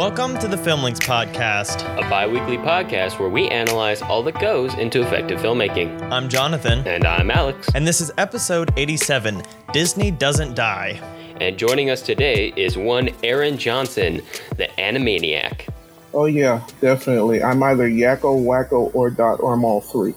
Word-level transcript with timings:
Welcome 0.00 0.38
to 0.38 0.48
the 0.48 0.56
Filmlings 0.56 0.98
podcast. 0.98 1.82
a 1.98 2.08
bi 2.08 2.26
weekly 2.26 2.56
podcast 2.56 3.18
where 3.18 3.28
we 3.28 3.48
analyze 3.48 4.00
all 4.00 4.22
that 4.22 4.40
goes 4.40 4.72
into 4.72 5.02
effective 5.02 5.40
filmmaking. 5.40 6.00
I'm 6.10 6.30
Jonathan, 6.30 6.88
And 6.88 7.04
I'm 7.04 7.30
Alex. 7.30 7.68
and 7.74 7.86
this 7.86 8.00
is 8.00 8.10
episode 8.16 8.72
87 8.78 9.42
Disney 9.74 10.10
Doesn't 10.10 10.54
Die. 10.54 10.98
And 11.38 11.58
joining 11.58 11.90
us 11.90 12.00
today 12.00 12.50
is 12.56 12.78
one 12.78 13.10
Aaron 13.22 13.58
Johnson, 13.58 14.22
the 14.56 14.68
Animaniac. 14.78 15.68
Oh 16.14 16.24
yeah, 16.24 16.66
definitely. 16.80 17.42
I'm 17.42 17.62
either 17.62 17.86
Yakko, 17.86 18.42
Wakko, 18.42 18.94
or 18.94 19.10
Dot, 19.10 19.40
or 19.40 19.52
I'm 19.52 19.66
all 19.66 19.82
three. 19.82 20.14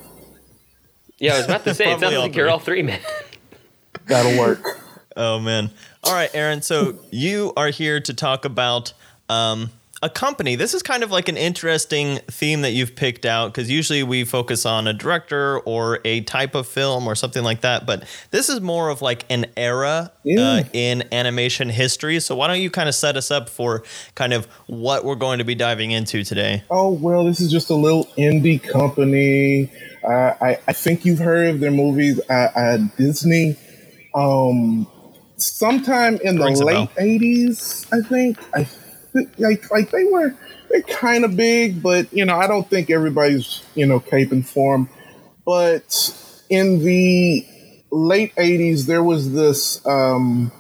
Yeah, 1.18 1.34
I 1.34 1.38
was 1.40 1.46
about 1.46 1.66
to 1.66 1.76
say, 1.76 1.84
it 1.92 2.00
Probably 2.00 2.16
sounds 2.16 2.24
like 2.24 2.36
you're 2.38 2.50
all 2.50 2.60
three, 2.60 2.84
man. 2.84 3.02
That'll 4.06 4.40
work. 4.40 4.80
Oh, 5.18 5.40
man. 5.40 5.72
All 6.06 6.14
right, 6.14 6.32
Aaron, 6.34 6.62
so 6.62 6.98
you 7.12 7.52
are 7.58 7.68
here 7.68 8.00
to 8.00 8.14
talk 8.14 8.46
about 8.46 8.94
um, 9.30 9.70
a 10.04 10.10
company. 10.10 10.56
This 10.58 10.74
is 10.74 10.84
kind 10.84 11.02
of 11.02 11.12
like 11.12 11.30
an 11.30 11.38
interesting 11.38 12.18
theme 12.28 12.62
that 12.62 12.72
you've 12.72 12.94
picked 12.94 13.26
out 13.26 13.54
because 13.54 13.72
usually 13.72 14.04
we 14.04 14.26
focus 14.26 14.66
on 14.66 14.86
a 14.86 14.92
director 14.92 15.60
or 15.60 16.02
a 16.04 16.20
type 16.22 16.56
of 16.56 16.68
film 16.68 17.08
or 17.08 17.16
something 17.16 17.42
like 17.42 17.62
that. 17.62 17.86
But 17.86 18.04
this 18.30 18.50
is 18.50 18.60
more 18.60 18.90
of 18.90 19.02
like 19.02 19.26
an 19.30 19.46
era 19.56 20.12
uh, 20.38 20.64
in 20.74 21.06
animation 21.14 21.70
history. 21.70 22.20
So 22.20 22.36
why 22.36 22.48
don't 22.48 22.60
you 22.60 22.70
kind 22.70 22.90
of 22.90 22.96
set 22.96 23.16
us 23.16 23.32
up 23.32 23.48
for 23.48 23.84
kind 24.14 24.34
of 24.34 24.46
what 24.68 25.06
we're 25.06 25.16
going 25.16 25.38
to 25.38 25.46
be 25.46 25.56
diving 25.56 25.92
into 25.92 26.24
today? 26.26 26.64
oh 26.70 26.92
well, 26.92 27.24
this 27.24 27.40
is 27.40 27.50
just 27.50 27.70
a 27.70 27.76
little 27.76 28.06
indie 28.18 28.62
company. 28.62 29.72
Uh, 30.04 30.34
I 30.42 30.60
I 30.68 30.74
think 30.74 31.06
you've 31.06 31.20
heard 31.20 31.48
of 31.48 31.60
their 31.62 31.72
movies. 31.72 32.20
at, 32.30 32.52
uh, 32.58 32.78
Disney. 32.98 33.56
Um, 34.14 34.86
sometime 35.38 36.20
in 36.22 36.36
the 36.36 36.50
late 36.50 36.90
'80s, 36.96 37.88
I 37.94 38.06
think. 38.06 38.38
I 38.54 38.68
like 39.38 39.70
like 39.72 39.92
they 39.92 40.04
were 40.06 40.36
they're 40.70 40.82
kind 40.82 41.26
of 41.26 41.36
big, 41.36 41.82
but 41.84 42.12
you 42.14 42.26
know 42.26 42.36
I 42.36 42.48
don't 42.48 42.70
think 42.70 42.90
everybody's 42.90 43.64
you 43.76 43.86
know 43.86 44.00
caping 44.00 44.46
for 44.46 44.76
them. 44.76 44.90
But 45.46 46.44
in 46.50 46.80
the 46.84 47.46
late 47.92 48.36
'80s, 48.36 48.86
there 48.86 49.04
was 49.04 49.34
this. 49.34 49.86
Um, 49.86 50.52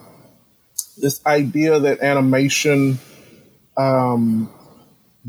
this 0.97 1.25
idea 1.25 1.79
that 1.79 2.01
animation 2.01 2.99
um, 3.77 4.49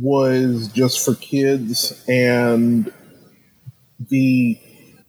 was 0.00 0.68
just 0.68 1.04
for 1.04 1.14
kids 1.14 2.04
and 2.08 2.92
the 4.10 4.58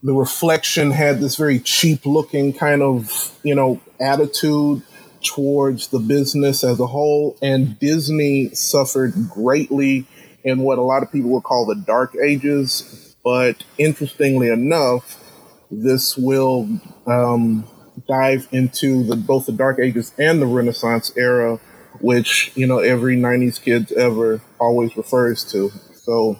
the 0.02 0.12
reflection 0.12 0.92
had 0.92 1.20
this 1.20 1.36
very 1.36 1.58
cheap 1.58 2.06
looking 2.06 2.52
kind 2.52 2.82
of 2.82 3.36
you 3.42 3.54
know 3.54 3.80
attitude 4.00 4.82
towards 5.26 5.88
the 5.88 5.98
business 5.98 6.62
as 6.64 6.78
a 6.80 6.86
whole 6.86 7.36
and 7.42 7.78
disney 7.80 8.48
suffered 8.54 9.12
greatly 9.28 10.06
in 10.44 10.60
what 10.60 10.78
a 10.78 10.82
lot 10.82 11.02
of 11.02 11.10
people 11.12 11.30
would 11.30 11.42
call 11.42 11.66
the 11.66 11.74
dark 11.74 12.14
ages 12.22 13.16
but 13.24 13.64
interestingly 13.78 14.48
enough 14.48 15.22
this 15.70 16.16
will 16.16 16.68
um, 17.06 17.66
dive 18.08 18.46
into 18.52 19.02
the 19.04 19.16
both 19.16 19.46
the 19.46 19.52
dark 19.52 19.78
ages 19.80 20.12
and 20.18 20.40
the 20.40 20.46
renaissance 20.46 21.12
era 21.16 21.56
which 22.00 22.52
you 22.54 22.66
know 22.66 22.78
every 22.78 23.16
90s 23.16 23.60
kid 23.60 23.90
ever 23.92 24.40
always 24.60 24.94
refers 24.98 25.42
to. 25.50 25.70
So 25.94 26.38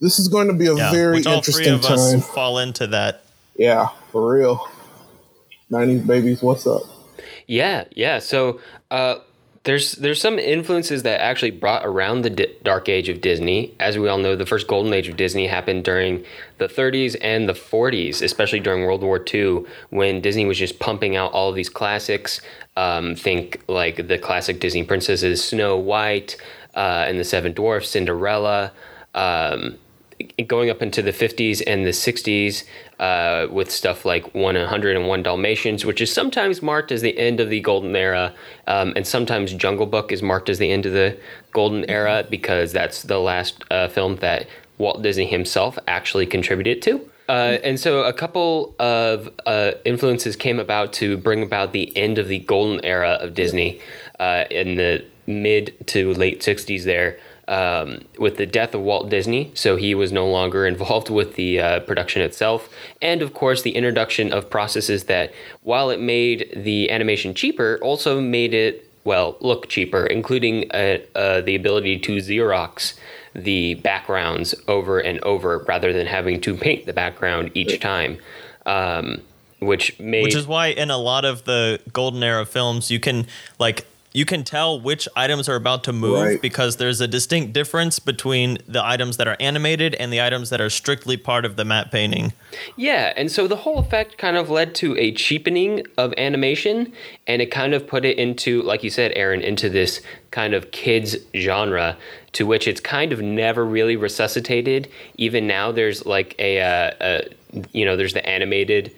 this 0.00 0.18
is 0.18 0.28
going 0.28 0.48
to 0.48 0.54
be 0.54 0.66
a 0.66 0.74
Yeah, 0.74 0.90
very 0.90 1.16
which 1.16 1.26
all 1.26 1.42
three 1.42 1.66
interesting 1.66 1.74
of 1.74 1.84
us 1.84 2.12
time. 2.12 2.20
fall 2.22 2.58
into 2.58 2.86
that. 2.88 3.22
yeah 3.54 3.88
for 4.10 4.32
real. 4.34 4.66
90s 5.70 6.06
babies 6.06 6.42
what's 6.42 6.66
up 6.66 6.82
Yeah, 7.50 7.84
yeah. 7.96 8.20
So 8.20 8.60
uh, 8.92 9.16
there's 9.64 9.92
there's 9.92 10.20
some 10.20 10.38
influences 10.38 11.02
that 11.02 11.20
actually 11.20 11.50
brought 11.50 11.84
around 11.84 12.22
the 12.22 12.30
dark 12.62 12.88
age 12.88 13.08
of 13.08 13.20
Disney. 13.20 13.74
As 13.80 13.98
we 13.98 14.06
all 14.06 14.18
know, 14.18 14.36
the 14.36 14.46
first 14.46 14.68
golden 14.68 14.92
age 14.92 15.08
of 15.08 15.16
Disney 15.16 15.48
happened 15.48 15.82
during 15.82 16.24
the 16.58 16.68
30s 16.68 17.16
and 17.20 17.48
the 17.48 17.52
40s, 17.52 18.22
especially 18.22 18.60
during 18.60 18.84
World 18.84 19.02
War 19.02 19.20
II, 19.34 19.64
when 19.90 20.20
Disney 20.20 20.46
was 20.46 20.58
just 20.58 20.78
pumping 20.78 21.16
out 21.16 21.32
all 21.32 21.48
of 21.48 21.56
these 21.56 21.68
classics. 21.68 22.40
Um, 22.76 23.16
think 23.16 23.64
like 23.66 24.06
the 24.06 24.16
classic 24.16 24.60
Disney 24.60 24.84
princesses, 24.84 25.42
Snow 25.42 25.76
White 25.76 26.36
uh, 26.76 27.04
and 27.08 27.18
the 27.18 27.24
Seven 27.24 27.52
Dwarfs, 27.52 27.90
Cinderella. 27.90 28.70
Um, 29.12 29.76
going 30.46 30.70
up 30.70 30.82
into 30.82 31.02
the 31.02 31.12
50s 31.12 31.62
and 31.66 31.84
the 31.84 31.90
60s 31.90 32.64
uh, 32.98 33.46
with 33.50 33.70
stuff 33.70 34.04
like 34.04 34.34
101 34.34 35.22
Dalmatians, 35.22 35.84
which 35.84 36.00
is 36.00 36.12
sometimes 36.12 36.62
marked 36.62 36.92
as 36.92 37.02
the 37.02 37.16
end 37.18 37.40
of 37.40 37.50
the 37.50 37.60
golden 37.60 37.94
era, 37.96 38.34
um, 38.66 38.92
and 38.96 39.06
sometimes 39.06 39.52
Jungle 39.54 39.86
Book 39.86 40.12
is 40.12 40.22
marked 40.22 40.48
as 40.48 40.58
the 40.58 40.70
end 40.70 40.86
of 40.86 40.92
the 40.92 41.18
golden 41.52 41.88
era 41.90 42.24
because 42.28 42.72
that's 42.72 43.02
the 43.02 43.18
last 43.18 43.64
uh, 43.70 43.88
film 43.88 44.16
that 44.16 44.46
Walt 44.78 45.02
Disney 45.02 45.26
himself 45.26 45.78
actually 45.86 46.26
contributed 46.26 46.82
to. 46.82 47.10
Uh, 47.28 47.58
and 47.62 47.78
so 47.78 48.02
a 48.02 48.12
couple 48.12 48.74
of 48.80 49.30
uh, 49.46 49.72
influences 49.84 50.34
came 50.34 50.58
about 50.58 50.92
to 50.92 51.16
bring 51.16 51.44
about 51.44 51.72
the 51.72 51.96
end 51.96 52.18
of 52.18 52.26
the 52.26 52.40
golden 52.40 52.84
era 52.84 53.18
of 53.20 53.34
Disney 53.34 53.80
uh, 54.18 54.44
in 54.50 54.74
the 54.74 55.04
mid 55.28 55.72
to 55.86 56.12
late 56.14 56.40
60s 56.40 56.82
there 56.84 57.18
um, 57.50 58.02
with 58.16 58.36
the 58.36 58.46
death 58.46 58.74
of 58.74 58.80
Walt 58.80 59.10
Disney, 59.10 59.50
so 59.54 59.76
he 59.76 59.94
was 59.94 60.12
no 60.12 60.26
longer 60.26 60.66
involved 60.66 61.10
with 61.18 61.34
the 61.34 61.60
uh, 61.60 61.80
production 61.80 62.22
itself, 62.22 62.70
and 63.02 63.20
of 63.20 63.34
course 63.34 63.60
the 63.62 63.72
introduction 63.72 64.32
of 64.32 64.48
processes 64.48 65.04
that, 65.04 65.32
while 65.62 65.90
it 65.90 66.00
made 66.00 66.50
the 66.56 66.90
animation 66.90 67.34
cheaper, 67.34 67.78
also 67.82 68.20
made 68.20 68.54
it 68.54 68.86
well 69.04 69.36
look 69.40 69.68
cheaper, 69.68 70.06
including 70.06 70.70
uh, 70.70 70.98
uh, 71.14 71.40
the 71.40 71.56
ability 71.56 71.98
to 71.98 72.16
Xerox 72.16 72.94
the 73.34 73.74
backgrounds 73.74 74.54
over 74.66 74.98
and 74.98 75.20
over 75.20 75.58
rather 75.68 75.92
than 75.92 76.06
having 76.06 76.40
to 76.40 76.56
paint 76.56 76.86
the 76.86 76.92
background 76.92 77.50
each 77.54 77.80
time. 77.80 78.18
Um, 78.66 79.22
which 79.60 79.98
made 80.00 80.22
Which 80.22 80.34
is 80.34 80.46
why 80.46 80.68
in 80.68 80.90
a 80.90 80.96
lot 80.96 81.24
of 81.24 81.44
the 81.44 81.80
golden 81.92 82.22
era 82.22 82.46
films, 82.46 82.90
you 82.90 82.98
can 82.98 83.26
like 83.58 83.86
you 84.12 84.24
can 84.24 84.42
tell 84.42 84.80
which 84.80 85.06
items 85.14 85.48
are 85.48 85.54
about 85.54 85.84
to 85.84 85.92
move 85.92 86.20
Right. 86.20 86.42
because 86.42 86.76
there's 86.78 87.00
a 87.00 87.06
distinct 87.06 87.52
difference 87.52 87.98
between 88.00 88.58
the 88.66 88.84
items 88.84 89.16
that 89.18 89.28
are 89.28 89.36
animated 89.38 89.94
and 89.94 90.12
the 90.12 90.20
items 90.20 90.50
that 90.50 90.60
are 90.60 90.68
strictly 90.70 91.16
part 91.16 91.44
of 91.44 91.54
the 91.56 91.64
matte 91.64 91.92
painting. 91.92 92.32
Yeah, 92.76 93.12
and 93.16 93.30
so 93.30 93.46
the 93.46 93.56
whole 93.56 93.78
effect 93.78 94.18
kind 94.18 94.36
of 94.36 94.50
led 94.50 94.74
to 94.76 94.96
a 94.98 95.12
cheapening 95.12 95.86
of 95.96 96.12
animation, 96.18 96.92
and 97.28 97.40
it 97.40 97.52
kind 97.52 97.72
of 97.72 97.86
put 97.86 98.04
it 98.04 98.18
into, 98.18 98.62
like 98.62 98.82
you 98.82 98.90
said, 98.90 99.12
Aaron, 99.14 99.40
into 99.42 99.68
this 99.68 100.00
kind 100.32 100.54
of 100.54 100.70
kids 100.72 101.16
genre, 101.36 101.96
to 102.32 102.46
which 102.46 102.66
it's 102.66 102.80
kind 102.80 103.12
of 103.12 103.20
never 103.22 103.64
really 103.64 103.94
resuscitated. 103.96 104.88
Even 105.18 105.46
now, 105.46 105.70
there's 105.70 106.04
like 106.04 106.34
a, 106.38 106.60
uh, 106.60 106.90
a 107.00 107.22
you 107.72 107.84
know, 107.84 107.96
there's 107.96 108.14
the 108.14 108.28
animated, 108.28 108.92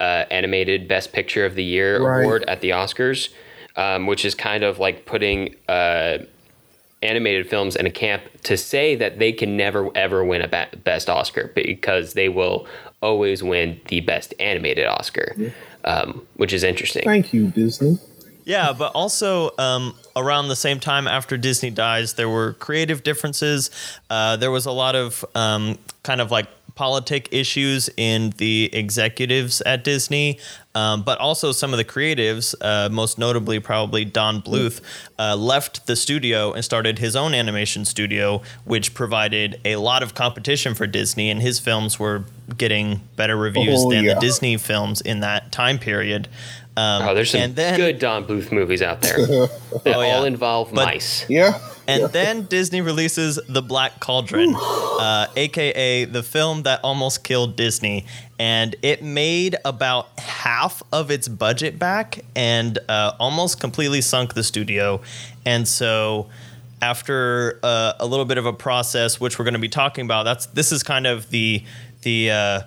uh, 0.00 0.24
animated 0.30 0.86
Best 0.88 1.12
Picture 1.12 1.44
of 1.46 1.54
the 1.54 1.64
Year 1.64 2.00
Right. 2.02 2.22
award 2.24 2.44
at 2.48 2.60
the 2.60 2.70
Oscars, 2.70 3.28
um, 3.76 4.06
which 4.06 4.24
is 4.24 4.34
kind 4.34 4.64
of 4.64 4.78
like 4.78 5.06
putting. 5.06 5.54
Uh, 5.68 6.18
animated 7.02 7.48
films 7.48 7.76
in 7.76 7.86
a 7.86 7.90
camp 7.90 8.22
to 8.42 8.56
say 8.56 8.96
that 8.96 9.18
they 9.18 9.30
can 9.30 9.56
never 9.56 9.90
ever 9.94 10.24
win 10.24 10.40
a 10.40 10.48
ba- 10.48 10.68
best 10.82 11.10
Oscar 11.10 11.52
because 11.54 12.14
they 12.14 12.28
will 12.28 12.66
always 13.02 13.42
win 13.42 13.80
the 13.88 14.00
best 14.00 14.34
animated 14.40 14.86
Oscar, 14.86 15.36
um, 15.84 16.26
which 16.36 16.52
is 16.52 16.64
interesting. 16.64 17.04
thank 17.04 17.32
you 17.32 17.48
disney 17.48 17.98
Yeah, 18.44 18.72
but 18.72 18.92
also 18.92 19.50
um, 19.58 19.94
around 20.14 20.48
the 20.48 20.56
same 20.56 20.80
time 20.80 21.06
after 21.06 21.36
Disney 21.36 21.70
dies, 21.70 22.14
there 22.14 22.28
were 22.28 22.54
creative 22.54 23.02
differences. 23.02 23.70
Uh, 24.08 24.36
there 24.36 24.50
was 24.50 24.66
a 24.66 24.72
lot 24.72 24.94
of 24.94 25.24
um, 25.34 25.78
kind 26.02 26.20
of 26.20 26.30
like 26.30 26.48
politic 26.76 27.28
issues 27.32 27.90
in 27.96 28.30
the 28.36 28.70
executives 28.72 29.60
at 29.62 29.82
Disney, 29.82 30.38
um, 30.74 31.02
but 31.02 31.18
also 31.18 31.50
some 31.50 31.72
of 31.72 31.78
the 31.78 31.84
creatives, 31.84 32.54
uh, 32.60 32.88
most 32.92 33.18
notably 33.18 33.58
probably 33.58 34.04
Don 34.04 34.40
Bluth, 34.42 34.80
uh, 35.18 35.34
left 35.34 35.86
the 35.86 35.96
studio 35.96 36.52
and 36.52 36.64
started 36.64 36.98
his 36.98 37.16
own 37.16 37.34
animation 37.34 37.84
studio, 37.84 38.42
which 38.64 38.92
provided 38.94 39.58
a 39.64 39.76
lot 39.76 40.02
of 40.02 40.14
competition 40.14 40.74
for 40.74 40.86
Disney, 40.86 41.30
and 41.30 41.40
his 41.42 41.58
films 41.58 41.98
were 41.98 42.24
getting 42.56 43.00
better 43.16 43.36
reviews 43.36 43.80
Oh, 43.82 43.90
than 43.90 44.04
yeah. 44.04 44.14
the 44.14 44.20
Disney 44.20 44.56
films 44.58 45.00
in 45.00 45.20
that 45.20 45.50
time 45.50 45.78
period. 45.78 46.28
Um, 46.76 47.02
Oh, 47.08 47.14
there's 47.14 47.30
some 47.30 47.40
and 47.40 47.56
then, 47.56 47.78
good 47.78 47.98
Don 47.98 48.24
Bluth 48.26 48.52
movies 48.52 48.82
out 48.82 49.00
there 49.00 49.16
that 49.26 49.50
Oh, 49.86 50.00
yeah. 50.02 50.14
all 50.16 50.24
involve 50.24 50.72
But- 50.74 50.86
mice. 50.86 51.24
yeah 51.28 51.58
And 51.88 52.12
then 52.12 52.42
Disney 52.46 52.80
releases 52.80 53.38
The 53.48 53.62
Black 53.62 54.00
Cauldron, 54.00 54.54
uh, 54.56 55.28
aka 55.36 56.04
the 56.04 56.22
film 56.22 56.64
that 56.64 56.80
almost 56.82 57.22
killed 57.24 57.54
Disney. 57.56 58.04
And 58.40 58.74
it 58.82 59.02
made 59.04 59.54
about 59.64 60.08
half 60.18 60.82
of 60.92 61.10
its 61.12 61.28
budget 61.28 61.78
back 61.78 62.24
and 62.34 62.78
uh, 62.88 63.12
almost 63.20 63.60
completely 63.60 64.00
sunk 64.00 64.34
the 64.34 64.42
studio. 64.42 65.00
And 65.46 65.66
so, 65.68 66.26
after 66.82 67.58
uh, 67.62 67.94
a 68.00 68.04
little 68.06 68.24
bit 68.26 68.36
of 68.36 68.46
a 68.46 68.52
process, 68.52 69.18
which 69.20 69.38
we're 69.38 69.44
going 69.44 69.54
to 69.54 69.60
be 69.60 69.68
talking 69.68 70.04
about, 70.04 70.24
that's 70.24 70.46
this 70.46 70.72
is 70.72 70.82
kind 70.82 71.06
of 71.06 71.30
the 71.30 71.62
the 72.02 72.30
uh, 72.30 72.60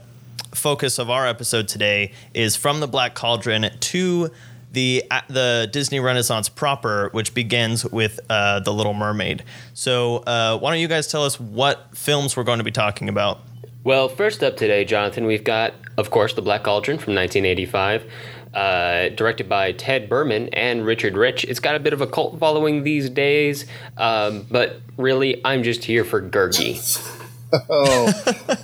focus 0.54 1.00
of 1.00 1.10
our 1.10 1.28
episode 1.28 1.68
today 1.68 2.12
is 2.34 2.56
from 2.56 2.80
the 2.80 2.88
Black 2.88 3.16
Cauldron 3.16 3.72
to 3.80 4.30
the 4.72 5.04
the 5.28 5.70
Disney 5.72 6.00
Renaissance 6.00 6.50
proper, 6.50 7.10
which 7.12 7.34
begins 7.34 7.86
with 7.86 8.20
uh, 8.30 8.60
the 8.60 8.72
Little 8.74 8.94
Mermaid. 8.94 9.44
So 9.74 10.18
uh, 10.18 10.58
why 10.58 10.72
don't 10.72 10.80
you 10.80 10.88
guys 10.88 11.08
tell 11.08 11.24
us 11.24 11.40
what 11.40 11.96
films 11.96 12.38
we're 12.38 12.44
going 12.44 12.60
to 12.60 12.64
be 12.64 12.72
talking 12.72 13.10
about? 13.10 13.40
Well, 13.84 14.10
first 14.10 14.44
up 14.44 14.58
today, 14.58 14.84
Jonathan, 14.84 15.26
we've 15.26 15.44
got, 15.44 15.74
of 15.98 16.12
course, 16.12 16.34
The 16.34 16.42
Black 16.42 16.64
Cauldron 16.64 16.98
from 16.98 17.16
1985, 17.16 18.06
uh, 18.54 19.10
directed 19.16 19.48
by 19.48 19.72
Ted 19.72 20.10
Berman 20.10 20.50
and 20.50 20.86
Richard 20.86 21.16
Rich. 21.16 21.46
It's 21.46 21.62
got 21.62 21.76
a 21.76 21.80
bit 21.80 21.94
of 21.94 22.02
a 22.02 22.08
cult 22.08 22.38
following 22.40 22.84
these 22.84 23.10
days, 23.10 23.66
um, 23.98 24.46
but 24.52 24.82
really, 24.98 25.42
I'm 25.46 25.64
just 25.64 25.86
here 25.86 26.04
for 26.04 26.22
Gurgi. 26.22 27.16
Oh, 27.54 28.14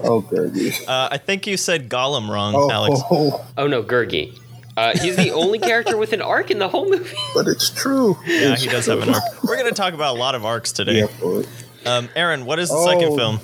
oh, 0.03 0.21
Gurgi. 0.29 0.87
Uh, 0.87 1.09
I 1.11 1.17
think 1.17 1.47
you 1.47 1.57
said 1.57 1.89
Gollum 1.89 2.29
wrong, 2.29 2.53
Oh, 2.55 2.69
Alex. 2.71 2.99
oh, 3.11 3.45
Oh 3.57 3.67
no, 3.67 3.83
Gurgi. 3.83 4.39
Uh, 4.77 4.97
he's 4.97 5.15
the 5.15 5.31
only 5.31 5.57
character 5.57 5.95
with 5.95 6.11
an 6.11 6.21
arc 6.21 6.51
in 6.51 6.59
the 6.59 6.67
whole 6.67 6.89
movie. 6.89 7.15
but 7.33 7.47
it's 7.47 7.69
true. 7.69 8.17
Yeah, 8.25 8.53
It's 8.53 8.63
he 8.63 8.69
does 8.69 8.87
have 8.87 9.01
an 9.01 9.13
arc. 9.13 9.23
We're 9.43 9.55
going 9.55 9.69
to 9.69 9.75
talk 9.75 9.93
about 9.93 10.15
a 10.15 10.19
lot 10.19 10.35
of 10.35 10.43
arcs 10.45 10.71
today. 10.73 11.07
Yeah. 11.23 11.41
Um, 11.85 12.09
Aaron, 12.15 12.45
what 12.45 12.59
is 12.59 12.69
the 12.69 12.83
second 12.83 13.13
Oh. 13.13 13.17
film? 13.17 13.39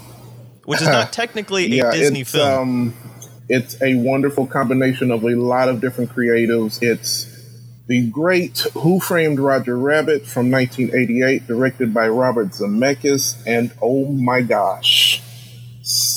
Which 0.66 0.82
is 0.82 0.88
not 0.88 1.12
technically 1.14 1.66
a 1.66 1.68
yeah, 1.86 1.92
Disney 1.92 2.22
it's, 2.22 2.32
film. 2.32 2.50
Um, 2.60 2.94
it's 3.50 3.82
a 3.82 3.96
wonderful 3.96 4.46
combination 4.46 5.10
of 5.12 5.24
a 5.24 5.30
lot 5.36 5.70
of 5.70 5.80
different 5.82 6.12
creatives. 6.12 6.80
It's 6.82 7.28
the 7.88 8.10
great 8.10 8.60
Who 8.74 9.00
Framed 9.00 9.40
Roger 9.40 9.78
Rabbit 9.78 10.26
from 10.26 10.52
1988, 10.52 11.48
directed 11.48 11.94
by 11.94 12.08
Robert 12.10 12.50
Zemeckis, 12.50 13.42
and 13.48 13.72
oh 13.82 14.06
my 14.06 14.42
gosh, 14.42 15.22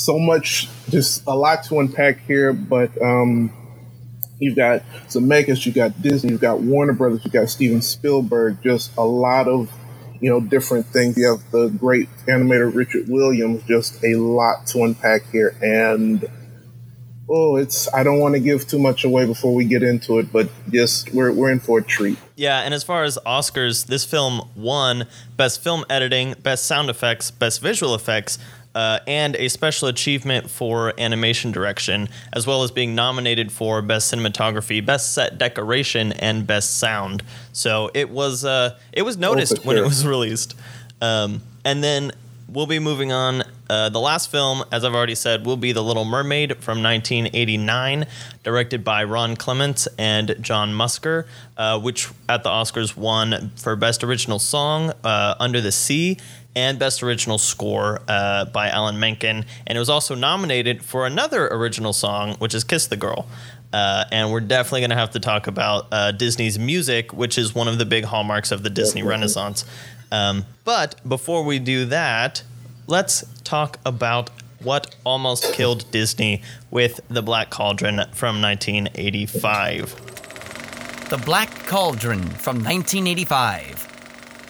so 0.05 0.19
much, 0.19 0.69
just 0.91 1.27
a 1.27 1.35
lot 1.37 1.65
to 1.65 1.81
unpack 1.81 2.21
here. 2.27 2.53
But 2.53 3.01
um, 3.03 3.53
you've 4.39 4.57
got 4.57 4.83
Zemeckis, 5.09 5.65
you've 5.67 5.75
got 5.75 6.01
Disney, 6.03 6.33
you've 6.33 6.41
got 6.41 6.61
Warner 6.61 6.93
Brothers, 6.93 7.25
you've 7.25 7.33
got 7.33 7.49
Steven 7.49 7.83
Spielberg, 7.83 8.63
just 8.63 8.97
a 8.97 9.05
lot 9.05 9.49
of 9.49 9.71
you 10.21 10.31
know 10.31 10.41
different 10.41 10.87
things. 10.87 11.17
You 11.17 11.33
have 11.33 11.51
the 11.51 11.69
great 11.69 12.09
animator 12.27 12.75
Richard 12.75 13.09
Williams, 13.09 13.63
just 13.65 14.03
a 14.05 14.15
lot 14.17 14.67
to 14.69 14.85
unpack 14.85 15.31
here, 15.31 15.57
and 15.61 16.25
oh, 17.29 17.57
it's 17.57 17.93
I 17.93 18.03
don't 18.03 18.21
want 18.21 18.35
to 18.35 18.41
give 18.41 18.67
too 18.67 18.79
much 18.79 19.05
away 19.05 19.27
before 19.27 19.55
we 19.55 19.65
get 19.65 19.83
into 19.83 20.19
it, 20.19 20.33
but 20.33 20.49
just 20.71 21.13
we're 21.13 21.33
we're 21.33 21.51
in 21.51 21.61
for 21.61 21.79
a 21.79 21.83
treat. 21.83 22.19
Yeah, 22.37 22.61
and 22.61 22.75
as 22.75 22.85
far 22.85 23.05
as 23.05 23.19
Oscars, 23.27 23.87
this 23.87 24.05
film 24.05 24.49
won 24.55 25.07
Best 25.37 25.63
Film 25.63 25.85
Editing, 25.89 26.35
Best 26.43 26.67
Sound 26.67 26.91
Effects, 26.91 27.31
Best 27.31 27.61
Visual 27.61 27.95
Effects, 27.95 28.39
uh, 28.75 29.01
and 29.07 29.37
a 29.37 29.49
special 29.49 29.89
achievement 29.89 30.51
for 30.51 30.93
animation 30.99 31.53
direction, 31.53 32.09
as 32.33 32.47
well 32.47 32.63
as 32.63 32.71
being 32.71 32.95
nominated 32.95 33.53
for 33.53 33.83
Best 33.83 34.13
Cinematography, 34.13 34.85
Best 34.85 35.13
Set 35.13 35.39
Decoration, 35.39 36.13
and 36.13 36.47
Best 36.47 36.79
Sound. 36.79 37.23
So 37.53 37.91
it 37.95 38.11
was 38.11 38.45
uh, 38.45 38.79
it 38.93 39.03
was 39.03 39.17
noticed 39.17 39.65
when 39.65 39.77
it 39.77 39.85
was 39.85 40.07
released. 40.07 40.55
Um, 41.01 41.43
and 41.65 41.83
then 41.83 42.13
we'll 42.49 42.67
be 42.67 42.79
moving 42.79 43.13
on. 43.13 43.43
Uh, 43.69 43.89
the 43.89 44.01
last 44.01 44.31
film, 44.31 44.63
as 44.71 44.85
I've 44.85 44.95
already 44.95 45.15
said, 45.15 45.47
will 45.47 45.57
be 45.57 45.73
The 45.73 45.83
Little 45.83 46.05
Mermaid 46.05 46.63
from 46.63 46.83
1989, 46.83 48.07
directed 48.43 48.85
by 48.85 49.05
Ron 49.05 49.37
Clements 49.37 49.89
and 49.99 50.37
John 50.41 50.73
Musker, 50.73 51.27
uh, 51.57 51.81
which 51.81 52.11
at 52.29 52.43
the 52.43 52.51
Oscars 52.51 52.97
won 52.97 53.53
for 53.57 53.75
Best 53.77 54.05
Original 54.05 54.39
Song, 54.39 54.93
uh, 55.03 55.35
Under 55.41 55.61
the 55.61 55.73
Sea, 55.73 56.19
and 56.57 56.79
Best 56.79 57.03
Original 57.03 57.39
Score 57.39 58.03
uh, 58.07 58.45
by 58.47 58.69
Alan 58.69 59.01
Menken. 59.01 59.45
And 59.67 59.77
it 59.77 59.79
was 59.79 59.89
also 59.89 60.15
nominated 60.15 60.85
for 60.85 61.07
another 61.07 61.49
original 61.49 61.93
song, 61.93 62.35
which 62.39 62.55
is 62.55 62.65
Kiss 62.65 62.87
the 62.87 62.97
Girl. 62.97 63.27
Uh, 63.73 64.05
and 64.13 64.31
we're 64.31 64.39
definitely 64.41 64.83
going 64.83 64.91
to 64.91 64.97
have 64.97 65.11
to 65.11 65.21
talk 65.21 65.49
about 65.49 65.89
uh, 65.91 66.13
Disney's 66.13 66.61
music, 66.61 67.13
which 67.13 67.37
is 67.37 67.57
one 67.57 67.67
of 67.67 67.79
the 67.79 67.85
big 67.85 68.05
hallmarks 68.05 68.53
of 68.53 68.63
the 68.63 68.71
Disney 68.71 69.03
Renaissance. 69.03 69.65
Um, 70.13 70.45
but 70.63 71.01
before 71.09 71.43
we 71.43 71.59
do 71.59 71.87
that, 71.87 72.45
let's 72.87 73.25
talk 73.45 73.79
about 73.85 74.31
what 74.63 74.95
almost 75.05 75.53
killed 75.53 75.91
Disney 75.91 76.43
with 76.71 77.01
The 77.09 77.23
Black 77.23 77.51
Cauldron 77.51 77.97
from 78.13 78.41
1985. 78.41 81.09
The 81.11 81.19
Black 81.19 81.51
Cauldron 81.67 82.23
from 82.23 82.63
1985. 82.63 83.91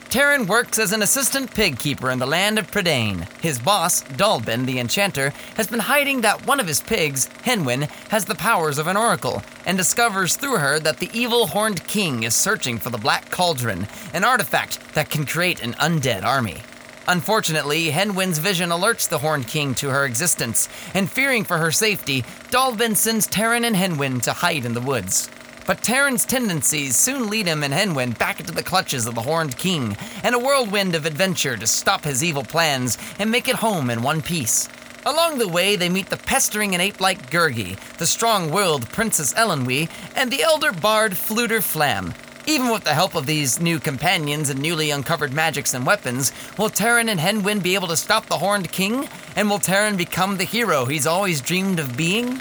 Taran 0.08 0.46
works 0.46 0.78
as 0.78 0.92
an 0.92 1.02
assistant 1.02 1.52
pig 1.52 1.80
keeper 1.80 2.12
in 2.12 2.20
the 2.20 2.26
land 2.26 2.56
of 2.56 2.70
Prydain. 2.70 3.28
His 3.40 3.58
boss, 3.58 4.02
Dallben 4.02 4.64
the 4.64 4.78
Enchanter, 4.78 5.32
has 5.56 5.66
been 5.66 5.80
hiding 5.80 6.20
that 6.20 6.46
one 6.46 6.60
of 6.60 6.68
his 6.68 6.80
pigs, 6.80 7.28
Hen 7.42 7.64
Wen, 7.64 7.88
has 8.10 8.24
the 8.24 8.36
powers 8.36 8.78
of 8.78 8.86
an 8.86 8.96
oracle, 8.96 9.42
and 9.66 9.76
discovers 9.76 10.36
through 10.36 10.58
her 10.58 10.78
that 10.78 10.98
the 10.98 11.10
evil 11.12 11.48
Horned 11.48 11.84
King 11.88 12.22
is 12.22 12.36
searching 12.36 12.78
for 12.78 12.90
the 12.90 12.98
Black 12.98 13.32
Cauldron, 13.32 13.88
an 14.12 14.22
artifact 14.22 14.78
that 14.94 15.10
can 15.10 15.26
create 15.26 15.64
an 15.64 15.72
undead 15.74 16.22
army. 16.22 16.58
Unfortunately, 17.06 17.90
Hen 17.90 18.14
Wen's 18.14 18.38
vision 18.38 18.70
alerts 18.70 19.08
the 19.08 19.18
Horned 19.18 19.46
King 19.46 19.74
to 19.74 19.90
her 19.90 20.06
existence, 20.06 20.68
and 20.94 21.10
fearing 21.10 21.44
for 21.44 21.58
her 21.58 21.70
safety, 21.70 22.22
Dallben 22.50 22.96
sends 22.96 23.28
Taran 23.28 23.64
and 23.64 23.76
Hen 23.76 23.98
Wen 23.98 24.20
to 24.20 24.32
hide 24.32 24.64
in 24.64 24.72
the 24.72 24.80
woods. 24.80 25.28
But 25.66 25.82
Taran's 25.82 26.24
tendencies 26.24 26.96
soon 26.96 27.28
lead 27.28 27.46
him 27.46 27.62
and 27.62 27.74
Hen 27.74 27.94
Wen 27.94 28.12
back 28.12 28.40
into 28.40 28.52
the 28.52 28.62
clutches 28.62 29.06
of 29.06 29.14
the 29.14 29.22
Horned 29.22 29.56
King, 29.58 29.96
and 30.22 30.34
a 30.34 30.38
whirlwind 30.38 30.94
of 30.94 31.04
adventure 31.04 31.56
to 31.56 31.66
stop 31.66 32.04
his 32.04 32.24
evil 32.24 32.44
plans 32.44 32.96
and 33.18 33.30
make 33.30 33.48
it 33.48 33.56
home 33.56 33.90
in 33.90 34.02
one 34.02 34.22
piece. 34.22 34.68
Along 35.06 35.36
the 35.36 35.48
way, 35.48 35.76
they 35.76 35.90
meet 35.90 36.08
the 36.08 36.16
pestering 36.16 36.74
and 36.74 36.80
ape-like 36.80 37.30
Gurgi, 37.30 37.78
the 37.98 38.06
strong-willed 38.06 38.88
Princess 38.88 39.34
Eilonwy, 39.34 39.90
and 40.16 40.30
the 40.30 40.42
elder 40.42 40.72
bard 40.72 41.12
Fflewddur 41.12 41.60
Fflam. 41.60 42.14
Even 42.46 42.70
with 42.70 42.84
the 42.84 42.92
help 42.92 43.14
of 43.14 43.24
these 43.24 43.58
new 43.58 43.78
companions 43.78 44.50
and 44.50 44.60
newly 44.60 44.90
uncovered 44.90 45.32
magics 45.32 45.72
and 45.72 45.86
weapons, 45.86 46.30
will 46.58 46.68
Taran 46.68 47.08
and 47.08 47.18
Hen 47.18 47.42
Wen 47.42 47.60
be 47.60 47.74
able 47.74 47.88
to 47.88 47.96
stop 47.96 48.26
the 48.26 48.36
Horned 48.36 48.70
King? 48.70 49.08
And 49.34 49.48
will 49.48 49.58
Taran 49.58 49.96
become 49.96 50.36
the 50.36 50.44
hero 50.44 50.84
he's 50.84 51.06
always 51.06 51.40
dreamed 51.40 51.78
of 51.78 51.96
being? 51.96 52.40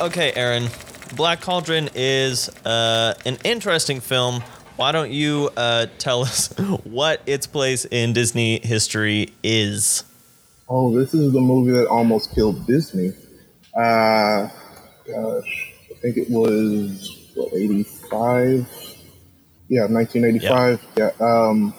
Okay, 0.00 0.32
Aaron, 0.34 0.68
Black 1.16 1.42
Cauldron 1.42 1.90
is 1.94 2.48
uh, 2.64 3.14
an 3.26 3.36
interesting 3.44 4.00
film. 4.00 4.42
Why 4.76 4.90
don't 4.90 5.10
you 5.10 5.50
uh, 5.56 5.86
tell 5.98 6.22
us 6.22 6.48
what 6.84 7.20
its 7.26 7.46
place 7.46 7.84
in 7.84 8.14
Disney 8.14 8.60
history 8.62 9.34
is? 9.42 10.02
Oh, 10.68 10.98
this 10.98 11.12
is 11.12 11.32
the 11.32 11.40
movie 11.40 11.72
that 11.72 11.86
almost 11.88 12.34
killed 12.34 12.66
Disney. 12.66 13.12
Uh, 13.74 14.48
gosh, 15.06 15.74
I 15.90 15.94
think 16.00 16.16
it 16.16 16.30
was 16.30 17.30
what 17.34 17.52
eighty 17.54 17.82
five. 18.10 18.68
Yeah, 19.68 19.86
nineteen 19.88 20.24
eighty 20.24 20.38
five. 20.38 20.84
Yeah. 20.96 21.10
Um, 21.20 21.74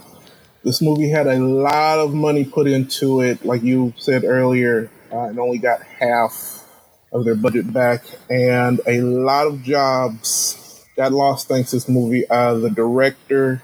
this 0.64 0.82
movie 0.82 1.10
had 1.10 1.28
a 1.28 1.40
lot 1.40 2.00
of 2.00 2.14
money 2.14 2.44
put 2.44 2.68
into 2.68 3.22
it. 3.22 3.46
Like 3.46 3.64
you 3.64 3.94
said 3.98 4.24
earlier, 4.26 4.92
uh, 5.12 5.30
it 5.30 5.38
only 5.38 5.58
got 5.58 5.82
half 5.84 6.66
of 7.14 7.24
their 7.24 7.36
budget 7.36 7.72
back, 7.72 8.04
and 8.30 8.82
a 8.86 9.02
lot 9.02 9.48
of 9.48 9.64
jobs 9.64 10.86
got 10.98 11.14
lost 11.14 11.48
thanks 11.48 11.70
to 11.70 11.78
this 11.78 11.88
movie. 11.88 12.28
Uh, 12.30 12.56
the 12.56 12.70
director, 12.70 13.64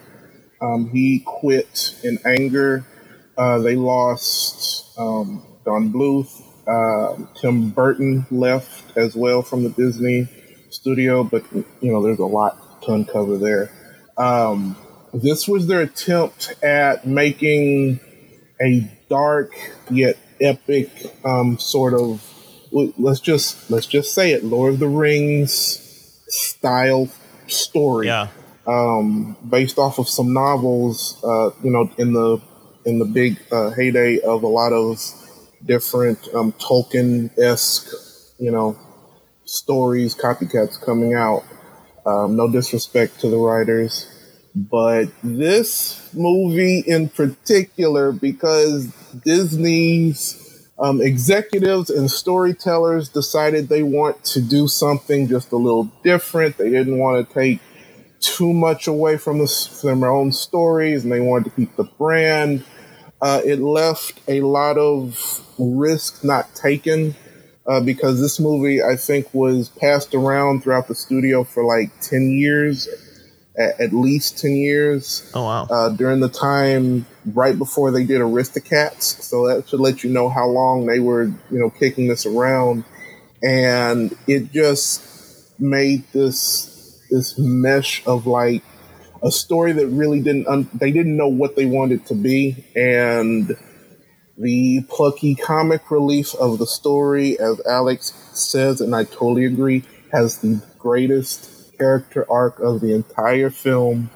um, 0.62 0.90
he 0.90 1.20
quit 1.26 1.96
in 2.04 2.18
anger. 2.26 2.86
Uh, 3.38 3.60
they 3.60 3.76
lost 3.76 4.98
um, 4.98 5.46
Don 5.66 5.92
Bluth. 5.92 6.42
Uh, 6.66 7.26
Tim 7.36 7.72
Burton 7.72 8.26
left 8.32 8.96
as 8.96 9.16
well 9.16 9.42
from 9.42 9.64
the 9.64 9.70
Disney 9.70 10.30
studio, 10.74 11.24
but 11.24 11.44
you 11.54 11.92
know, 11.92 12.02
there's 12.04 12.20
a 12.20 12.26
lot 12.26 12.82
to 12.84 12.94
uncover 12.94 13.38
there. 13.38 13.72
Um, 14.18 14.76
this 15.14 15.48
was 15.48 15.68
their 15.68 15.82
attempt 15.82 16.56
at 16.64 17.06
making 17.08 18.00
a 18.62 18.90
dark 19.10 19.52
yet 19.90 20.18
epic 20.42 20.90
um, 21.24 21.58
sort 21.60 21.94
of 21.94 22.22
let's 22.98 23.20
just 23.20 23.70
let's 23.70 23.86
just 23.86 24.14
say 24.14 24.32
it 24.32 24.44
Lord 24.44 24.74
of 24.74 24.80
the 24.80 24.88
Rings 24.88 25.80
style 26.28 27.08
story 27.48 28.08
Yeah. 28.08 28.28
um, 28.68 29.38
based 29.48 29.78
off 29.78 30.00
of 30.00 30.10
some 30.10 30.34
novels, 30.34 31.22
uh, 31.24 31.52
you 31.64 31.70
know, 31.72 31.90
in 31.98 32.14
the 32.14 32.42
in 32.86 33.00
the 33.00 33.06
big 33.06 33.40
uh, 33.52 33.70
heyday 33.72 34.20
of 34.20 34.44
a 34.44 34.48
lot 34.48 34.74
of 34.74 35.00
different 35.66 36.20
um, 36.34 36.52
Tolkien 36.54 37.30
esque, 37.38 37.88
you 38.40 38.52
know, 38.52 38.76
stories, 39.46 40.16
copycats 40.16 40.84
coming 40.84 41.14
out. 41.14 41.44
Um, 42.06 42.36
no 42.36 42.52
disrespect 42.52 43.22
to 43.22 43.30
the 43.30 43.38
writers, 43.38 44.08
but 44.56 45.06
this 45.24 46.10
movie 46.14 46.84
in 46.86 47.10
particular, 47.10 48.12
because 48.12 48.88
Disney's 49.24 50.68
um, 50.80 51.02
executives 51.02 51.90
and 51.90 52.12
storytellers 52.12 53.08
decided 53.10 53.70
they 53.70 53.84
want 53.84 54.24
to 54.26 54.42
do 54.42 54.68
something 54.68 55.28
just 55.28 55.52
a 55.52 55.58
little 55.58 55.86
different. 56.04 56.58
They 56.58 56.70
didn't 56.70 56.98
want 56.98 57.28
to 57.28 57.34
take 57.34 57.62
too 58.20 58.54
much 58.54 58.88
away 58.88 59.18
from 59.18 59.38
the 59.40 59.48
from 59.48 60.02
their 60.02 60.12
own 60.12 60.32
stories, 60.32 61.04
and 61.04 61.12
they 61.12 61.20
wanted 61.20 61.46
to 61.46 61.52
keep 61.52 61.76
the 61.76 61.84
brand. 61.84 62.66
Uh, 63.22 63.42
it 63.46 63.60
left 63.60 64.20
a 64.28 64.42
lot 64.42 64.78
of 64.78 65.42
risk 65.58 66.24
not 66.24 66.54
taken 66.56 67.16
uh, 67.68 67.80
because 67.82 68.20
this 68.20 68.40
movie 68.40 68.82
I 68.84 68.96
think 68.96 69.34
was 69.34 69.70
passed 69.70 70.14
around 70.14 70.64
throughout 70.64 70.88
the 70.88 70.96
studio 70.96 71.44
for 71.44 71.64
like 71.64 71.92
ten 72.02 72.32
years, 72.32 72.88
at, 73.58 73.80
at 73.80 73.94
least 73.94 74.38
ten 74.38 74.56
years. 74.56 75.32
Oh 75.34 75.44
wow. 75.44 75.68
Uh, 75.70 75.90
during 75.90 76.20
the 76.20 76.30
time 76.30 77.06
right 77.34 77.58
before 77.58 77.92
they 77.92 78.04
did 78.04 78.22
Aristocats, 78.22 79.22
so 79.22 79.48
that 79.48 79.70
should 79.70 79.80
let 79.80 80.04
you 80.04 80.10
know 80.10 80.30
how 80.30 80.48
long 80.48 80.86
they 80.86 81.00
were, 81.00 81.24
you 81.24 81.60
know, 81.60 81.70
kicking 81.70 82.08
this 82.08 82.26
around, 82.26 82.84
and 83.42 84.16
it 84.28 84.52
just 84.52 85.60
made 85.60 86.04
this 86.12 87.02
this 87.10 87.38
mesh 87.38 88.06
of 88.06 88.26
like 88.28 88.64
a 89.24 89.32
story 89.32 89.72
that 89.72 89.88
really 89.88 90.22
didn't 90.22 90.48
un- 90.48 90.70
they 90.74 90.92
didn't 90.92 91.16
know 91.16 91.28
what 91.28 91.56
they 91.56 91.66
wanted 91.66 92.06
to 92.08 92.14
be 92.14 92.66
and 92.76 93.56
the 94.44 94.82
plucky 94.90 95.34
comic 95.36 95.90
relief 95.90 96.36
of 96.36 96.60
the 96.60 96.68
story 96.68 97.40
as 97.40 97.60
alex 97.66 98.14
says 98.34 98.80
and 98.82 98.96
i 98.96 99.04
totally 99.04 99.46
agree 99.46 99.84
has 100.12 100.38
the 100.40 100.62
greatest 100.78 101.76
character 101.78 102.26
arc 102.32 102.60
of 102.60 102.82
the 102.82 102.94
entire 102.94 103.50
film 103.50 104.10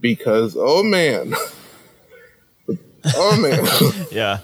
because 0.00 0.56
oh 0.58 0.82
man 0.82 1.34
oh 3.14 3.36
man 3.40 4.06
Yeah. 4.10 4.38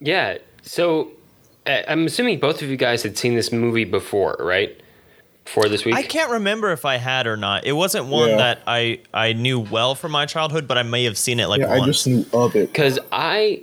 Yeah. 0.00 0.38
So 0.62 1.10
uh, 1.66 1.82
I'm 1.88 2.06
assuming 2.06 2.40
both 2.40 2.62
of 2.62 2.68
you 2.68 2.76
guys 2.76 3.02
had 3.02 3.16
seen 3.16 3.34
this 3.34 3.52
movie 3.52 3.84
before, 3.84 4.36
right? 4.40 4.78
For 5.44 5.68
this 5.68 5.84
week. 5.84 5.94
I 5.96 6.02
can't 6.02 6.30
remember 6.32 6.70
if 6.72 6.84
I 6.84 6.96
had 6.96 7.26
or 7.26 7.36
not. 7.36 7.64
It 7.66 7.72
wasn't 7.72 8.06
one 8.06 8.30
Yeah. 8.30 8.36
that 8.38 8.62
I 8.66 9.00
I 9.12 9.32
knew 9.32 9.58
well 9.60 9.94
from 9.96 10.12
my 10.12 10.26
childhood, 10.26 10.68
but 10.68 10.78
I 10.78 10.82
may 10.84 11.04
have 11.04 11.18
seen 11.18 11.40
it 11.40 11.46
like 11.48 11.60
yeah 11.60 11.72
i 11.72 11.78
once. 11.78 12.04
just 12.04 12.06
knew 12.06 12.24
of 12.32 12.54
it 12.54 12.72
because 12.72 12.98
I 13.10 13.62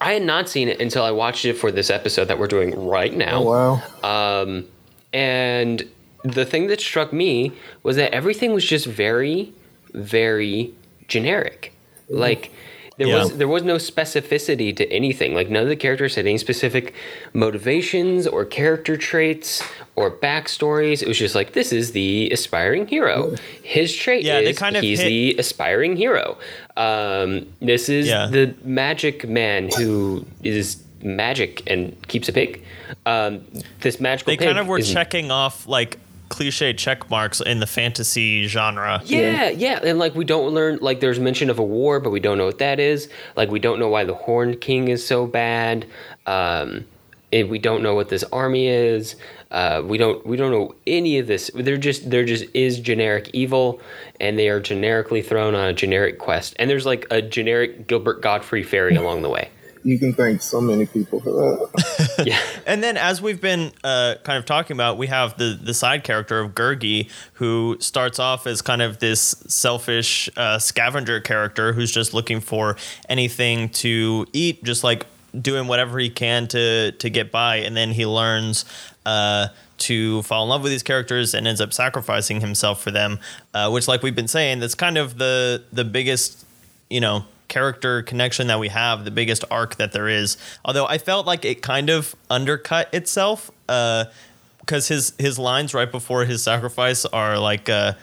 I 0.00 0.12
had 0.12 0.22
not 0.22 0.48
seen 0.48 0.68
it 0.68 0.80
until 0.80 1.02
I 1.04 1.10
watched 1.10 1.44
it 1.44 1.54
for 1.54 1.70
this 1.72 1.90
episode 1.90 2.26
that 2.26 2.38
we're 2.38 2.46
doing 2.46 2.86
right 2.86 3.14
now. 3.14 3.42
oh 3.42 3.80
wow 4.02 4.40
Um, 4.42 4.64
and 5.12 5.82
the 6.24 6.44
thing 6.44 6.66
that 6.68 6.80
struck 6.80 7.12
me 7.12 7.52
was 7.82 7.96
that 7.96 8.12
everything 8.12 8.52
was 8.52 8.64
just 8.64 8.86
very, 8.86 9.52
very 9.92 10.72
generic. 11.08 11.72
Like 12.08 12.52
there 12.98 13.06
Yeah. 13.06 13.18
was 13.22 13.36
there 13.38 13.48
was 13.48 13.62
no 13.62 13.76
specificity 13.76 14.76
to 14.76 14.84
anything. 14.92 15.34
Like 15.34 15.48
none 15.48 15.62
of 15.62 15.68
the 15.68 15.76
characters 15.76 16.14
had 16.16 16.26
any 16.26 16.36
specific 16.38 16.92
motivations 17.32 18.26
or 18.26 18.44
character 18.44 18.96
traits 18.96 19.62
or 19.96 20.10
backstories. 20.10 21.00
It 21.02 21.08
was 21.08 21.18
just 21.18 21.34
like 21.34 21.52
this 21.52 21.72
is 21.72 21.92
the 21.92 22.28
aspiring 22.32 22.86
hero. 22.88 23.34
His 23.62 23.94
trait 23.94 24.24
Yeah, 24.24 24.40
is 24.40 24.58
kind 24.58 24.76
of 24.76 24.82
he's 24.82 25.00
hit- 25.00 25.08
the 25.08 25.36
aspiring 25.38 25.96
hero. 25.96 26.36
Um, 26.76 27.46
this 27.60 27.88
is 27.88 28.08
Yeah. 28.08 28.26
the 28.30 28.54
magic 28.64 29.28
man 29.28 29.70
who 29.76 30.26
is 30.42 30.82
magic 31.02 31.62
and 31.68 31.96
keeps 32.08 32.28
a 32.28 32.32
pig. 32.32 32.62
Um, 33.06 33.42
this 33.80 34.00
magical 34.00 34.32
they 34.32 34.36
kind 34.36 34.58
of 34.58 34.66
were 34.66 34.80
checking 34.80 35.30
off 35.30 35.66
like 35.68 35.98
cliche 36.28 36.72
check 36.72 37.08
marks 37.10 37.40
in 37.40 37.60
the 37.60 37.66
fantasy 37.66 38.46
genre. 38.46 39.00
Yeah, 39.04 39.48
yeah, 39.48 39.80
and 39.82 39.98
like 39.98 40.14
we 40.14 40.24
don't 40.24 40.54
learn 40.54 40.78
like 40.80 41.00
there's 41.00 41.20
mention 41.20 41.50
of 41.50 41.58
a 41.58 41.64
war, 41.64 42.00
but 42.00 42.10
we 42.10 42.20
don't 42.20 42.38
know 42.38 42.46
what 42.46 42.58
that 42.58 42.80
is. 42.80 43.08
Like 43.36 43.50
we 43.50 43.58
don't 43.58 43.78
know 43.78 43.88
why 43.88 44.04
the 44.04 44.14
Horned 44.14 44.60
King 44.60 44.88
is 44.88 45.06
so 45.06 45.26
bad. 45.26 45.86
Um, 46.26 46.84
and 47.32 47.50
we 47.50 47.58
don't 47.58 47.82
know 47.82 47.94
what 47.94 48.08
this 48.08 48.24
army 48.32 48.68
is. 48.68 49.16
Uh, 49.50 49.82
we 49.84 49.98
don't 49.98 50.26
we 50.26 50.36
don't 50.36 50.50
know 50.50 50.74
any 50.86 51.18
of 51.18 51.26
this. 51.26 51.50
They're 51.54 51.76
just 51.76 52.10
there 52.10 52.24
just 52.24 52.44
is 52.54 52.78
generic 52.80 53.30
evil, 53.32 53.80
and 54.20 54.38
they 54.38 54.48
are 54.48 54.60
generically 54.60 55.22
thrown 55.22 55.54
on 55.54 55.68
a 55.68 55.72
generic 55.72 56.18
quest. 56.18 56.54
And 56.58 56.68
there's 56.68 56.86
like 56.86 57.06
a 57.10 57.22
generic 57.22 57.86
Gilbert 57.86 58.20
Gottfried 58.20 58.68
fairy 58.68 58.94
along 58.96 59.22
the 59.22 59.30
way. 59.30 59.50
You 59.88 59.98
can 59.98 60.12
thank 60.12 60.42
so 60.42 60.60
many 60.60 60.84
people 60.84 61.18
for 61.20 61.30
that 61.30 62.22
Yeah, 62.26 62.38
And 62.66 62.82
then, 62.82 62.98
as 62.98 63.22
we've 63.22 63.40
been 63.40 63.72
uh, 63.82 64.16
kind 64.22 64.36
of 64.36 64.44
talking 64.44 64.76
about, 64.76 64.98
we 64.98 65.06
have 65.06 65.38
the 65.38 65.58
the 65.60 65.72
side 65.72 66.04
character 66.04 66.40
of 66.40 66.52
Gurgi, 66.54 67.10
who 67.34 67.78
starts 67.80 68.18
off 68.18 68.46
as 68.46 68.60
kind 68.60 68.82
of 68.82 68.98
this 68.98 69.20
selfish 69.46 70.28
uh, 70.36 70.58
scavenger 70.58 71.20
character 71.20 71.72
who's 71.72 71.90
just 71.90 72.12
looking 72.12 72.40
for 72.40 72.76
anything 73.08 73.70
to 73.70 74.26
eat, 74.34 74.62
just 74.62 74.84
like 74.84 75.06
doing 75.40 75.68
whatever 75.68 75.98
he 75.98 76.10
can 76.10 76.46
to 76.48 76.92
to 76.92 77.08
get 77.08 77.32
by. 77.32 77.56
And 77.56 77.76
then 77.76 77.92
he 77.92 78.04
learns. 78.04 78.64
Uh, 79.06 79.48
to 79.78 80.22
fall 80.22 80.42
in 80.42 80.48
love 80.48 80.64
with 80.64 80.72
these 80.72 80.82
characters 80.82 81.34
and 81.34 81.46
ends 81.46 81.60
up 81.60 81.72
sacrificing 81.72 82.40
himself 82.40 82.82
for 82.82 82.90
them, 82.90 83.20
uh, 83.54 83.70
which, 83.70 83.86
like 83.86 84.02
we've 84.02 84.16
been 84.16 84.26
saying, 84.26 84.58
that's 84.58 84.74
kind 84.74 84.98
of 84.98 85.18
the 85.18 85.62
the 85.72 85.84
biggest 85.84 86.44
you 86.90 87.00
know 87.00 87.24
character 87.48 88.02
connection 88.02 88.46
that 88.46 88.58
we 88.58 88.68
have 88.68 89.04
the 89.04 89.10
biggest 89.10 89.44
arc 89.50 89.76
that 89.76 89.92
there 89.92 90.08
is. 90.08 90.36
Although 90.64 90.86
i 90.86 90.98
felt 90.98 91.26
like 91.26 91.44
it 91.44 91.62
kind 91.62 91.90
of 91.90 92.14
undercut 92.30 92.92
itself 92.92 93.50
because 93.66 94.88
his 94.88 95.12
his 95.18 95.38
lines 95.38 95.74
right 95.74 95.90
before 95.90 96.24
his 96.24 96.42
sacrifice 96.42 97.04
are 97.06 97.38
like 97.38 97.68
uh, 97.68 97.94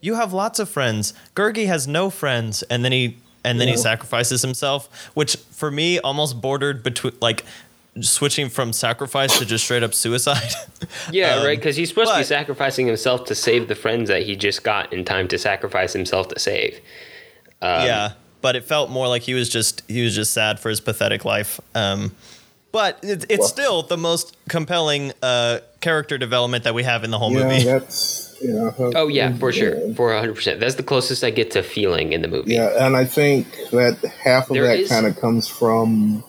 you 0.00 0.14
have 0.14 0.32
lots 0.32 0.58
of 0.58 0.68
friends. 0.68 1.12
Gurgi 1.34 1.66
has 1.66 1.86
no 1.86 2.10
friends. 2.10 2.62
And 2.64 2.84
then 2.84 2.92
he 2.92 3.18
and 3.44 3.60
then 3.60 3.68
he 3.68 3.76
sacrifices 3.76 4.42
himself 4.42 4.88
which 5.14 5.36
for 5.36 5.70
me 5.70 5.98
almost 6.00 6.40
bordered 6.40 6.82
between 6.82 7.12
like 7.20 7.44
switching 8.00 8.48
from 8.48 8.72
sacrifice 8.72 9.38
to 9.38 9.46
just 9.46 9.64
straight 9.64 9.82
up 9.82 9.94
suicide. 9.94 10.52
Yeah, 11.12 11.36
Um, 11.36 11.46
right. 11.46 11.58
Because 11.58 11.76
he's 11.76 11.88
supposed 11.88 12.10
to 12.12 12.18
be 12.18 12.24
sacrificing 12.24 12.86
himself 12.86 13.24
to 13.26 13.34
save 13.34 13.68
the 13.68 13.74
friends 13.74 14.08
that 14.08 14.22
he 14.24 14.36
just 14.36 14.62
got 14.64 14.92
in 14.92 15.04
time 15.04 15.28
to 15.28 15.38
sacrifice 15.38 15.92
himself 15.92 16.28
to 16.28 16.38
save. 16.38 16.74
Um, 17.62 17.86
yeah, 17.86 18.12
but 18.40 18.56
it 18.56 18.64
felt 18.64 18.90
more 18.90 19.08
like 19.08 19.22
he 19.22 19.34
was 19.34 19.48
just 19.48 19.82
he 19.88 20.02
was 20.02 20.14
just 20.14 20.32
sad 20.32 20.58
for 20.60 20.68
his 20.68 20.80
pathetic 20.80 21.24
life. 21.24 21.60
Um, 21.74 22.12
but 22.72 22.98
it, 23.02 23.24
it's 23.28 23.38
Well- 23.40 23.48
still 23.48 23.82
the 23.82 23.96
most 23.96 24.36
compelling 24.48 25.12
uh, 25.22 25.60
character 25.80 26.18
development 26.18 26.64
that 26.64 26.74
we 26.74 26.82
have 26.82 27.04
in 27.04 27.10
the 27.10 27.18
whole 27.18 27.32
yeah 27.32 27.42
movie. 27.48 27.64
that's 27.64 28.36
you 28.42 28.52
know 28.52 28.74
Oh 28.94 29.08
yeah, 29.08 29.34
for 29.36 29.50
sure, 29.52 29.94
for 29.94 30.12
hundred 30.14 30.34
percent. 30.34 30.60
That's 30.60 30.74
the 30.74 30.82
closest 30.82 31.24
I 31.24 31.30
get 31.30 31.50
to 31.52 31.62
feeling 31.62 32.12
in 32.12 32.20
the 32.22 32.28
movie. 32.28 32.52
Yeah, 32.54 32.84
and 32.86 32.96
I 32.96 33.04
think 33.06 33.46
that 33.70 33.98
half 34.22 34.50
of 34.50 34.54
There 34.54 34.66
that 34.66 34.78
is- 34.80 34.88
kind 34.88 35.06
of 35.06 35.16
comes 35.18 35.48
from. 35.48 36.22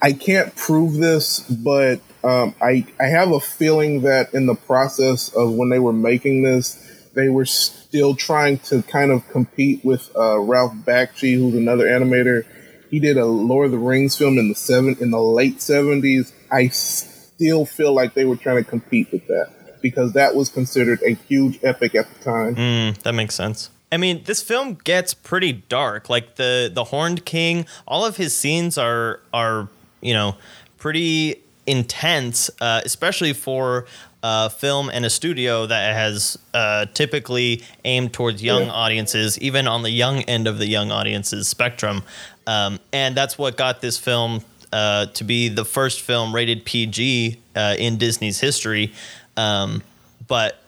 I 0.00 0.12
can't 0.12 0.54
prove 0.56 0.94
this, 0.94 1.40
but 1.40 2.00
um, 2.24 2.54
I 2.62 2.86
I 3.00 3.06
have 3.06 3.30
a 3.32 3.40
feeling 3.40 4.02
that 4.02 4.32
in 4.32 4.46
the 4.46 4.54
process 4.54 5.28
of 5.34 5.52
when 5.52 5.68
they 5.68 5.78
were 5.80 5.92
making 5.92 6.44
this, 6.44 6.76
they 7.14 7.28
were 7.28 7.44
still 7.92 8.14
trying 8.14 8.56
to 8.56 8.82
kind 8.84 9.10
of 9.10 9.28
compete 9.28 9.84
with 9.84 10.10
uh, 10.16 10.38
Ralph 10.38 10.72
Bakshi, 10.72 11.34
who's 11.36 11.54
another 11.54 11.84
animator. 11.84 12.46
He 12.90 12.98
did 12.98 13.18
a 13.18 13.26
Lord 13.26 13.66
of 13.66 13.72
the 13.72 13.78
Rings 13.78 14.16
film 14.16 14.38
in 14.38 14.48
the 14.48 14.54
seven 14.54 14.96
in 14.98 15.10
the 15.10 15.20
late 15.20 15.60
seventies. 15.60 16.32
I 16.50 16.68
still 16.68 17.66
feel 17.66 17.92
like 17.92 18.14
they 18.14 18.24
were 18.24 18.36
trying 18.36 18.56
to 18.56 18.64
compete 18.64 19.12
with 19.12 19.26
that 19.26 19.82
because 19.82 20.14
that 20.14 20.34
was 20.34 20.48
considered 20.48 21.02
a 21.02 21.10
huge 21.10 21.60
epic 21.62 21.94
at 21.94 22.10
the 22.14 22.24
time. 22.24 22.56
Mm, 22.56 22.98
that 23.02 23.12
makes 23.12 23.34
sense. 23.34 23.68
I 23.90 23.98
mean, 23.98 24.24
this 24.24 24.42
film 24.42 24.78
gets 24.84 25.12
pretty 25.12 25.52
dark. 25.52 26.08
Like 26.08 26.36
the 26.36 26.70
the 26.72 26.84
Horned 26.84 27.26
King, 27.26 27.66
all 27.86 28.06
of 28.06 28.16
his 28.16 28.34
scenes 28.34 28.78
are 28.78 29.20
are 29.34 29.68
you 30.00 30.14
know 30.14 30.36
pretty 30.78 31.42
intense, 31.66 32.50
uh, 32.58 32.80
especially 32.86 33.34
for 33.34 33.84
a 34.22 34.50
film 34.50 34.88
and 34.88 35.04
a 35.04 35.10
studio 35.10 35.66
that 35.66 35.94
has 35.94 36.38
uh, 36.54 36.86
typically 36.94 37.62
aimed 37.84 38.12
towards 38.12 38.42
young 38.42 38.68
audiences, 38.68 39.38
even 39.40 39.66
on 39.66 39.82
the 39.82 39.90
young 39.90 40.22
end 40.22 40.46
of 40.46 40.58
the 40.58 40.66
young 40.66 40.90
audiences 40.90 41.48
spectrum. 41.48 42.02
Um, 42.46 42.78
and 42.92 43.16
that's 43.16 43.36
what 43.36 43.56
got 43.56 43.80
this 43.80 43.98
film 43.98 44.42
uh, 44.72 45.06
to 45.06 45.24
be 45.24 45.48
the 45.48 45.64
first 45.64 46.00
film 46.00 46.34
rated 46.34 46.64
PG 46.64 47.38
uh, 47.56 47.76
in 47.78 47.98
Disney's 47.98 48.40
history. 48.40 48.92
Um, 49.36 49.82
but 50.28 50.62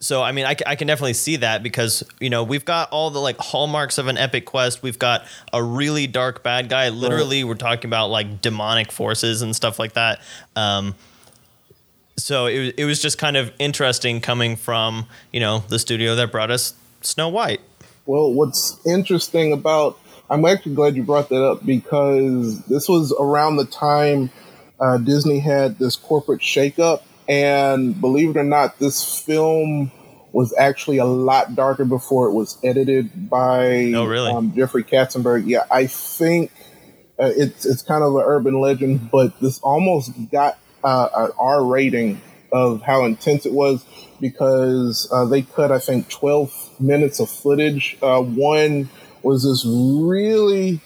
so 0.00 0.22
I 0.22 0.32
mean, 0.32 0.44
I, 0.46 0.54
I 0.66 0.76
can 0.76 0.86
definitely 0.86 1.14
see 1.14 1.36
that 1.36 1.62
because 1.62 2.04
you 2.20 2.30
know 2.30 2.44
we've 2.44 2.64
got 2.64 2.90
all 2.90 3.10
the 3.10 3.18
like 3.20 3.38
hallmarks 3.38 3.98
of 3.98 4.06
an 4.06 4.16
epic 4.16 4.44
quest. 4.44 4.82
We've 4.82 4.98
got 4.98 5.26
a 5.52 5.62
really 5.62 6.06
dark 6.06 6.42
bad 6.42 6.68
guy. 6.68 6.88
Literally, 6.90 7.42
we're 7.42 7.54
talking 7.54 7.88
about 7.88 8.08
like 8.10 8.40
demonic 8.40 8.92
forces 8.92 9.42
and 9.42 9.56
stuff 9.56 9.78
like 9.78 9.94
that. 9.94 10.20
Um, 10.54 10.94
so 12.18 12.46
it 12.46 12.58
was- 12.58 12.72
it 12.76 12.84
was 12.84 13.00
just 13.00 13.16
kind 13.18 13.36
of 13.36 13.50
interesting 13.58 14.20
coming 14.20 14.56
from 14.56 15.06
you 15.32 15.40
know 15.40 15.64
the 15.68 15.78
studio 15.78 16.14
that 16.16 16.30
brought 16.32 16.50
us 16.50 16.74
Snow 17.00 17.28
White. 17.28 17.60
Well, 18.06 18.32
what's 18.32 18.78
interesting 18.86 19.52
about 19.52 19.98
I'm 20.30 20.44
actually 20.44 20.74
glad 20.74 20.94
you 20.96 21.02
brought 21.04 21.30
that 21.30 21.42
up 21.42 21.64
because 21.64 22.60
this 22.66 22.86
was 22.88 23.14
around 23.18 23.56
the 23.56 23.64
time 23.64 24.30
uh, 24.80 24.98
Disney 24.98 25.38
had 25.40 25.78
this 25.78 25.96
corporate 25.96 26.40
shakeup, 26.40 27.00
and 27.28 27.98
believe 28.00 28.30
it 28.30 28.36
or 28.36 28.44
not, 28.44 28.78
this 28.78 29.18
film 29.20 29.90
was 30.32 30.54
actually 30.58 30.98
a 30.98 31.04
lot 31.06 31.54
darker 31.56 31.84
before 31.86 32.28
it 32.28 32.32
was 32.32 32.58
edited 32.62 33.28
by 33.30 33.92
Oh, 33.96 34.04
really? 34.04 34.30
um, 34.30 34.52
Jeffrey 34.54 34.84
Katzenberg. 34.84 35.44
Yeah, 35.46 35.64
I 35.70 35.86
think 35.86 36.52
uh, 37.18 37.32
it's 37.34 37.64
it's 37.66 37.82
kind 37.82 38.04
of 38.04 38.14
an 38.14 38.22
urban 38.24 38.60
legend, 38.60 39.10
but 39.10 39.40
this 39.40 39.58
almost 39.60 40.12
got 40.30 40.58
uh, 40.84 41.08
an 41.16 41.30
R 41.38 41.64
rating 41.64 42.20
of 42.52 42.82
how 42.82 43.04
intense 43.04 43.46
it 43.46 43.52
was 43.52 43.84
because 44.20 45.08
uh, 45.12 45.24
they 45.26 45.42
cut 45.42 45.70
I 45.70 45.78
think 45.78 46.08
12 46.08 46.80
minutes 46.80 47.20
of 47.20 47.30
footage. 47.30 47.96
Uh, 48.02 48.22
one 48.22 48.88
was 49.22 49.44
this 49.44 49.64
really 49.66 50.80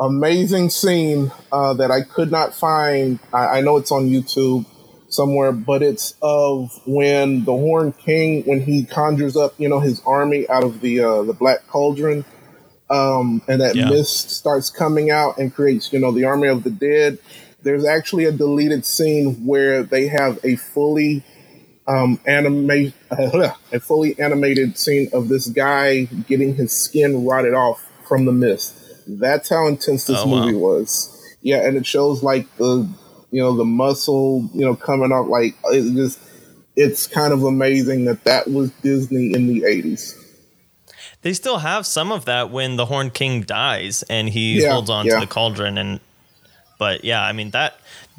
amazing 0.00 0.70
scene 0.70 1.30
uh, 1.52 1.74
that 1.74 1.90
I 1.90 2.02
could 2.02 2.30
not 2.30 2.54
find. 2.54 3.18
I, 3.32 3.58
I 3.58 3.60
know 3.60 3.76
it's 3.76 3.92
on 3.92 4.08
YouTube 4.08 4.66
somewhere, 5.08 5.52
but 5.52 5.82
it's 5.82 6.14
of 6.22 6.80
when 6.86 7.44
the 7.44 7.52
Horn 7.52 7.92
King, 7.92 8.42
when 8.44 8.60
he 8.62 8.84
conjures 8.84 9.36
up, 9.36 9.54
you 9.58 9.68
know, 9.68 9.80
his 9.80 10.00
army 10.06 10.48
out 10.48 10.64
of 10.64 10.80
the 10.80 11.00
uh, 11.00 11.22
the 11.22 11.34
Black 11.34 11.66
Cauldron, 11.68 12.24
um, 12.90 13.42
and 13.48 13.60
that 13.60 13.76
Yeah. 13.76 13.88
mist 13.88 14.30
starts 14.30 14.70
coming 14.70 15.10
out 15.10 15.38
and 15.38 15.54
creates, 15.54 15.92
you 15.92 15.98
know, 15.98 16.12
the 16.12 16.24
army 16.24 16.48
of 16.48 16.64
the 16.64 16.70
dead. 16.70 17.18
There's 17.62 17.84
actually 17.84 18.24
a 18.24 18.32
deleted 18.32 18.84
scene 18.84 19.46
where 19.46 19.82
they 19.82 20.08
have 20.08 20.38
a 20.44 20.56
fully 20.56 21.22
um, 21.86 22.20
animate 22.26 22.94
a 23.10 23.80
fully 23.80 24.18
animated 24.18 24.76
scene 24.78 25.08
of 25.12 25.28
this 25.28 25.46
guy 25.48 26.04
getting 26.28 26.54
his 26.54 26.72
skin 26.72 27.24
rotted 27.24 27.54
off 27.54 27.84
from 28.06 28.24
the 28.24 28.32
mist. 28.32 28.78
That's 29.06 29.48
how 29.48 29.66
intense 29.66 30.06
this 30.06 30.18
Oh, 30.20 30.26
wow. 30.28 30.44
movie 30.44 30.56
was. 30.56 31.08
Yeah, 31.42 31.66
and 31.66 31.76
it 31.76 31.86
shows 31.86 32.22
like 32.22 32.46
the 32.56 32.88
you 33.30 33.42
know 33.42 33.56
the 33.56 33.64
muscle 33.64 34.48
you 34.54 34.64
know 34.64 34.76
coming 34.76 35.10
off 35.10 35.26
like 35.28 35.54
it 35.72 35.94
just 35.94 36.18
it's 36.76 37.06
kind 37.06 37.32
of 37.32 37.42
amazing 37.44 38.04
that 38.06 38.24
that 38.24 38.48
was 38.50 38.70
Disney 38.82 39.34
in 39.34 39.46
the 39.48 39.62
80s. 39.62 40.16
They 41.22 41.32
still 41.34 41.58
have 41.58 41.86
some 41.86 42.10
of 42.12 42.24
that 42.24 42.50
when 42.50 42.76
the 42.76 42.86
Horn 42.86 43.10
King 43.10 43.42
dies 43.42 44.02
and 44.04 44.28
he 44.28 44.62
Yeah, 44.62 44.72
holds 44.72 44.90
on 44.90 45.06
yeah. 45.06 45.14
to 45.14 45.20
the 45.20 45.26
cauldron 45.26 45.78
and 45.78 46.00
but 46.82 47.04
yeah, 47.04 47.22
I 47.22 47.32
mean 47.32 47.50
that 47.50 47.72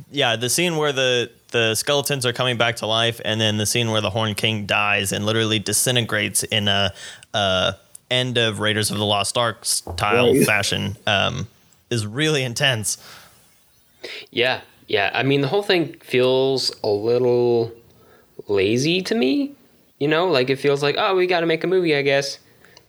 yeah, 0.09 0.37
the 0.37 0.49
scene 0.49 0.77
where 0.77 0.93
the 0.93 1.29
the 1.51 1.75
skeletons 1.75 2.25
are 2.25 2.33
coming 2.33 2.57
back 2.57 2.77
to 2.77 2.87
life 2.87 3.19
and 3.25 3.39
then 3.41 3.57
the 3.57 3.65
scene 3.65 3.91
where 3.91 4.01
the 4.01 4.09
Horn 4.09 4.33
King 4.35 4.65
dies 4.65 5.11
and 5.11 5.25
literally 5.25 5.59
disintegrates 5.59 6.43
in 6.43 6.67
a 6.67 6.93
uh 7.33 7.73
end 8.09 8.37
of 8.37 8.59
Raiders 8.59 8.89
of 8.91 8.97
the 8.97 9.05
Lost 9.05 9.37
Ark 9.37 9.65
style 9.65 10.33
Right. 10.33 10.45
fashion 10.45 10.95
um 11.05 11.47
is 11.89 12.07
really 12.07 12.43
intense. 12.43 12.97
Yeah, 14.31 14.61
yeah. 14.87 15.11
I 15.13 15.23
mean, 15.23 15.41
the 15.41 15.47
whole 15.49 15.63
thing 15.63 15.95
feels 16.01 16.71
a 16.83 16.87
little 16.87 17.71
lazy 18.47 19.01
to 19.01 19.15
me. 19.15 19.53
You 19.99 20.07
know, 20.07 20.27
like 20.27 20.49
it 20.49 20.57
feels 20.57 20.81
like, 20.83 20.95
oh, 20.97 21.15
we 21.15 21.27
got 21.27 21.41
to 21.41 21.45
make 21.45 21.63
a 21.63 21.67
movie, 21.67 21.95
I 21.95 22.01
guess. 22.01 22.39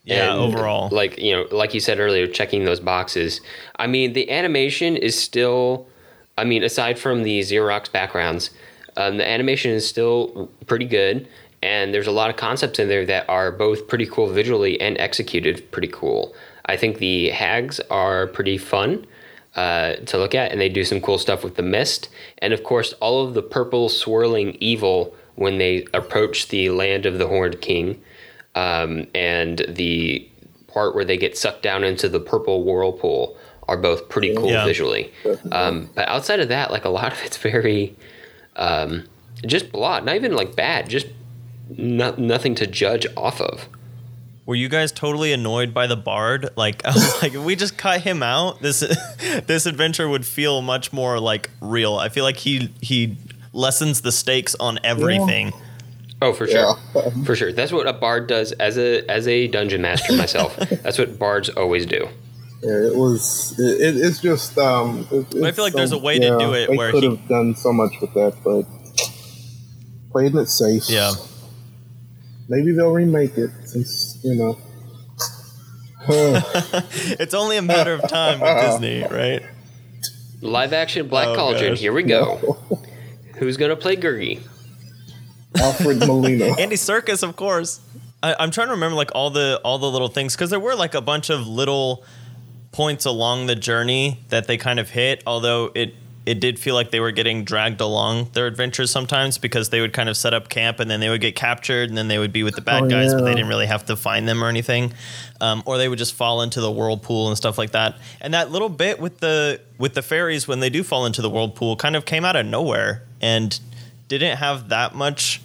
Yeah, 0.04 0.32
And, 0.32 0.40
overall. 0.54 0.90
like 0.90 1.18
you 1.18 1.32
know, 1.34 1.46
like 1.50 1.72
you 1.74 1.80
said 1.80 1.98
earlier, 1.98 2.26
checking 2.26 2.64
those 2.64 2.80
boxes. 2.80 3.40
I 3.76 3.86
mean, 3.86 4.12
the 4.12 4.30
animation 4.30 4.96
is 4.96 5.18
still. 5.18 5.86
I 6.36 6.44
mean, 6.44 6.62
aside 6.64 6.98
from 6.98 7.22
the 7.22 7.40
Xerox 7.40 7.90
backgrounds, 7.90 8.50
um, 8.96 9.18
the 9.18 9.28
animation 9.28 9.70
is 9.70 9.88
still 9.88 10.50
pretty 10.66 10.84
good, 10.84 11.28
and 11.62 11.94
there's 11.94 12.08
a 12.08 12.12
lot 12.12 12.28
of 12.28 12.36
concepts 12.36 12.78
in 12.78 12.88
there 12.88 13.06
that 13.06 13.28
are 13.28 13.52
both 13.52 13.86
pretty 13.88 14.06
cool 14.06 14.26
visually 14.26 14.80
and 14.80 14.98
executed 14.98 15.70
pretty 15.70 15.88
cool. 15.88 16.34
I 16.66 16.76
think 16.76 16.98
the 16.98 17.30
hags 17.30 17.78
are 17.88 18.26
pretty 18.26 18.58
fun 18.58 19.06
uh, 19.54 19.94
to 20.06 20.18
look 20.18 20.34
at, 20.34 20.50
and 20.50 20.60
they 20.60 20.68
do 20.68 20.84
some 20.84 21.00
cool 21.00 21.18
stuff 21.18 21.44
with 21.44 21.54
the 21.54 21.62
mist, 21.62 22.08
and 22.38 22.52
of 22.52 22.64
course, 22.64 22.92
all 22.94 23.24
of 23.26 23.34
the 23.34 23.42
purple 23.42 23.88
swirling 23.88 24.56
evil 24.60 25.14
when 25.36 25.58
they 25.58 25.86
approach 25.94 26.48
the 26.48 26.68
land 26.70 27.06
of 27.06 27.18
the 27.18 27.28
Horned 27.28 27.60
King 27.60 28.02
um, 28.54 29.06
and 29.14 29.64
the 29.68 30.28
part 30.68 30.94
where 30.94 31.04
they 31.04 31.16
get 31.16 31.36
sucked 31.38 31.62
down 31.62 31.84
into 31.84 32.08
the 32.08 32.20
purple 32.20 32.64
whirlpool 32.64 33.36
are 33.68 33.76
both 33.76 34.08
pretty 34.08 34.34
cool 34.34 34.50
Yeah. 34.50 34.64
visually. 34.66 35.12
Um, 35.52 35.88
but 35.94 36.06
outside 36.08 36.40
of 36.40 36.48
that, 36.48 36.70
like 36.70 36.84
a 36.84 36.88
lot 36.90 37.12
of 37.12 37.22
it's 37.24 37.36
very 37.36 37.94
um, 38.56 39.04
just 39.46 39.72
blah, 39.72 40.00
not 40.00 40.16
even 40.16 40.34
like 40.36 40.54
bad, 40.56 40.88
just 40.88 41.06
no, 41.70 42.14
nothing 42.16 42.54
to 42.56 42.66
judge 42.66 43.06
off 43.16 43.40
of. 43.40 43.68
Were 44.46 44.54
you 44.54 44.68
guys 44.68 44.92
totally 44.92 45.32
annoyed 45.32 45.72
by 45.72 45.86
the 45.86 45.96
bard? 45.96 46.50
Like, 46.56 46.84
I 46.84 46.90
was 46.92 47.14
like, 47.22 47.34
if 47.34 47.42
we 47.42 47.56
just 47.56 47.78
cut 47.78 48.02
him 48.02 48.22
out, 48.22 48.60
this 48.60 48.80
this 49.46 49.64
adventure 49.66 50.08
would 50.08 50.26
feel 50.26 50.60
much 50.60 50.92
more 50.92 51.18
like 51.18 51.48
real. 51.60 51.96
I 51.96 52.08
feel 52.10 52.24
like 52.24 52.36
he 52.36 52.70
he 52.82 53.16
lessens 53.52 54.02
the 54.02 54.12
stakes 54.12 54.54
on 54.56 54.78
everything. 54.84 55.52
Oh, 56.24 56.32
for 56.32 56.46
sure, 56.46 56.76
Yeah. 56.94 57.10
for 57.24 57.36
sure. 57.36 57.52
That's 57.52 57.70
what 57.72 57.86
a 57.86 57.92
bard 57.92 58.26
does 58.26 58.52
as 58.52 58.78
a 58.78 59.04
as 59.10 59.28
a 59.28 59.46
dungeon 59.48 59.82
master 59.82 60.12
myself. 60.14 60.56
That's 60.82 60.98
what 60.98 61.18
bards 61.18 61.48
always 61.50 61.84
do. 61.86 62.08
Yeah, 62.62 62.86
it 62.88 62.96
was. 62.96 63.54
It, 63.58 63.80
it, 63.80 63.96
it's 63.96 64.20
just. 64.20 64.56
Um, 64.56 65.06
it, 65.10 65.26
I 65.44 65.52
feel 65.52 65.64
like 65.64 65.74
there's 65.74 65.92
a 65.92 65.98
way 65.98 66.18
to 66.18 66.38
do 66.38 66.54
it 66.54 66.70
They 66.70 66.76
where 66.76 66.90
could 66.92 67.02
he- 67.02 67.10
have 67.10 67.28
done 67.28 67.54
so 67.54 67.72
much 67.72 67.92
with 68.00 68.14
that, 68.14 68.34
but 68.42 68.62
playing 70.10 70.36
it 70.36 70.46
safe. 70.46 70.88
Yeah. 70.88 71.12
Maybe 72.48 72.72
they'll 72.72 72.92
remake 72.92 73.36
it 73.36 73.50
since 73.64 74.18
you 74.22 74.34
know. 74.34 74.58
It's 77.18 77.32
only 77.34 77.56
a 77.56 77.62
matter 77.62 77.94
of 77.94 78.06
time 78.08 78.40
with 78.40 78.60
Disney, 78.62 79.02
right? 79.10 79.42
Live 80.42 80.72
action 80.74 81.08
Black 81.08 81.28
Oh, 81.28 81.34
Cauldron. 81.36 81.72
gosh. 81.72 81.80
Here 81.80 81.92
we 81.92 82.02
go. 82.02 82.56
Who's 83.38 83.56
gonna 83.56 83.76
play 83.76 83.96
Gurgi? 83.96 84.40
Alfred 85.56 85.98
Molina. 86.00 86.54
Andy 86.58 86.76
Serkis, 86.76 87.22
of 87.22 87.36
course. 87.36 87.80
I, 88.22 88.34
I'm 88.38 88.50
trying 88.50 88.68
to 88.68 88.72
remember 88.74 88.96
like 88.96 89.10
all 89.14 89.30
the 89.30 89.60
all 89.64 89.78
the 89.78 89.90
little 89.90 90.08
things 90.08 90.34
because 90.34 90.50
there 90.50 90.60
were 90.60 90.74
like 90.74 90.94
a 90.94 91.00
bunch 91.00 91.30
of 91.30 91.46
little 91.46 92.04
points 92.72 93.04
along 93.04 93.46
the 93.46 93.54
journey 93.54 94.20
that 94.30 94.46
they 94.46 94.56
kind 94.56 94.78
of 94.80 94.90
hit. 94.90 95.22
Although 95.26 95.70
it 95.74 95.94
it 96.26 96.40
did 96.40 96.58
feel 96.58 96.74
like 96.74 96.90
they 96.90 97.00
were 97.00 97.10
getting 97.10 97.44
dragged 97.44 97.82
along 97.82 98.30
their 98.32 98.46
adventures 98.46 98.90
sometimes 98.90 99.36
because 99.36 99.68
they 99.68 99.82
would 99.82 99.92
kind 99.92 100.08
of 100.08 100.16
set 100.16 100.32
up 100.32 100.48
camp 100.48 100.80
and 100.80 100.90
then 100.90 100.98
they 101.00 101.10
would 101.10 101.20
get 101.20 101.36
captured 101.36 101.90
and 101.90 101.98
then 101.98 102.08
they 102.08 102.18
would 102.18 102.32
be 102.32 102.42
with 102.42 102.54
the 102.54 102.62
bad 102.62 102.84
Oh, 102.84 102.88
guys, 102.88 103.12
but 103.12 103.24
they 103.24 103.34
didn't 103.34 103.48
really 103.48 103.66
have 103.66 103.84
to 103.86 103.96
find 103.96 104.26
them 104.26 104.42
or 104.42 104.48
anything, 104.48 104.94
um, 105.42 105.62
or 105.66 105.76
they 105.76 105.86
would 105.86 105.98
just 105.98 106.14
fall 106.14 106.40
into 106.40 106.62
the 106.62 106.70
whirlpool 106.70 107.28
and 107.28 107.36
stuff 107.36 107.58
like 107.58 107.72
that. 107.72 107.96
And 108.22 108.32
that 108.32 108.50
little 108.50 108.70
bit 108.70 109.00
with 109.00 109.18
the 109.20 109.60
with 109.76 109.92
the 109.92 110.02
fairies 110.02 110.48
when 110.48 110.60
they 110.60 110.70
do 110.70 110.82
fall 110.82 111.04
into 111.04 111.20
the 111.20 111.28
whirlpool 111.28 111.76
kind 111.76 111.94
of 111.94 112.06
came 112.06 112.24
out 112.24 112.36
of 112.36 112.46
nowhere 112.46 113.02
and 113.20 113.60
didn't 114.08 114.38
have 114.38 114.68
that 114.68 114.94
much 114.94 115.40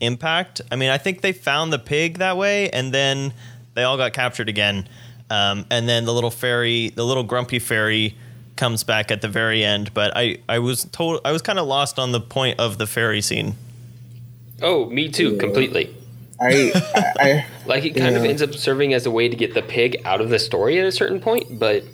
impact. 0.00 0.60
I 0.70 0.76
mean, 0.76 0.90
I 0.90 0.98
think 0.98 1.20
they 1.20 1.32
found 1.32 1.72
the 1.72 1.78
pig 1.78 2.18
that 2.18 2.36
way, 2.36 2.70
and 2.70 2.92
then 2.92 3.32
they 3.74 3.82
all 3.82 3.96
got 3.96 4.12
captured 4.12 4.48
again. 4.48 4.88
Um, 5.30 5.66
and 5.70 5.88
then 5.88 6.04
the 6.04 6.12
little 6.12 6.30
fairy, 6.30 6.90
the 6.90 7.04
little 7.04 7.22
grumpy 7.22 7.58
fairy, 7.58 8.16
comes 8.56 8.84
back 8.84 9.10
at 9.10 9.20
the 9.20 9.28
very 9.28 9.64
end. 9.64 9.92
But 9.94 10.16
I, 10.16 10.38
I 10.48 10.58
was 10.58 10.84
told, 10.84 11.20
I 11.24 11.32
was 11.32 11.42
kind 11.42 11.58
of 11.58 11.66
lost 11.66 11.98
on 11.98 12.12
the 12.12 12.20
point 12.20 12.60
of 12.60 12.78
the 12.78 12.86
fairy 12.86 13.20
scene. 13.20 13.56
Oh, 14.62 14.88
me 14.90 15.08
too, 15.08 15.36
completely. 15.38 15.94
I, 16.40 16.72
I, 16.74 17.12
I 17.18 17.46
Like 17.66 17.84
it 17.84 17.96
kind 17.96 18.16
of 18.16 18.24
ends 18.24 18.42
up 18.42 18.54
serving 18.54 18.94
as 18.94 19.06
a 19.06 19.10
way 19.10 19.28
to 19.28 19.36
get 19.36 19.54
the 19.54 19.62
pig 19.62 20.00
out 20.04 20.20
of 20.20 20.28
the 20.28 20.38
story 20.38 20.78
at 20.78 20.86
a 20.86 20.92
certain 20.92 21.20
point, 21.20 21.58
but 21.58 21.84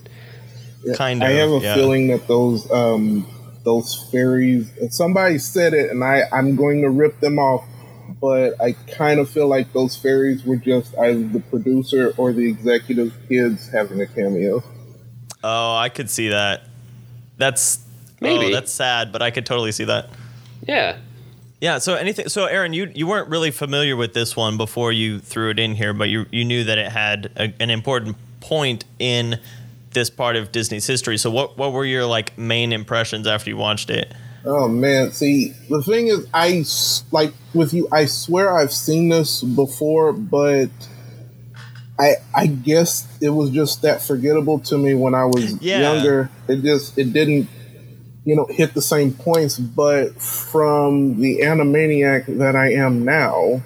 Kind 0.96 1.22
of. 1.22 1.28
I 1.28 1.32
have 1.32 1.50
a 1.50 1.58
yeah. 1.58 1.74
feeling 1.74 2.08
that 2.08 2.26
those 2.26 2.70
um, 2.70 3.26
those 3.64 4.08
fairies. 4.10 4.70
Somebody 4.90 5.38
said 5.38 5.74
it, 5.74 5.90
and 5.90 6.02
I 6.02 6.22
I'm 6.32 6.56
going 6.56 6.82
to 6.82 6.90
rip 6.90 7.20
them 7.20 7.38
off. 7.38 7.64
But 8.20 8.60
I 8.60 8.72
kind 8.72 9.18
of 9.20 9.30
feel 9.30 9.46
like 9.46 9.72
those 9.72 9.96
fairies 9.96 10.44
were 10.44 10.56
just 10.56 10.96
either 10.98 11.22
the 11.22 11.40
producer 11.40 12.12
or 12.16 12.32
the 12.32 12.48
executive 12.48 13.14
kids 13.28 13.68
having 13.70 14.00
a 14.00 14.06
cameo. 14.06 14.62
Oh, 15.42 15.76
I 15.76 15.88
could 15.88 16.10
see 16.10 16.28
that. 16.28 16.62
That's 17.38 17.78
oh, 17.86 18.16
Maybe. 18.20 18.46
Oh, 18.46 18.50
that's 18.52 18.72
sad, 18.72 19.12
but 19.12 19.22
I 19.22 19.30
could 19.30 19.46
totally 19.46 19.72
see 19.72 19.84
that. 19.84 20.10
yeah. 20.66 20.98
Yeah. 21.60 21.78
So 21.78 21.94
anything. 21.94 22.28
So 22.28 22.46
Aaron, 22.46 22.72
you 22.72 22.90
you 22.94 23.06
weren't 23.06 23.28
really 23.28 23.50
familiar 23.50 23.94
with 23.94 24.14
this 24.14 24.34
one 24.34 24.56
before 24.56 24.92
you 24.92 25.18
threw 25.18 25.50
it 25.50 25.58
in 25.58 25.74
here, 25.74 25.92
but 25.92 26.08
you 26.08 26.26
you 26.30 26.44
knew 26.44 26.64
that 26.64 26.78
it 26.78 26.90
had 26.90 27.30
a, 27.36 27.52
an 27.60 27.70
important 27.70 28.16
point 28.40 28.84
in 28.98 29.38
this 29.92 30.10
part 30.10 30.36
of 30.36 30.52
Disney's 30.52 30.86
history. 30.86 31.18
So 31.18 31.30
what 31.30 31.56
what 31.58 31.72
were 31.72 31.84
your 31.84 32.06
like 32.06 32.36
main 32.38 32.72
impressions 32.72 33.26
after 33.26 33.50
you 33.50 33.56
watched 33.56 33.90
it? 33.90 34.12
Oh 34.44 34.68
man, 34.68 35.12
see, 35.12 35.52
the 35.68 35.82
thing 35.82 36.06
is, 36.06 36.26
I 36.32 36.64
like 37.12 37.34
with 37.52 37.74
you. 37.74 37.88
I 37.92 38.06
swear 38.06 38.56
I've 38.56 38.72
seen 38.72 39.10
this 39.10 39.42
before, 39.42 40.12
but 40.12 40.70
I 41.98 42.14
I 42.34 42.46
guess 42.46 43.06
it 43.20 43.30
was 43.30 43.50
just 43.50 43.82
that 43.82 44.00
forgettable 44.00 44.58
to 44.60 44.78
me 44.78 44.94
when 44.94 45.14
I 45.14 45.24
was 45.26 45.60
Yeah. 45.62 45.80
younger. 45.80 46.30
It 46.48 46.62
just 46.62 46.96
it 46.96 47.12
didn't, 47.12 47.48
you 48.24 48.34
know, 48.34 48.46
hit 48.48 48.72
the 48.72 48.80
same 48.82 49.12
points. 49.12 49.58
But 49.58 50.20
from 50.20 51.20
the 51.20 51.40
Animaniac 51.40 52.38
that 52.38 52.56
I 52.56 52.72
am 52.72 53.04
now, 53.04 53.60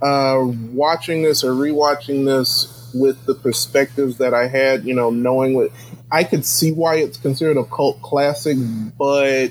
uh, 0.00 0.40
watching 0.72 1.22
this 1.22 1.44
or 1.44 1.52
rewatching 1.52 2.24
this 2.24 2.73
with 2.94 3.24
the 3.26 3.34
perspectives 3.34 4.18
that 4.18 4.34
I 4.34 4.48
had, 4.48 4.84
you 4.84 4.94
know, 4.94 5.10
knowing 5.10 5.54
what 5.54 5.70
I 6.12 6.24
could 6.24 6.46
see 6.46 6.72
why 6.72 6.96
it's 6.96 7.18
considered 7.18 7.58
a 7.58 7.64
cult 7.64 8.02
classic, 8.02 8.58
but 8.98 9.50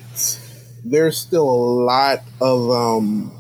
there's 0.86 1.18
still 1.18 1.50
a 1.50 1.62
lot 1.86 2.20
of 2.42 2.72
um, 2.72 3.32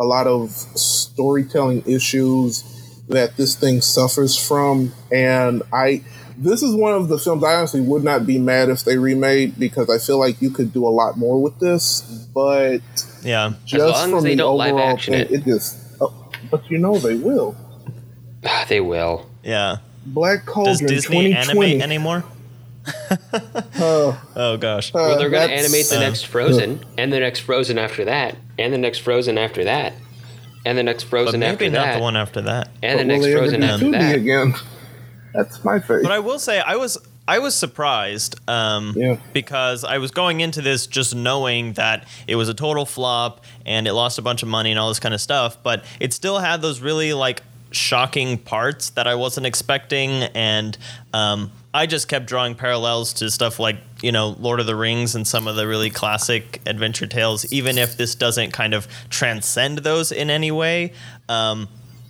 a 0.00 0.04
lot 0.04 0.26
of 0.28 0.50
storytelling 0.52 1.84
issues 1.86 2.64
that 3.08 3.36
this 3.36 3.56
thing 3.56 3.82
suffers 3.82 4.36
from, 4.36 4.92
and 5.12 5.62
I. 5.72 6.04
This 6.38 6.62
is 6.62 6.74
one 6.74 6.94
of 6.94 7.08
the 7.08 7.18
films 7.18 7.44
I 7.44 7.54
honestly 7.54 7.80
would 7.82 8.04
not 8.04 8.26
be 8.26 8.38
mad 8.38 8.70
if 8.70 8.84
they 8.84 8.98
remade 8.98 9.58
because 9.58 9.90
I 9.90 9.98
feel 10.04 10.18
like 10.18 10.42
you 10.42 10.50
could 10.50 10.72
do 10.72 10.86
a 10.86 10.90
lot 10.90 11.18
more 11.18 11.40
with 11.42 11.58
this, 11.60 12.02
but 12.34 12.80
Yeah. 13.22 13.54
just 13.64 13.86
long 13.88 14.14
as 14.14 14.22
from 14.22 14.24
they 14.24 14.36
the 14.36 14.36
don't 14.36 14.58
live 14.58 14.78
overall 14.78 14.78
action 14.78 15.14
thing, 15.14 15.26
it. 15.30 15.30
it 15.30 15.44
just. 15.44 15.78
Oh, 16.00 16.14
but 16.50 16.70
you 16.70 16.78
know 16.78 17.00
they 17.00 17.16
will. 17.16 17.56
They 18.68 18.80
will. 18.82 19.31
Yeah. 19.42 19.76
Black 20.06 20.44
Cauldron. 20.46 20.76
Does 20.76 20.80
Disney 20.80 21.28
2020. 21.32 21.36
animate 21.70 21.82
anymore? 21.82 22.24
Oh, 23.78 24.20
Oh 24.36 24.56
gosh. 24.56 24.92
Well, 24.92 25.18
they're 25.18 25.30
going 25.30 25.48
to 25.48 25.54
animate 25.54 25.86
the 25.86 25.96
uh, 25.96 26.00
next 26.00 26.26
Frozen, 26.26 26.84
and 26.98 27.12
the 27.12 27.20
next 27.20 27.40
Frozen 27.40 27.78
after 27.78 28.04
that, 28.06 28.36
and 28.58 28.72
the 28.72 28.78
next 28.78 28.98
Frozen 28.98 29.38
after 29.38 29.64
that, 29.64 29.94
and 30.64 30.76
the 30.76 30.82
next 30.82 31.04
But 31.04 31.10
Frozen 31.10 31.42
after 31.42 31.56
that. 31.56 31.70
maybe 31.70 31.74
not 31.74 31.94
the 31.94 32.02
one 32.02 32.16
after 32.16 32.40
that. 32.42 32.68
and 32.82 32.98
the 33.00 33.04
but 33.04 33.12
will 33.20 33.22
next 33.26 33.38
Frozen 33.38 33.62
after 33.62 33.86
2D 33.86 33.92
that. 33.92 34.14
again? 34.16 34.54
That's 35.34 35.64
my 35.64 35.78
favorite. 35.78 36.02
But 36.02 36.12
I 36.12 36.18
will 36.18 36.38
say 36.38 36.60
I 36.60 36.76
was 36.76 36.98
I 37.26 37.38
was 37.38 37.54
surprised 37.54 38.34
um, 38.50 38.94
Yeah. 38.96 39.16
because 39.32 39.84
I 39.84 39.98
was 39.98 40.10
going 40.10 40.40
into 40.40 40.60
this 40.60 40.86
just 40.88 41.14
knowing 41.14 41.74
that 41.74 42.06
it 42.26 42.34
was 42.36 42.48
a 42.48 42.54
total 42.54 42.84
flop 42.84 43.44
and 43.64 43.86
it 43.86 43.92
lost 43.92 44.18
a 44.18 44.22
bunch 44.22 44.42
of 44.42 44.48
money 44.48 44.70
and 44.72 44.78
all 44.80 44.88
this 44.88 44.98
kind 45.00 45.14
of 45.14 45.20
stuff. 45.20 45.56
But 45.62 45.84
it 46.00 46.12
still 46.12 46.38
had 46.40 46.60
those 46.62 46.80
really 46.80 47.12
like 47.14 47.42
shocking 47.72 48.38
parts 48.38 48.90
that 48.90 49.06
I 49.06 49.14
wasn't 49.14 49.46
expecting, 49.46 50.10
and 50.10 50.76
um, 51.12 51.50
I 51.74 51.86
just 51.86 52.08
kept 52.08 52.26
drawing 52.26 52.54
parallels 52.54 53.14
to 53.14 53.30
stuff 53.30 53.58
like 53.58 53.76
you 54.02 54.12
know 54.12 54.36
Lord 54.38 54.60
of 54.60 54.66
the 54.66 54.76
Rings 54.76 55.14
and 55.14 55.26
some 55.26 55.48
of 55.48 55.56
the 55.56 55.66
really 55.66 55.90
classic 55.90 56.60
adventure 56.66 57.06
tales. 57.06 57.50
Even 57.52 57.78
if 57.78 57.96
this 57.96 58.14
doesn't 58.14 58.52
kind 58.52 58.74
of 58.74 58.86
transcend 59.08 59.78
those 59.78 60.12
in 60.12 60.30
any 60.30 60.50
way, 60.50 60.92
um, 61.28 61.68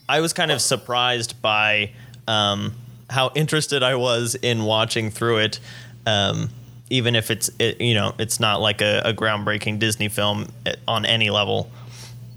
I 0.09 0.21
was 0.21 0.33
kind 0.33 0.51
of 0.51 0.61
surprised 0.61 1.41
by 1.41 1.93
um, 2.27 2.75
how 3.09 3.31
interested 3.35 3.83
I 3.83 3.95
was 3.95 4.35
in 4.35 4.65
watching 4.65 5.11
through 5.11 5.39
it. 5.39 5.61
Um, 6.07 6.51
even 6.91 7.17
if 7.17 7.31
it's 7.31 7.51
it, 7.59 7.81
you 7.81 7.95
know 7.95 8.15
it's 8.19 8.39
not 8.39 8.61
like 8.61 8.83
a, 8.83 9.01
a 9.05 9.15
groundbreaking 9.15 9.79
Disney 9.79 10.09
film 10.09 10.49
eh, 10.67 10.75
on 10.87 11.07
any 11.07 11.31
level. 11.31 11.71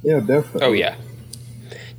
yeah, 0.04 0.20
definitely. 0.20 0.62
Oh 0.62 0.72
yeah, 0.72 0.96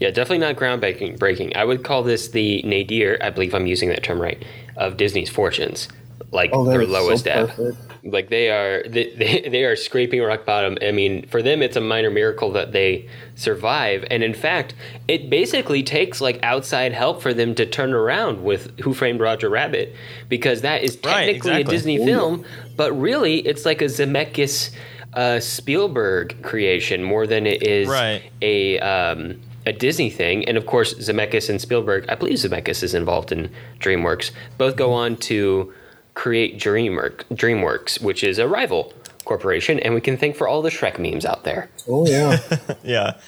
yeah, 0.01 0.11
definitely 0.11 0.39
not 0.39 0.57
groundbreaking. 0.57 1.19
Breaking. 1.19 1.57
I 1.57 1.65
would 1.65 1.85
call 1.85 2.03
this 2.03 2.29
the 2.29 2.63
nadir. 2.63 3.19
I 3.23 3.31
believe 3.31 3.55
I'm 3.55 3.67
using 3.67 3.89
that 3.91 4.03
term 4.03 4.21
right 4.21 4.43
of 4.77 4.97
Disney's 4.97 5.31
fortunes, 5.31 5.89
like 6.33 6.51
Oh, 6.53 6.65
their 6.65 6.83
is 6.83 6.89
so 6.89 6.93
lowest 6.93 7.27
ebb. 7.27 7.49
perfect. 7.51 7.79
Like 8.05 8.29
they 8.29 8.51
are, 8.51 8.85
they, 8.87 9.11
they, 9.17 9.49
they 9.49 9.65
are 9.65 9.75
scraping 9.75 10.23
rock 10.23 10.45
bottom. 10.47 10.79
I 10.81 10.93
mean, 10.93 11.27
for 11.27 11.43
them, 11.43 11.61
it's 11.61 11.75
a 11.77 11.81
minor 11.81 12.11
miracle 12.11 12.53
that 12.53 12.71
they 12.73 13.09
survive. 13.35 14.05
And 14.11 14.23
in 14.23 14.33
fact, 14.35 14.75
it 15.09 15.29
basically 15.29 15.83
takes 15.83 16.21
like 16.21 16.39
outside 16.45 16.93
help 16.93 17.21
for 17.21 17.35
them 17.35 17.55
to 17.57 17.67
turn 17.67 17.93
around 17.93 18.45
with 18.45 18.79
Who 18.81 18.95
Framed 18.95 19.19
Roger 19.21 19.49
Rabbit, 19.49 19.93
because 20.29 20.61
that 20.61 20.85
is 20.85 20.97
Right, 21.05 21.27
technically 21.27 21.63
a. 21.63 21.65
Disney 21.65 21.97
Oh, 21.99 22.01
yeah. 22.01 22.07
film, 22.07 22.45
but 22.77 22.93
really 22.93 23.39
it's 23.41 23.65
like 23.65 23.81
a 23.83 23.87
Zemeckis 23.87 24.71
uh, 25.15 25.41
Spielberg 25.41 26.43
creation 26.43 27.03
more 27.03 27.27
than 27.27 27.47
it 27.47 27.63
is 27.63 27.89
Right. 27.89 28.23
a 28.43 28.79
um, 28.79 29.41
a 29.67 29.73
Disney 29.73 30.09
thing. 30.11 30.47
And 30.49 30.57
of 30.57 30.65
course, 30.67 30.95
Zemeckis 30.95 31.51
and 31.51 31.61
Spielberg, 31.61 32.07
I 32.09 32.15
believe 32.15 32.39
Zemeckis 32.39 32.83
is 32.83 32.95
involved 32.95 33.33
in 33.33 33.51
DreamWorks, 33.81 34.31
both 34.57 34.77
go 34.77 34.93
on 34.93 35.17
to 35.17 35.73
create 36.15 36.59
DreamWorks, 36.59 37.25
DreamWorks, 37.33 38.01
which 38.01 38.25
is 38.25 38.39
a 38.39 38.49
rival 38.49 38.95
corporation, 39.25 39.79
and 39.81 39.93
we 39.95 40.01
can 40.01 40.17
thank 40.17 40.37
for 40.37 40.49
all 40.49 40.63
the 40.63 40.71
Shrek 40.71 40.99
memes 40.99 41.27
out 41.27 41.45
there. 41.45 41.69
Oh 41.89 42.07
yeah. 42.07 42.39
Yeah. 42.83 43.19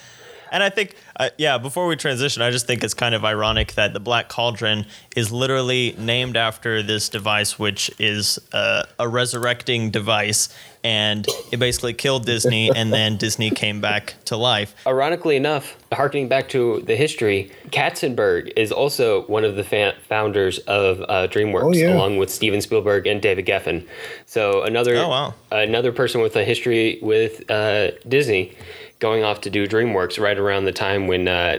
And 0.51 0.63
I 0.63 0.71
think, 0.71 0.95
uh, 1.19 1.31
yeah, 1.39 1.59
before 1.59 1.87
we 1.87 1.97
transition, 1.97 2.43
I 2.43 2.51
just 2.51 2.67
think 2.67 2.85
it's 2.85 2.95
kind 2.95 3.15
of 3.15 3.25
ironic 3.25 3.73
that 3.75 3.93
the 3.93 4.01
Black 4.01 4.29
Cauldron 4.29 4.87
is 5.17 5.33
literally 5.33 5.95
named 5.99 6.37
after 6.37 6.83
this 6.83 7.09
device, 7.09 7.59
which 7.59 7.91
is 7.99 8.39
uh, 8.53 8.85
a 8.99 9.09
resurrecting 9.09 9.91
device. 9.91 10.49
And 10.85 11.27
it 11.51 11.57
basically 11.59 11.93
killed 11.93 12.25
Disney, 12.25 12.71
and 12.75 12.93
then 12.93 13.17
Disney 13.17 13.51
came 13.51 13.81
back 13.81 14.15
to 14.27 14.37
life. 14.37 14.77
Ironically 14.87 15.35
enough, 15.35 15.77
harkening 15.93 16.29
back 16.29 16.49
to 16.51 16.83
the 16.87 16.95
history, 16.95 17.51
Katzenberg 17.71 18.53
is 18.57 18.71
also 18.71 19.23
one 19.23 19.45
of 19.45 19.57
the 19.57 19.65
fa- 19.65 19.97
founders 20.09 20.59
of 20.61 21.01
uh, 21.03 21.27
DreamWorks, 21.27 21.63
Oh, 21.65 21.73
yeah. 21.73 21.95
along 21.97 22.19
with 22.19 22.31
Steven 22.31 22.61
Spielberg 22.61 23.09
and 23.09 23.21
David 23.21 23.45
Geffen. 23.45 23.87
So 24.27 24.63
another 24.63 24.95
Oh, 24.97 25.09
wow. 25.09 25.35
another 25.51 25.91
person 25.91 26.21
with 26.21 26.37
a 26.37 26.45
history 26.45 27.01
with 27.03 27.51
uh, 27.51 27.91
Disney, 28.07 28.57
going 28.99 29.25
off 29.25 29.41
to 29.43 29.51
do 29.51 29.67
DreamWorks 29.67 30.21
right 30.21 30.39
around 30.39 30.65
the 30.65 30.73
time 30.73 31.07
when 31.07 31.29
uh, 31.29 31.59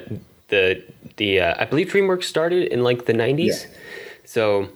the 0.49 0.83
the 1.17 1.41
uh, 1.41 1.55
I 1.57 1.65
believe 1.65 1.89
DreamWorks 1.89 2.23
started 2.23 2.71
in 2.71 2.83
like 2.83 3.05
the 3.05 3.13
nineties. 3.13 3.65
Yeah. 3.69 3.77
So 4.25 4.69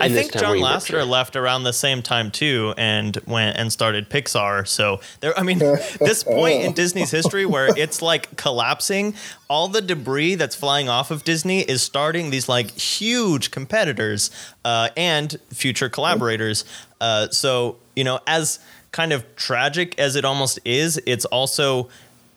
I 0.00 0.08
think 0.08 0.32
John 0.32 0.42
where 0.42 0.56
he 0.56 0.62
worked 0.62 0.84
Lasseter 0.84 0.88
here. 0.90 1.02
left 1.02 1.36
around 1.36 1.64
the 1.64 1.72
same 1.72 2.02
time 2.02 2.30
too, 2.30 2.74
and 2.78 3.16
went 3.26 3.56
and 3.58 3.72
started 3.72 4.08
Pixar. 4.08 4.66
So 4.66 5.00
there, 5.20 5.38
I 5.38 5.42
mean, 5.42 5.58
this 6.00 6.24
point 6.24 6.62
in 6.62 6.72
Disney's 6.72 7.10
history 7.10 7.44
where 7.44 7.68
it's 7.76 8.00
like 8.00 8.36
collapsing, 8.36 9.14
all 9.48 9.68
the 9.68 9.82
debris 9.82 10.36
that's 10.36 10.56
flying 10.56 10.88
off 10.88 11.10
of 11.10 11.24
Disney 11.24 11.60
is 11.60 11.82
starting 11.82 12.30
these 12.30 12.48
like 12.48 12.70
huge 12.70 13.50
competitors 13.50 14.30
uh, 14.64 14.88
and 14.96 15.36
future 15.52 15.88
collaborators. 15.88 16.64
Uh, 17.00 17.28
so 17.28 17.76
you 17.94 18.04
know, 18.04 18.20
as 18.26 18.58
kind 18.92 19.12
of 19.12 19.36
tragic 19.36 19.98
as 19.98 20.16
it 20.16 20.24
almost 20.24 20.58
is, 20.64 21.00
it's 21.06 21.24
also 21.26 21.88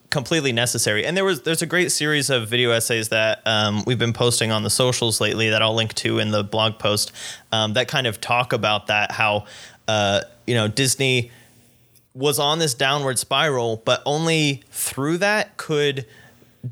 completely 0.09 0.51
necessary. 0.51 1.05
And 1.05 1.17
there 1.17 1.25
was 1.25 1.41
there's 1.41 1.63
a 1.63 1.65
great 1.65 1.91
series 1.91 2.29
of 2.29 2.47
video 2.47 2.71
essays 2.71 3.09
that 3.09 3.41
um, 3.45 3.83
we've 3.85 3.97
been 3.97 4.13
posting 4.13 4.51
on 4.51 4.61
the 4.63 4.69
socials 4.69 5.19
lately 5.19 5.49
that 5.49 5.61
I'll 5.61 5.73
link 5.73 5.93
to 5.95 6.19
in 6.19 6.29
the 6.31 6.43
blog 6.43 6.77
post 6.77 7.11
um, 7.51 7.73
that 7.73 7.87
kind 7.87 8.05
of 8.05 8.21
talk 8.21 8.53
about 8.53 8.87
that 8.87 9.11
how 9.11 9.45
uh, 9.87 10.21
you 10.45 10.53
know 10.53 10.67
Disney 10.67 11.31
was 12.13 12.37
on 12.37 12.59
this 12.59 12.75
downward 12.75 13.17
spiral, 13.17 13.81
but 13.85 14.03
only 14.05 14.63
through 14.69 15.17
that 15.17 15.57
could 15.57 16.05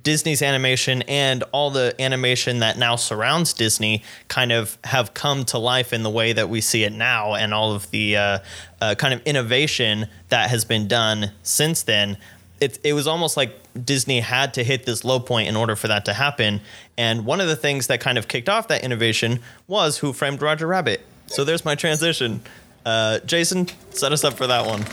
Disney's 0.03 0.41
animation 0.41 1.01
and 1.03 1.43
all 1.51 1.69
the 1.69 1.93
animation 1.99 2.59
that 2.59 2.77
now 2.77 2.95
surrounds 2.95 3.53
Disney 3.53 4.03
kind 4.29 4.51
of 4.51 4.77
have 4.85 5.13
come 5.13 5.43
to 5.45 5.57
life 5.57 5.91
in 5.91 6.03
the 6.03 6.09
way 6.09 6.31
that 6.31 6.49
we 6.49 6.61
see 6.61 6.83
it 6.83 6.93
now, 6.93 7.33
and 7.35 7.53
all 7.53 7.73
of 7.73 7.91
the 7.91 8.15
uh, 8.15 8.39
uh, 8.79 8.95
kind 8.95 9.13
of 9.13 9.21
innovation 9.23 10.07
that 10.29 10.49
has 10.49 10.63
been 10.63 10.87
done 10.87 11.31
since 11.43 11.83
then. 11.83 12.17
It, 12.61 12.79
it 12.83 12.93
was 12.93 13.05
almost 13.07 13.35
like 13.35 13.53
Disney 13.83 14.21
had 14.21 14.53
to 14.53 14.63
hit 14.63 14.85
this 14.85 15.03
low 15.03 15.19
point 15.19 15.49
in 15.49 15.55
order 15.55 15.75
for 15.75 15.87
that 15.87 16.05
to 16.05 16.13
happen. 16.13 16.61
And 16.97 17.25
one 17.25 17.41
of 17.41 17.47
the 17.47 17.55
things 17.55 17.87
that 17.87 17.99
kind 17.99 18.17
of 18.17 18.27
kicked 18.27 18.49
off 18.49 18.67
that 18.69 18.83
innovation 18.83 19.39
was 19.67 19.97
Who 19.97 20.13
Framed 20.13 20.41
Roger 20.41 20.67
Rabbit. 20.67 21.01
So 21.27 21.43
there's 21.43 21.65
my 21.65 21.75
transition. 21.75 22.41
Uh, 22.85 23.19
Jason, 23.19 23.67
set 23.89 24.11
us 24.11 24.23
up 24.23 24.33
for 24.33 24.47
that 24.47 24.65
one. 24.65 24.83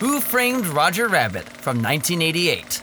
Who 0.00 0.20
Framed 0.20 0.66
Roger 0.66 1.08
Rabbit 1.08 1.44
from 1.44 1.82
1988. 1.82 2.80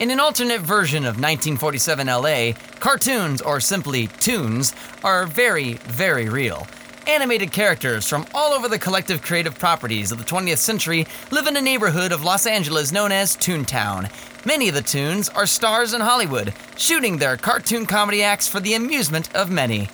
In 0.00 0.10
an 0.10 0.18
alternate 0.18 0.60
version 0.60 1.04
of 1.04 1.20
1947 1.20 2.08
LA, 2.08 2.52
cartoons, 2.80 3.40
or 3.40 3.60
simply 3.60 4.08
toons, 4.18 4.74
are 5.04 5.24
very, 5.24 5.74
very 5.74 6.28
real. 6.28 6.66
Animated 7.06 7.52
characters 7.52 8.08
from 8.08 8.26
all 8.34 8.52
over 8.52 8.66
the 8.68 8.78
collective 8.78 9.22
creative 9.22 9.56
properties 9.56 10.10
of 10.10 10.18
the 10.18 10.24
20th 10.24 10.58
century 10.58 11.06
live 11.30 11.46
in 11.46 11.56
a 11.56 11.62
neighborhood 11.62 12.10
of 12.10 12.24
Los 12.24 12.44
Angeles 12.44 12.90
known 12.90 13.12
as 13.12 13.36
Toontown. 13.36 14.10
Many 14.44 14.68
of 14.68 14.74
the 14.74 14.82
toons 14.82 15.28
are 15.28 15.46
stars 15.46 15.94
in 15.94 16.00
Hollywood, 16.00 16.52
shooting 16.76 17.18
their 17.18 17.36
cartoon 17.36 17.86
comedy 17.86 18.24
acts 18.24 18.48
for 18.48 18.58
the 18.58 18.74
amusement 18.74 19.32
of 19.36 19.48
many. 19.48 19.88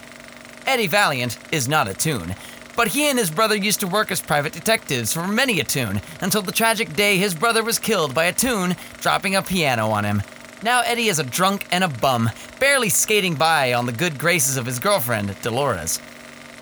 Eddie 0.66 0.86
Valiant 0.86 1.36
is 1.52 1.68
not 1.68 1.88
a 1.88 1.94
toon, 1.94 2.34
but 2.76 2.88
he 2.88 3.08
and 3.08 3.18
his 3.18 3.30
brother 3.30 3.56
used 3.56 3.80
to 3.80 3.86
work 3.86 4.10
as 4.10 4.20
private 4.20 4.52
detectives 4.52 5.12
for 5.12 5.26
many 5.26 5.60
a 5.60 5.64
toon, 5.64 6.00
until 6.20 6.42
the 6.42 6.52
tragic 6.52 6.94
day 6.94 7.16
his 7.16 7.34
brother 7.34 7.62
was 7.62 7.78
killed 7.78 8.14
by 8.14 8.24
a 8.24 8.32
toon 8.32 8.76
dropping 9.00 9.36
a 9.36 9.42
piano 9.42 9.88
on 9.90 10.04
him. 10.04 10.22
Now 10.62 10.82
Eddie 10.82 11.08
is 11.08 11.18
a 11.18 11.24
drunk 11.24 11.66
and 11.72 11.84
a 11.84 11.88
bum, 11.88 12.30
barely 12.58 12.90
skating 12.90 13.34
by 13.34 13.72
on 13.72 13.86
the 13.86 13.92
good 13.92 14.18
graces 14.18 14.56
of 14.56 14.66
his 14.66 14.78
girlfriend, 14.78 15.34
Dolores. 15.40 16.00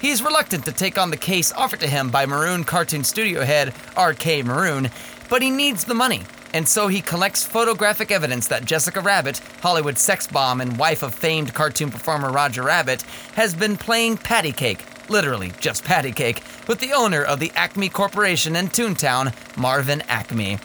He's 0.01 0.23
reluctant 0.23 0.65
to 0.67 0.73
take 0.73 0.97
on 0.97 1.11
the 1.11 1.17
case 1.17 1.53
offered 1.53 1.81
to 1.81 1.89
him 1.89 2.11
by 2.11 2.25
Maroon 2.25 2.63
cartoon 2.63 3.03
studio 3.03 3.45
head 3.45 3.75
R.K. 3.97 4.43
Maroon, 4.43 4.91
but 5.29 5.43
he 5.43 5.51
needs 5.51 5.85
the 5.85 5.95
money, 5.95 6.23
and 6.55 6.69
so 6.69 6.87
he 6.87 7.01
collects 7.01 7.45
photographic 7.45 8.13
evidence 8.13 8.47
that 8.47 8.65
Jessica 8.65 9.01
Rabbit, 9.01 9.41
Hollywood 9.61 9.99
sex 9.99 10.27
bomb 10.29 10.61
and 10.61 10.79
wife 10.79 11.03
of 11.03 11.15
famed 11.15 11.53
cartoon 11.53 11.91
performer 11.91 12.31
Roger 12.31 12.63
Rabbit, 12.63 13.03
has 13.35 13.55
been 13.55 13.77
playing 13.77 14.19
patty 14.19 14.53
cake, 14.53 14.85
literally 15.11 15.53
just 15.61 15.85
patty 15.85 16.13
cake, 16.13 16.43
with 16.67 16.79
the 16.79 16.93
owner 16.93 17.23
of 17.23 17.41
the 17.41 17.53
Acme 17.55 17.89
Corporation 17.89 18.57
in 18.57 18.69
Toontown, 18.69 19.35
Marvin 19.57 20.03
Acme. 20.09 20.59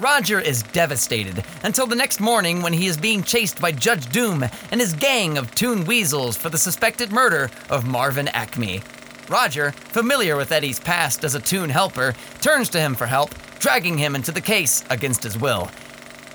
Roger 0.00 0.40
is 0.40 0.62
devastated 0.62 1.44
until 1.62 1.86
the 1.86 1.94
next 1.94 2.20
morning 2.20 2.62
when 2.62 2.72
he 2.72 2.86
is 2.86 2.96
being 2.96 3.22
chased 3.22 3.60
by 3.60 3.70
Judge 3.70 4.06
Doom 4.06 4.44
and 4.70 4.80
his 4.80 4.94
gang 4.94 5.36
of 5.36 5.54
Toon 5.54 5.84
Weasels 5.84 6.38
for 6.38 6.48
the 6.48 6.56
suspected 6.56 7.12
murder 7.12 7.50
of 7.68 7.86
Marvin 7.86 8.28
Acme. 8.28 8.80
Roger, 9.28 9.72
familiar 9.72 10.36
with 10.36 10.52
Eddie's 10.52 10.80
past 10.80 11.22
as 11.22 11.34
a 11.34 11.40
Toon 11.40 11.68
helper, 11.68 12.14
turns 12.40 12.70
to 12.70 12.80
him 12.80 12.94
for 12.94 13.06
help, 13.06 13.34
dragging 13.58 13.98
him 13.98 14.14
into 14.14 14.32
the 14.32 14.40
case 14.40 14.84
against 14.88 15.22
his 15.22 15.36
will. 15.36 15.70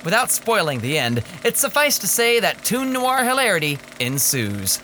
Without 0.06 0.30
spoiling 0.30 0.80
the 0.80 1.00
end, 1.00 1.24
it's 1.44 1.60
suffice 1.60 1.98
to 1.98 2.08
say 2.08 2.40
that 2.40 2.64
Toon 2.64 2.94
Noir 2.94 3.24
hilarity 3.24 3.80
ensues. 4.00 4.80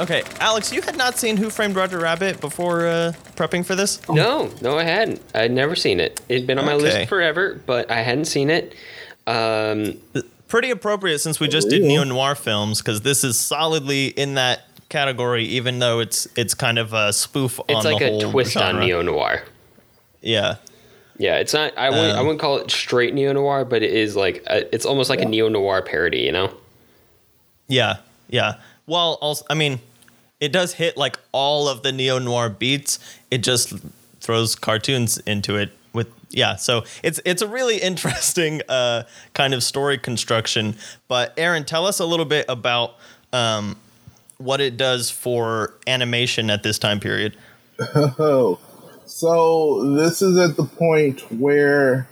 Okay, 0.00 0.22
Alex, 0.38 0.72
you 0.72 0.80
had 0.80 0.96
not 0.96 1.18
seen 1.18 1.36
Who 1.36 1.50
Framed 1.50 1.74
Roger 1.74 1.98
Rabbit 1.98 2.40
before 2.40 2.86
uh, 2.86 3.12
prepping 3.34 3.64
for 3.64 3.74
this? 3.74 4.00
No, 4.08 4.48
no, 4.62 4.78
I 4.78 4.84
hadn't. 4.84 5.20
I'd 5.34 5.50
never 5.50 5.74
seen 5.74 5.98
it. 5.98 6.20
It'd 6.28 6.46
been 6.46 6.58
on 6.58 6.64
my 6.66 6.74
Okay. 6.74 6.82
list 6.84 7.08
forever, 7.08 7.60
but 7.66 7.90
I 7.90 8.02
hadn't 8.02 8.26
seen 8.26 8.48
it. 8.48 8.74
Um, 9.26 9.94
Pretty 10.46 10.70
appropriate 10.70 11.18
since 11.18 11.40
we 11.40 11.48
just 11.48 11.68
did 11.68 11.82
neo 11.82 12.04
noir 12.04 12.34
films, 12.34 12.80
because 12.80 13.00
this 13.02 13.24
is 13.24 13.36
solidly 13.38 14.06
in 14.06 14.34
that 14.34 14.62
category, 14.88 15.44
even 15.44 15.78
though 15.80 15.98
it's 16.00 16.26
it's 16.36 16.54
kind 16.54 16.78
of 16.78 16.94
a 16.94 17.12
spoof 17.12 17.58
on 17.60 17.66
the 17.66 17.72
floor. 17.74 17.92
It's 17.92 18.00
like 18.00 18.02
a 18.02 18.08
whole 18.08 18.32
twist 18.32 18.52
genre. 18.52 18.80
on 18.80 18.86
neo 18.86 19.02
noir. 19.02 19.42
Yeah, 20.22 20.56
Yeah, 21.18 21.36
it's 21.36 21.52
not. 21.52 21.76
I 21.76 21.90
wouldn't. 21.90 22.16
I 22.16 22.20
Um, 22.20 22.26
wouldn't 22.26 22.40
call 22.40 22.56
it 22.58 22.70
straight 22.70 23.12
neo 23.12 23.32
noir, 23.32 23.64
but 23.66 23.82
it 23.82 23.92
is 23.92 24.16
like 24.16 24.42
a, 24.46 24.72
it's 24.74 24.86
almost 24.86 25.10
like 25.10 25.20
a 25.20 25.26
neo 25.26 25.48
noir 25.48 25.82
parody. 25.82 26.20
You 26.20 26.32
know? 26.32 26.54
yeah, 27.66 27.96
yeah. 28.30 28.54
Well, 28.86 29.18
also, 29.20 29.44
I 29.50 29.54
mean, 29.54 29.80
it 30.40 30.52
does 30.52 30.74
hit 30.74 30.96
like 30.96 31.18
all 31.32 31.68
of 31.68 31.82
the 31.82 31.92
neo 31.92 32.18
noir 32.18 32.48
beats. 32.48 32.98
It 33.30 33.38
just 33.38 33.72
throws 34.20 34.54
cartoons 34.54 35.18
into 35.18 35.56
it 35.56 35.70
with 35.92 36.08
yeah. 36.30 36.56
So 36.56 36.84
it's 37.02 37.20
it's 37.24 37.42
a 37.42 37.48
really 37.48 37.78
interesting 37.82 38.62
uh, 38.68 39.04
kind 39.34 39.54
of 39.54 39.62
story 39.62 39.98
construction. 39.98 40.76
But 41.08 41.34
Aaron, 41.36 41.64
tell 41.64 41.86
us 41.86 42.00
a 42.00 42.06
little 42.06 42.26
bit 42.26 42.46
about 42.48 42.94
um, 43.32 43.76
what 44.38 44.60
it 44.60 44.76
does 44.76 45.10
for 45.10 45.74
animation 45.86 46.50
at 46.50 46.62
this 46.62 46.78
time 46.78 47.00
period. 47.00 47.36
Oh, 47.94 48.58
so 49.06 49.94
this 49.94 50.22
is 50.22 50.38
at 50.38 50.56
the 50.56 50.64
point 50.64 51.20
where, 51.32 52.08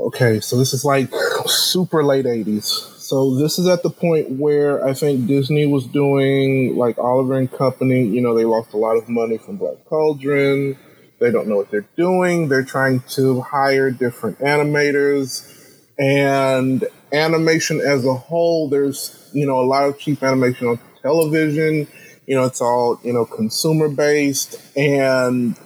okay, 0.00 0.40
so 0.40 0.56
this 0.56 0.72
is 0.72 0.84
like 0.84 1.10
super 1.46 2.02
late 2.02 2.24
80s. 2.24 2.95
So 3.06 3.36
this 3.36 3.56
is 3.56 3.68
at 3.68 3.84
the 3.84 3.90
point 3.90 4.32
where 4.32 4.84
I 4.84 4.92
think 4.92 5.28
Disney 5.28 5.64
was 5.64 5.86
doing 5.86 6.74
like 6.76 6.98
Oliver 6.98 7.38
and 7.38 7.50
Company. 7.50 8.04
You 8.04 8.20
know, 8.20 8.34
they 8.34 8.44
lost 8.44 8.72
a 8.72 8.78
lot 8.78 8.96
of 8.96 9.08
money 9.08 9.38
from 9.38 9.58
Black 9.58 9.76
Cauldron. 9.84 10.76
They 11.20 11.30
don't 11.30 11.46
know 11.46 11.54
what 11.54 11.70
they're 11.70 11.86
doing. 11.96 12.48
They're 12.48 12.64
trying 12.64 13.04
to 13.10 13.42
hire 13.42 13.92
different 13.92 14.40
animators 14.40 15.48
and 15.96 16.84
animation 17.12 17.80
as 17.80 18.04
a 18.04 18.12
whole. 18.12 18.68
There's, 18.68 19.30
you 19.32 19.46
know, 19.46 19.60
a 19.60 19.66
lot 19.66 19.84
of 19.84 20.00
cheap 20.00 20.20
animation 20.24 20.66
on 20.66 20.80
television. 21.00 21.86
You 22.26 22.34
know, 22.34 22.44
it's 22.44 22.60
all, 22.60 22.98
you 23.04 23.12
know, 23.12 23.24
consumer 23.24 23.88
based 23.88 24.60
and 24.76 25.56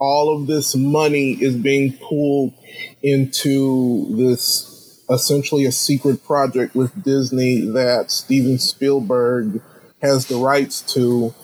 all 0.00 0.36
of 0.36 0.48
this 0.48 0.74
money 0.74 1.34
is 1.34 1.54
being 1.54 1.96
pulled 1.98 2.52
into 3.00 4.16
this 4.16 4.69
essentially 5.10 5.64
a 5.64 5.72
secret 5.72 6.24
project 6.24 6.74
with 6.74 7.02
Disney 7.02 7.60
that 7.60 8.10
Steven 8.10 8.58
Spielberg 8.58 9.60
has 10.00 10.26
the 10.26 10.36
rights 10.36 10.80
to. 10.94 11.34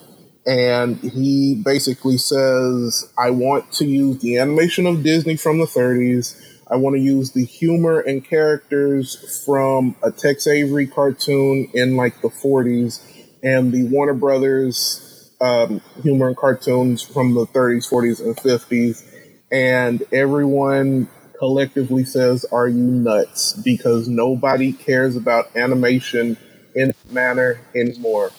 And 0.47 0.99
he 0.99 1.61
basically 1.65 2.19
says, 2.19 3.13
I 3.19 3.31
want 3.31 3.73
to 3.73 3.85
use 3.85 4.21
the 4.21 4.39
animation 4.39 4.87
of 4.87 5.03
Disney 5.03 5.37
from 5.37 5.59
the 5.59 5.67
30s. 5.67 6.41
I 6.71 6.77
want 6.77 6.95
to 6.95 7.03
use 7.03 7.33
the 7.33 7.45
humor 7.45 8.01
and 8.01 8.25
characters 8.25 9.43
from 9.45 9.97
a 10.03 10.13
Tex 10.13 10.47
Avery 10.47 10.87
cartoon 10.87 11.69
in 11.75 11.97
like 11.97 12.21
the 12.21 12.29
40s 12.29 13.01
and 13.43 13.73
the 13.73 13.85
Warner 13.85 14.15
Brothers 14.15 15.33
um, 15.41 15.81
humor 16.03 16.29
and 16.29 16.37
cartoons 16.37 17.03
from 17.03 17.35
the 17.35 17.47
30s, 17.47 17.89
40s, 17.89 18.25
and 18.25 18.37
50s. 18.37 19.05
And 19.51 20.03
everyone 20.13 21.09
collectively 21.39 22.05
says, 22.05 22.45
Are 22.53 22.69
you 22.69 22.83
nuts? 22.83 23.53
Because 23.55 24.09
nobody 24.09 24.73
cares 24.73 25.17
about 25.17 25.55
animation 25.57 26.37
in 26.75 26.89
that 26.89 27.13
manner 27.13 27.61
anymore. 27.75 28.31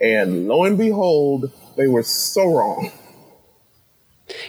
And 0.00 0.48
lo 0.48 0.64
and 0.64 0.76
behold, 0.76 1.50
they 1.76 1.86
were 1.88 2.02
so 2.02 2.54
wrong. 2.54 2.90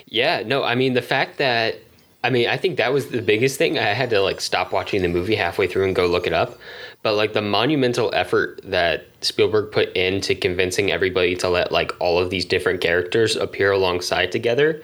Yeah. 0.08 0.44
No. 0.46 0.64
I 0.64 0.76
mean, 0.76 0.94
the 0.94 1.02
fact 1.02 1.38
that 1.38 1.76
I 2.24 2.30
mean, 2.30 2.50
I 2.50 2.58
think 2.58 2.78
that 2.78 2.92
was 2.92 3.08
the 3.08 3.22
biggest 3.22 3.58
thing. 3.58 3.78
I 3.78 3.94
had 3.94 4.10
to 4.10 4.20
like 4.20 4.42
stop 4.42 4.74
watching 4.74 5.02
the 5.02 5.08
movie 5.08 5.36
halfway 5.36 5.68
through 5.68 5.86
and 5.86 5.96
go 5.96 6.08
look 6.08 6.28
it 6.28 6.34
up. 6.34 6.60
But 7.04 7.14
like 7.14 7.34
the 7.34 7.42
monumental 7.42 8.14
effort 8.14 8.60
that 8.64 9.06
Spielberg 9.22 9.72
put 9.72 9.96
into 9.96 10.36
convincing 10.36 10.92
everybody 10.92 11.36
to 11.38 11.48
let 11.48 11.72
like 11.72 11.94
all 12.00 12.20
of 12.20 12.30
these 12.30 12.44
different 12.44 12.82
characters 12.82 13.36
appear 13.36 13.72
alongside 13.72 14.32
together 14.32 14.82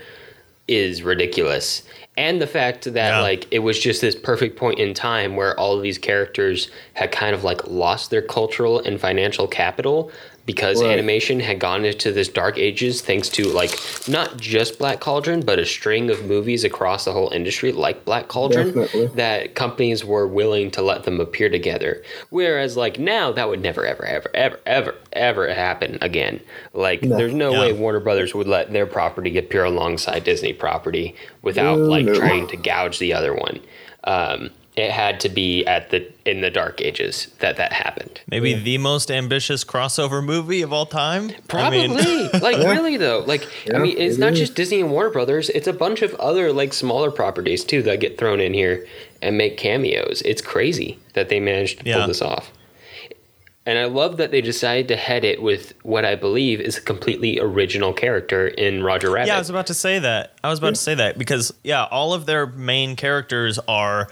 is 0.67 1.01
ridiculous. 1.01 1.83
And 2.15 2.39
the 2.41 2.47
fact 2.47 2.83
that 2.85 2.93
Yeah. 3.09 3.21
like 3.21 3.47
it 3.49 3.59
was 3.59 3.79
just 3.79 4.01
this 4.01 4.15
perfect 4.15 4.55
point 4.57 4.79
in 4.79 4.93
time 4.93 5.35
where 5.35 5.59
all 5.59 5.75
of 5.75 5.81
these 5.81 5.97
characters 5.97 6.69
had 6.93 7.11
kind 7.11 7.33
of 7.33 7.43
like 7.43 7.67
lost 7.67 8.11
their 8.11 8.21
cultural 8.21 8.79
and 8.79 8.99
financial 8.99 9.47
capital 9.47 10.11
because 10.45 10.81
Right. 10.81 10.91
animation 10.91 11.39
had 11.39 11.59
gone 11.59 11.85
into 11.85 12.11
this 12.11 12.27
dark 12.27 12.57
ages 12.57 13.01
thanks 13.01 13.29
to 13.29 13.43
like 13.45 13.71
not 14.07 14.37
just 14.37 14.77
Black 14.77 14.99
Cauldron 14.99 15.41
but 15.41 15.59
a 15.59 15.65
string 15.65 16.09
of 16.09 16.25
movies 16.25 16.63
across 16.63 17.05
the 17.05 17.11
whole 17.13 17.29
industry 17.29 17.71
like 17.71 18.03
Black 18.05 18.27
Cauldron 18.27 18.67
Definitely. 18.67 19.07
that 19.15 19.55
companies 19.55 20.03
were 20.03 20.27
willing 20.27 20.69
to 20.71 20.81
let 20.81 21.03
them 21.03 21.19
appear 21.21 21.49
together. 21.49 22.03
Whereas 22.29 22.75
like 22.75 22.99
now 22.99 23.31
that 23.31 23.47
would 23.47 23.61
never 23.61 23.85
ever 23.85 24.05
ever 24.05 24.29
ever 24.33 24.59
ever 24.65 24.95
ever 25.13 25.53
happen 25.53 25.97
again. 26.01 26.41
Like 26.73 27.03
No. 27.03 27.15
there's 27.17 27.33
no 27.33 27.51
Yeah. 27.53 27.61
way 27.61 27.73
Warner 27.73 27.99
Brothers 28.01 28.35
would 28.35 28.47
let 28.47 28.73
their 28.73 28.85
property 28.85 29.37
appear 29.37 29.63
alongside 29.63 30.23
Disney 30.23 30.53
property 30.53 31.15
without 31.41 31.77
No, 31.77 31.85
like 31.85 32.05
no. 32.05 32.13
trying 32.15 32.47
to 32.47 32.57
gouge 32.57 32.99
the 32.99 33.13
other 33.13 33.33
one. 33.33 33.59
Um, 34.03 34.49
it 34.75 34.89
had 34.89 35.19
to 35.19 35.29
be 35.29 35.63
at 35.67 35.91
the 35.91 36.11
in 36.25 36.41
the 36.41 36.49
dark 36.49 36.81
ages 36.81 37.27
that 37.39 37.57
that 37.57 37.71
happened. 37.73 38.21
Maybe 38.27 38.53
the 38.55 38.79
most 38.79 39.11
ambitious 39.11 39.63
crossover 39.63 40.23
movie 40.23 40.61
of 40.63 40.73
all 40.73 40.85
time. 40.87 41.29
I 41.29 41.33
Probably. 41.47 41.87
mean, 41.89 42.29
like 42.41 42.57
Yeah. 42.57 42.71
really 42.73 42.97
though. 42.97 43.19
Like 43.27 43.47
I 43.73 43.77
mean 43.77 43.95
it's 43.97 44.17
it 44.17 44.19
not 44.19 44.33
is. 44.33 44.39
just 44.39 44.55
Disney 44.55 44.81
and 44.81 44.91
Warner 44.91 45.11
Brothers, 45.11 45.49
it's 45.49 45.67
a 45.67 45.73
bunch 45.73 46.01
of 46.01 46.15
other 46.15 46.51
like 46.51 46.73
smaller 46.73 47.11
properties 47.11 47.63
too 47.63 47.83
that 47.83 47.99
get 47.99 48.17
thrown 48.17 48.39
in 48.39 48.53
here 48.55 48.87
and 49.21 49.37
make 49.37 49.57
cameos. 49.57 50.21
It's 50.25 50.41
crazy 50.41 50.97
that 51.13 51.29
they 51.29 51.39
managed 51.39 51.79
to 51.81 51.89
Yeah. 51.89 51.97
pull 51.99 52.07
this 52.07 52.21
off. 52.21 52.51
And 53.65 53.79
I 53.79 53.85
love 53.85 54.17
that 54.17 54.31
they 54.31 54.41
decided 54.41 54.89
to 54.89 54.97
head 54.97 55.23
it 55.23 55.41
with 55.41 55.73
what 55.83 56.03
I 56.03 56.15
believe 56.15 56.59
is 56.59 56.77
a 56.77 56.81
completely 56.81 57.39
original 57.39 57.93
character 57.93 58.45
in 58.47 58.83
Roger 58.83 59.09
Rabbit. 59.09 59.27
Yeah, 59.27 59.35
I 59.37 59.39
was 59.39 59.49
about 59.49 59.67
to 59.67 59.73
say 59.73 59.99
that. 59.99 60.33
I 60.43 60.49
was 60.49 60.59
about 60.59 60.71
to 60.75 60.81
say 60.81 60.95
that 60.95 61.17
because 61.17 61.53
yeah, 61.63 61.85
all 61.85 62.13
of 62.13 62.25
their 62.25 62.45
main 62.45 62.97
characters 62.97 63.59
are 63.69 64.09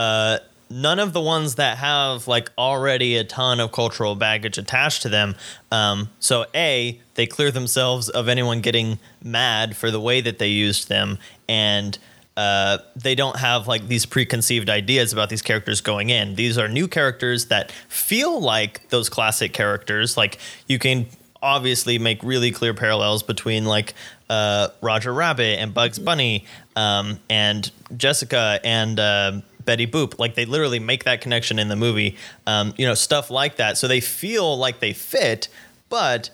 uh, 0.00 0.38
none 0.70 0.98
of 0.98 1.12
the 1.12 1.20
ones 1.20 1.56
that 1.56 1.76
have 1.76 2.26
like 2.26 2.50
already 2.56 3.16
a 3.16 3.24
ton 3.24 3.60
of 3.60 3.70
cultural 3.70 4.14
baggage 4.14 4.56
attached 4.56 5.02
to 5.02 5.10
them. 5.10 5.36
Um, 5.70 6.08
so 6.20 6.46
a 6.54 6.98
they 7.16 7.26
clear 7.26 7.50
themselves 7.50 8.08
of 8.08 8.26
anyone 8.26 8.62
getting 8.62 8.98
mad 9.22 9.76
for 9.76 9.90
the 9.90 10.00
way 10.00 10.22
that 10.22 10.38
they 10.38 10.48
used 10.48 10.88
them, 10.88 11.18
and 11.50 11.98
uh, 12.34 12.78
they 12.96 13.14
don't 13.14 13.36
have 13.36 13.68
like 13.68 13.88
these 13.88 14.06
preconceived 14.06 14.70
ideas 14.70 15.12
about 15.12 15.28
these 15.28 15.42
characters 15.42 15.82
going 15.82 16.08
in. 16.08 16.34
These 16.34 16.56
are 16.56 16.66
new 16.66 16.88
characters 16.88 17.46
that 17.46 17.70
feel 17.88 18.40
like 18.40 18.88
those 18.88 19.10
classic 19.10 19.52
characters. 19.52 20.16
Like 20.16 20.38
you 20.66 20.78
can 20.78 21.08
obviously 21.42 21.98
make 21.98 22.22
really 22.22 22.52
clear 22.52 22.72
parallels 22.72 23.22
between 23.22 23.66
like 23.66 23.92
uh, 24.30 24.68
Roger 24.80 25.12
Rabbit 25.12 25.58
and 25.58 25.74
Bugs 25.74 25.98
Bunny 25.98 26.46
um, 26.74 27.18
and 27.28 27.70
Jessica 27.98 28.60
and 28.64 28.98
uh, 28.98 29.40
Betty 29.64 29.86
Boop. 29.86 30.18
Like 30.18 30.34
they 30.34 30.44
literally 30.44 30.78
make 30.78 31.04
that 31.04 31.20
connection 31.20 31.58
in 31.58 31.68
the 31.68 31.76
movie. 31.76 32.16
Um, 32.46 32.74
you 32.76 32.86
know, 32.86 32.94
stuff 32.94 33.30
like 33.30 33.56
that. 33.56 33.78
So 33.78 33.88
they 33.88 34.00
feel 34.00 34.56
like 34.56 34.80
they 34.80 34.92
fit, 34.92 35.48
but 35.88 36.30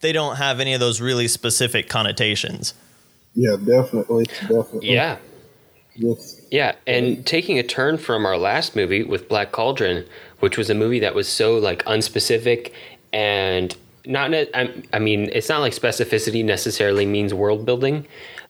they 0.00 0.12
don't 0.12 0.36
have 0.36 0.60
any 0.60 0.72
of 0.74 0.80
those 0.80 1.00
really 1.00 1.28
specific 1.28 1.88
connotations. 1.88 2.74
Yeah, 3.34 3.56
definitely. 3.56 4.24
Definitely. 4.24 4.92
yeah. 4.92 5.18
Yes. 5.96 6.40
Yeah, 6.50 6.74
and 6.86 7.26
taking 7.26 7.58
a 7.58 7.62
turn 7.62 7.98
from 7.98 8.24
our 8.24 8.38
last 8.38 8.74
movie 8.74 9.02
with 9.02 9.28
Black 9.28 9.52
Cauldron, 9.52 10.06
which 10.38 10.56
was 10.56 10.70
a 10.70 10.74
movie 10.74 11.00
that 11.00 11.14
was 11.14 11.28
so 11.28 11.58
like 11.58 11.84
unspecific 11.84 12.72
and 13.12 13.76
not. 14.06 14.30
Ne- 14.30 14.48
I, 14.54 14.82
I 14.92 14.98
mean, 14.98 15.28
it's 15.32 15.48
not 15.48 15.60
like 15.60 15.74
specificity 15.74 16.44
necessarily 16.44 17.06
means 17.06 17.34
world 17.34 17.66
building, 17.66 18.06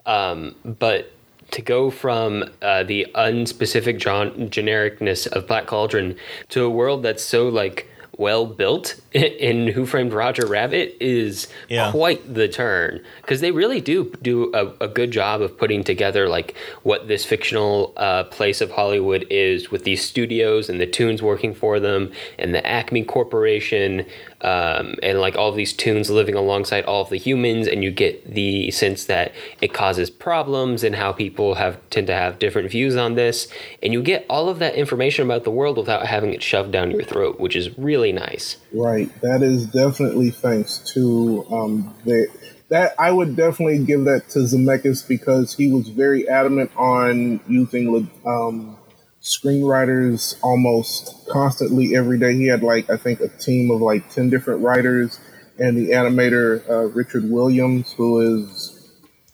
um, 0.07 0.55
but 0.65 1.13
to 1.53 1.63
go 1.63 1.91
from 1.91 2.45
uh, 2.63 2.83
the 2.83 3.07
unspecific 3.15 3.99
gen- 3.99 4.51
genericness 4.51 5.27
of 5.27 5.47
Black 5.47 5.67
Cauldron 5.67 6.17
to 6.51 6.65
a 6.65 6.71
world 6.71 7.03
that's 7.03 7.25
so 7.25 7.49
like 7.49 7.89
well 8.17 8.47
built 8.47 9.01
in 9.13 9.67
Who 9.69 9.87
Framed 9.87 10.13
Roger 10.13 10.47
Rabbit 10.47 10.97
is 11.01 11.49
Yeah. 11.69 11.91
quite 11.91 12.33
the 12.33 12.47
turn 12.49 13.01
because 13.23 13.41
they 13.41 13.51
really 13.51 13.81
do 13.81 14.13
do 14.23 14.53
a, 14.55 14.85
a 14.85 14.89
good 14.89 15.11
job 15.11 15.41
of 15.43 15.59
putting 15.59 15.83
together 15.83 16.29
like 16.29 16.55
what 16.85 17.09
this 17.09 17.25
fictional 17.25 17.93
uh, 17.97 18.25
place 18.25 18.61
of 18.61 18.71
Hollywood 18.71 19.27
is 19.31 19.71
with 19.71 19.85
these 19.85 20.05
studios 20.05 20.69
and 20.69 20.81
the 20.81 20.87
toons 20.87 21.23
working 21.23 21.55
for 21.55 21.81
them 21.81 22.13
and 22.39 22.55
the 22.55 22.65
Acme 22.67 23.05
Corporation 23.05 24.07
um, 24.43 24.95
and 25.03 25.21
like 25.21 25.37
all 25.37 25.51
of 25.51 25.57
these 25.57 25.73
toons 25.73 26.09
living 26.09 26.35
alongside 26.35 26.85
all 26.85 27.03
of 27.03 27.11
the 27.11 27.19
humans 27.19 27.67
and 27.67 27.83
you 27.85 27.91
get 27.91 28.33
the 28.33 28.71
sense 28.71 29.05
that 29.07 29.33
it 29.61 29.75
causes 29.75 30.09
problems 30.09 30.83
and 30.85 30.95
how 30.95 31.13
people 31.13 31.57
have 31.57 31.79
tend 31.91 32.07
to 32.07 32.15
have 32.15 32.39
different 32.39 32.71
views 32.71 32.97
on 32.97 33.15
this 33.17 33.49
and 33.83 33.93
you 33.93 34.03
get 34.03 34.25
all 34.31 34.49
of 34.49 34.59
that 34.61 34.75
information 34.77 35.25
about 35.25 35.45
the 35.45 35.51
world 35.51 35.77
without 35.77 36.07
having 36.07 36.33
it 36.33 36.43
shoved 36.43 36.71
down 36.73 36.91
your 36.91 37.03
throat 37.03 37.39
which 37.41 37.57
is 37.57 37.77
really 37.77 38.13
nice 38.13 38.57
Right. 38.73 39.00
That 39.23 39.43
is 39.43 39.67
definitely 39.67 40.31
thanks 40.31 40.79
to 40.95 41.47
um 41.51 41.95
the 42.05 42.29
that 42.69 42.95
I 42.99 43.11
would 43.11 43.37
definitely 43.37 43.85
give 43.85 44.05
that 44.05 44.29
to 44.31 44.41
Zemeckis 44.41 45.07
because 45.07 45.55
he 45.55 45.73
was 45.73 45.89
very 45.89 46.29
adamant 46.29 46.71
on 46.77 47.41
using 47.49 48.11
um 48.25 48.77
screenwriters 49.23 50.37
almost 50.43 51.29
constantly 51.29 51.95
every 51.95 52.19
day. 52.19 52.35
He 52.35 52.47
had 52.47 52.63
like 52.63 52.89
I 52.91 52.97
think 52.97 53.21
a 53.21 53.29
team 53.29 53.71
of 53.71 53.81
like 53.81 54.11
ten 54.11 54.31
different 54.31 54.63
writers, 54.63 55.21
and 55.59 55.77
the 55.77 55.91
animator 55.91 56.69
uh, 56.69 56.87
Richard 56.89 57.31
Williams, 57.31 57.93
who 57.93 58.43
is 58.43 58.77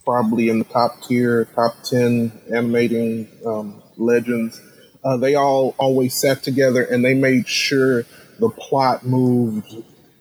probably 0.04 0.48
in 0.48 0.58
the 0.60 0.64
top 0.64 1.02
tier, 1.02 1.46
top 1.54 1.74
ten 1.84 2.32
animating 2.54 3.28
um, 3.44 3.82
legends. 3.96 4.60
Uh, 5.04 5.16
they 5.16 5.34
all 5.36 5.74
always 5.78 6.14
sat 6.14 6.42
together 6.42 6.82
and 6.82 7.04
they 7.04 7.14
made 7.14 7.46
sure 7.46 8.04
the 8.38 8.48
plot 8.50 9.04
moved 9.04 9.74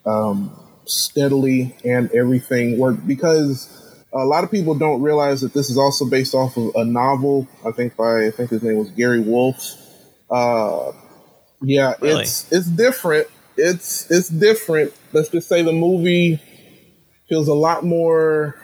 um, 0.06 0.58
steadily 0.86 1.76
and 1.84 2.12
everything 2.12 2.78
worked 2.78 3.06
because 3.08 3.70
a 4.14 4.26
lot 4.26 4.44
of 4.44 4.52
people 4.52 4.76
don't 4.76 5.02
realize 5.02 5.42
that 5.42 5.54
this 5.54 5.70
is 5.70 5.78
also 5.78 6.06
based 6.06 6.34
off 6.34 6.56
of 6.58 6.72
a 6.76 6.86
novel. 6.86 7.48
I 7.66 7.72
think 7.72 7.96
by 7.98 8.26
I 8.28 8.32
think 8.32 8.50
his 8.50 8.64
name 8.64 8.78
was 8.78 8.90
Gary 8.92 9.20
Wolf. 9.20 9.60
Uh, 10.30 10.92
yeah, 11.62 11.94
Really? 12.02 12.24
it's 12.24 12.52
it's 12.52 12.68
different. 12.68 13.28
It's 13.58 14.10
it's 14.12 14.30
different. 14.30 14.94
Let's 15.14 15.30
just 15.30 15.48
say 15.50 15.62
the 15.62 15.74
movie 15.74 16.40
feels 17.28 17.48
a 17.48 17.54
lot 17.54 17.84
more. 17.84 18.56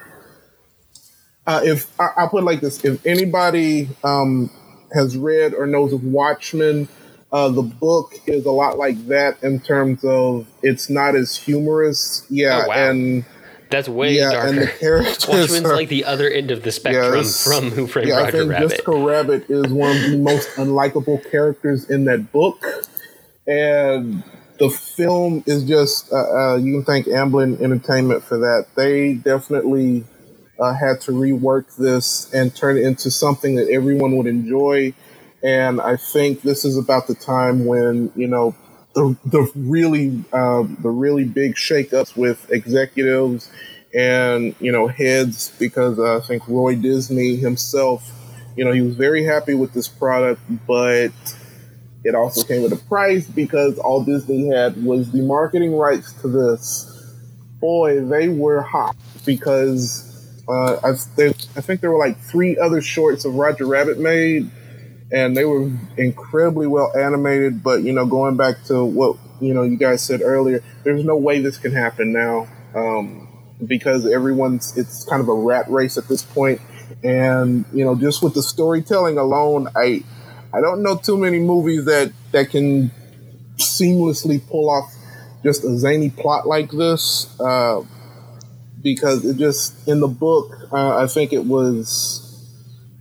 Uh, 1.45 1.61
if 1.63 1.99
I, 1.99 2.09
I'll 2.17 2.29
put 2.29 2.43
it 2.43 2.45
like 2.45 2.61
this, 2.61 2.83
if 2.85 3.05
anybody 3.05 3.89
um, 4.03 4.49
has 4.93 5.17
read 5.17 5.53
or 5.53 5.65
knows 5.65 5.91
of 5.91 6.03
Watchmen, 6.03 6.87
uh, 7.31 7.49
the 7.49 7.61
book 7.61 8.13
is 8.27 8.45
a 8.45 8.51
lot 8.51 8.77
like 8.77 9.07
that 9.07 9.41
in 9.43 9.59
terms 9.59 10.03
of 10.03 10.47
it's 10.61 10.89
not 10.89 11.15
as 11.15 11.35
humorous. 11.37 12.25
Yeah, 12.29 12.63
Oh, 12.65 12.67
wow. 12.69 12.89
and 12.89 13.25
That's 13.69 13.87
way 13.87 14.15
yeah, 14.17 14.31
darker. 14.31 14.47
and 14.49 14.57
the 14.59 14.67
characters 14.79 15.27
Watchmen's 15.27 15.65
are- 15.65 15.75
like 15.75 15.87
the 15.89 16.03
other 16.05 16.29
end 16.29 16.51
of 16.51 16.63
the 16.63 16.71
spectrum 16.71 17.15
Yes. 17.15 17.43
from 17.45 17.71
Who 17.71 17.87
Framed 17.87 18.09
yeah, 18.09 18.21
I 18.23 18.31
think 18.31 18.49
Rabbit. 18.51 18.69
Jessica 18.69 18.91
Rabbit 18.91 19.49
is 19.49 19.71
one 19.71 19.95
of 19.95 20.11
the 20.11 20.17
most 20.17 20.49
unlikable 20.55 21.29
characters 21.31 21.89
in 21.89 22.03
that 22.05 22.31
book, 22.33 22.61
and 23.47 24.23
the 24.59 24.69
film 24.69 25.43
is 25.47 25.63
just 25.63 26.11
uh, 26.11 26.15
uh, 26.17 26.55
you 26.57 26.73
can 26.73 26.83
thank 26.83 27.07
Amblin 27.07 27.59
Entertainment 27.61 28.23
for 28.23 28.37
that. 28.39 28.67
They 28.75 29.13
definitely 29.15 30.03
uh, 30.59 30.73
had 30.73 31.01
to 31.01 31.11
rework 31.11 31.75
this 31.77 32.31
and 32.33 32.53
turn 32.55 32.77
it 32.77 32.83
into 32.83 33.09
something 33.09 33.55
that 33.55 33.69
everyone 33.69 34.17
would 34.17 34.27
enjoy. 34.27 34.93
And 35.43 35.81
I 35.81 35.97
think 35.97 36.41
this 36.41 36.65
is 36.65 36.77
about 36.77 37.07
the 37.07 37.15
time 37.15 37.65
when 37.65 38.11
you 38.15 38.27
know 38.27 38.55
the 38.93 39.17
the 39.25 39.51
really 39.55 40.23
uh, 40.33 40.63
the 40.81 40.89
really 40.89 41.23
big 41.25 41.55
shakeups 41.55 42.15
with 42.15 42.49
executives 42.51 43.49
and 43.93 44.55
you 44.59 44.71
know 44.71 44.87
heads 44.87 45.51
because 45.59 45.99
uh, 45.99 46.17
I 46.17 46.19
think 46.21 46.47
Roy 46.47 46.75
Disney 46.75 47.35
himself, 47.37 48.11
you 48.55 48.65
know, 48.65 48.71
he 48.71 48.81
was 48.81 48.95
very 48.95 49.23
happy 49.23 49.53
with 49.55 49.73
this 49.73 49.87
product, 49.87 50.41
but 50.67 51.11
it 52.03 52.15
also 52.15 52.43
came 52.43 52.63
with 52.63 52.73
a 52.73 52.83
price 52.87 53.27
because 53.27 53.77
all 53.79 54.03
Disney 54.03 54.47
had 54.47 54.83
was 54.83 55.11
the 55.11 55.21
marketing 55.21 55.75
rights 55.75 56.13
to 56.21 56.27
this. 56.27 56.87
Boy, 57.59 58.01
they 58.03 58.27
were 58.27 58.61
hot 58.61 58.95
because 59.25 60.43
uh, 60.47 60.77
I, 60.83 60.89
I 60.89 61.61
think 61.61 61.81
there 61.81 61.91
were 61.91 61.99
like 61.99 62.19
three 62.19 62.57
other 62.57 62.81
shorts 62.81 63.23
of 63.25 63.35
Roger 63.35 63.67
Rabbit 63.67 63.99
made, 63.99 64.49
and 65.11 65.35
they 65.35 65.45
were 65.45 65.69
incredibly 65.97 66.67
well 66.67 66.91
animated. 66.97 67.63
But 67.63 67.83
you 67.83 67.93
know, 67.93 68.05
going 68.05 68.37
back 68.37 68.63
to 68.65 68.83
what 68.85 69.17
you 69.39 69.53
know 69.53 69.63
you 69.63 69.77
guys 69.77 70.01
said 70.03 70.21
earlier, 70.21 70.63
there's 70.83 71.03
no 71.03 71.17
way 71.17 71.41
this 71.41 71.57
can 71.57 71.73
happen 71.73 72.11
now 72.13 72.47
um, 72.75 73.27
because 73.65 74.07
everyone's 74.07 74.77
it's 74.77 75.03
kind 75.05 75.21
of 75.21 75.27
a 75.27 75.33
rat 75.33 75.69
race 75.69 75.97
at 75.97 76.07
this 76.07 76.23
point, 76.23 76.61
and 77.03 77.65
you 77.73 77.83
know, 77.83 77.95
just 77.95 78.23
with 78.23 78.33
the 78.33 78.43
storytelling 78.43 79.17
alone, 79.17 79.67
I 79.75 80.03
I 80.53 80.61
don't 80.61 80.83
know 80.83 80.95
too 80.97 81.17
many 81.17 81.39
movies 81.39 81.85
that 81.85 82.11
that 82.31 82.49
can 82.49 82.91
seamlessly 83.57 84.45
pull 84.47 84.69
off 84.69 84.93
just 85.43 85.63
a 85.63 85.77
zany 85.77 86.09
plot 86.09 86.47
like 86.47 86.71
this. 86.71 87.39
Uh, 87.39 87.83
because 88.81 89.23
it 89.25 89.37
just 89.37 89.87
in 89.87 89.99
the 89.99 90.07
book, 90.07 90.51
uh, 90.71 90.97
I 90.97 91.07
think 91.07 91.33
it 91.33 91.45
was 91.45 92.30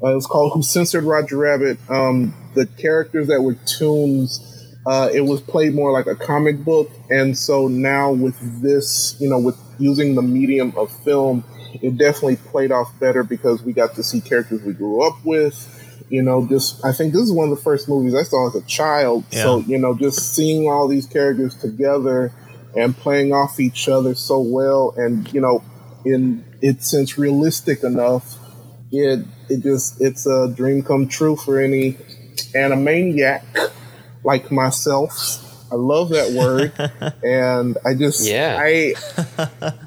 uh, 0.02 0.08
it 0.08 0.14
was 0.14 0.26
called 0.26 0.52
"Who 0.52 0.62
Censored 0.62 1.04
Roger 1.04 1.36
Rabbit." 1.36 1.78
Um, 1.88 2.34
the 2.54 2.66
characters 2.66 3.28
that 3.28 3.42
were 3.42 3.54
toons, 3.66 4.74
uh, 4.86 5.10
it 5.12 5.22
was 5.22 5.40
played 5.40 5.74
more 5.74 5.92
like 5.92 6.06
a 6.06 6.16
comic 6.16 6.64
book, 6.64 6.90
and 7.10 7.36
so 7.36 7.68
now 7.68 8.12
with 8.12 8.62
this, 8.62 9.16
you 9.20 9.28
know, 9.28 9.38
with 9.38 9.58
using 9.78 10.14
the 10.14 10.22
medium 10.22 10.72
of 10.76 10.90
film, 11.04 11.44
it 11.82 11.96
definitely 11.96 12.36
played 12.36 12.72
off 12.72 12.98
better 12.98 13.22
because 13.22 13.62
we 13.62 13.72
got 13.72 13.94
to 13.94 14.02
see 14.02 14.20
characters 14.20 14.62
we 14.62 14.72
grew 14.72 15.02
up 15.02 15.24
with. 15.24 15.76
You 16.08 16.22
know, 16.22 16.46
just 16.46 16.84
I 16.84 16.92
think 16.92 17.12
this 17.12 17.22
is 17.22 17.32
one 17.32 17.50
of 17.50 17.56
the 17.56 17.62
first 17.62 17.88
movies 17.88 18.14
I 18.14 18.24
saw 18.24 18.48
as 18.48 18.56
a 18.56 18.66
child. 18.66 19.24
So 19.30 19.58
you 19.60 19.78
know, 19.78 19.94
just 19.94 20.34
seeing 20.34 20.68
all 20.68 20.88
these 20.88 21.06
characters 21.06 21.54
together 21.56 22.32
and 22.76 22.96
playing 22.96 23.32
off 23.32 23.60
each 23.60 23.88
other 23.88 24.14
so 24.14 24.40
well, 24.40 24.94
and 24.96 25.32
you 25.32 25.40
know, 25.40 25.62
in 26.04 26.44
it's 26.62 26.90
since 26.90 27.16
realistic 27.16 27.84
enough, 27.84 28.38
it 28.92 29.26
it 29.48 29.62
just 29.62 30.00
it's 30.00 30.26
a 30.26 30.52
dream 30.54 30.82
come 30.82 31.08
true 31.08 31.36
for 31.36 31.60
any 31.60 31.94
animaniac 32.54 33.42
like 34.24 34.50
myself. 34.50 35.46
I 35.72 35.76
love 35.76 36.10
that 36.10 36.32
word, 36.32 36.72
and 37.22 37.76
I 37.86 37.94
just 37.94 38.28
Yeah. 38.28 38.56
I 38.58 38.94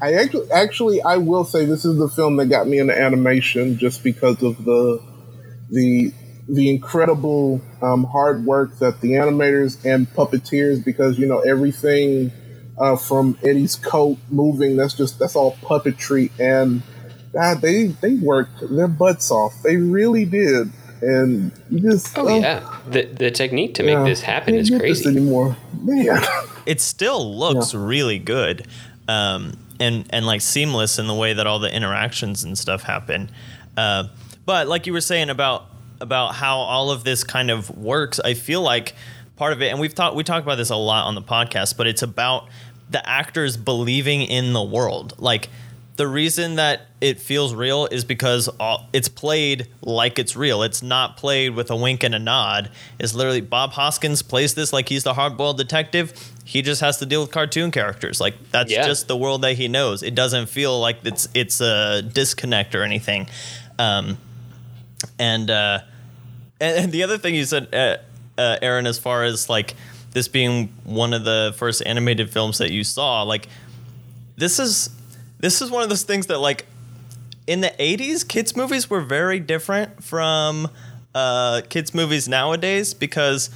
I 0.01 0.13
actually 0.13 0.51
actually 0.51 1.01
I 1.01 1.17
will 1.17 1.43
say 1.43 1.65
this 1.65 1.85
is 1.85 1.97
the 1.97 2.09
film 2.09 2.37
that 2.37 2.47
got 2.47 2.67
me 2.67 2.79
into 2.79 2.97
animation 2.97 3.77
just 3.77 4.03
because 4.03 4.41
of 4.41 4.63
the 4.63 5.01
the 5.69 6.13
the 6.47 6.69
incredible 6.69 7.61
um, 7.81 8.03
hard 8.03 8.45
work 8.45 8.77
that 8.79 8.99
the 9.01 9.11
animators 9.11 9.83
and 9.85 10.07
puppeteers 10.09 10.83
because 10.83 11.17
you 11.17 11.25
know 11.25 11.39
everything 11.39 12.31
uh, 12.77 12.95
from 12.95 13.37
Eddie's 13.43 13.75
coat 13.75 14.17
moving 14.29 14.75
that's 14.75 14.93
just 14.93 15.19
that's 15.19 15.35
all 15.35 15.55
puppetry 15.57 16.31
and 16.39 16.81
God 17.33 17.61
they 17.61 17.87
they 17.87 18.15
worked 18.15 18.61
their 18.61 18.87
butts 18.87 19.31
off. 19.31 19.61
They 19.63 19.77
really 19.77 20.25
did. 20.25 20.71
And 21.01 21.51
you 21.69 21.79
just 21.79 22.17
oh 22.17 22.27
yeah, 22.39 22.77
the 22.89 23.03
the 23.03 23.31
technique 23.31 23.75
to 23.75 23.83
make 23.83 23.97
this 24.05 24.21
happen 24.21 24.55
is 24.55 24.69
crazy. 24.69 25.03
this 25.03 25.07
anymore. 25.07 25.57
Man. 25.81 26.21
It 26.65 26.79
still 26.79 27.37
looks 27.37 27.73
really 27.73 28.19
good 28.19 28.65
um, 29.09 29.57
and 29.81 30.05
and 30.11 30.25
like 30.25 30.39
seamless 30.39 30.97
in 30.97 31.07
the 31.07 31.13
way 31.13 31.33
that 31.33 31.45
all 31.45 31.59
the 31.59 31.75
interactions 31.75 32.45
and 32.45 32.57
stuff 32.57 32.83
happen. 32.83 33.29
Uh, 33.75 34.05
but 34.45 34.69
like 34.69 34.87
you 34.87 34.93
were 34.93 35.01
saying 35.01 35.29
about 35.29 35.65
about 35.99 36.35
how 36.35 36.59
all 36.59 36.89
of 36.89 37.03
this 37.03 37.23
kind 37.23 37.51
of 37.51 37.69
works 37.77 38.19
i 38.19 38.33
feel 38.33 38.61
like 38.61 38.93
part 39.35 39.53
of 39.53 39.61
it 39.61 39.67
and 39.67 39.79
we've 39.79 39.95
talked 39.95 40.15
we 40.15 40.23
talked 40.23 40.45
about 40.45 40.55
this 40.55 40.69
a 40.69 40.75
lot 40.75 41.05
on 41.05 41.15
the 41.15 41.21
podcast 41.21 41.77
but 41.77 41.87
it's 41.87 42.01
about 42.01 42.49
the 42.93 43.07
actors 43.09 43.57
believing 43.57 44.21
in 44.21 44.53
the 44.53 44.63
world. 44.63 45.15
Like 45.17 45.49
the 45.95 46.07
reason 46.07 46.55
that 46.55 46.87
it 47.01 47.19
feels 47.19 47.53
real 47.53 47.85
is 47.85 48.03
because 48.03 48.47
all, 48.59 48.87
it's 48.93 49.07
played 49.09 49.67
like 49.83 50.17
it's 50.17 50.35
real. 50.35 50.63
It's 50.63 50.81
not 50.81 51.17
played 51.17 51.51
with 51.55 51.69
a 51.69 51.75
wink 51.75 52.03
and 52.03 52.15
a 52.15 52.19
nod. 52.19 52.71
It's 52.97 53.13
literally 53.13 53.41
Bob 53.41 53.73
Hoskins 53.73 54.23
plays 54.23 54.55
this 54.55 54.73
like 54.73 54.89
he's 54.89 55.03
the 55.03 55.13
hard-boiled 55.13 55.57
detective. 55.57 56.13
He 56.45 56.63
just 56.63 56.81
has 56.81 56.97
to 56.97 57.05
deal 57.05 57.21
with 57.21 57.29
cartoon 57.31 57.69
characters. 57.69 58.19
Like 58.19 58.35
that's 58.51 58.71
Yeah. 58.71 58.87
just 58.87 59.07
the 59.07 59.15
world 59.15 59.43
that 59.43 59.53
he 59.53 59.67
knows. 59.67 60.01
It 60.01 60.15
doesn't 60.15 60.47
feel 60.49 60.79
like 60.79 60.97
it's 61.03 61.27
it's 61.35 61.61
a 61.61 62.01
disconnect 62.01 62.73
or 62.73 62.81
anything. 62.81 63.27
Um, 63.77 64.17
and 65.19 65.51
uh, 65.51 65.81
and, 66.59 66.85
and 66.85 66.91
the 66.91 67.03
other 67.03 67.17
thing 67.19 67.35
you 67.35 67.45
said, 67.45 67.67
uh, 67.73 67.97
uh, 68.37 68.57
Aaron, 68.63 68.87
as 68.87 68.97
far 68.97 69.23
as 69.23 69.47
like 69.47 69.75
this 70.11 70.27
being 70.27 70.73
one 70.85 71.13
of 71.13 71.23
the 71.23 71.53
first 71.57 71.83
animated 71.85 72.31
films 72.31 72.57
that 72.57 72.71
you 72.71 72.83
saw, 72.83 73.21
like 73.23 73.47
this 74.37 74.57
is 74.59 74.89
this 75.43 75.61
is 75.61 75.69
one 75.69 75.83
of 75.83 75.89
those 75.89 76.03
things 76.03 76.27
that 76.27 76.39
like 76.39 76.65
in 77.47 77.59
the 77.59 77.73
80s 77.77 78.25
kids 78.25 78.55
movies 78.55 78.89
were 78.89 79.01
very 79.01 79.41
different 79.41 80.01
from 80.01 80.69
uh, 81.13 81.61
kids 81.67 81.93
movies 81.93 82.29
nowadays 82.29 82.93
because 82.93 83.49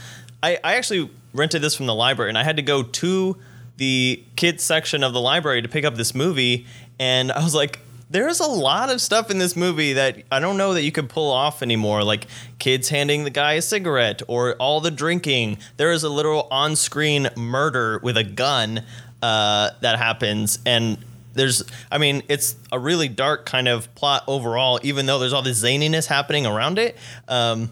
I, 0.43 0.59
I 0.65 0.75
actually 0.75 1.09
rented 1.33 1.61
this 1.61 1.75
from 1.75 1.85
the 1.85 1.95
library 1.95 2.29
and 2.29 2.37
i 2.37 2.43
had 2.43 2.57
to 2.57 2.61
go 2.61 2.83
to 2.83 3.37
the 3.77 4.21
kids 4.35 4.63
section 4.65 5.01
of 5.01 5.13
the 5.13 5.21
library 5.21 5.61
to 5.61 5.69
pick 5.69 5.85
up 5.85 5.95
this 5.95 6.13
movie. 6.13 6.65
And 6.99 7.31
i 7.31 7.41
was 7.41 7.55
like 7.55 7.79
there's 8.09 8.41
a 8.41 8.47
lot 8.47 8.89
of 8.89 8.99
stuff 8.99 9.31
in 9.31 9.37
this 9.37 9.55
movie 9.55 9.93
that 9.93 10.23
i 10.29 10.39
don't 10.41 10.57
know 10.57 10.73
that 10.73 10.83
you 10.83 10.91
could 10.91 11.07
pull 11.07 11.31
off 11.31 11.61
anymore. 11.61 12.03
Like 12.03 12.27
kids 12.59 12.89
handing 12.89 13.23
the 13.23 13.29
guy 13.29 13.53
a 13.53 13.61
cigarette 13.61 14.21
or 14.27 14.55
all 14.55 14.81
the 14.81 14.91
drinking. 14.91 15.59
There 15.77 15.93
is 15.93 16.03
a 16.03 16.09
literal 16.09 16.49
on-screen 16.51 17.29
murder 17.37 18.01
with 18.03 18.17
a 18.17 18.25
gun 18.25 18.83
uh, 19.21 19.69
that 19.81 19.97
happens. 19.97 20.59
And 20.65 20.97
there's 21.37 21.63
i 21.91 21.97
mean 21.97 22.21
it's 22.27 22.55
a 22.71 22.79
really 22.79 23.07
dark 23.07 23.45
kind 23.45 23.67
of 23.67 23.93
plot 23.95 24.23
overall 24.27 24.79
even 24.83 25.05
though 25.05 25.19
there's 25.19 25.33
all 25.33 25.41
this 25.41 25.63
zaniness 25.63 26.07
happening 26.07 26.45
around 26.45 26.77
it 26.79 26.97
um, 27.27 27.69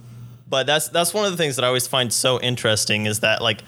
but 0.50 0.66
that's 0.66 0.88
that's 0.90 1.14
one 1.14 1.26
of 1.26 1.32
the 1.32 1.38
things 1.38 1.56
that 1.56 1.66
i 1.66 1.68
always 1.68 1.88
find 1.88 2.14
so 2.14 2.40
interesting 2.42 3.06
is 3.06 3.20
that 3.22 3.42
like 3.42 3.62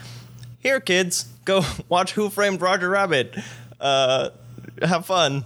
here 0.60 0.80
kids 0.80 1.26
go 1.46 1.64
watch 1.90 2.14
who 2.14 2.30
framed 2.30 2.62
roger 2.62 2.90
rabbit 2.90 3.36
uh, 3.82 4.30
have 4.82 5.06
fun 5.06 5.44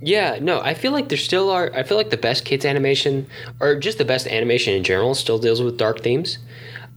Yeah, 0.00 0.38
no, 0.40 0.60
I 0.60 0.74
feel 0.74 0.92
like 0.92 1.08
there 1.08 1.18
still 1.18 1.50
are. 1.50 1.72
I 1.74 1.82
feel 1.82 1.96
like 1.96 2.10
the 2.10 2.16
best 2.16 2.44
kids 2.44 2.64
animation, 2.64 3.26
or 3.58 3.74
just 3.74 3.98
the 3.98 4.04
best 4.04 4.28
animation 4.28 4.74
in 4.74 4.84
general, 4.84 5.14
still 5.16 5.38
deals 5.38 5.60
with 5.60 5.76
dark 5.76 6.00
themes, 6.02 6.38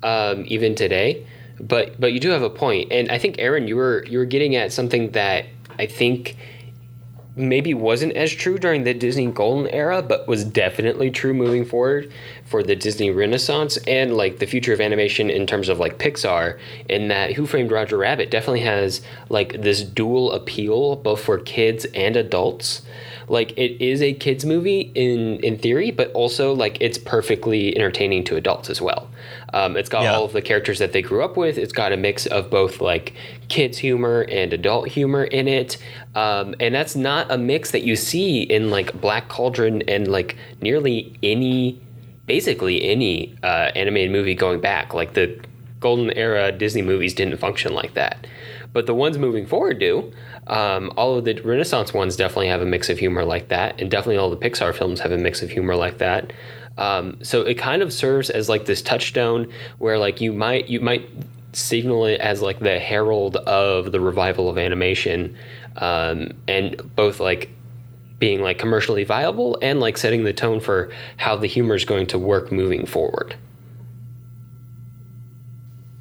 um, 0.04 0.44
even 0.48 0.76
today. 0.76 1.26
But 1.60 2.00
but 2.00 2.14
you 2.14 2.20
do 2.20 2.30
have 2.30 2.44
a 2.44 2.50
point, 2.50 2.92
and 2.92 3.10
I 3.12 3.18
think 3.18 3.38
Aaron, 3.40 3.68
you 3.68 3.76
were 3.76 4.06
you 4.08 4.20
were 4.20 4.26
getting 4.26 4.56
at 4.56 4.72
something 4.72 5.12
that 5.12 5.46
I 5.82 5.88
think 5.88 6.38
maybe 7.36 7.74
wasn't 7.74 8.12
as 8.14 8.30
true 8.32 8.60
during 8.60 8.84
the 8.84 8.94
Disney 8.94 9.26
Golden 9.26 9.68
era, 9.74 10.02
but 10.02 10.28
was 10.28 10.44
definitely 10.44 11.10
true 11.10 11.34
moving 11.34 11.64
forward 11.66 12.12
for 12.46 12.62
the 12.62 12.76
Disney 12.76 13.10
Renaissance 13.10 13.78
and 13.88 14.16
like 14.18 14.40
the 14.40 14.46
future 14.46 14.74
of 14.74 14.82
animation 14.82 15.30
in 15.30 15.48
terms 15.48 15.70
of 15.70 15.80
like 15.80 15.98
Pixar. 15.98 16.60
In 16.90 17.08
that 17.08 17.34
Who 17.34 17.46
Framed 17.48 17.72
Roger 17.72 17.98
Rabbit 17.98 18.30
definitely 18.30 18.60
has 18.62 19.02
like 19.30 19.62
this 19.62 19.82
dual 19.82 20.34
appeal 20.34 20.98
both 20.98 21.22
for 21.22 21.40
kids 21.40 21.86
and 21.96 22.16
adults. 22.18 22.82
Like 23.30 23.52
it 23.58 23.82
is 23.82 24.02
a 24.02 24.14
kids 24.14 24.44
movie 24.46 24.92
in 24.94 25.38
in 25.40 25.58
theory, 25.58 25.90
but 25.90 26.12
also 26.12 26.54
like 26.54 26.78
it's 26.82 26.98
perfectly 26.98 27.74
entertaining 27.78 28.26
to 28.26 28.36
adults 28.36 28.70
as 28.70 28.82
well. 28.82 29.10
Um, 29.54 29.78
it's 29.78 29.88
got 29.90 30.04
Yeah. 30.04 30.16
all 30.16 30.26
of 30.26 30.34
the 30.34 30.42
characters 30.42 30.80
that 30.80 30.92
they 30.92 31.02
grew 31.02 31.24
up 31.24 31.38
with. 31.38 31.58
It's 31.58 31.72
got 31.74 31.94
a 31.94 31.98
mix 31.98 32.26
of 32.26 32.50
both 32.50 32.82
like 32.82 33.14
kids 33.52 33.78
humor 33.78 34.22
and 34.22 34.54
adult 34.54 34.88
humor 34.88 35.26
in 35.26 35.48
it, 35.48 35.78
um, 36.16 36.56
and 36.60 36.74
that's 36.74 36.96
not 36.96 37.30
a 37.30 37.38
mix 37.38 37.72
that 37.72 37.84
you 37.84 37.96
see 37.96 38.42
in 38.42 38.72
like 38.72 39.00
Black 39.00 39.28
Cauldron 39.28 39.84
and 39.84 40.08
like 40.08 40.38
nearly 40.62 41.14
any, 41.22 41.80
basically 42.26 42.84
any 42.84 43.38
uh, 43.44 43.70
animated 43.76 44.12
movie 44.12 44.34
going 44.34 44.62
back. 44.62 44.94
Like 44.94 45.14
the 45.14 45.40
golden 45.82 46.12
era 46.12 46.52
Disney 46.52 46.82
movies 46.82 47.14
didn't 47.14 47.38
function 47.38 47.74
like 47.74 47.94
that, 47.94 48.26
but 48.72 48.88
the 48.88 48.96
ones 48.96 49.18
moving 49.18 49.46
forward 49.46 49.78
do. 49.80 50.12
Um, 50.48 50.92
all 50.98 51.18
of 51.18 51.26
the 51.26 51.40
Renaissance 51.42 51.94
ones 51.94 52.16
definitely 52.16 52.48
have 52.48 52.62
a 52.62 52.66
mix 52.66 52.90
of 52.90 52.98
humor 52.98 53.26
like 53.26 53.50
that, 53.50 53.80
and 53.80 53.92
definitely 53.92 54.18
all 54.18 54.30
the 54.30 54.38
Pixar 54.38 54.74
films 54.74 55.02
have 55.02 55.12
a 55.12 55.18
mix 55.18 55.42
of 55.42 55.50
humor 55.50 55.76
like 55.76 55.98
that. 56.00 56.32
Um, 56.78 57.18
so 57.22 57.42
it 57.42 57.56
kind 57.56 57.82
of 57.82 57.92
serves 57.92 58.30
as 58.30 58.48
like 58.48 58.66
this 58.66 58.82
touchstone 58.82 59.52
where 59.78 59.98
like 59.98 60.22
you 60.22 60.32
might 60.32 60.70
you 60.70 60.80
might 60.80 61.10
signal 61.54 62.06
it 62.06 62.20
as 62.20 62.42
like 62.42 62.60
the 62.60 62.80
herald 62.80 63.36
of 63.38 63.92
the 63.92 64.00
revival 64.00 64.50
of 64.50 64.58
animation, 64.58 65.36
um, 65.78 66.32
and 66.48 66.96
both 66.96 67.20
like 67.20 67.50
being 68.20 68.42
like 68.42 68.60
commercially 68.60 69.04
viable 69.04 69.58
and 69.62 69.80
like 69.80 69.98
setting 69.98 70.24
the 70.24 70.34
tone 70.34 70.60
for 70.60 70.92
how 71.18 71.36
the 71.36 71.48
humor 71.48 71.76
is 71.76 71.86
going 71.86 72.06
to 72.08 72.20
work 72.20 72.52
moving 72.52 72.86
forward. 72.86 73.36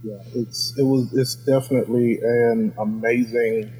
Yeah, 0.02 0.18
it's 0.34 0.74
it 0.78 0.82
was 0.82 1.12
it's 1.12 1.34
definitely 1.34 2.20
an 2.22 2.74
amazing 2.78 3.72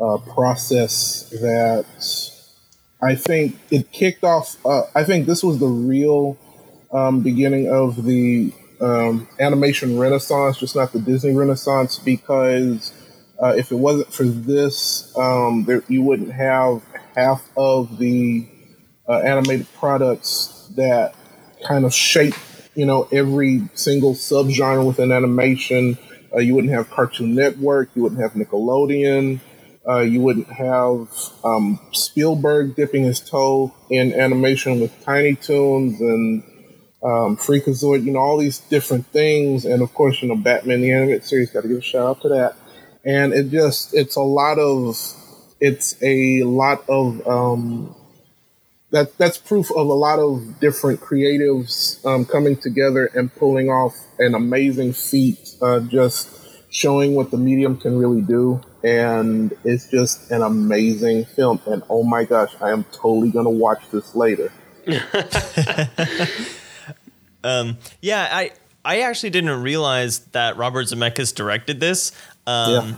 uh, 0.00 0.18
process 0.18 1.30
that 1.30 1.86
I 3.02 3.14
think 3.14 3.58
it 3.70 3.92
kicked 3.92 4.24
off. 4.24 4.56
Uh, 4.64 4.82
I 4.94 5.04
think 5.04 5.26
this 5.26 5.42
was 5.42 5.58
the 5.58 5.66
real 5.66 6.38
um, 6.92 7.20
beginning 7.20 7.68
of 7.68 8.04
the 8.04 8.52
um, 8.84 9.26
animation 9.40 9.98
renaissance, 9.98 10.58
just 10.58 10.76
not 10.76 10.92
the 10.92 10.98
Disney 10.98 11.34
renaissance, 11.34 11.98
because 11.98 12.92
uh, 13.42 13.54
if 13.56 13.72
it 13.72 13.76
wasn't 13.76 14.12
for 14.12 14.24
this, 14.24 15.12
um, 15.16 15.64
there, 15.64 15.82
you 15.88 16.02
wouldn't 16.02 16.32
have 16.32 16.82
half 17.16 17.48
of 17.56 17.98
the 17.98 18.46
uh, 19.08 19.18
animated 19.20 19.66
products 19.74 20.70
that 20.76 21.14
kind 21.66 21.86
of 21.86 21.94
shape, 21.94 22.34
you 22.74 22.84
know, 22.84 23.08
every 23.10 23.68
single 23.74 24.14
subgenre 24.14 24.86
within 24.86 25.12
animation. 25.12 25.96
Uh, 26.34 26.40
you 26.40 26.54
wouldn't 26.54 26.72
have 26.72 26.90
Cartoon 26.90 27.34
Network, 27.34 27.88
you 27.94 28.02
wouldn't 28.02 28.20
have 28.20 28.32
Nickelodeon, 28.32 29.40
uh, 29.88 30.00
you 30.00 30.20
wouldn't 30.20 30.48
have 30.48 31.08
um, 31.42 31.78
Spielberg 31.92 32.74
dipping 32.76 33.04
his 33.04 33.20
toe 33.20 33.72
in 33.88 34.12
animation 34.12 34.80
with 34.80 34.92
Tiny 35.04 35.36
Toons 35.36 36.00
and 36.00 36.42
um, 37.04 37.36
Freakazoid, 37.36 38.04
you 38.04 38.12
know, 38.12 38.18
all 38.18 38.38
these 38.38 38.58
different 38.58 39.06
things. 39.08 39.66
And 39.66 39.82
of 39.82 39.92
course, 39.92 40.22
you 40.22 40.28
know, 40.28 40.36
Batman 40.36 40.80
the 40.80 40.90
Animated 40.90 41.24
Series, 41.24 41.50
got 41.50 41.62
to 41.62 41.68
give 41.68 41.78
a 41.78 41.82
shout 41.82 42.06
out 42.06 42.22
to 42.22 42.28
that. 42.30 42.56
And 43.04 43.34
it 43.34 43.50
just, 43.50 43.94
it's 43.94 44.16
a 44.16 44.22
lot 44.22 44.58
of, 44.58 44.96
it's 45.60 46.02
a 46.02 46.42
lot 46.44 46.88
of, 46.88 47.26
um, 47.28 47.94
that, 48.90 49.16
that's 49.18 49.36
proof 49.36 49.70
of 49.70 49.86
a 49.86 49.92
lot 49.92 50.18
of 50.18 50.60
different 50.60 51.00
creatives 51.00 52.04
um, 52.06 52.24
coming 52.24 52.56
together 52.56 53.06
and 53.06 53.34
pulling 53.34 53.68
off 53.68 53.94
an 54.18 54.34
amazing 54.34 54.94
feat, 54.94 55.56
uh, 55.60 55.80
just 55.80 56.30
showing 56.70 57.14
what 57.14 57.30
the 57.30 57.36
medium 57.36 57.76
can 57.76 57.98
really 57.98 58.22
do. 58.22 58.62
And 58.82 59.52
it's 59.62 59.90
just 59.90 60.30
an 60.30 60.40
amazing 60.42 61.26
film. 61.26 61.60
And 61.66 61.82
oh 61.90 62.02
my 62.02 62.24
gosh, 62.24 62.54
I 62.62 62.70
am 62.70 62.84
totally 62.84 63.30
going 63.30 63.44
to 63.44 63.50
watch 63.50 63.82
this 63.90 64.14
later. 64.14 64.50
Yeah, 68.00 68.28
I 68.30 68.50
I 68.84 69.00
actually 69.00 69.30
didn't 69.30 69.62
realize 69.62 70.20
that 70.32 70.56
Robert 70.56 70.86
Zemeckis 70.86 71.34
directed 71.34 71.80
this. 71.80 72.12
Um, 72.46 72.72
Yeah. 72.72 72.96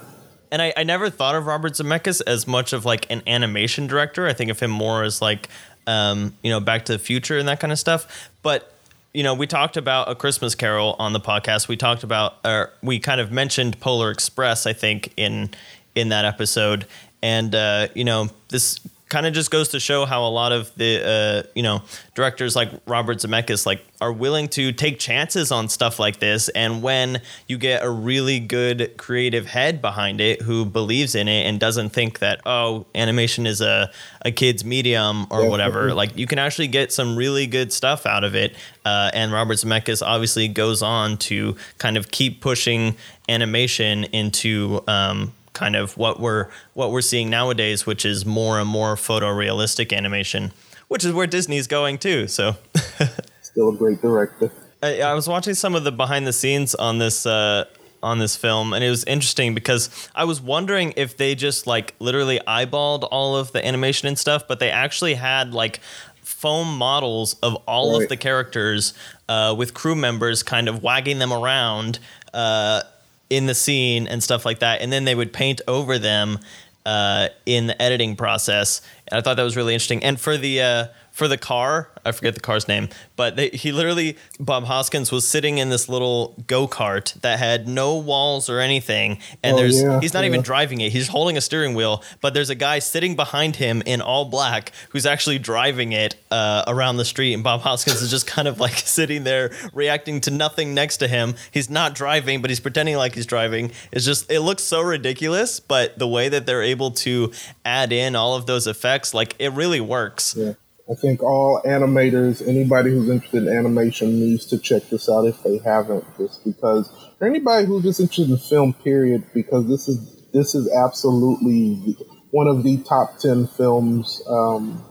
And 0.53 0.63
I, 0.63 0.73
I 0.77 0.85
never 0.85 1.11
thought 1.11 1.35
of 1.35 1.47
Robert 1.47 1.73
Zemeckis 1.73 2.23
as 2.25 2.47
much 2.47 2.73
of 2.73 2.85
like 2.85 3.11
an 3.11 3.21
animation 3.27 3.89
director. 3.89 4.27
I 4.29 4.33
think 4.33 4.49
of 4.51 4.61
him 4.61 4.71
more 4.71 5.03
as 5.03 5.21
like, 5.21 5.49
um, 5.89 6.35
you 6.43 6.51
know, 6.51 6.61
Back 6.61 6.85
to 6.85 6.93
the 6.93 6.99
Future 7.01 7.37
and 7.37 7.49
that 7.49 7.59
kind 7.59 7.73
of 7.73 7.79
stuff. 7.81 8.31
But 8.43 8.73
you 9.13 9.23
know, 9.25 9.35
we 9.35 9.47
talked 9.47 9.77
about 9.77 10.09
A 10.09 10.15
Christmas 10.15 10.55
Carol 10.55 10.95
on 10.99 11.13
the 11.15 11.21
podcast. 11.21 11.69
We 11.69 11.77
talked 11.77 12.05
about, 12.05 12.37
or 12.45 12.71
we 12.83 13.01
kind 13.01 13.21
of 13.21 13.33
mentioned 13.33 13.81
Polar 13.81 14.11
Express, 14.11 14.67
I 14.67 14.73
think, 14.73 15.13
in 15.17 15.51
in 15.95 16.11
that 16.11 16.25
episode. 16.25 16.87
And 17.23 17.55
uh, 17.55 17.89
you 17.95 18.05
know, 18.05 18.29
this 18.49 18.79
kind 19.09 19.25
of 19.25 19.33
just 19.33 19.53
goes 19.53 19.69
to 19.69 19.79
show 19.79 20.05
how 20.05 20.25
a 20.27 20.29
lot 20.31 20.51
of 20.51 20.75
the 20.77 21.45
uh, 21.47 21.49
you 21.55 21.63
know 21.63 21.83
directors 22.15 22.57
like 22.57 22.71
Robert 22.87 23.19
Zemeckis 23.19 23.65
like 23.65 23.85
are 24.01 24.13
willing 24.13 24.49
to 24.49 24.73
take 24.73 24.99
chances 24.99 25.53
on 25.53 25.69
stuff 25.69 25.99
like 25.99 26.19
this. 26.19 26.49
And 26.51 26.83
when 26.83 27.21
you 27.47 27.57
get 27.57 27.85
a 27.85 27.91
really 27.91 28.41
good 28.41 28.97
creative 28.97 29.47
head 29.47 29.81
behind 29.81 30.21
it 30.21 30.43
who 30.43 30.65
believes 30.65 31.15
in 31.15 31.29
it 31.29 31.47
and 31.47 31.61
doesn't 31.61 31.91
think 31.91 32.19
that 32.19 32.41
oh 32.45 32.85
animation 32.95 33.47
is 33.47 33.61
a 33.61 33.91
a 34.23 34.33
kid's 34.33 34.65
medium 34.65 35.27
or 35.31 35.43
Yeah. 35.45 35.49
whatever, 35.51 35.95
like 36.03 36.17
you 36.19 36.27
can 36.27 36.39
actually 36.39 36.69
get 36.69 36.93
some 36.93 37.17
really 37.17 37.47
good 37.47 37.73
stuff 37.73 38.07
out 38.07 38.25
of 38.25 38.35
it. 38.35 38.57
Uh, 38.85 39.11
and 39.15 39.33
Robert 39.33 39.55
Zemeckis 39.55 40.05
obviously 40.05 40.49
goes 40.49 40.83
on 40.83 41.17
to 41.19 41.57
kind 41.79 41.97
of 41.97 42.11
keep 42.11 42.41
pushing 42.41 42.97
animation 43.29 44.05
into 44.05 44.83
um, 44.89 45.33
kind 45.57 45.75
of 45.75 45.97
what 45.97 46.21
we're 46.21 46.49
what 46.75 46.91
we're 46.93 47.01
seeing 47.01 47.31
nowadays, 47.31 47.87
which 47.87 48.05
is 48.05 48.25
more 48.27 48.61
and 48.61 48.69
more 48.69 48.95
photorealistic 48.95 49.97
animation, 49.97 50.53
which 50.89 51.05
is 51.05 51.13
where 51.13 51.27
Disney's 51.27 51.67
going 51.67 51.99
too. 51.99 52.29
So 52.29 52.57
Still 53.43 53.71
a 53.71 53.77
great 53.77 54.01
director. 54.03 54.53
I, 54.83 55.01
I 55.01 55.15
was 55.15 55.27
watching 55.29 55.55
some 55.55 55.75
of 55.75 55.85
the 55.85 55.93
behind 55.93 56.27
the 56.27 56.33
scenes 56.33 56.75
on 56.75 56.99
this 56.99 57.25
uh, 57.27 57.65
on 58.03 58.19
this 58.19 58.37
film, 58.37 58.73
and 58.75 58.85
it 58.85 58.91
was 58.91 59.03
interesting 59.05 59.55
because 59.55 59.89
I 60.15 60.25
was 60.25 60.41
wondering 60.41 60.93
if 60.97 61.17
they 61.17 61.35
just 61.35 61.67
like 61.67 61.95
literally 61.99 62.39
eyeballed 62.47 63.09
all 63.11 63.35
of 63.37 63.53
the 63.53 63.67
animation 63.67 64.07
and 64.09 64.19
stuff, 64.19 64.47
but 64.47 64.61
they 64.61 64.71
actually 64.71 65.15
had 65.15 65.55
like 65.55 65.81
foam 66.23 66.77
models 66.77 67.35
of 67.43 67.55
all 67.67 67.95
Right. 67.95 68.03
of 68.03 68.09
the 68.11 68.17
characters 68.17 68.93
uh, 69.29 69.55
with 69.57 69.73
crew 69.73 69.95
members 69.97 70.43
kind 70.43 70.69
of 70.69 70.83
wagging 70.83 71.19
them 71.19 71.33
around 71.33 71.99
uh, 72.35 72.83
in 73.29 73.47
the 73.47 73.55
scene 73.55 74.07
and 74.07 74.23
stuff 74.23 74.45
like 74.45 74.61
that, 74.61 74.81
and 74.81 74.93
then 74.93 75.05
they 75.05 75.15
would 75.15 75.33
paint 75.33 75.61
over 75.67 75.99
them 75.99 76.39
uh, 76.85 77.29
in 77.45 77.67
the 77.67 77.83
editing 77.83 78.17
process. 78.17 78.81
And 79.09 79.19
I 79.19 79.23
thought 79.23 79.37
that 79.37 79.43
was 79.43 79.57
really 79.57 79.75
interesting. 79.75 80.05
And 80.05 80.21
for 80.21 80.37
the 80.37 80.63
uh, 80.63 80.87
for 81.17 81.29
the 81.29 81.39
car, 81.39 81.89
I 82.05 82.13
forget 82.13 82.35
the 82.35 82.41
car's 82.41 82.69
name, 82.69 82.91
but 83.17 83.37
they, 83.37 83.49
he 83.49 83.73
literally 83.73 84.19
Bob 84.39 84.65
Hoskins 84.65 85.11
was 85.11 85.27
sitting 85.27 85.57
in 85.57 85.71
this 85.71 85.89
little 85.89 86.35
go 86.47 86.69
kart 86.69 87.15
that 87.23 87.39
had 87.39 87.67
no 87.67 87.97
walls 87.97 88.51
or 88.51 88.61
anything, 88.61 89.19
and 89.43 89.55
Oh, 89.55 89.57
there's 89.57 89.81
yeah, 89.83 89.99
he's 89.99 90.13
not 90.13 90.25
even 90.27 90.43
driving 90.43 90.83
it. 90.83 90.93
He's 90.93 91.09
holding 91.09 91.39
a 91.39 91.41
steering 91.41 91.75
wheel, 91.75 92.05
but 92.21 92.35
there's 92.35 92.51
a 92.51 92.55
guy 92.55 92.81
sitting 92.81 93.17
behind 93.17 93.57
him 93.57 93.83
in 93.87 94.03
all 94.03 94.27
black 94.27 94.73
who's 94.91 95.07
actually 95.07 95.39
driving 95.39 95.93
it 95.93 96.17
uh, 96.31 96.65
around 96.67 96.99
the 96.99 97.05
street, 97.07 97.33
and 97.33 97.43
Bob 97.43 97.63
Hoskins 97.63 98.03
is 98.03 98.11
just 98.11 98.27
kind 98.27 98.47
of 98.47 98.61
like 98.61 98.75
sitting 98.77 99.25
there 99.25 99.53
reacting 99.73 100.21
to 100.21 100.31
nothing 100.31 100.75
next 100.75 100.99
to 100.99 101.09
him. 101.09 101.35
He's 101.51 101.71
not 101.71 101.95
driving, 101.95 102.43
but 102.43 102.51
he's 102.51 102.61
pretending 102.61 102.95
like 102.97 103.15
he's 103.15 103.25
driving. 103.25 103.73
It's 103.91 104.05
just 104.05 104.31
it 104.31 104.43
looks 104.43 104.65
so 104.65 104.83
ridiculous, 104.83 105.61
but 105.61 105.99
the 105.99 106.07
way 106.07 106.29
that 106.29 106.45
they're 106.45 106.63
able 106.63 106.91
to 106.91 107.33
add 107.65 107.91
in 107.91 108.15
all 108.15 108.35
of 108.35 108.45
those 108.45 108.67
effects, 108.67 109.15
like 109.15 109.35
it 109.39 109.55
really 109.55 109.81
works. 109.81 110.35
Yeah. 110.37 110.53
I 110.89 110.95
think 110.95 111.21
all 111.21 111.61
animators, 111.65 112.47
anybody 112.47 112.91
who's 112.91 113.09
interested 113.09 113.43
in 113.43 113.49
animation, 113.49 114.21
needs 114.21 114.47
to 114.47 114.59
check 114.59 114.85
this 114.89 115.09
out 115.09 115.25
if 115.27 115.43
they 115.43 115.59
haven't. 115.59 116.05
Just 116.17 116.45
because, 116.45 116.89
or 117.21 117.27
anybody 117.27 117.67
who's 117.67 117.83
just 117.83 117.99
interested 117.99 118.31
in 118.31 118.39
film, 118.39 118.73
period, 118.73 119.25
because 119.35 119.69
this 119.69 119.89
is 119.89 120.29
this 120.33 120.55
is 120.55 120.71
absolutely 120.73 121.97
one 122.31 122.47
of 122.47 122.63
the 122.63 122.77
top 122.85 123.19
ten 123.19 123.49
films, 123.49 124.23
um, 124.29 124.85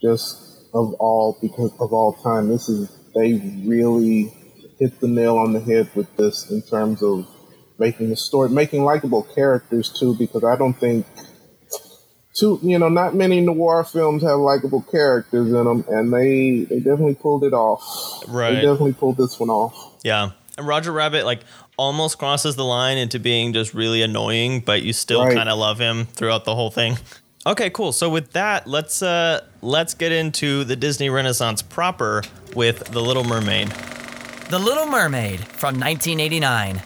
just 0.00 0.68
of 0.72 0.94
all 0.94 1.36
because 1.42 1.72
of 1.80 1.92
all 1.92 2.12
time. 2.22 2.48
This 2.48 2.68
is 2.68 2.96
they 3.12 3.62
really 3.66 4.32
hit 4.78 5.00
the 5.00 5.08
nail 5.08 5.36
on 5.36 5.52
the 5.52 5.60
head 5.60 5.90
with 5.96 6.14
this 6.16 6.48
in 6.48 6.62
terms 6.62 7.02
of 7.02 7.26
making 7.80 8.10
the 8.10 8.16
story, 8.16 8.50
making 8.50 8.84
likable 8.84 9.24
characters 9.34 9.90
too. 9.90 10.14
Because 10.16 10.44
I 10.44 10.54
don't 10.54 10.74
think 10.74 11.06
too, 12.34 12.58
you 12.62 12.78
know, 12.78 12.88
not 12.88 13.14
many 13.14 13.40
noir 13.40 13.84
films 13.84 14.22
have 14.22 14.38
likable 14.38 14.82
characters 14.82 15.48
in 15.48 15.64
them, 15.64 15.84
and 15.88 16.12
they 16.12 16.64
they 16.68 16.78
definitely 16.78 17.14
pulled 17.16 17.44
it 17.44 17.52
off. 17.52 17.82
Right. 18.28 18.54
They 18.54 18.60
definitely 18.62 18.92
pulled 18.94 19.16
this 19.16 19.38
one 19.40 19.50
off. 19.50 19.98
Yeah. 20.04 20.30
And 20.58 20.66
Roger 20.66 20.92
Rabbit 20.92 21.24
like 21.24 21.40
almost 21.76 22.18
crosses 22.18 22.56
the 22.56 22.64
line 22.64 22.98
into 22.98 23.18
being 23.18 23.52
just 23.52 23.72
really 23.74 24.02
annoying, 24.02 24.60
but 24.60 24.82
you 24.82 24.92
still 24.92 25.24
Right. 25.24 25.34
kind 25.34 25.48
of 25.48 25.58
love 25.58 25.78
him 25.78 26.06
throughout 26.06 26.44
the 26.44 26.54
whole 26.54 26.70
thing. 26.70 26.98
Okay, 27.46 27.70
cool. 27.70 27.92
So 27.92 28.10
with 28.10 28.32
that, 28.32 28.66
let's 28.66 29.02
uh 29.02 29.40
let's 29.62 29.94
get 29.94 30.12
into 30.12 30.62
the 30.64 30.76
Disney 30.76 31.08
Renaissance 31.08 31.62
proper 31.62 32.22
with 32.54 32.84
The 32.92 33.00
Little 33.00 33.24
Mermaid. 33.24 33.68
The 34.50 34.58
Little 34.58 34.84
Mermaid 34.84 35.40
from 35.40 35.80
1989. 35.80 36.82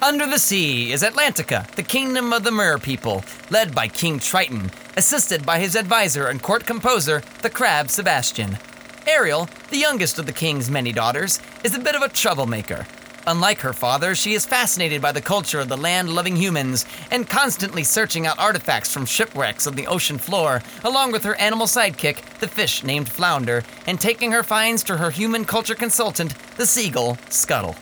Under 0.00 0.28
the 0.28 0.38
sea 0.38 0.92
is 0.92 1.02
Atlantica, 1.02 1.68
the 1.74 1.82
kingdom 1.82 2.32
of 2.32 2.44
the 2.44 2.52
Mer 2.52 2.78
people, 2.78 3.24
led 3.50 3.74
by 3.74 3.88
King 3.88 4.20
Triton, 4.20 4.70
assisted 4.96 5.44
by 5.44 5.58
his 5.58 5.74
advisor 5.74 6.28
and 6.28 6.40
court 6.40 6.64
composer, 6.64 7.20
the 7.42 7.50
crab 7.50 7.90
Sebastian. 7.90 8.58
Ariel, 9.08 9.48
the 9.70 9.76
youngest 9.76 10.20
of 10.20 10.26
the 10.26 10.32
king's 10.32 10.70
many 10.70 10.92
daughters, 10.92 11.40
is 11.64 11.74
a 11.74 11.80
bit 11.80 11.96
of 11.96 12.02
a 12.02 12.08
troublemaker. 12.08 12.86
Unlike 13.26 13.58
her 13.58 13.72
father, 13.72 14.14
she 14.14 14.34
is 14.34 14.46
fascinated 14.46 15.02
by 15.02 15.10
the 15.10 15.20
culture 15.20 15.58
of 15.58 15.68
the 15.68 15.76
land 15.76 16.10
loving 16.10 16.36
humans 16.36 16.86
and 17.10 17.28
constantly 17.28 17.82
searching 17.82 18.24
out 18.24 18.38
artifacts 18.38 18.92
from 18.92 19.04
shipwrecks 19.04 19.66
on 19.66 19.74
the 19.74 19.88
ocean 19.88 20.16
floor, 20.16 20.62
along 20.84 21.10
with 21.10 21.24
her 21.24 21.34
animal 21.34 21.66
sidekick, 21.66 22.22
the 22.38 22.46
fish 22.46 22.84
named 22.84 23.08
Flounder, 23.08 23.64
and 23.88 24.00
taking 24.00 24.30
her 24.30 24.44
finds 24.44 24.84
to 24.84 24.96
her 24.96 25.10
human 25.10 25.44
culture 25.44 25.74
consultant, 25.74 26.34
the 26.56 26.66
seagull 26.66 27.18
Scuttle. 27.30 27.74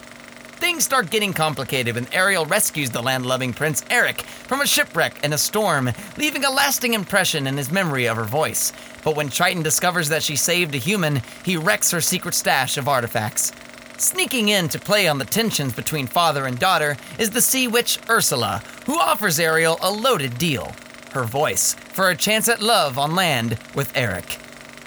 Things 0.56 0.84
start 0.84 1.10
getting 1.10 1.34
complicated 1.34 1.94
when 1.96 2.12
Ariel 2.14 2.46
rescues 2.46 2.90
the 2.90 3.02
land 3.02 3.26
loving 3.26 3.52
Prince 3.52 3.84
Eric 3.90 4.22
from 4.22 4.62
a 4.62 4.66
shipwreck 4.66 5.20
and 5.22 5.34
a 5.34 5.38
storm, 5.38 5.90
leaving 6.16 6.44
a 6.44 6.50
lasting 6.50 6.94
impression 6.94 7.46
in 7.46 7.58
his 7.58 7.70
memory 7.70 8.06
of 8.06 8.16
her 8.16 8.24
voice. 8.24 8.72
But 9.04 9.16
when 9.16 9.28
Triton 9.28 9.62
discovers 9.62 10.08
that 10.08 10.22
she 10.22 10.34
saved 10.34 10.74
a 10.74 10.78
human, 10.78 11.22
he 11.44 11.58
wrecks 11.58 11.90
her 11.90 12.00
secret 12.00 12.34
stash 12.34 12.78
of 12.78 12.88
artifacts. 12.88 13.52
Sneaking 13.98 14.48
in 14.48 14.68
to 14.70 14.78
play 14.78 15.08
on 15.08 15.18
the 15.18 15.24
tensions 15.26 15.74
between 15.74 16.06
father 16.06 16.46
and 16.46 16.58
daughter 16.58 16.96
is 17.18 17.30
the 17.30 17.42
sea 17.42 17.68
witch 17.68 17.98
Ursula, 18.08 18.62
who 18.86 18.98
offers 18.98 19.38
Ariel 19.38 19.78
a 19.82 19.90
loaded 19.90 20.38
deal 20.38 20.74
her 21.16 21.24
voice 21.24 21.74
for 21.74 22.10
a 22.10 22.16
chance 22.16 22.46
at 22.46 22.60
love 22.60 22.98
on 22.98 23.14
land 23.14 23.58
with 23.74 23.90
Eric. 23.96 24.38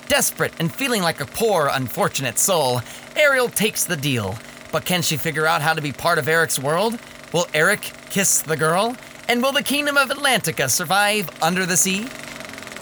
Desperate 0.07 0.53
and 0.59 0.71
feeling 0.71 1.01
like 1.01 1.21
a 1.21 1.25
poor, 1.25 1.69
unfortunate 1.73 2.37
soul, 2.37 2.81
Ariel 3.15 3.49
takes 3.49 3.83
the 3.83 3.97
deal. 3.97 4.37
But 4.71 4.85
can 4.85 5.01
she 5.01 5.17
figure 5.17 5.45
out 5.45 5.61
how 5.61 5.73
to 5.73 5.81
be 5.81 5.91
part 5.91 6.17
of 6.19 6.27
Eric's 6.27 6.59
world? 6.59 6.99
Will 7.33 7.47
Eric 7.53 7.81
kiss 8.09 8.41
the 8.41 8.57
girl? 8.57 8.95
And 9.27 9.41
will 9.43 9.51
the 9.51 9.63
kingdom 9.63 9.97
of 9.97 10.09
Atlantica 10.09 10.69
survive 10.69 11.29
under 11.41 11.65
the 11.65 11.77
sea? 11.77 12.07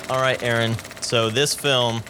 All 0.10 0.22
right, 0.22 0.42
Aaron. 0.42 0.76
So 1.02 1.30
this 1.30 1.54
film, 1.54 2.02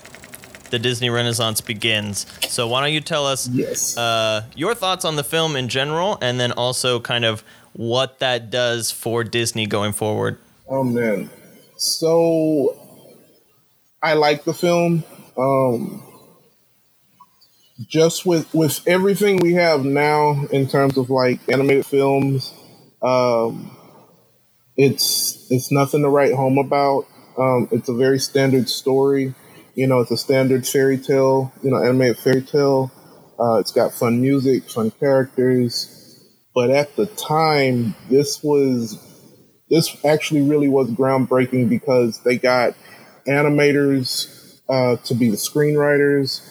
the 0.70 0.78
Disney 0.80 1.10
Renaissance 1.10 1.62
begins. 1.62 2.26
So 2.48 2.68
why 2.68 2.82
don't 2.82 2.94
you 2.94 3.02
tell 3.02 3.26
us 3.26 3.48
Yes. 3.48 3.98
uh, 3.98 4.44
your 4.56 4.76
thoughts 4.76 5.06
on 5.06 5.16
the 5.16 5.24
film 5.24 5.56
in 5.56 5.68
general, 5.68 6.18
and 6.22 6.40
then 6.40 6.52
also 6.52 7.00
kind 7.00 7.26
of 7.26 7.44
what 7.74 8.20
that 8.20 8.50
does 8.50 8.92
for 8.92 9.24
Disney 9.24 9.66
going 9.66 9.94
forward? 9.94 10.38
Oh 10.68 10.84
man. 10.84 11.30
So 11.78 12.76
I 14.04 14.14
like 14.14 14.44
the 14.44 14.54
film. 14.54 15.04
Um 15.38 16.04
just 17.86 18.26
with 18.26 18.54
with 18.54 18.82
everything 18.88 19.38
we 19.38 19.54
have 19.54 19.86
now 19.86 20.46
in 20.52 20.68
terms 20.68 20.98
of 20.98 21.10
like 21.10 21.40
animated 21.52 21.86
films, 21.86 22.54
um 23.02 23.72
it's 24.78 25.48
it's 25.52 25.72
nothing 25.72 26.02
to 26.04 26.10
write 26.10 26.34
home 26.34 26.58
about. 26.58 27.06
Um 27.38 27.68
it's 27.72 27.90
a 27.90 27.94
very 27.94 28.20
standard 28.20 28.70
story. 28.70 29.36
You 29.76 29.88
know, 29.88 30.02
it's 30.02 30.12
a 30.12 30.18
standard 30.18 30.68
fairy 30.68 30.98
tale, 30.98 31.52
you 31.64 31.72
know, 31.72 31.78
animated 31.78 32.18
fairy 32.20 32.42
tale. 32.42 32.92
Uh, 33.40 33.60
it's 33.60 33.72
got 33.72 33.94
fun 33.94 34.22
music, 34.22 34.70
fun 34.70 34.92
characters. 34.92 35.94
But 36.56 36.72
at 36.72 36.96
the 36.96 37.06
time, 37.06 37.94
this 38.10 38.44
was 38.44 38.98
this 39.70 39.96
actually 40.06 40.42
really 40.42 40.70
was 40.70 40.90
groundbreaking 40.90 41.70
because 41.70 42.22
they 42.24 42.38
got 42.38 42.74
animators 43.28 44.60
uh, 44.70 44.96
to 45.06 45.14
be 45.14 45.30
the 45.30 45.38
screenwriters. 45.38 46.42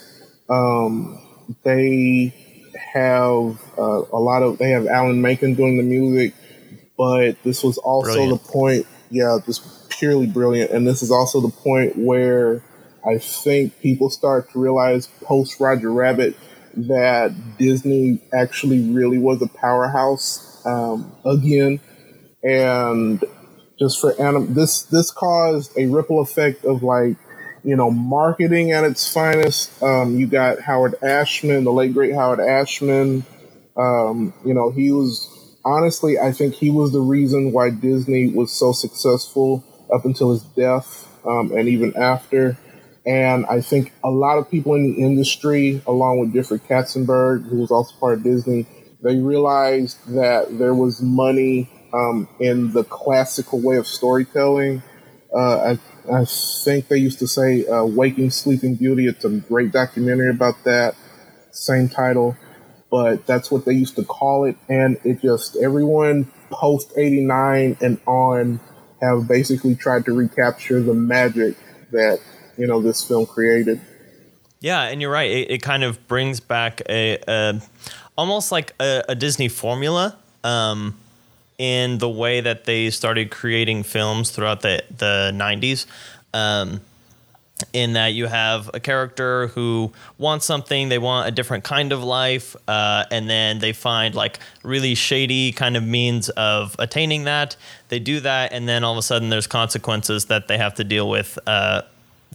Um, 0.49 1.20
they 1.64 2.34
have 2.92 3.61
uh, 3.78 4.03
a 4.12 4.18
lot 4.18 4.42
of 4.42 4.59
they 4.59 4.70
have 4.70 4.86
Alan 4.86 5.20
Menken 5.20 5.55
doing 5.55 5.76
the 5.76 5.82
music, 5.82 6.34
but 6.97 7.42
this 7.42 7.62
was 7.62 7.78
also 7.78 8.14
Brilliant. 8.14 8.42
the 8.42 8.49
point. 8.53 8.86
Yeah, 9.11 9.38
just 9.44 9.90
purely 9.90 10.26
brilliant, 10.26 10.70
and 10.70 10.86
this 10.86 11.03
is 11.03 11.11
also 11.11 11.40
the 11.40 11.51
point 11.51 11.97
where 11.97 12.62
I 13.07 13.18
think 13.18 13.80
people 13.80 14.11
start 14.11 14.51
to 14.53 14.59
realize 14.59 15.07
post 15.22 15.61
Roger 15.61 15.92
Rabbit 15.92 16.36
that 16.76 17.32
Disney 17.59 18.20
actually 18.34 18.92
really 18.92 19.18
was 19.18 19.40
a 19.40 19.47
powerhouse 19.49 20.61
um, 20.66 21.12
again 21.24 21.80
and 22.42 23.24
just 23.78 24.01
for 24.01 24.18
anim- 24.20 24.55
this 24.55 24.82
this 24.82 25.11
caused 25.11 25.76
a 25.76 25.86
ripple 25.86 26.20
effect 26.20 26.64
of 26.64 26.82
like 26.82 27.16
you 27.66 27.76
know 27.76 27.90
marketing 27.90 28.72
at 28.72 28.84
its 28.84 29.12
finest 29.12 29.82
um, 29.82 30.16
you 30.16 30.26
got 30.26 30.60
howard 30.60 30.94
ashman 31.02 31.64
the 31.64 31.72
late 31.72 31.92
great 31.92 32.14
howard 32.14 32.40
ashman 32.40 33.24
um, 33.76 34.32
you 34.44 34.54
know 34.54 34.70
he 34.70 34.92
was 34.92 35.58
honestly 35.64 36.18
i 36.18 36.32
think 36.32 36.54
he 36.54 36.70
was 36.70 36.92
the 36.92 37.00
reason 37.00 37.52
why 37.52 37.68
disney 37.68 38.30
was 38.30 38.52
so 38.52 38.72
successful 38.72 39.64
up 39.92 40.04
until 40.04 40.30
his 40.30 40.42
death 40.42 41.08
um, 41.26 41.50
and 41.52 41.68
even 41.68 41.94
after 41.96 42.56
and 43.06 43.46
I 43.46 43.60
think 43.60 43.92
a 44.02 44.10
lot 44.10 44.36
of 44.36 44.50
people 44.50 44.74
in 44.74 44.82
the 44.82 45.00
industry, 45.00 45.80
along 45.86 46.18
with 46.18 46.34
Jeffrey 46.34 46.58
Katzenberg, 46.58 47.48
who 47.48 47.58
was 47.58 47.70
also 47.70 47.94
part 48.00 48.18
of 48.18 48.24
Disney, 48.24 48.66
they 49.00 49.16
realized 49.16 49.96
that 50.12 50.58
there 50.58 50.74
was 50.74 51.00
money 51.00 51.70
um, 51.92 52.28
in 52.40 52.72
the 52.72 52.82
classical 52.82 53.60
way 53.60 53.76
of 53.76 53.86
storytelling. 53.86 54.82
Uh, 55.32 55.76
I 56.12 56.24
think 56.24 56.88
they 56.88 56.98
used 56.98 57.18
to 57.20 57.26
say 57.26 57.66
uh, 57.66 57.84
Waking 57.84 58.30
Sleeping 58.30 58.74
Beauty. 58.76 59.07
It's 59.07 59.24
a 59.24 59.30
great 59.30 59.72
documentary 59.72 60.30
about 60.30 60.62
that. 60.64 60.94
Same 61.50 61.88
title, 61.88 62.36
but 62.90 63.26
that's 63.26 63.50
what 63.50 63.64
they 63.64 63.72
used 63.72 63.96
to 63.96 64.04
call 64.04 64.44
it. 64.44 64.57
And 64.68 64.98
it 65.04 65.22
just, 65.22 65.57
everyone 65.57 66.30
post 66.50 66.92
89 66.96 67.78
and 67.80 68.00
on 68.07 68.61
have 69.00 69.28
basically 69.28 69.74
tried 69.74 70.04
to 70.07 70.12
recapture 70.12 70.82
the 70.82 70.94
magic 70.94 71.57
that, 71.92 72.20
you 72.57 72.66
know, 72.66 72.80
this 72.80 73.02
film 73.04 73.26
created. 73.26 73.80
Yeah, 74.61 74.82
and 74.82 75.00
you're 75.00 75.11
right. 75.11 75.30
It, 75.30 75.50
it 75.50 75.62
kind 75.62 75.84
of 75.84 76.07
brings 76.09 76.40
back 76.40 76.82
a, 76.88 77.18
a 77.28 77.61
almost 78.16 78.52
like 78.52 78.74
a, 78.80 79.04
a 79.11 79.14
Disney 79.14 79.48
formula 79.48 80.16
um, 80.44 80.96
in 81.59 81.98
the 81.98 82.09
way 82.09 82.40
that 82.40 82.64
they 82.64 82.90
started 82.90 83.30
creating 83.30 83.82
films 83.82 84.30
throughout 84.30 84.61
the 84.62 84.82
the 84.96 85.30
90s. 85.34 85.86
Um, 86.34 86.80
in 87.72 87.94
that 87.94 88.09
you 88.09 88.26
have 88.26 88.70
a 88.74 88.80
character 88.80 89.46
who 89.48 89.90
wants 90.18 90.44
something, 90.44 90.90
they 90.90 90.98
want 90.98 91.26
a 91.26 91.30
different 91.30 91.64
kind 91.64 91.90
of 91.90 92.04
life, 92.04 92.54
uh, 92.68 93.04
and 93.11 93.30
then 93.30 93.61
they 93.61 93.72
find 93.72 94.14
like 94.14 94.38
really 94.62 94.94
shady 94.94 95.52
kind 95.52 95.76
of 95.76 95.82
means 95.82 96.28
of 96.30 96.76
attaining 96.78 97.24
that. 97.24 97.57
They 97.88 97.98
do 97.98 98.20
that, 98.20 98.52
and 98.52 98.68
then 98.68 98.84
all 98.84 98.92
of 98.92 98.98
a 98.98 99.02
sudden 99.02 99.30
there's 99.30 99.46
consequences 99.46 100.26
that 100.26 100.48
they 100.48 100.59
have 100.59 100.74
to 100.74 100.84
deal 100.84 101.09
with 101.09 101.38
uh, 101.46 101.82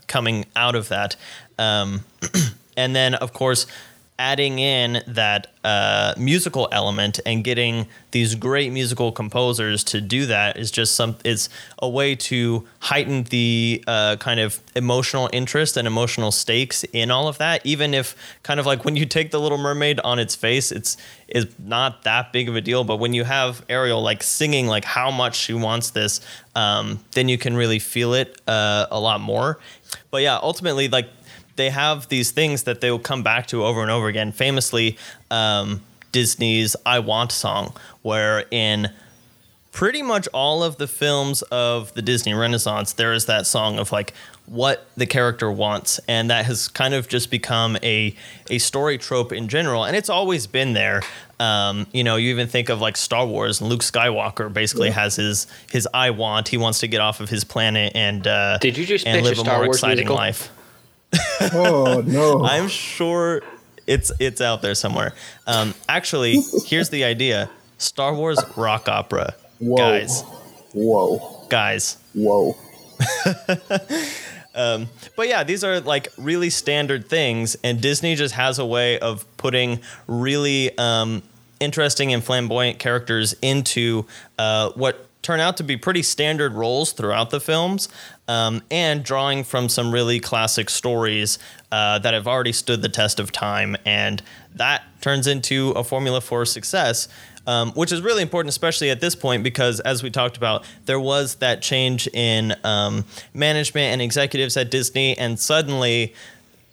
coming 0.07 0.45
out 0.55 0.76
of 0.76 0.89
that. 0.89 1.15
Um, 1.59 2.03
and 2.78 2.95
then, 2.95 3.13
of 3.15 3.32
course, 3.32 3.67
adding 4.22 4.59
in 4.59 5.01
that 5.07 5.47
uh, 5.63 6.13
musical 6.15 6.69
element 6.72 7.19
and 7.26 7.43
getting 7.43 7.88
these 8.11 8.36
great 8.36 8.72
musical 8.72 9.11
composers 9.11 9.84
to 9.84 9.99
do 9.99 10.28
that 10.28 10.57
is 10.57 10.69
just 10.69 10.93
some. 10.93 11.15
It's 11.26 11.49
a 11.82 11.89
way 11.89 12.15
to 12.15 12.67
heighten 12.82 13.24
the 13.24 13.84
uh, 13.88 14.17
kind 14.17 14.39
of 14.39 14.59
emotional 14.76 15.28
interest 15.34 15.76
and 15.76 15.88
emotional 15.88 16.32
stakes 16.32 16.84
in 16.93 17.09
all 17.09 17.28
of 17.28 17.39
that. 17.39 17.65
Even 17.65 17.95
if 17.95 18.15
kind 18.43 18.59
of 18.59 18.67
like 18.67 18.86
when 18.86 18.95
you 18.95 19.07
take 19.07 19.32
the 19.32 19.39
Little 19.39 19.57
Mermaid 19.57 19.99
on 20.01 20.19
its 20.19 20.36
face, 20.36 20.72
it's 20.72 20.97
is 21.28 21.47
not 21.57 22.03
that 22.03 22.32
big 22.32 22.47
of 22.47 22.55
a 22.55 22.61
deal. 22.61 22.84
But 22.84 22.97
when 22.97 23.13
you 23.13 23.24
have 23.24 23.65
Ariel 23.69 24.03
like 24.03 24.22
singing 24.22 24.67
like 24.67 24.86
how 24.86 25.09
much 25.09 25.36
she 25.36 25.55
wants 25.55 25.89
this, 25.89 26.22
um, 26.55 26.99
then 27.13 27.28
you 27.28 27.39
can 27.39 27.55
really 27.55 27.80
feel 27.80 28.13
it 28.13 28.39
uh, 28.47 28.86
a 28.91 28.99
lot 28.99 29.19
more. 29.19 29.57
But 30.11 30.22
yeah, 30.22 30.38
ultimately, 30.41 30.89
like 30.89 31.09
they 31.56 31.70
have 31.70 32.08
these 32.10 32.32
things 32.32 32.64
that 32.64 32.82
they 32.82 32.89
will 32.91 32.99
come 32.99 33.24
back 33.24 33.47
to 33.47 33.64
over 33.66 33.82
and 33.82 33.91
over 33.91 34.08
again. 34.08 34.32
Famously, 34.32 34.97
um, 35.30 35.82
Disney's 36.12 36.76
"I 36.86 36.99
Want" 36.99 37.32
song, 37.32 37.74
where 38.02 38.45
in 38.52 38.89
pretty 39.72 40.02
much 40.02 40.28
all 40.34 40.64
of 40.64 40.78
the 40.78 40.88
films 40.88 41.41
of 41.43 41.93
the 41.93 42.02
Disney 42.02 42.34
Renaissance, 42.34 42.93
there 42.93 43.14
is 43.14 43.26
that 43.28 43.45
song 43.47 43.80
of 43.80 43.91
like 43.91 44.14
what 44.45 44.86
the 44.97 45.06
character 45.06 45.49
wants, 45.49 45.99
and 46.10 46.30
that 46.30 46.45
has 46.45 46.68
kind 46.68 46.93
of 46.93 47.08
just 47.08 47.32
become 47.32 47.78
a 47.84 48.14
a 48.49 48.58
story 48.58 48.97
trope 48.97 49.32
in 49.32 49.47
general, 49.47 49.86
and 49.86 49.95
it's 49.95 50.10
always 50.10 50.47
been 50.47 50.74
there. 50.74 51.02
Um, 51.39 51.88
you 51.91 52.04
know, 52.04 52.18
you 52.18 52.30
even 52.32 52.47
think 52.47 52.70
of 52.70 52.82
like 52.82 52.97
Star 52.97 53.26
Wars, 53.26 53.62
and 53.62 53.70
Luke 53.70 53.82
Skywalker 53.82 54.52
basically 54.54 54.89
Yeah. 54.89 54.95
has 54.95 55.16
his 55.16 55.47
his 55.72 55.88
I 55.93 56.10
want. 56.10 56.49
He 56.49 56.58
wants 56.58 56.80
to 56.80 56.88
get 56.88 56.99
off 56.99 57.20
of 57.22 57.30
his 57.30 57.43
planet 57.45 57.93
and 57.95 58.28
uh, 58.28 58.58
Did 58.60 58.78
you 58.78 58.86
just 58.86 59.08
and 59.08 59.24
live 59.24 59.34
a 59.34 59.36
Star 59.38 59.58
more 59.58 59.66
Wars 59.68 59.78
exciting 59.78 59.97
musical? 60.06 60.16
life. 60.18 60.49
Oh 61.53 62.03
no! 62.05 62.43
I'm 62.43 62.68
sure 62.68 63.41
it's 63.88 64.12
it's 64.20 64.41
out 64.41 64.62
there 64.62 64.76
somewhere. 64.76 65.14
Um, 65.47 65.74
actually, 65.89 66.39
here's 66.66 66.89
the 66.89 67.03
idea: 67.03 67.49
Star 67.78 68.14
Wars 68.14 68.39
rock 68.55 68.88
opera, 68.88 69.34
Whoa. 69.59 69.76
guys, 69.76 70.22
Whoa! 70.74 71.45
guys. 71.49 71.97
Whoa! 72.14 72.55
um, 74.55 74.88
But 75.16 75.28
yeah, 75.28 75.43
these 75.43 75.64
are 75.64 75.80
like 75.80 76.09
really 76.18 76.49
standard 76.49 77.09
things, 77.09 77.55
and 77.64 77.82
Disney 77.82 78.16
just 78.16 78.36
has 78.36 78.59
a 78.59 78.66
way 78.66 78.99
of 78.99 79.26
putting 79.38 79.80
really 80.07 80.78
um, 80.78 81.24
interesting 81.59 82.14
and 82.14 82.24
flamboyant 82.24 82.80
characters 82.80 83.34
into 83.41 84.05
uh, 84.38 84.72
what 84.76 85.07
turn 85.22 85.39
out 85.39 85.57
to 85.57 85.64
be 85.64 85.78
pretty 85.78 86.01
standard 86.03 86.53
roles 86.53 86.93
throughout 86.93 87.30
the 87.30 87.39
films, 87.39 87.89
um, 88.32 88.61
and 88.71 89.03
drawing 89.03 89.43
from 89.43 89.67
some 89.67 89.91
really 89.91 90.21
classic 90.21 90.69
stories 90.69 91.38
uh, 91.69 91.99
that 91.99 92.13
have 92.13 92.27
already 92.27 92.53
stood 92.53 92.82
the 92.82 92.88
test 92.88 93.19
of 93.19 93.29
time, 93.34 93.75
and 93.84 94.23
that 94.55 94.84
turns 95.01 95.27
into 95.27 95.71
a 95.71 95.84
formula 95.84 96.21
for 96.21 96.45
success. 96.45 97.09
Um, 97.47 97.71
which 97.71 97.91
is 97.91 98.03
really 98.03 98.21
important, 98.21 98.51
especially 98.51 98.91
at 98.91 99.01
this 99.01 99.15
point, 99.15 99.43
because 99.43 99.79
as 99.79 100.03
we 100.03 100.11
talked 100.11 100.38
about, 100.38 100.63
there 100.86 100.99
was 100.99 101.36
that 101.38 101.63
change 101.63 102.07
in 102.13 102.53
um, 102.63 103.03
management 103.34 103.93
and 103.93 103.99
executives 103.99 104.55
at 104.57 104.69
Disney, 104.69 105.17
and 105.17 105.39
suddenly 105.39 106.13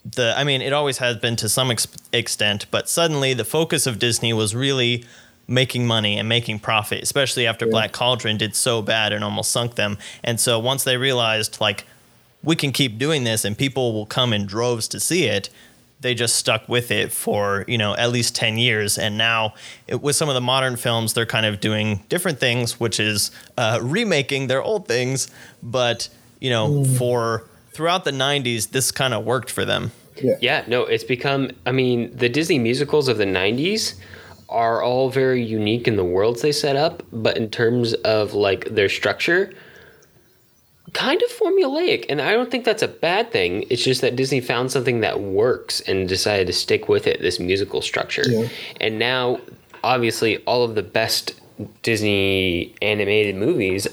the 0.04 0.34
I 0.36 0.44
mean, 0.44 0.61
it 0.61 0.74
always 0.74 0.98
has 0.98 1.16
been 1.16 1.36
to 1.36 1.48
some 1.48 1.70
ex- 1.70 1.88
extent, 2.12 2.66
but 2.70 2.86
suddenly 2.86 3.32
the 3.32 3.46
focus 3.46 3.86
of 3.86 3.98
Disney 3.98 4.34
was 4.34 4.54
really 4.54 5.06
making 5.49 5.86
money 5.86 6.18
and 6.18 6.28
making 6.28 6.59
profit, 6.59 7.03
especially 7.03 7.46
after 7.46 7.66
Black 7.66 7.90
Cauldron 7.92 8.36
did 8.36 8.55
so 8.55 8.82
bad 8.82 9.14
and 9.14 9.24
almost 9.24 9.51
sunk 9.51 9.74
them. 9.76 9.96
And 10.22 10.38
so 10.38 10.59
once 10.59 10.84
they 10.84 10.99
realized 10.99 11.61
like 11.61 11.84
we 12.44 12.55
can 12.55 12.70
keep 12.70 12.99
doing 12.99 13.24
this 13.24 13.44
and 13.44 13.57
people 13.57 13.94
will 13.94 14.07
come 14.07 14.32
in 14.34 14.46
droves 14.46 14.86
to 14.88 15.01
see 15.01 15.24
it, 15.24 15.49
they 16.01 16.14
just 16.14 16.36
stuck 16.36 16.68
with 16.68 16.92
it 16.92 17.11
for 17.11 17.64
you 17.66 17.78
know 17.78 17.96
at 17.96 18.12
least 18.12 18.36
10 18.36 18.59
years. 18.59 18.99
And 18.99 19.16
now 19.16 19.55
it, 19.86 20.03
with 20.03 20.14
some 20.14 20.28
of 20.28 20.34
the 20.34 20.40
modern 20.40 20.76
films 20.76 21.14
they're 21.14 21.26
kind 21.26 21.46
of 21.46 21.61
doing 21.61 22.05
different 22.09 22.38
things 22.38 22.78
which 22.78 23.01
is 23.01 23.30
uh, 23.57 23.80
remaking 23.82 24.46
their 24.46 24.62
old 24.62 24.86
things. 24.86 25.28
But 25.62 26.11
you 26.40 26.51
know 26.51 26.84
for 26.84 27.49
throughout 27.72 28.05
the 28.05 28.12
90s 28.12 28.70
this 28.70 28.92
kind 28.92 29.14
of 29.14 29.24
worked 29.24 29.51
for 29.51 29.64
them. 29.64 29.92
Yeah, 30.40 30.64
no, 30.66 30.82
it's 30.82 31.05
become. 31.05 31.53
I 31.64 31.70
mean, 31.70 32.16
the 32.16 32.28
Disney 32.28 32.59
musicals 32.59 33.07
of 33.07 33.18
the 33.18 33.24
'90s 33.24 33.94
are 34.49 34.82
all 34.82 35.11
very 35.11 35.42
unique 35.42 35.86
in 35.86 35.96
the 35.96 36.05
worlds 36.05 36.42
they 36.42 36.53
set 36.53 36.76
up, 36.76 37.03
but 37.12 37.36
in 37.36 37.51
terms 37.51 37.92
of 37.94 38.32
like 38.34 38.64
their 38.66 38.88
structure, 38.88 39.53
kind 40.94 41.20
of 41.22 41.28
formulaic. 41.30 42.07
And 42.09 42.20
I 42.22 42.32
don't 42.32 42.51
think 42.51 42.64
that's 42.64 42.82
a 42.82 42.88
bad 42.88 43.30
thing. 43.30 43.64
It's 43.70 43.82
just 43.84 44.01
that 44.01 44.16
Disney 44.16 44.40
found 44.40 44.72
something 44.72 45.01
that 45.01 45.20
works 45.20 45.80
and 45.82 46.09
decided 46.09 46.46
to 46.46 46.53
stick 46.53 46.88
with 46.88 47.07
it. 47.07 47.20
This 47.20 47.38
musical 47.38 47.82
structure, 47.82 48.24
Yeah. 48.26 48.49
and 48.80 48.99
now 48.99 49.40
obviously 49.84 50.38
all 50.38 50.64
of 50.64 50.74
the 50.74 50.82
best 50.82 51.34
Disney 51.82 52.74
animated 52.80 53.34
movies 53.36 53.86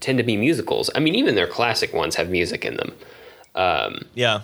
tend 0.00 0.18
to 0.18 0.24
be 0.24 0.36
musicals. 0.36 0.90
I 0.94 0.98
mean, 1.00 1.14
even 1.14 1.36
their 1.36 1.46
classic 1.46 1.94
ones 1.94 2.16
have 2.16 2.28
music 2.28 2.64
in 2.64 2.76
them. 2.76 2.92
Um, 3.54 4.06
yeah 4.14 4.40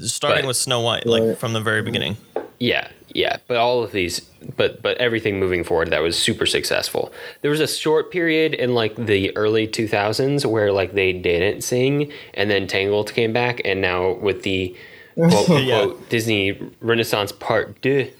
starting 0.00 0.42
But- 0.42 0.48
with 0.48 0.56
snow 0.56 0.80
white 0.80 1.06
like 1.06 1.22
Right. 1.22 1.38
from 1.38 1.52
the 1.52 1.60
very 1.60 1.80
beginning 1.80 2.16
Yeah, 2.58 2.88
yeah, 3.14 3.36
but 3.46 3.56
all 3.56 3.82
of 3.82 3.92
these, 3.92 4.20
but 4.56 4.82
but 4.82 4.98
everything 4.98 5.38
moving 5.38 5.62
forward 5.64 5.90
that 5.90 6.02
was 6.02 6.18
super 6.18 6.46
successful. 6.46 7.12
There 7.40 7.50
was 7.50 7.60
a 7.60 7.68
short 7.68 8.10
period 8.10 8.54
in 8.54 8.74
like 8.74 8.96
the 8.96 9.34
early 9.36 9.68
2000s 9.68 10.44
where 10.44 10.72
like 10.72 10.92
they 10.92 11.12
didn't 11.12 11.62
sing, 11.62 12.12
and 12.34 12.50
then 12.50 12.66
Tangled 12.66 13.12
came 13.14 13.32
back, 13.32 13.62
and 13.64 13.80
now 13.80 14.14
with 14.14 14.42
the 14.42 14.76
quote 15.14 15.48
unquote 15.48 15.64
Yeah. 15.64 16.06
Disney 16.08 16.60
Renaissance 16.80 17.30
Part 17.30 17.80
Deux, 17.80 18.10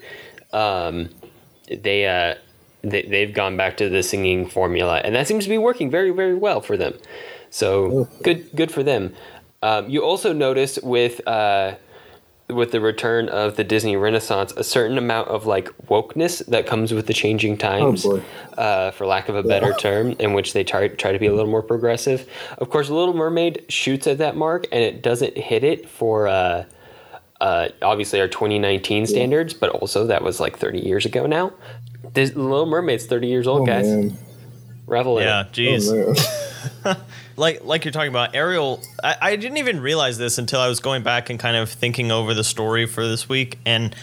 um, 0.53 1.11
they 1.69 2.07
uh 2.07 2.37
they 2.83 3.03
they've 3.03 3.35
gone 3.35 3.57
back 3.57 3.77
to 3.79 3.89
the 3.89 4.03
singing 4.03 4.49
formula, 4.49 5.01
and 5.05 5.15
that 5.17 5.27
seems 5.27 5.45
to 5.45 5.51
be 5.51 5.59
working 5.59 5.91
very 5.91 6.11
very 6.11 6.35
well 6.37 6.61
for 6.61 6.77
them. 6.77 6.95
So 7.51 8.09
good 8.23 8.49
good 8.55 8.71
for 8.71 8.85
them. 8.85 9.15
Um, 9.63 9.89
you 9.89 10.05
also 10.05 10.33
notice 10.35 10.79
with 10.83 11.27
uh, 11.27 11.77
with 12.49 12.73
the 12.73 12.81
return 12.81 13.29
of 13.31 13.57
the 13.57 13.65
Disney 13.65 13.97
Renaissance, 13.97 14.53
a 14.57 14.65
certain 14.65 14.99
amount 14.99 15.29
of 15.29 15.47
like 15.47 15.69
wokeness 15.87 16.45
that 16.47 16.67
comes 16.67 16.93
with 16.93 17.07
the 17.07 17.15
changing 17.15 17.57
times, 17.57 18.05
boy. 18.05 18.23
uh, 18.59 18.91
for 18.91 19.07
lack 19.07 19.29
of 19.29 19.35
a 19.37 19.43
better 19.43 19.73
term, 19.73 20.13
in 20.19 20.35
which 20.35 20.53
they 20.53 20.63
try 20.65 20.89
try 20.89 21.13
to 21.13 21.19
be 21.19 21.27
a 21.27 21.33
little 21.33 21.51
more 21.51 21.63
progressive. 21.63 22.29
Of 22.59 22.69
course, 22.71 22.91
Little 22.91 23.15
Mermaid 23.15 23.65
shoots 23.71 24.07
at 24.07 24.19
that 24.19 24.37
mark, 24.37 24.67
and 24.73 24.83
it 24.83 25.03
doesn't 25.03 25.37
hit 25.39 25.65
it 25.65 25.89
for. 25.89 26.29
Uh, 26.29 26.65
uh, 27.41 27.69
obviously, 27.83 28.21
our 28.21 28.29
2019 28.29 29.07
standards, 29.07 29.53
but 29.55 29.69
also 29.71 30.07
that 30.07 30.23
was 30.23 30.39
like 30.41 30.57
30 30.59 30.79
years 30.81 31.05
ago 31.05 31.27
now. 31.27 31.53
This 32.15 32.35
Little 32.35 32.65
Mermaid's 32.67 33.07
30 33.07 33.27
years 33.27 33.47
old, 33.47 33.63
Oh 33.63 33.67
guys. 33.67 33.87
man! 33.89 34.17
Revel 34.87 35.19
in 35.19 35.25
yeah 35.25 35.41
it. 35.41 35.47
Oh, 35.47 35.53
jeez 35.53 36.85
man. 36.85 36.97
like 37.37 37.64
like 37.64 37.85
you're 37.85 37.93
talking 37.93 38.09
about 38.11 38.35
ariel 38.35 38.80
I, 39.03 39.16
I 39.20 39.37
didn't 39.37 39.57
even 39.59 39.80
realize 39.80 40.18
this 40.18 40.39
until 40.39 40.61
i 40.61 40.68
was 40.68 40.80
going 40.80 41.03
back 41.03 41.30
and 41.30 41.39
kind 41.39 41.57
of 41.57 41.68
thinking 41.70 42.11
over 42.12 42.35
the 42.35 42.45
story 42.45 42.87
for 42.87 43.07
this 43.07 43.28
week 43.28 43.59
and 43.66 43.95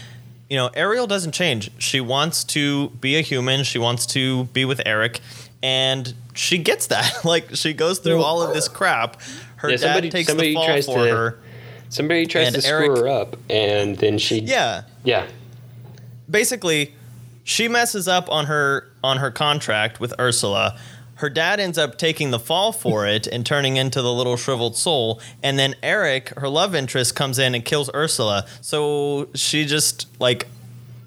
you 0.49 0.57
know 0.57 0.69
ariel 0.73 1.07
doesn't 1.07 1.32
change 1.34 1.71
she 1.77 2.01
wants 2.01 2.43
to 2.45 2.89
be 3.01 3.15
a 3.17 3.21
human 3.21 3.63
she 3.63 3.79
wants 3.79 4.05
to 4.07 4.45
be 4.45 4.65
with 4.65 4.82
eric 4.86 5.21
and 5.63 6.13
she 6.34 6.57
gets 6.57 6.88
that 6.88 7.13
like 7.25 7.55
she 7.55 7.73
goes 7.73 7.99
through 7.99 8.21
all 8.21 8.41
of 8.41 8.53
this 8.53 8.67
crap 8.67 9.21
her 9.57 9.69
Yeah, 9.69 9.77
dad 9.77 9.82
somebody- 9.82 10.09
takes 10.09 10.27
somebody 10.27 10.49
the 10.49 10.53
fall 10.55 10.65
tries 10.65 10.86
for 10.86 11.05
to- 11.07 11.15
her 11.15 11.39
Somebody 11.89 12.25
tries 12.25 12.53
to 12.53 12.61
screw 12.61 12.95
her 12.95 13.07
up, 13.09 13.36
and 13.49 13.97
then 13.97 14.17
she. 14.17 14.39
yeah 14.39 14.84
Yeah. 15.03 15.27
basically 16.29 16.93
she 17.43 17.67
messes 17.67 18.07
up 18.07 18.29
on 18.29 18.45
her 18.45 18.88
on 19.03 19.17
her 19.17 19.32
contract 19.32 19.99
with 19.99 20.13
Ursula. 20.19 20.79
Her 21.22 21.30
dad 21.30 21.59
ends 21.59 21.78
up 21.78 21.99
taking 21.99 22.32
the 22.32 22.39
fall 22.39 22.72
for 22.72 23.05
it 23.15 23.28
and 23.28 23.45
turning 23.45 23.78
into 23.78 24.01
the 24.01 24.11
little 24.11 24.38
shriveled 24.38 24.76
soul. 24.76 25.22
And 25.43 25.57
then 25.57 25.76
Eric, 25.84 26.30
her 26.38 26.49
love 26.49 26.74
interest, 26.76 27.15
comes 27.15 27.38
in 27.38 27.53
and 27.55 27.63
kills 27.63 27.89
Ursula. 27.93 28.47
So 28.61 29.30
she 29.36 29.65
just 29.65 30.07
like, 30.19 30.47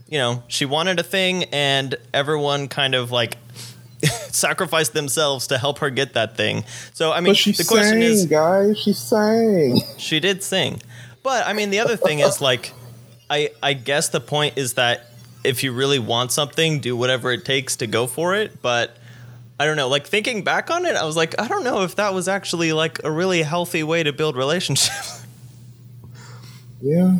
you 0.08 0.18
know, 0.18 0.44
she 0.46 0.64
wanted 0.66 1.00
a 1.00 1.02
thing, 1.02 1.44
and 1.52 1.96
everyone 2.12 2.68
kind 2.68 2.94
of 2.94 3.10
like 3.10 3.36
sacrificed 4.30 4.92
themselves 4.92 5.48
to 5.48 5.58
help 5.58 5.78
her 5.78 5.90
get 5.90 6.12
that 6.14 6.36
thing. 6.36 6.64
So 6.92 7.10
I 7.10 7.20
mean, 7.20 7.32
But 7.32 7.36
she 7.38 7.52
the 7.52 7.64
question 7.64 7.94
sang, 7.94 8.02
is, 8.02 8.26
guys. 8.26 8.78
She 8.78 8.92
sang. 8.92 9.80
she 9.98 10.20
did 10.20 10.42
sing. 10.44 10.80
But 11.24 11.46
I 11.46 11.54
mean, 11.54 11.70
the 11.70 11.80
other 11.80 11.96
thing 11.96 12.20
is 12.20 12.40
like, 12.40 12.72
I 13.28 13.50
I 13.62 13.72
guess 13.72 14.10
the 14.10 14.20
point 14.20 14.56
is 14.56 14.74
that 14.74 15.06
if 15.42 15.64
you 15.64 15.72
really 15.72 15.98
want 15.98 16.30
something, 16.30 16.78
do 16.80 16.96
whatever 16.96 17.32
it 17.32 17.44
takes 17.44 17.76
to 17.76 17.86
go 17.86 18.06
for 18.06 18.34
it. 18.36 18.62
But 18.62 18.96
I 19.58 19.64
don't 19.66 19.76
know. 19.76 19.88
Like 19.88 20.06
thinking 20.06 20.42
back 20.42 20.70
on 20.70 20.84
it, 20.84 20.96
I 20.96 21.04
was 21.04 21.16
like, 21.16 21.40
I 21.40 21.46
don't 21.46 21.62
know 21.64 21.82
if 21.82 21.94
that 21.96 22.12
was 22.12 22.26
actually 22.28 22.72
like 22.72 23.02
a 23.04 23.10
really 23.10 23.42
healthy 23.42 23.82
way 23.82 24.02
to 24.02 24.12
build 24.12 24.36
relationships. 24.36 25.20
Yeah. 26.80 27.16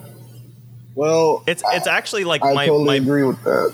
Well, 0.95 1.43
It's 1.47 1.63
it's 1.73 1.87
actually 1.87 2.25
like 2.25 2.45
I 2.45 2.53
my 2.53 2.67
totally 2.67 2.87
my 3.01 3.05
agree 3.05 3.23
with 3.25 3.43
that. 3.45 3.73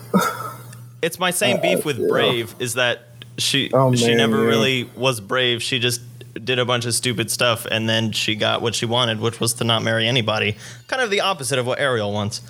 it's 1.03 1.19
my 1.19 1.33
same 1.33 1.57
Uh, 1.57 1.61
beef 1.63 1.85
with 1.85 1.99
yeah. 1.99 2.07
Brave 2.09 2.55
is 2.61 2.75
that 2.75 3.07
she 3.39 3.71
Oh, 3.73 3.93
she 3.97 4.07
man, 4.09 4.17
never 4.19 4.37
yeah. 4.43 4.49
really 4.49 4.85
was 4.97 5.21
brave. 5.21 5.63
She 5.63 5.81
just 5.81 6.01
did 6.45 6.61
a 6.61 6.65
bunch 6.65 6.85
of 6.87 6.95
stupid 6.95 7.29
stuff 7.31 7.67
and 7.67 7.89
then 7.89 8.13
she 8.13 8.37
got 8.37 8.63
what 8.63 8.77
she 8.77 8.87
wanted, 8.87 9.19
which 9.21 9.41
was 9.41 9.55
to 9.55 9.65
not 9.65 9.83
marry 9.83 10.07
anybody. 10.07 10.57
Kind 10.87 11.03
of 11.03 11.11
the 11.11 11.21
opposite 11.23 11.59
of 11.59 11.67
what 11.67 11.81
Ariel 11.81 12.13
wants. 12.13 12.41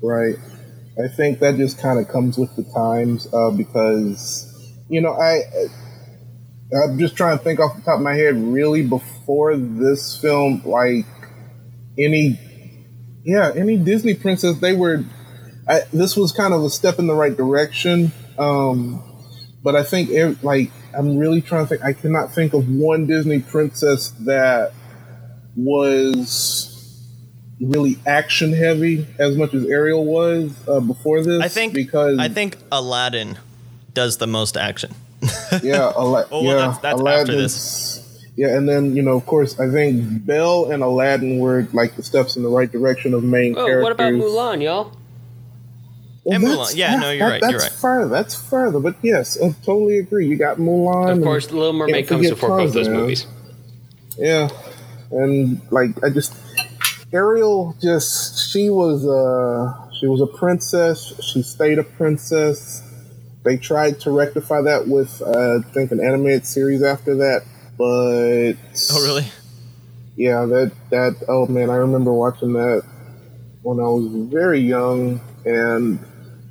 Right. 0.00 0.36
I 1.02 1.08
think 1.08 1.40
that 1.40 1.56
just 1.56 1.78
kind 1.78 1.98
of 1.98 2.08
comes 2.08 2.38
with 2.38 2.56
the 2.56 2.64
times 2.64 3.26
uh, 3.34 3.50
because, 3.50 4.48
you 4.92 5.00
know, 5.00 5.14
I 5.14 5.40
I'm 6.84 6.98
just 6.98 7.16
trying 7.16 7.38
to 7.38 7.42
think 7.42 7.60
off 7.60 7.74
the 7.74 7.82
top 7.82 7.96
of 7.96 8.02
my 8.02 8.14
head. 8.14 8.36
Really, 8.36 8.82
before 8.82 9.56
this 9.56 10.18
film, 10.18 10.60
like 10.66 11.06
any, 11.98 12.38
yeah, 13.24 13.52
any 13.56 13.78
Disney 13.78 14.14
princess, 14.14 14.58
they 14.58 14.76
were. 14.76 15.02
I, 15.66 15.80
this 15.94 16.14
was 16.14 16.32
kind 16.32 16.52
of 16.52 16.62
a 16.62 16.68
step 16.68 16.98
in 16.98 17.06
the 17.06 17.14
right 17.14 17.34
direction, 17.34 18.12
um, 18.38 19.02
but 19.62 19.76
I 19.76 19.82
think 19.82 20.42
like 20.42 20.70
I'm 20.96 21.16
really 21.16 21.40
trying 21.40 21.64
to 21.64 21.68
think. 21.68 21.82
I 21.82 21.94
cannot 21.94 22.34
think 22.34 22.52
of 22.52 22.68
one 22.68 23.06
Disney 23.06 23.40
princess 23.40 24.10
that 24.26 24.74
was 25.56 26.68
really 27.62 27.96
action 28.06 28.52
heavy 28.52 29.06
as 29.18 29.38
much 29.38 29.54
as 29.54 29.64
Ariel 29.64 30.04
was 30.04 30.52
uh, 30.68 30.80
before 30.80 31.22
this. 31.22 31.40
I 31.40 31.48
think 31.48 31.72
because 31.72 32.18
I 32.18 32.28
think 32.28 32.58
Aladdin 32.70 33.38
does 33.94 34.16
the 34.18 34.26
most 34.26 34.56
action. 34.56 34.94
yeah, 35.62 35.92
Ala- 35.96 36.26
Oh, 36.30 36.42
well, 36.42 36.44
yeah, 36.44 36.54
that's- 36.54 36.78
that's 36.78 36.94
after 37.00 37.02
Aladdin's- 37.32 37.98
Yeah, 38.36 38.56
and 38.56 38.68
then 38.68 38.96
you 38.96 39.02
know, 39.02 39.16
of 39.16 39.26
course, 39.26 39.58
I 39.60 39.68
think 39.70 40.24
Belle 40.26 40.70
and 40.70 40.82
Aladdin 40.82 41.38
were 41.38 41.66
like 41.72 41.96
the 41.96 42.02
steps 42.02 42.36
in 42.36 42.42
the 42.42 42.48
right 42.48 42.70
direction 42.72 43.12
of 43.14 43.22
main 43.22 43.54
Oh, 43.56 43.66
characters. 43.66 43.82
what 43.82 43.92
about 43.92 44.12
Mulan, 44.14 44.62
y'all? 44.62 44.92
Well, 46.24 46.36
And 46.36 46.44
Mulan. 46.44 46.76
Yeah, 46.76 46.96
no, 46.96 47.10
you're 47.10 47.28
right, 47.28 47.40
That's 47.40 47.50
you're 47.52 47.60
right. 47.60 47.68
That's 47.70 47.80
further. 47.80 48.08
That's 48.08 48.34
further. 48.48 48.80
But 48.80 48.94
yes, 49.02 49.36
I 49.42 49.50
totally 49.64 49.98
agree. 49.98 50.26
You 50.28 50.36
got 50.36 50.56
Mulan. 50.58 51.18
Of 51.18 51.22
course, 51.24 51.50
Little 51.50 51.72
Mermaid 51.72 51.94
can't 51.94 52.08
comes 52.08 52.20
forget 52.28 52.40
before 52.40 52.58
both 52.58 52.72
those 52.72 52.88
movies. 52.88 53.26
Yeah, 54.16 54.48
and 55.10 55.60
like 55.70 55.90
I 56.04 56.10
just 56.10 56.32
Ariel, 57.12 57.76
just 57.82 58.50
she 58.50 58.70
was 58.70 59.04
a 59.04 59.90
she 60.00 60.06
was 60.06 60.20
a 60.20 60.26
princess. 60.26 61.12
She 61.22 61.42
stayed 61.42 61.78
a 61.78 61.82
princess. 61.84 62.81
They 63.44 63.56
tried 63.56 64.00
to 64.00 64.10
rectify 64.10 64.62
that 64.62 64.86
with 64.86 65.20
uh, 65.22 65.58
I 65.58 65.62
think 65.72 65.90
an 65.90 66.00
animated 66.00 66.46
series 66.46 66.82
after 66.82 67.16
that, 67.16 67.42
but 67.76 68.54
Oh, 68.92 69.02
really? 69.02 69.26
yeah, 70.16 70.44
that 70.46 70.72
that 70.90 71.16
oh 71.28 71.46
man, 71.46 71.68
I 71.70 71.76
remember 71.76 72.12
watching 72.12 72.52
that 72.52 72.82
when 73.62 73.78
I 73.78 73.84
was 73.88 74.06
very 74.30 74.60
young, 74.60 75.20
and 75.44 75.98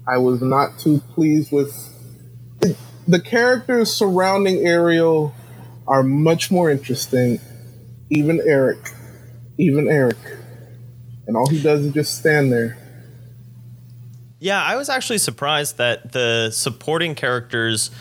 I 0.07 0.17
was 0.17 0.41
not 0.41 0.79
too 0.79 0.99
pleased 1.13 1.51
with 1.51 1.73
the 3.07 3.19
characters 3.21 3.93
surrounding 3.93 4.65
Ariel 4.67 5.33
are 5.87 6.03
much 6.03 6.51
more 6.51 6.69
interesting. 6.69 7.39
Even 8.09 8.41
Eric, 8.45 8.91
even 9.57 9.87
Eric, 9.87 10.17
and 11.25 11.37
all 11.37 11.47
he 11.49 11.61
does 11.61 11.85
is 11.85 11.93
just 11.93 12.17
stand 12.17 12.51
there. 12.51 12.77
Yeah, 14.43 14.61
I 14.61 14.75
was 14.75 14.89
actually 14.89 15.19
surprised 15.19 15.77
that 15.77 16.11
the 16.13 16.49
supporting 16.49 17.13
characters 17.13 17.91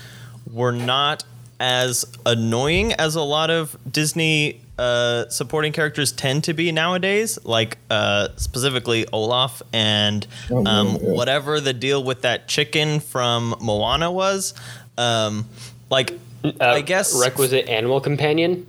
were 0.51 0.71
not 0.71 1.23
as 1.59 2.03
annoying 2.25 2.93
as 2.93 3.13
a 3.13 3.21
lot 3.21 3.51
of 3.51 3.77
Disney 3.89 4.59
uh, 4.79 5.29
supporting 5.29 5.71
characters 5.71 6.11
tend 6.11 6.45
to 6.45 6.53
be 6.55 6.71
nowadays. 6.71 7.37
Like 7.43 7.77
uh, 7.91 8.29
specifically 8.37 9.05
Olaf 9.13 9.61
and 9.71 10.25
Oh, 10.49 10.65
um, 10.65 10.87
yeah, 10.87 10.93
yeah. 10.93 11.09
whatever 11.13 11.61
the 11.61 11.73
deal 11.73 12.03
with 12.03 12.23
that 12.23 12.47
chicken 12.47 12.99
from 13.01 13.53
Moana 13.61 14.11
was. 14.11 14.55
Um, 14.97 15.45
like 15.91 16.13
Uh, 16.43 16.53
I 16.59 16.81
guess 16.81 17.13
requisite 17.21 17.69
animal 17.69 18.01
companion. 18.01 18.65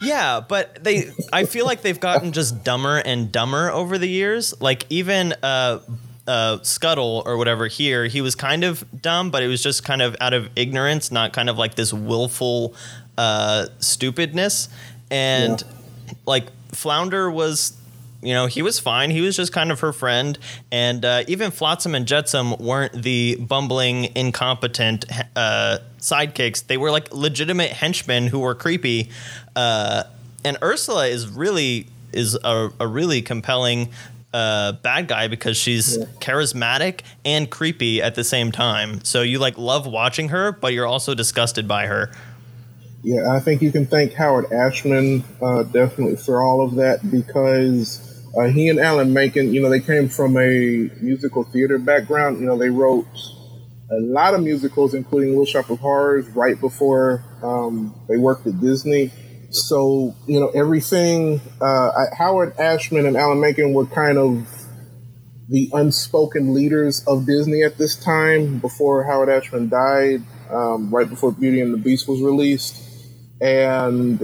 yeah, 0.00 0.38
but 0.38 0.84
they 0.84 1.10
I 1.32 1.46
feel 1.46 1.66
like 1.66 1.82
they've 1.82 1.98
gotten 1.98 2.30
just 2.30 2.62
dumber 2.62 2.98
and 2.98 3.32
dumber 3.32 3.70
over 3.72 3.98
the 3.98 4.08
years. 4.08 4.54
Like 4.60 4.86
even 4.88 5.34
uh 6.30 6.62
Scuttle 6.62 7.22
or 7.26 7.36
whatever 7.36 7.66
here, 7.66 8.06
he 8.06 8.20
was 8.20 8.34
kind 8.34 8.62
of 8.62 8.84
dumb, 9.02 9.30
but 9.30 9.42
it 9.42 9.48
was 9.48 9.62
just 9.62 9.84
kind 9.84 10.00
of 10.00 10.16
out 10.20 10.32
of 10.32 10.48
ignorance, 10.54 11.10
not 11.10 11.32
kind 11.32 11.50
of 11.50 11.58
like 11.58 11.74
this 11.74 11.92
willful 11.92 12.74
uh 13.18 13.66
stupidness. 13.80 14.68
And 15.10 15.62
like 16.26 16.46
Flounder 16.72 17.30
was 17.30 17.76
you 18.22 18.34
know, 18.34 18.46
he 18.46 18.62
was 18.62 18.78
fine. 18.78 19.10
He 19.10 19.20
was 19.22 19.36
just 19.36 19.52
kind 19.52 19.72
of 19.72 19.80
her 19.80 19.92
friend. 19.92 20.38
And 20.70 21.04
uh, 21.04 21.24
even 21.26 21.50
Flotsam 21.50 21.94
and 21.94 22.06
Jetsam 22.06 22.54
weren't 22.58 23.02
the 23.02 23.36
bumbling, 23.36 24.14
incompetent 24.14 25.06
uh, 25.34 25.78
sidekicks. 26.00 26.66
They 26.66 26.76
were 26.76 26.90
like 26.90 27.12
legitimate 27.14 27.70
henchmen 27.70 28.26
who 28.26 28.40
were 28.40 28.54
creepy. 28.54 29.08
Uh, 29.56 30.04
and 30.44 30.58
Ursula 30.62 31.06
is 31.06 31.28
really 31.28 31.86
is 32.12 32.36
a, 32.44 32.70
a 32.78 32.86
really 32.86 33.22
compelling 33.22 33.88
uh, 34.32 34.72
bad 34.72 35.08
guy 35.08 35.28
because 35.28 35.56
she's 35.56 35.98
charismatic 36.20 37.00
and 37.24 37.50
creepy 37.50 38.00
at 38.00 38.14
the 38.14 38.24
same 38.24 38.52
time. 38.52 39.02
So 39.04 39.22
you 39.22 39.38
like 39.38 39.58
love 39.58 39.86
watching 39.86 40.28
her, 40.28 40.52
but 40.52 40.72
you're 40.72 40.86
also 40.86 41.14
disgusted 41.14 41.66
by 41.66 41.86
her. 41.86 42.10
Yeah, 43.02 43.32
I 43.32 43.40
think 43.40 43.62
you 43.62 43.72
can 43.72 43.86
thank 43.86 44.12
Howard 44.12 44.52
Ashman 44.52 45.24
uh, 45.40 45.62
definitely 45.64 46.16
for 46.16 46.42
all 46.42 46.60
of 46.60 46.74
that 46.74 47.10
because 47.10 48.06
uh, 48.36 48.44
he 48.44 48.68
and 48.68 48.78
Alan 48.78 49.12
Menken, 49.12 49.52
you 49.52 49.60
know, 49.60 49.70
they 49.70 49.80
came 49.80 50.08
from 50.08 50.36
a 50.36 50.90
musical 51.00 51.44
theater 51.44 51.78
background. 51.78 52.40
You 52.40 52.46
know, 52.46 52.58
they 52.58 52.68
wrote 52.68 53.06
a 53.90 54.00
lot 54.00 54.34
of 54.34 54.42
musicals, 54.42 54.94
including 54.94 55.30
Little 55.30 55.46
Shop 55.46 55.70
of 55.70 55.80
Horrors, 55.80 56.28
right 56.30 56.60
before 56.60 57.24
um, 57.42 57.94
they 58.08 58.18
worked 58.18 58.46
at 58.46 58.60
Disney. 58.60 59.10
So, 59.50 60.14
you 60.26 60.38
know, 60.38 60.48
everything, 60.48 61.40
uh, 61.60 61.90
Howard 62.16 62.56
Ashman 62.58 63.04
and 63.04 63.16
Alan 63.16 63.40
Menken 63.40 63.72
were 63.72 63.86
kind 63.86 64.16
of 64.16 64.46
the 65.48 65.68
unspoken 65.72 66.54
leaders 66.54 67.04
of 67.08 67.26
Disney 67.26 67.64
at 67.64 67.76
this 67.76 67.96
time 67.96 68.60
before 68.60 69.02
Howard 69.04 69.28
Ashman 69.28 69.68
died, 69.68 70.22
um, 70.50 70.94
right 70.94 71.08
before 71.08 71.32
Beauty 71.32 71.60
and 71.60 71.74
the 71.74 71.78
Beast 71.78 72.06
was 72.06 72.22
released. 72.22 72.80
And 73.40 74.22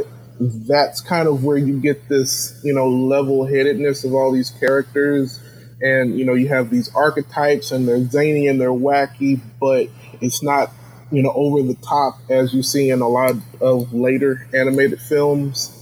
that's 0.68 1.00
kind 1.00 1.26
of 1.26 1.42
where 1.42 1.56
you 1.56 1.80
get 1.80 2.08
this, 2.08 2.60
you 2.62 2.72
know, 2.72 2.88
level 2.88 3.46
headedness 3.46 4.04
of 4.04 4.14
all 4.14 4.30
these 4.30 4.50
characters. 4.50 5.40
And, 5.80 6.16
you 6.16 6.24
know, 6.24 6.34
you 6.34 6.46
have 6.48 6.70
these 6.70 6.94
archetypes 6.94 7.72
and 7.72 7.88
they're 7.88 8.04
zany 8.04 8.46
and 8.46 8.60
they're 8.60 8.70
wacky, 8.70 9.40
but 9.60 9.88
it's 10.20 10.42
not, 10.42 10.70
you 11.10 11.22
know, 11.22 11.32
over 11.34 11.62
the 11.62 11.76
top 11.76 12.18
as 12.28 12.52
you 12.52 12.62
see 12.62 12.90
in 12.90 13.00
a 13.00 13.08
lot 13.08 13.34
of 13.60 13.92
later 13.92 14.48
animated 14.54 15.00
films. 15.00 15.72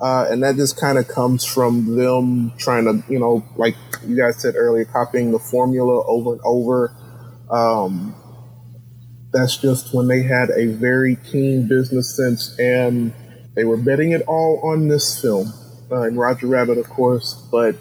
Uh, 0.00 0.26
and 0.28 0.42
that 0.42 0.56
just 0.56 0.78
kind 0.78 0.98
of 0.98 1.08
comes 1.08 1.44
from 1.44 1.96
them 1.96 2.52
trying 2.58 2.84
to, 2.84 3.02
you 3.10 3.18
know, 3.18 3.44
like 3.56 3.74
you 4.06 4.16
guys 4.16 4.40
said 4.40 4.54
earlier, 4.56 4.84
copying 4.84 5.30
the 5.30 5.38
formula 5.38 6.04
over 6.06 6.32
and 6.32 6.40
over. 6.44 6.94
Um, 7.50 8.14
that's 9.32 9.56
just 9.56 9.94
when 9.94 10.08
they 10.08 10.22
had 10.22 10.50
a 10.50 10.66
very 10.66 11.16
keen 11.16 11.68
business 11.68 12.16
sense 12.16 12.58
and 12.58 13.12
they 13.54 13.64
were 13.64 13.76
betting 13.76 14.12
it 14.12 14.22
all 14.22 14.60
on 14.64 14.88
this 14.88 15.20
film 15.20 15.52
uh, 15.90 16.02
and 16.02 16.18
Roger 16.18 16.46
Rabbit, 16.46 16.78
of 16.78 16.88
course. 16.88 17.34
But 17.50 17.76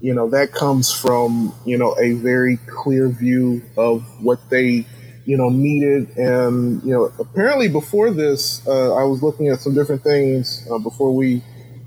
you 0.00 0.14
know 0.14 0.30
that 0.30 0.52
comes 0.52 0.92
from 0.92 1.54
you 1.66 1.76
know 1.76 1.94
a 1.98 2.12
very 2.12 2.56
clear 2.66 3.08
view 3.08 3.62
of 3.76 4.02
what 4.22 4.38
they 4.50 4.86
you 5.30 5.36
know 5.36 5.48
needed. 5.48 6.16
And 6.16 6.82
you 6.82 6.92
know 6.92 7.12
apparently 7.20 7.68
before 7.68 8.10
this 8.10 8.66
uh, 8.66 8.96
i 8.96 9.04
was 9.04 9.22
looking 9.22 9.48
at 9.48 9.60
some 9.60 9.74
different 9.74 10.02
things 10.02 10.66
uh, 10.68 10.78
before 10.78 11.14
we 11.14 11.42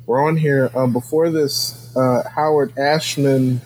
were 0.06 0.22
on 0.26 0.38
here. 0.38 0.72
Um, 0.74 0.94
before 0.94 1.30
this 1.30 1.94
uh, 1.98 2.24
howard 2.34 2.78
ashman 2.78 3.60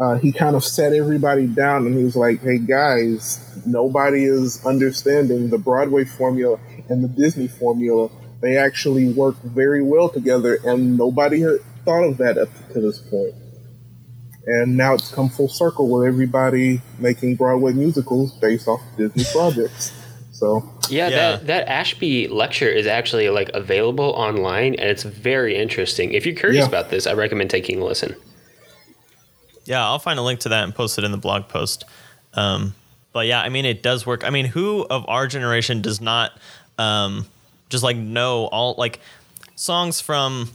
uh, 0.00 0.16
he 0.16 0.32
kind 0.32 0.56
of 0.56 0.64
set 0.64 0.94
everybody 0.94 1.46
down 1.46 1.86
and 1.86 1.94
he 1.94 2.02
was 2.04 2.16
like 2.16 2.40
hey 2.40 2.56
guys 2.56 3.62
nobody 3.66 4.24
is 4.24 4.64
understanding 4.64 5.50
the 5.50 5.58
broadway 5.58 6.04
formula 6.04 6.58
and 6.88 7.04
the 7.04 7.08
disney 7.08 7.48
formula. 7.48 8.08
They 8.40 8.56
actually 8.56 9.12
work 9.12 9.36
very 9.42 9.82
well 9.82 10.08
together 10.08 10.58
and 10.64 10.96
nobody 10.96 11.42
had 11.42 11.60
thought 11.84 12.04
of 12.04 12.16
that 12.16 12.38
up 12.38 12.48
to 12.72 12.80
this 12.80 12.98
point 12.98 13.34
and 14.46 14.76
now 14.76 14.94
it's 14.94 15.10
come 15.12 15.28
full 15.28 15.48
circle 15.48 15.88
with 15.88 16.06
everybody 16.06 16.80
making 16.98 17.36
Broadway 17.36 17.72
musicals 17.72 18.32
based 18.32 18.66
off 18.68 18.80
Disney 18.96 19.24
projects. 19.32 19.92
So 20.32 20.68
Yeah, 20.88 21.08
Yeah. 21.08 21.16
that 21.16 21.46
that 21.46 21.68
Ashman 21.68 22.30
lecture 22.34 22.68
is 22.68 22.86
actually 22.86 23.28
like 23.30 23.50
available 23.54 24.10
online, 24.16 24.74
and 24.74 24.88
it's 24.88 25.04
very 25.04 25.56
interesting. 25.56 26.12
If 26.12 26.26
you're 26.26 26.34
curious 26.34 26.62
Yeah. 26.62 26.68
about 26.68 26.90
this, 26.90 27.06
I 27.06 27.12
recommend 27.12 27.50
taking 27.50 27.80
a 27.80 27.84
listen. 27.84 28.16
Yeah, 29.64 29.84
I'll 29.84 30.00
find 30.00 30.18
a 30.18 30.22
link 30.22 30.40
to 30.40 30.48
that 30.48 30.64
and 30.64 30.74
post 30.74 30.98
it 30.98 31.04
in 31.04 31.12
the 31.12 31.18
blog 31.18 31.48
post. 31.48 31.84
Um, 32.34 32.74
but 33.12 33.26
yeah, 33.26 33.40
I 33.42 33.48
mean, 33.48 33.64
it 33.64 33.82
does 33.82 34.04
work. 34.04 34.24
I 34.24 34.30
mean, 34.30 34.46
who 34.46 34.84
of 34.90 35.04
our 35.08 35.26
generation 35.28 35.82
does 35.82 36.00
not 36.00 36.32
um, 36.78 37.26
just 37.68 37.84
like 37.84 37.96
know 37.96 38.46
all 38.46 38.74
like 38.76 38.98
songs 39.54 40.00
from, 40.00 40.50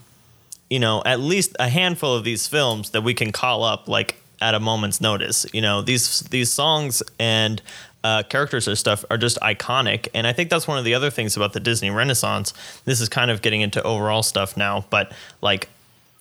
you 0.69 0.79
know, 0.79 1.01
at 1.05 1.19
least 1.19 1.55
a 1.59 1.69
handful 1.69 2.13
of 2.15 2.23
these 2.23 2.47
films 2.47 2.91
that 2.91 3.01
we 3.01 3.13
can 3.13 3.31
call 3.31 3.63
up 3.63 3.87
like 3.87 4.17
at 4.41 4.53
a 4.53 4.59
moment's 4.59 5.01
notice. 5.01 5.45
You 5.53 5.61
know, 5.61 5.81
these 5.81 6.21
these 6.21 6.51
songs 6.51 7.01
and 7.19 7.61
uh, 8.03 8.23
characters 8.23 8.67
or 8.67 8.75
stuff 8.75 9.03
are 9.09 9.17
just 9.17 9.39
iconic, 9.41 10.07
and 10.13 10.27
I 10.27 10.33
think 10.33 10.49
that's 10.49 10.67
one 10.67 10.77
of 10.77 10.85
the 10.85 10.93
other 10.93 11.09
things 11.09 11.35
about 11.35 11.53
the 11.53 11.59
Disney 11.59 11.89
Renaissance. 11.89 12.53
This 12.85 13.01
is 13.01 13.09
kind 13.09 13.31
of 13.31 13.41
getting 13.41 13.61
into 13.61 13.81
overall 13.83 14.23
stuff 14.23 14.57
now, 14.57 14.85
but 14.89 15.11
like 15.41 15.69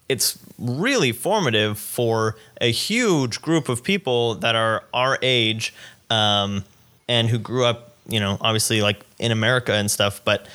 it's 0.08 0.38
really 0.58 1.12
formative 1.12 1.78
for 1.78 2.36
a 2.60 2.70
huge 2.70 3.42
group 3.42 3.68
of 3.68 3.82
people 3.82 4.36
that 4.36 4.54
are 4.54 4.84
our 4.94 5.18
age 5.20 5.74
um, 6.10 6.64
and 7.08 7.28
who 7.28 7.38
grew 7.38 7.64
up, 7.64 7.94
you 8.08 8.20
know, 8.20 8.38
obviously 8.40 8.80
like 8.82 9.04
in 9.18 9.32
America 9.32 9.72
and 9.72 9.90
stuff. 9.90 10.20
But 10.24 10.46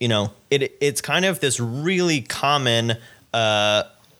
you 0.00 0.08
know, 0.08 0.32
it 0.50 0.76
it's 0.80 1.00
kind 1.00 1.24
of 1.24 1.40
this 1.40 1.60
really 1.60 2.22
common 2.22 2.96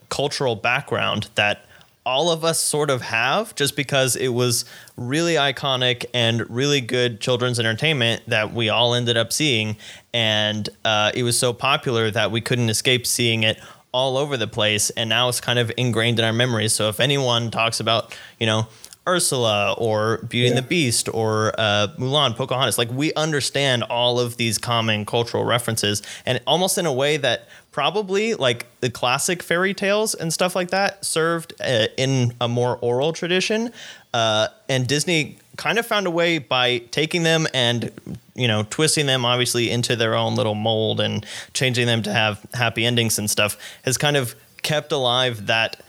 cultural 0.09 0.57
background 0.57 1.29
that 1.35 1.65
all 2.07 2.31
of 2.31 2.45
us 2.45 2.61
sort 2.61 2.91
of 2.91 3.01
have 3.03 3.55
just 3.55 3.77
because 3.77 4.15
it 4.15 4.29
was 4.29 4.65
really 4.97 5.35
iconic 5.35 6.05
and 6.13 6.49
really 6.51 6.81
good 6.81 7.21
children's 7.21 7.59
entertainment 7.59 8.23
that 8.29 8.53
we 8.53 8.69
all 8.69 8.95
ended 8.95 9.17
up 9.17 9.33
seeing. 9.33 9.77
And 10.13 10.69
uh, 10.85 11.13
it 11.15 11.23
was 11.23 11.39
so 11.39 11.53
popular 11.53 12.11
that 12.11 12.31
we 12.31 12.41
couldn't 12.41 12.69
escape 12.69 13.07
seeing 13.07 13.43
it 13.43 13.59
all 13.93 14.19
over 14.19 14.37
the 14.37 14.49
place. 14.49 14.91
And 14.91 15.09
now 15.09 15.29
it's 15.29 15.41
kind 15.41 15.59
of 15.59 15.73
ingrained 15.77 16.19
in 16.19 16.25
our 16.25 16.33
memories. 16.33 16.75
So 16.75 16.89
if 16.89 17.01
anyone 17.01 17.51
talks 17.51 17.81
about 17.81 18.17
you 18.39 18.47
know 18.47 18.67
Ursula 19.07 19.75
or 19.77 20.19
Beauty 20.29 20.49
and 20.49 20.57
the 20.57 20.63
Beast 20.63 21.09
or 21.13 21.53
uh, 21.59 21.89
Mulan, 21.99 22.35
Pocahontas. 22.35 22.79
Like 22.79 22.91
we 22.91 23.13
understand 23.15 23.83
all 23.85 24.19
of 24.19 24.37
these 24.37 24.59
common 24.59 25.05
cultural 25.05 25.45
references, 25.45 26.03
and 26.25 26.41
almost 26.47 26.79
in 26.79 26.87
a 26.87 26.93
way 26.93 27.17
that 27.19 27.49
probably 27.71 28.35
like 28.35 28.67
the 28.81 28.89
classic 28.89 29.43
fairy 29.43 29.75
tales 29.75 30.15
and 30.15 30.33
stuff 30.33 30.55
like 30.55 30.71
that 30.71 31.05
served 31.05 31.53
uh, 31.61 31.87
in 31.97 32.33
a 32.41 32.49
more 32.49 32.79
oral 32.81 33.13
tradition. 33.13 33.71
Uh, 34.13 34.47
and 34.69 34.87
Disney 34.87 35.39
kind 35.57 35.79
of 35.79 35.85
found 35.85 36.07
a 36.07 36.11
way 36.11 36.39
by 36.39 36.79
taking 36.79 37.25
them 37.25 37.47
and 37.53 37.91
you 38.35 38.49
know 38.49 38.65
twisting 38.71 39.07
them 39.07 39.25
obviously 39.25 39.71
into 39.71 39.97
their 39.97 40.15
own 40.15 40.35
little 40.35 40.55
mold 40.55 41.01
and 41.01 41.27
changing 41.53 41.87
them 41.87 42.03
to 42.03 42.13
have 42.13 42.45
happy 42.55 42.85
endings 42.85 43.19
and 43.19 43.31
stuff 43.31 43.57
has 43.85 43.97
kind 43.99 44.17
of 44.17 44.35
kept 44.63 44.93
alive 44.93 45.47
that 45.47 45.81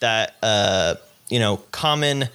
that 0.00 0.36
uh, 0.42 0.94
you 1.28 1.38
know 1.38 1.58
common 1.72 2.28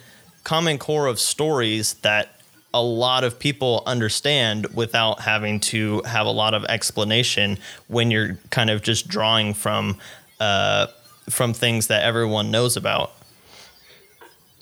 common 0.46 0.78
core 0.78 1.08
of 1.08 1.18
stories 1.18 1.94
that 2.02 2.40
a 2.72 2.80
lot 2.80 3.24
of 3.24 3.36
people 3.36 3.82
understand 3.84 4.64
without 4.74 5.20
having 5.22 5.58
to 5.58 6.00
have 6.02 6.24
a 6.24 6.30
lot 6.30 6.54
of 6.54 6.64
explanation 6.66 7.58
when 7.88 8.12
you're 8.12 8.38
kind 8.50 8.70
of 8.70 8.80
just 8.80 9.08
drawing 9.08 9.52
from 9.54 9.98
uh, 10.38 10.86
from 11.28 11.52
things 11.52 11.88
that 11.88 12.04
everyone 12.04 12.52
knows 12.52 12.76
about. 12.76 13.10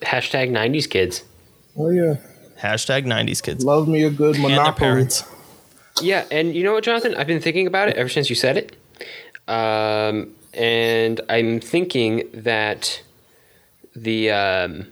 Hashtag 0.00 0.50
90s 0.50 0.88
kids. 0.88 1.22
Oh 1.76 1.90
yeah, 1.90 2.14
Hashtag 2.58 3.04
90s 3.04 3.42
kids. 3.42 3.62
love 3.62 3.86
me 3.86 4.04
a 4.04 4.10
good 4.10 4.36
And 4.36 4.44
their 4.44 4.50
Monopoly. 4.56 4.78
parents. 4.78 5.24
Yeah, 6.00 6.24
and 6.30 6.54
you 6.54 6.64
know 6.64 6.72
what, 6.72 6.84
Jonathan? 6.84 7.14
I've 7.14 7.26
been 7.26 7.42
thinking 7.42 7.66
about 7.66 7.88
it 7.88 7.96
ever 7.96 8.08
since 8.08 8.30
you 8.30 8.36
said 8.36 8.56
it. 8.56 8.76
Um, 9.46 10.34
and 10.54 11.20
I'm 11.28 11.60
thinking 11.60 12.22
that 12.32 13.02
the 13.94 14.30
um, 14.30 14.86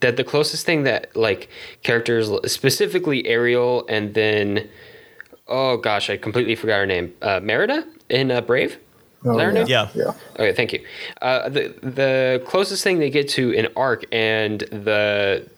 that 0.00 0.16
the 0.16 0.24
closest 0.24 0.64
thing 0.64 0.84
that 0.84 1.14
like 1.16 1.48
characters 1.82 2.30
specifically 2.50 3.26
Ariel 3.26 3.84
and 3.88 4.14
then 4.14 4.68
oh 5.48 5.76
gosh, 5.78 6.10
I 6.10 6.16
completely 6.16 6.54
forgot 6.54 6.78
her 6.78 6.86
name. 6.86 7.14
Uh, 7.22 7.40
Merida 7.40 7.86
in 8.08 8.30
uh, 8.30 8.40
Brave. 8.40 8.78
Oh, 9.24 9.32
Is 9.32 9.36
that 9.38 9.44
her 9.44 9.52
name? 9.52 9.66
Yeah. 9.66 9.88
yeah. 9.94 10.12
Okay, 10.34 10.52
thank 10.52 10.72
you. 10.72 10.84
Uh, 11.20 11.48
the 11.48 11.74
the 11.82 12.42
closest 12.46 12.84
thing 12.84 12.98
they 12.98 13.10
get 13.10 13.28
to 13.30 13.56
an 13.56 13.68
arc, 13.76 14.04
and 14.12 14.60
the 14.60 15.48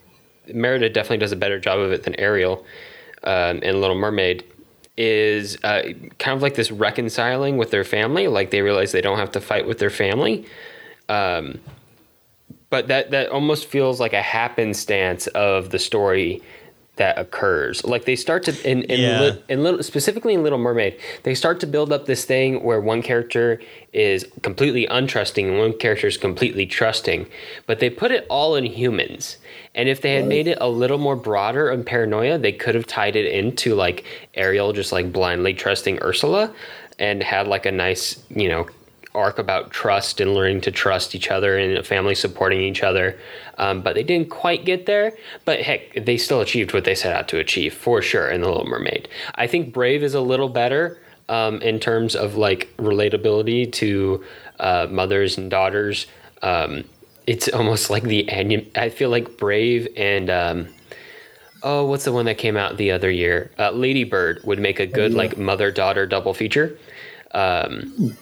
Merida 0.53 0.89
definitely 0.89 1.19
does 1.19 1.33
a 1.33 1.37
better 1.37 1.61
job 1.61 1.79
of 1.79 1.93
it 1.93 2.05
than 2.05 2.15
Ariel 2.19 2.65
um, 3.25 3.59
in 3.59 3.81
Little 3.81 3.97
Mermaid. 3.97 4.45
Is 4.97 5.57
uh, 5.65 5.83
kind 6.19 6.37
of 6.37 6.43
like 6.43 6.55
this 6.55 6.71
reconciling 6.71 7.57
with 7.57 7.71
their 7.71 7.85
family. 7.85 8.29
Like 8.29 8.51
they 8.51 8.61
realize 8.61 8.93
they 8.93 9.01
don't 9.01 9.19
have 9.19 9.31
to 9.33 9.41
fight 9.41 9.67
with 9.67 9.79
their 9.79 9.91
family. 9.91 10.47
Um, 11.09 11.59
but 12.71 12.89
that 12.89 13.11
that 13.11 13.29
almost 13.31 13.67
feels 13.67 14.01
like 14.01 14.13
a 14.13 14.23
happenstance 14.23 15.27
of 15.29 15.71
the 15.71 15.79
story 15.79 16.41
that 16.97 17.19
occurs. 17.19 17.83
Like 17.85 18.05
they 18.05 18.17
start 18.17 18.43
to 18.45 18.71
in 18.71 18.83
in, 18.83 19.01
Yeah. 19.01 19.21
li- 19.21 19.43
in 19.49 19.63
little 19.63 19.83
specifically 19.83 20.35
in 20.35 20.43
Little 20.43 20.59
Mermaid, 20.59 20.99
they 21.23 21.35
start 21.35 21.59
to 21.61 21.67
build 21.67 21.93
up 21.93 22.05
this 22.07 22.25
thing 22.27 22.63
where 22.63 22.79
one 22.81 23.01
character 23.01 23.59
is 23.95 24.27
completely 24.43 24.87
untrusting 24.89 25.49
and 25.49 25.59
one 25.59 25.73
character 25.73 26.07
is 26.09 26.19
completely 26.19 26.67
trusting, 26.67 27.27
but 27.67 27.79
they 27.81 27.89
put 27.89 28.11
it 28.13 28.27
all 28.29 28.55
in 28.55 28.67
humans. 28.67 29.39
And 29.75 29.89
if 29.89 30.03
they 30.03 30.15
had 30.17 30.27
made 30.27 30.47
it 30.47 30.59
a 30.61 30.69
little 30.69 30.99
more 30.99 31.17
broader 31.17 31.71
and 31.71 31.87
paranoia, 31.87 32.37
they 32.39 32.53
could 32.53 32.75
have 32.75 32.87
tied 32.87 33.17
it 33.17 33.27
into 33.33 33.75
like 33.75 34.05
Ariel 34.35 34.73
just 34.75 34.93
like 34.93 35.11
blindly 35.13 35.55
trusting 35.55 36.01
Ursula 36.03 36.53
and 36.99 37.23
had 37.23 37.47
like 37.49 37.65
a 37.65 37.73
nice, 37.73 38.23
you 38.29 38.49
know, 38.49 38.67
arc 39.15 39.39
about 39.39 39.71
trust 39.71 40.21
and 40.21 40.35
learning 40.35 40.61
to 40.61 40.71
trust 40.71 41.15
each 41.15 41.31
other 41.31 41.59
and 41.59 41.77
a 41.77 41.83
family 41.83 42.15
supporting 42.15 42.61
each 42.61 42.83
other. 42.83 43.19
Um, 43.59 43.83
but 43.83 43.95
they 43.95 44.03
didn't 44.03 44.31
quite 44.31 44.65
get 44.65 44.87
there. 44.87 45.13
But 45.45 45.61
heck, 45.61 46.05
they 46.05 46.17
still 46.17 46.41
achieved 46.41 46.73
what 46.73 46.85
they 46.85 46.95
set 46.95 47.15
out 47.15 47.29
to 47.29 47.39
achieve 47.39 47.75
for 47.75 48.01
sure 48.03 48.29
in 48.29 48.43
The 48.43 48.49
Little 48.49 48.67
Mermaid. 48.67 49.09
I 49.35 49.47
think 49.47 49.73
Brave 49.73 50.03
is 50.03 50.15
a 50.15 50.21
little 50.21 50.49
better 50.49 51.01
um, 51.29 51.61
in 51.63 51.81
terms 51.81 52.15
of 52.15 52.37
like 52.37 52.69
relatability 52.79 53.73
to 53.73 54.25
uh, 54.61 54.87
mothers 54.91 55.37
and 55.39 55.51
daughters. 55.51 56.07
Um, 56.43 56.85
it's 57.27 57.49
almost 57.49 57.91
like 57.91 58.05
the. 58.05 58.29
I 58.77 58.91
feel 58.91 59.11
like 59.11 59.37
Brave 59.37 59.89
and. 59.97 60.31
Um, 60.31 60.69
Oh, 61.63 61.85
what's 61.85 62.05
the 62.05 62.13
one 62.13 62.25
that 62.25 62.39
came 62.39 62.57
out 62.57 62.79
the 62.79 62.91
other 62.91 63.11
year? 63.11 63.51
Uh, 63.59 63.71
Lady 63.71 64.05
Bird 64.05 64.41
would 64.45 64.59
make 64.59 64.81
a 64.81 64.87
good 64.87 65.13
like 65.13 65.37
mother 65.37 65.71
daughter 65.71 66.07
double 66.07 66.33
feature. 66.33 66.79
Um, 67.33 68.17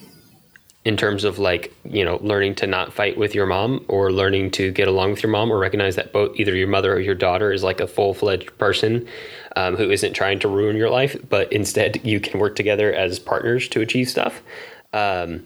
in 0.89 0.97
terms 0.97 1.23
of 1.25 1.39
like 1.39 1.65
you 1.85 2.03
know 2.07 2.19
learning 2.23 2.55
to 2.55 2.67
not 2.67 2.93
fight 2.93 3.17
with 3.23 3.35
your 3.35 3.45
mom 3.55 3.85
or 3.89 4.11
learning 4.11 4.51
to 4.51 4.73
get 4.73 4.89
along 4.89 5.11
with 5.11 5.23
your 5.23 5.31
mom 5.31 5.53
or 5.53 5.59
recognize 5.59 5.97
that 5.97 6.13
both 6.15 6.31
either 6.41 6.55
your 6.55 6.67
mother 6.77 6.91
or 6.95 7.01
your 7.01 7.15
daughter 7.15 7.53
is 7.53 7.63
like 7.63 7.79
a 7.81 7.87
full-fledged 7.87 8.51
person 8.57 9.07
um, 9.57 9.77
who 9.77 9.91
isn't 9.91 10.15
trying 10.15 10.39
to 10.39 10.49
ruin 10.49 10.77
your 10.77 10.89
life 10.89 11.15
but 11.29 11.53
instead 11.53 12.01
you 12.11 12.19
can 12.21 12.41
work 12.41 12.57
together 12.57 12.89
as 12.93 13.19
partners 13.19 13.69
to 13.69 13.83
achieve 13.83 14.09
stuff 14.09 14.41
um, 14.95 15.45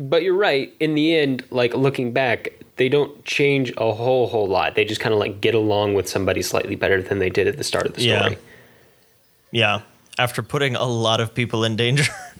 but 0.00 0.22
you're 0.24 0.34
right 0.50 0.74
in 0.80 0.94
the 0.96 1.14
end 1.14 1.44
like 1.50 1.72
looking 1.74 2.12
back 2.12 2.48
they 2.76 2.88
don't 2.88 3.24
change 3.24 3.72
a 3.76 3.92
whole 3.92 4.26
whole 4.26 4.48
lot 4.48 4.74
they 4.74 4.84
just 4.84 5.00
kind 5.00 5.12
of 5.12 5.20
like 5.20 5.40
get 5.40 5.54
along 5.54 5.94
with 5.94 6.08
somebody 6.08 6.42
slightly 6.42 6.74
better 6.74 7.00
than 7.00 7.20
they 7.20 7.30
did 7.30 7.46
at 7.46 7.56
the 7.58 7.64
start 7.64 7.86
of 7.86 7.94
the 7.94 8.00
story 8.00 8.16
Yeah. 8.16 8.26
story 8.26 8.38
Yeah. 9.52 9.80
After 10.18 10.42
putting 10.42 10.74
a 10.74 10.84
lot 10.84 11.20
of 11.20 11.32
people 11.32 11.62
in 11.62 11.76
danger. 11.76 12.04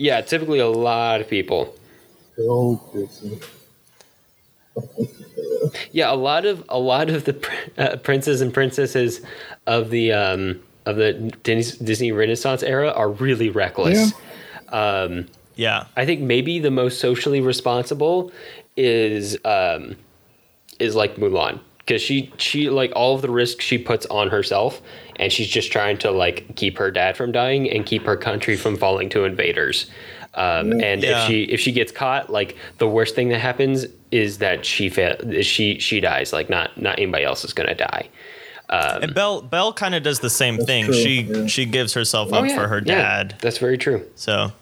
yeah 0.00 0.20
typically 0.22 0.58
a 0.58 0.68
lot 0.68 1.20
of 1.20 1.28
people 1.28 1.74
Oh, 2.38 2.80
Disney. 2.94 3.38
Yeah, 5.92 6.12
a 6.12 6.14
lot 6.14 6.46
of 6.46 6.64
a 6.68 6.78
lot 6.78 7.10
of 7.10 7.24
the 7.24 7.50
uh, 7.76 7.96
princes 7.96 8.40
and 8.40 8.52
princesses 8.54 9.20
of 9.66 9.90
the 9.90 10.12
um, 10.12 10.60
of 10.86 10.96
the 10.96 11.12
Dis- 11.42 11.76
Disney 11.76 12.12
Renaissance 12.12 12.62
era 12.62 12.90
are 12.92 13.10
really 13.10 13.50
reckless. 13.50 14.12
Um, 14.70 15.26
yeah. 15.56 15.86
I 15.96 16.06
think 16.06 16.20
maybe 16.22 16.58
the 16.60 16.70
most 16.70 17.00
socially 17.00 17.40
responsible 17.40 18.32
is 18.76 19.36
um, 19.44 19.96
is 20.78 20.94
like 20.94 21.16
Mulan 21.16 21.60
because 21.80 22.00
she 22.02 22.32
she 22.38 22.70
like 22.70 22.92
all 22.94 23.14
of 23.14 23.22
the 23.22 23.30
risks 23.30 23.64
she 23.64 23.78
puts 23.78 24.06
on 24.06 24.28
herself 24.28 24.80
and 25.16 25.32
she's 25.32 25.48
just 25.48 25.70
trying 25.72 25.98
to 25.98 26.10
like 26.10 26.54
keep 26.56 26.78
her 26.78 26.90
dad 26.90 27.16
from 27.16 27.32
dying 27.32 27.68
and 27.70 27.84
keep 27.84 28.04
her 28.04 28.16
country 28.16 28.56
from 28.56 28.76
falling 28.76 29.08
to 29.10 29.24
invaders. 29.24 29.90
Um, 30.34 30.72
and 30.80 31.02
Yeah. 31.02 31.22
if 31.22 31.26
she 31.26 31.42
if 31.44 31.60
she 31.60 31.72
gets 31.72 31.90
caught, 31.92 32.30
like 32.30 32.56
the 32.78 32.86
worst 32.88 33.14
thing 33.16 33.28
that 33.30 33.40
happens 33.40 33.86
is 34.12 34.38
that 34.38 34.64
she 34.64 34.88
fa- 34.88 35.18
is 35.28 35.46
she 35.46 35.78
she 35.80 35.98
dies. 36.00 36.32
Like 36.32 36.48
not 36.48 36.80
not 36.80 36.98
anybody 36.98 37.24
else 37.24 37.44
is 37.44 37.52
gonna 37.52 37.74
die. 37.74 38.08
And 38.72 39.12
Belle 39.12 39.42
Belle 39.42 39.72
kind 39.72 39.96
of 39.96 40.04
does 40.04 40.20
the 40.20 40.30
same 40.30 40.56
thing. 40.58 40.84
true, 40.84 40.94
she 40.94 41.20
yeah. 41.22 41.46
she 41.46 41.64
gives 41.66 41.94
herself 41.94 42.28
Oh, 42.32 42.36
up 42.36 42.48
yeah, 42.48 42.54
for 42.54 42.68
her 42.68 42.78
yeah, 42.78 42.94
dad. 43.24 43.34
that's 43.40 43.58
very 43.58 43.76
true. 43.76 44.06
So 44.14 44.52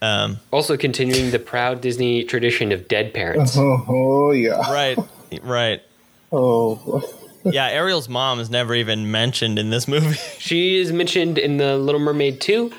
um, 0.00 0.38
Also 0.52 0.76
continuing 0.76 1.32
the 1.32 1.40
proud 1.40 1.80
Disney 1.80 2.22
tradition 2.22 2.70
of 2.70 2.86
dead 2.86 3.12
parents. 3.12 3.56
Oh, 3.56 3.84
oh 3.88 4.30
yeah. 4.30 4.72
right, 4.72 4.96
right. 5.42 5.82
Oh, 6.32 7.02
Yeah, 7.44 7.66
Ariel's 7.68 8.08
mom 8.08 8.40
is 8.40 8.50
never 8.50 8.74
even 8.74 9.10
mentioned 9.10 9.58
in 9.58 9.70
this 9.70 9.88
movie. 9.88 10.16
She 10.38 10.76
is 10.78 10.92
mentioned 10.92 11.38
in 11.38 11.56
the 11.56 11.76
Little 11.78 12.00
Mermaid 12.00 12.40
2. 12.40 12.72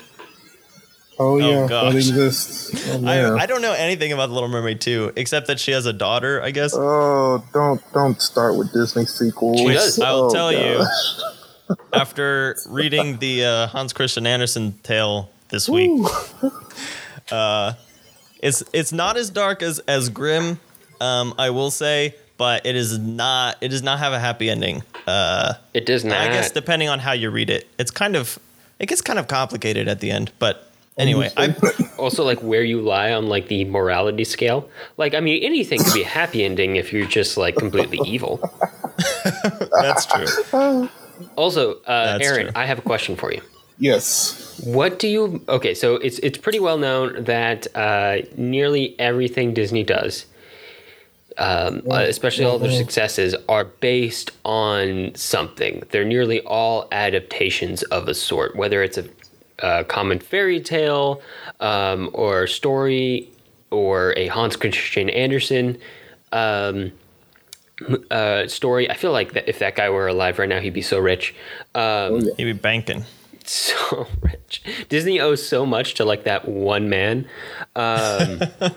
oh 1.18 1.36
yeah. 1.38 1.66
gosh. 1.68 1.92
that 1.92 1.98
exists. 1.98 2.88
Oh, 2.94 3.04
I. 3.06 3.42
I 3.42 3.46
don't 3.46 3.62
know 3.62 3.72
anything 3.74 4.12
about 4.12 4.26
The 4.28 4.34
Little 4.34 4.48
Mermaid 4.48 4.80
2, 4.80 5.12
except 5.16 5.46
that 5.48 5.58
she 5.60 5.72
has 5.72 5.86
a 5.86 5.92
daughter, 5.92 6.42
I 6.42 6.50
guess. 6.50 6.72
Oh, 6.74 7.44
don't 7.52 7.80
don't 7.92 8.20
start 8.22 8.56
with 8.56 8.72
Disney 8.72 9.04
sequels. 9.06 9.58
She 9.60 9.66
does. 9.72 9.98
I 10.00 10.12
will 10.12 10.24
Oh, 10.26 10.30
tell 10.32 10.52
you, 10.52 10.84
after 11.92 12.56
reading 12.68 13.18
the 13.18 13.44
uh, 13.44 13.66
Hans 13.68 13.92
Christian 13.92 14.26
Andersen 14.26 14.78
tale 14.82 15.30
this 15.50 15.68
week, 15.68 15.90
uh, 17.32 17.74
it's 18.42 18.62
it's 18.72 18.92
not 18.92 19.16
as 19.16 19.30
dark 19.30 19.62
as 19.62 19.78
as 19.80 20.08
grim, 20.08 20.58
um, 21.00 21.34
I 21.38 21.50
will 21.50 21.70
say, 21.70 22.14
but 22.40 22.64
it 22.64 22.74
is 22.74 22.98
not. 22.98 23.58
It 23.60 23.68
does 23.68 23.82
not 23.82 23.98
have 23.98 24.14
a 24.14 24.18
happy 24.18 24.48
ending. 24.48 24.82
Uh, 25.06 25.52
It 25.74 25.84
does 25.84 26.06
not. 26.06 26.16
I 26.16 26.28
guess 26.28 26.50
depending 26.50 26.88
on 26.88 26.98
how 26.98 27.12
you 27.12 27.30
read 27.30 27.50
it, 27.50 27.68
it's 27.78 27.90
kind 27.90 28.16
of 28.16 28.38
it 28.78 28.86
gets 28.86 29.02
kind 29.02 29.18
of 29.18 29.28
complicated 29.28 29.88
at 29.88 30.00
the 30.00 30.10
end. 30.10 30.32
But 30.38 30.72
anyway, 30.96 31.30
I 31.36 31.54
also, 31.98 32.24
like 32.24 32.38
where 32.40 32.64
you 32.64 32.80
lie 32.80 33.12
on 33.12 33.26
like 33.26 33.48
the 33.48 33.66
morality 33.66 34.24
scale. 34.24 34.70
Like, 34.96 35.12
I 35.12 35.20
mean, 35.20 35.44
anything 35.44 35.84
could 35.84 35.92
be 35.92 36.00
a 36.00 36.06
happy 36.06 36.42
ending 36.42 36.76
if 36.76 36.94
you're 36.94 37.04
just 37.06 37.36
like 37.36 37.56
completely 37.56 38.00
evil. 38.06 38.40
that's 39.82 40.06
true. 40.06 40.88
Also, 41.36 41.74
uh, 41.82 42.16
That's 42.16 42.26
Aaron, 42.26 42.46
true. 42.46 42.52
I 42.56 42.64
have 42.64 42.78
a 42.78 42.82
question 42.82 43.16
for 43.16 43.30
you. 43.34 43.42
Yes. 43.78 44.58
What 44.64 44.98
do 44.98 45.08
you? 45.08 45.44
Okay, 45.46 45.74
so 45.74 45.96
it's 45.96 46.18
it's 46.20 46.38
pretty 46.38 46.58
well 46.58 46.78
known 46.78 47.24
that 47.24 47.66
uh, 47.76 48.22
nearly 48.38 48.98
everything 48.98 49.52
Disney 49.52 49.84
does, 49.84 50.24
um, 51.40 51.82
uh, 51.90 52.04
especially 52.06 52.44
all 52.44 52.58
their 52.58 52.70
successes, 52.70 53.34
are 53.48 53.64
based 53.64 54.30
on 54.44 55.14
something. 55.14 55.82
They're 55.90 56.04
nearly 56.04 56.40
all 56.42 56.86
adaptations 56.92 57.82
of 57.84 58.08
a 58.08 58.14
sort, 58.14 58.54
whether 58.56 58.82
it's 58.82 58.98
a, 58.98 59.08
a 59.60 59.84
common 59.84 60.18
fairy 60.18 60.60
tale, 60.60 61.22
um, 61.60 62.10
or 62.12 62.46
story, 62.46 63.30
or 63.70 64.12
a 64.18 64.26
Hans 64.26 64.56
Christian 64.56 65.08
Andersen 65.08 65.78
um, 66.30 66.92
uh, 68.10 68.46
story. 68.46 68.90
I 68.90 68.94
feel 68.94 69.12
like 69.12 69.32
that 69.32 69.48
if 69.48 69.60
that 69.60 69.76
guy 69.76 69.88
were 69.88 70.08
alive 70.08 70.38
right 70.38 70.48
now, 70.48 70.60
he'd 70.60 70.74
be 70.74 70.82
so 70.82 70.98
rich. 70.98 71.34
Um, 71.74 72.20
He'd 72.36 72.44
be 72.44 72.52
banking. 72.52 73.06
so 73.46 74.06
rich. 74.20 74.62
Disney 74.90 75.20
owes 75.20 75.46
so 75.46 75.64
much 75.64 75.94
to 75.94 76.04
like 76.04 76.24
that 76.24 76.46
one 76.46 76.90
man. 76.90 77.26
Um, 77.74 78.42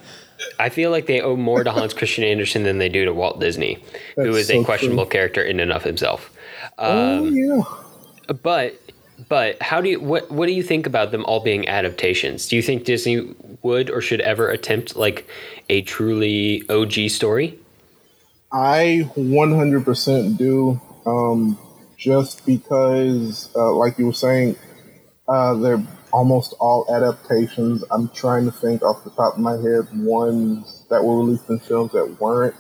I 0.59 0.69
feel 0.69 0.91
like 0.91 1.07
they 1.07 1.21
owe 1.21 1.35
more 1.35 1.63
to 1.63 1.71
Hans 1.71 1.93
Christian 1.99 2.23
Andersen 2.23 2.63
than 2.63 2.77
they 2.77 2.89
do 2.89 3.05
to 3.05 3.13
Walt 3.13 3.39
Disney, 3.39 3.83
who 4.15 4.25
That's 4.25 4.37
is 4.37 4.47
so 4.47 4.61
a 4.61 4.65
questionable 4.65 5.05
true. 5.05 5.11
character 5.11 5.41
in 5.41 5.59
and 5.59 5.71
of 5.71 5.83
himself. 5.83 6.31
oh 6.77 7.25
yeah. 7.25 7.63
But 8.41 8.79
but 9.29 9.61
how 9.61 9.81
do 9.81 9.89
you 9.89 9.99
what 9.99 10.31
what 10.31 10.47
do 10.47 10.53
you 10.53 10.63
think 10.63 10.85
about 10.87 11.11
them 11.11 11.25
all 11.25 11.39
being 11.41 11.67
adaptations? 11.67 12.47
Do 12.47 12.55
you 12.55 12.61
think 12.61 12.85
Disney 12.85 13.35
would 13.61 13.89
or 13.89 14.01
should 14.01 14.21
ever 14.21 14.49
attempt 14.49 14.95
like 14.95 15.27
a 15.69 15.81
truly 15.83 16.63
OG 16.69 17.09
story? 17.09 17.59
I 18.51 19.09
100% 19.15 20.37
do. 20.37 20.79
Um, 21.05 21.57
just 21.97 22.45
because, 22.45 23.49
uh, 23.55 23.73
like 23.73 23.97
you 23.97 24.05
were 24.05 24.13
saying, 24.13 24.57
uh, 25.27 25.55
they're 25.55 25.83
almost 26.13 26.53
all 26.59 26.85
adaptations. 26.95 27.83
I'm 27.91 28.07
trying 28.09 28.45
to 28.45 28.51
think 28.51 28.81
off 28.83 29.03
the 29.03 29.09
top 29.09 29.33
of 29.33 29.39
my 29.39 29.53
head 29.53 29.87
ones 29.93 30.83
that 30.89 31.03
were 31.03 31.17
released 31.17 31.49
in 31.49 31.59
films 31.59 31.91
that 31.91 32.17
weren't. 32.21 32.55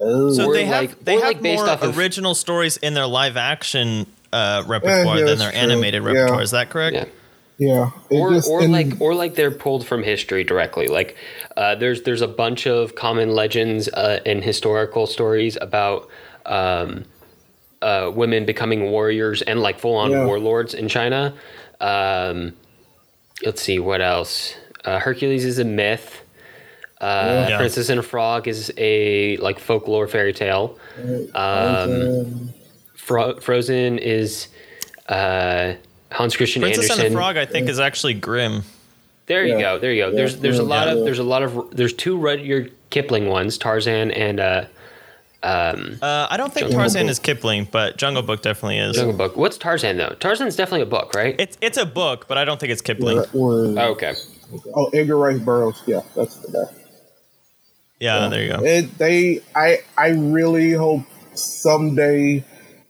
Oh, 0.00 0.32
So 0.32 0.52
they 0.52 0.66
have 0.66 0.82
like- 0.82 1.04
they 1.04 1.14
have 1.14 1.22
like 1.22 1.42
based 1.42 1.62
more 1.62 1.70
off 1.70 1.82
of- 1.82 1.98
original 1.98 2.34
stories 2.34 2.76
in 2.76 2.94
their 2.94 3.06
live 3.06 3.36
action 3.36 4.06
uh, 4.32 4.62
repertoire 4.66 5.18
yeah, 5.18 5.24
than 5.24 5.38
their 5.38 5.50
true. 5.50 5.58
animated 5.60 6.02
Yeah. 6.02 6.08
repertoire. 6.08 6.42
Is 6.42 6.52
that 6.52 6.70
correct? 6.70 6.94
Yeah. 6.94 7.04
yeah. 7.58 7.90
Or 8.10 8.30
just- 8.34 8.48
or 8.48 8.60
and- 8.62 8.72
like 8.72 9.00
or 9.00 9.14
like 9.14 9.34
they're 9.34 9.50
pulled 9.50 9.86
from 9.86 10.02
history 10.02 10.44
directly. 10.44 10.86
Like 10.86 11.16
uh, 11.56 11.74
there's 11.74 12.02
there's 12.02 12.22
a 12.22 12.28
bunch 12.28 12.66
of 12.66 12.94
common 12.94 13.34
legends 13.34 13.88
uh, 13.88 14.20
and 14.24 14.42
historical 14.44 15.06
stories 15.06 15.58
about 15.60 16.08
um, 16.46 17.04
uh, 17.82 18.10
women 18.14 18.44
becoming 18.46 18.90
warriors 18.90 19.42
and 19.42 19.60
like 19.60 19.78
full 19.80 19.96
on 19.96 20.10
Yeah. 20.12 20.24
warlords 20.26 20.72
in 20.74 20.88
China. 20.88 21.34
Um, 21.80 22.54
let's 23.44 23.62
see 23.62 23.78
what 23.78 24.00
else. 24.00 24.54
Uh, 24.84 24.98
Hercules 24.98 25.44
is 25.44 25.58
a 25.58 25.64
myth. 25.64 26.22
Uh, 27.00 27.46
Yeah. 27.48 27.56
Princess 27.58 27.88
and 27.88 27.98
a 27.98 28.02
Frog 28.02 28.46
is 28.48 28.70
a 28.76 29.36
like 29.38 29.58
folklore 29.58 30.06
fairy 30.08 30.32
tale. 30.32 30.78
Um, 31.34 32.50
Fro- 32.94 33.36
Frozen 33.40 33.98
is 33.98 34.48
uh, 35.08 35.74
Hans 36.12 36.36
Christian 36.36 36.62
Princess 36.62 36.84
Andersen. 36.90 37.06
and 37.06 37.14
the 37.14 37.18
Frog, 37.18 37.36
I 37.36 37.46
think, 37.46 37.68
is 37.68 37.80
actually 37.80 38.14
Grimm. 38.14 38.62
There 39.26 39.44
you 39.46 39.54
Yeah. 39.54 39.60
go. 39.60 39.78
There 39.78 39.92
you 39.92 40.02
go. 40.02 40.08
Yeah, 40.10 40.16
There's 40.16 40.36
there's 40.36 40.58
a 40.58 40.62
lot 40.64 40.86
yeah. 40.88 40.94
of 40.94 41.04
there's 41.04 41.18
a 41.20 41.24
lot 41.24 41.42
of 41.42 41.74
there's 41.74 41.92
two 41.94 42.16
Rudyard 42.18 42.72
Kipling 42.90 43.28
ones, 43.28 43.56
Tarzan 43.58 44.10
and 44.10 44.40
uh, 44.40 44.64
Uh, 45.42 46.26
I 46.30 46.36
don't 46.36 46.52
think 46.52 46.64
Jungle 46.66 46.80
Tarzan 46.80 47.04
Book. 47.06 47.10
is 47.10 47.18
Kipling, 47.18 47.68
but 47.70 47.96
Jungle 47.96 48.22
Book 48.22 48.42
definitely 48.42 48.78
is. 48.78 48.96
Jungle 48.96 49.16
Book. 49.16 49.36
What's 49.36 49.56
Tarzan 49.58 49.96
though? 49.96 50.14
Tarzan's 50.20 50.56
definitely 50.56 50.82
a 50.82 50.86
book, 50.86 51.14
right? 51.14 51.34
It's 51.38 51.56
it's 51.60 51.78
a 51.78 51.86
book, 51.86 52.26
but 52.28 52.36
I 52.38 52.44
don't 52.44 52.60
think 52.60 52.72
it's 52.72 52.82
Kipling. 52.82 53.16
that 53.16 53.34
was, 53.34 53.76
Oh, 53.76 53.92
okay. 53.92 54.14
oh, 54.74 54.90
Edgar 54.92 55.16
Rice 55.16 55.38
Burroughs. 55.40 55.82
Yeah, 55.86 56.00
that's 56.14 56.36
the 56.36 56.52
guy. 56.52 56.76
Yeah, 58.00 58.28
there 58.28 58.42
you 58.42 58.48
go. 58.52 58.64
It, 58.64 58.96
they, 58.96 59.40
I, 59.54 59.80
I 59.96 60.08
really 60.08 60.72
hope 60.72 61.02
someday 61.34 62.44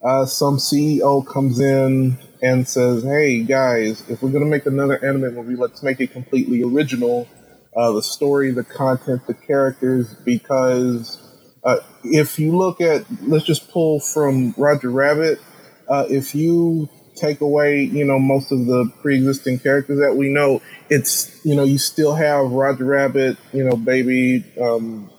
uh, 0.05 0.25
some 0.25 0.59
CEO 0.59 1.27
comes 1.27 1.59
in 1.61 2.17
and 2.43 2.67
says, 2.69 3.03
"Hey 3.03 3.43
guys, 3.43 4.09
if 4.09 4.23
we're 4.23 4.31
gonna 4.31 4.47
make 4.47 4.67
another 4.67 5.05
anime 5.05 5.35
movie, 5.35 5.57
let's 5.57 5.83
make 5.83 6.01
it 6.01 6.13
completely 6.13 6.63
original. 6.63 7.29
Uh, 7.77 7.93
the 7.93 8.03
story, 8.03 8.51
the 8.51 8.65
content, 8.65 9.27
the 9.27 9.35
characters. 9.35 10.15
Because 10.25 11.20
uh, 11.65 11.77
if 12.05 12.39
you 12.39 12.57
look 12.57 12.81
at, 12.81 13.05
let's 13.23 13.45
just 13.45 13.71
pull 13.71 14.01
from 14.01 14.55
Roger 14.57 14.91
Rabbit. 14.91 15.41
Uh, 15.89 16.07
if 16.09 16.35
you 16.35 16.89
take 17.17 17.41
away, 17.41 17.83
you 17.83 18.05
know, 18.05 18.19
most 18.19 18.51
of 18.53 18.67
the 18.67 18.91
pre-existing 19.03 19.59
characters 19.59 19.99
that 19.99 20.17
we 20.17 20.29
know, 20.29 20.63
it's 20.89 21.45
you 21.45 21.55
know, 21.55 21.65
you 21.65 21.79
still 21.79 22.15
have 22.15 22.51
Roger 22.51 22.85
Rabbit, 22.85 23.37
you 23.53 23.65
know, 23.65 23.77
baby 23.77 24.45
um, 24.61 25.11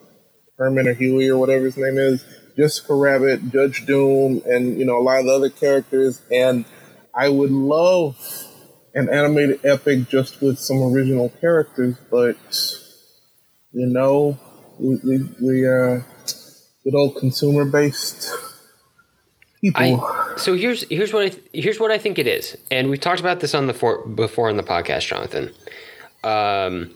Herman 0.58 0.88
or 0.88 0.94
Huey 0.94 1.30
or 1.30 1.38
whatever 1.38 1.66
his 1.66 1.78
name 1.78 1.98
is, 1.98 2.24
Jessica 2.58 2.94
Rabbit, 2.94 3.52
Judge 3.52 3.86
Doom, 3.86 4.42
and 4.46 4.78
you 4.78 4.86
know 4.86 4.98
a 4.98 5.04
lot 5.04 5.20
of 5.20 5.26
the 5.26 5.34
other 5.34 5.50
characters. 5.50 6.22
And 6.32 6.66
I 7.16 7.30
would 7.30 7.52
love 7.52 8.18
an 8.94 9.10
animated 9.10 9.66
epic 9.66 10.10
just 10.10 10.42
with 10.42 10.60
some 10.60 10.82
original 10.82 11.30
characters, 11.42 11.96
but 12.10 12.38
you 13.72 13.88
know, 13.88 14.40
we 14.80 15.00
we, 15.04 15.30
we 15.42 15.68
uh, 15.68 16.02
good 16.84 16.96
old 16.96 17.16
consumer 17.16 17.66
based 17.66 18.32
people. 19.62 20.06
I 20.06 20.36
so 20.38 20.56
here's 20.56 20.84
here's 20.90 21.14
what 21.14 21.24
I 21.24 21.30
th- 21.30 21.44
here's 21.54 21.80
what 21.80 21.92
I 21.92 21.98
think 21.98 22.20
it 22.20 22.28
is, 22.28 22.58
and 22.70 22.90
we've 22.90 23.00
talked 23.00 23.20
about 23.20 23.40
this 23.40 23.54
on 23.54 23.68
the 23.68 23.74
for, 23.74 24.06
before 24.08 24.50
in 24.50 24.58
the 24.58 24.64
podcast, 24.64 25.08
Jonathan. 25.08 25.52
Um, 26.24 26.92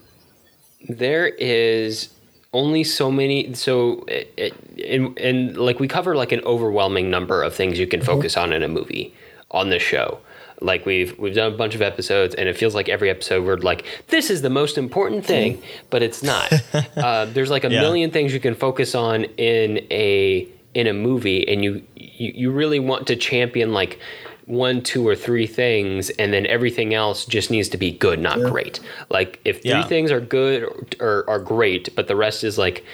there 0.88 1.28
is 1.28 2.10
only 2.54 2.84
so 2.84 3.12
many 3.12 3.54
so 3.54 4.06
it, 4.08 4.34
it, 4.38 4.54
and, 4.88 5.18
and 5.20 5.58
like 5.58 5.80
we 5.80 5.88
cover 5.88 6.16
like 6.16 6.32
an 6.32 6.42
overwhelming 6.42 7.10
number 7.10 7.44
of 7.44 7.54
things 7.54 7.78
you 7.78 7.88
can 7.88 8.02
focus 8.02 8.38
on 8.38 8.54
in 8.54 8.64
a 8.64 8.68
movie 8.68 9.14
on 9.52 9.70
this 9.70 9.84
show 9.84 10.20
like 10.62 10.86
we've 10.86 11.18
we've 11.20 11.36
done 11.36 11.54
a 11.54 11.58
bunch 11.58 11.76
of 11.76 11.82
episodes 11.82 12.34
and 12.36 12.48
it 12.50 12.58
feels 12.58 12.74
like 12.74 12.88
every 12.90 13.10
episode 13.10 13.46
we're 13.46 13.58
like 13.58 13.86
this 14.08 14.30
is 14.30 14.42
the 14.42 14.50
most 14.50 14.78
important 14.78 15.26
thing 15.26 15.62
but 15.90 16.02
it's 16.02 16.24
not 16.24 16.52
uh, 16.98 17.26
there's 17.26 17.50
like 17.52 17.64
a 17.66 17.70
Yeah. 17.72 17.82
million 17.82 18.12
things 18.12 18.34
you 18.34 18.40
can 18.40 18.56
focus 18.56 18.96
on 18.96 19.26
in 19.38 19.86
a 19.92 20.48
in 20.74 20.88
a 20.88 20.94
movie 20.94 21.48
and 21.48 21.64
you 21.64 21.84
you, 21.96 22.32
you 22.36 22.52
really 22.52 22.80
want 22.80 23.08
to 23.08 23.16
champion 23.16 23.74
like 23.74 24.00
one 24.46 24.82
two 24.82 25.06
or 25.08 25.16
three 25.16 25.48
things 25.48 26.10
and 26.12 26.32
then 26.32 26.46
everything 26.46 26.94
else 26.94 27.26
just 27.26 27.50
needs 27.52 27.68
to 27.70 27.78
be 27.78 27.92
good 27.92 28.20
not 28.20 28.38
great 28.40 28.80
like 29.10 29.40
if 29.44 29.62
three 29.62 29.72
Yeah. 29.72 29.84
things 29.84 30.12
are 30.12 30.22
good 30.22 30.64
or, 30.64 30.86
or 31.00 31.30
are 31.30 31.40
great 31.40 31.96
but 31.96 32.08
the 32.08 32.16
rest 32.16 32.44
is 32.44 32.58
like 32.58 32.86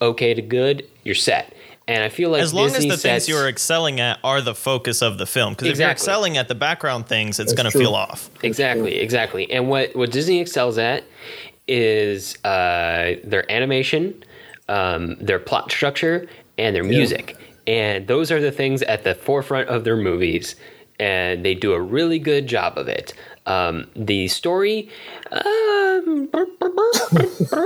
okay 0.00 0.32
to 0.32 0.40
good 0.42 0.86
you're 1.04 1.14
set 1.14 1.54
and 1.92 2.02
i 2.04 2.08
feel 2.08 2.30
like 2.30 2.42
As 2.42 2.54
long 2.54 2.68
Disney 2.68 2.88
as 2.88 2.96
the 2.96 3.00
sets, 3.00 3.26
things 3.26 3.28
you 3.28 3.36
are 3.36 3.48
excelling 3.48 4.00
at 4.00 4.18
are 4.24 4.40
the 4.40 4.54
focus 4.54 5.02
of 5.02 5.18
the 5.18 5.26
film, 5.26 5.52
because 5.52 5.68
if 5.68 5.78
you're 5.78 5.88
excelling 5.90 6.36
at 6.38 6.48
the 6.48 6.54
background 6.54 7.06
things, 7.06 7.38
it's 7.38 7.52
going 7.52 7.70
to 7.70 7.78
feel 7.78 7.94
off. 7.94 8.30
Exactly, 8.42 8.96
exactly. 8.98 9.50
And 9.50 9.68
what 9.68 9.94
what 9.94 10.10
Disney 10.10 10.40
excels 10.40 10.78
at 10.78 11.04
is 11.68 12.42
uh, 12.44 13.14
their 13.24 13.50
animation, 13.50 14.24
um, 14.68 15.16
their 15.20 15.38
plot 15.38 15.70
structure, 15.70 16.26
and 16.58 16.74
their 16.74 16.84
music. 16.84 17.36
And 17.66 18.06
those 18.08 18.32
are 18.32 18.40
the 18.40 18.50
things 18.50 18.82
at 18.82 19.04
the 19.04 19.14
forefront 19.14 19.68
of 19.68 19.84
their 19.84 19.96
movies, 19.96 20.56
and 20.98 21.44
they 21.44 21.54
do 21.54 21.72
a 21.72 21.80
really 21.80 22.18
good 22.18 22.46
job 22.46 22.76
of 22.76 22.88
it. 22.88 23.14
Um, 23.44 23.88
the 23.96 24.28
story, 24.28 24.88
um, 25.32 26.28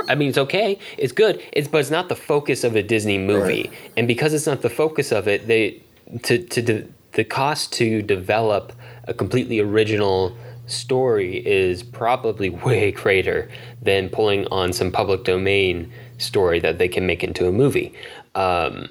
I 0.09 0.14
mean, 0.16 0.31
it's 0.31 0.39
okay, 0.39 0.79
it's 0.97 1.12
good, 1.12 1.43
it's 1.53 1.68
but 1.68 1.79
it's 1.79 1.91
not 1.91 2.09
the 2.09 2.16
focus 2.16 2.64
of 2.64 2.77
a 2.77 2.83
Disney 2.83 3.18
movie. 3.18 3.70
And 3.95 4.09
because 4.09 4.33
it's 4.33 4.47
not 4.47 4.62
the 4.62 4.70
focus 4.70 5.12
of 5.12 5.29
it, 5.29 5.47
they 5.47 5.83
to 6.22 6.39
to 6.39 6.62
de- 6.62 6.87
the 7.12 7.24
cost 7.24 7.72
to 7.74 8.01
develop 8.01 8.72
a 9.05 9.14
completely 9.14 9.61
original 9.61 10.37
story 10.66 11.47
is 11.47 11.83
probably 11.83 12.51
way 12.66 12.93
greater 12.93 13.51
than 13.83 14.09
pulling 14.09 14.47
on 14.49 14.72
some 14.72 14.91
public 14.91 15.24
domain 15.24 15.93
story 16.18 16.61
that 16.61 16.79
they 16.79 16.89
can 16.89 17.07
make 17.07 17.22
into 17.22 17.47
a 17.47 17.53
movie. 17.53 17.93
Um, 18.35 18.89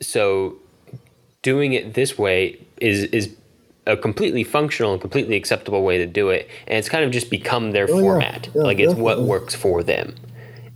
so 0.00 0.56
doing 1.42 1.72
it 1.72 1.94
this 1.94 2.18
way 2.18 2.58
is 2.78 3.04
is 3.04 3.34
a 3.86 3.96
completely 3.96 4.44
functional 4.44 4.92
and 4.92 5.00
completely 5.00 5.36
acceptable 5.36 5.82
way 5.84 5.98
to 5.98 6.06
do 6.06 6.30
it 6.30 6.48
and 6.66 6.78
it's 6.78 6.88
kind 6.88 7.04
of 7.04 7.10
just 7.10 7.28
become 7.30 7.72
their 7.72 7.86
Oh, 7.90 8.00
format. 8.00 8.48
Yeah, 8.54 8.62
like 8.62 8.78
it's 8.78 8.94
what 8.94 9.22
works 9.22 9.54
for 9.54 9.82
them. 9.82 10.14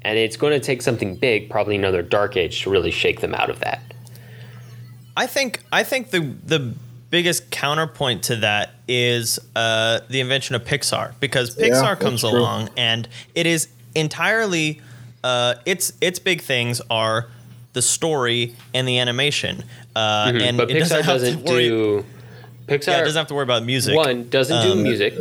And 0.03 0.19
it's 0.19 0.37
going 0.37 0.53
to 0.53 0.61
take 0.65 0.81
something 0.83 1.17
big 1.17 1.51
probably 1.51 1.75
another 1.77 2.03
dark 2.03 2.37
age 2.37 2.63
to 2.63 2.71
really 2.71 2.91
shake 2.91 3.21
them 3.21 3.35
out 3.35 3.51
of 3.51 3.61
that. 3.61 3.83
I 5.17 5.27
think 5.27 5.61
I 5.73 5.83
think 5.83 6.11
the 6.11 6.21
the 6.21 6.75
biggest 7.11 7.51
counterpoint 7.51 8.23
to 8.25 8.37
that 8.37 8.71
is 8.87 9.39
uh, 9.57 10.01
the 10.11 10.21
invention 10.21 10.55
of 10.55 10.65
Pixar 10.65 11.15
because 11.21 11.57
Pixar 11.57 11.81
that's 11.83 12.03
comes 12.03 12.23
along 12.23 12.69
and 12.77 13.09
it 13.35 13.47
is 13.47 13.69
entirely 13.95 14.81
uh, 15.25 15.55
its 15.67 15.93
its 16.01 16.19
big 16.19 16.43
things 16.43 16.81
are 16.91 17.27
the 17.73 17.83
story 17.83 18.55
and 18.75 18.87
the 18.87 18.99
animation. 18.99 19.65
Uh, 19.97 20.33
and 20.35 20.37
Mm-hmm. 20.37 20.57
but 20.59 20.71
it 20.71 20.77
pixar 20.77 20.81
doesn't, 20.81 21.05
have 21.05 21.21
doesn't 21.21 21.45
to 21.47 21.53
worry, 21.53 21.69
do 21.69 22.05
pixar 22.69 22.89
Yeah, 22.89 23.01
it 23.01 23.05
doesn't 23.05 23.19
have 23.21 23.27
to 23.29 23.35
worry 23.35 23.45
about 23.45 23.65
music. 23.65 23.95
one 23.97 24.29
doesn't 24.29 24.63
do 24.63 24.73
Um, 24.73 24.83
music 24.83 25.15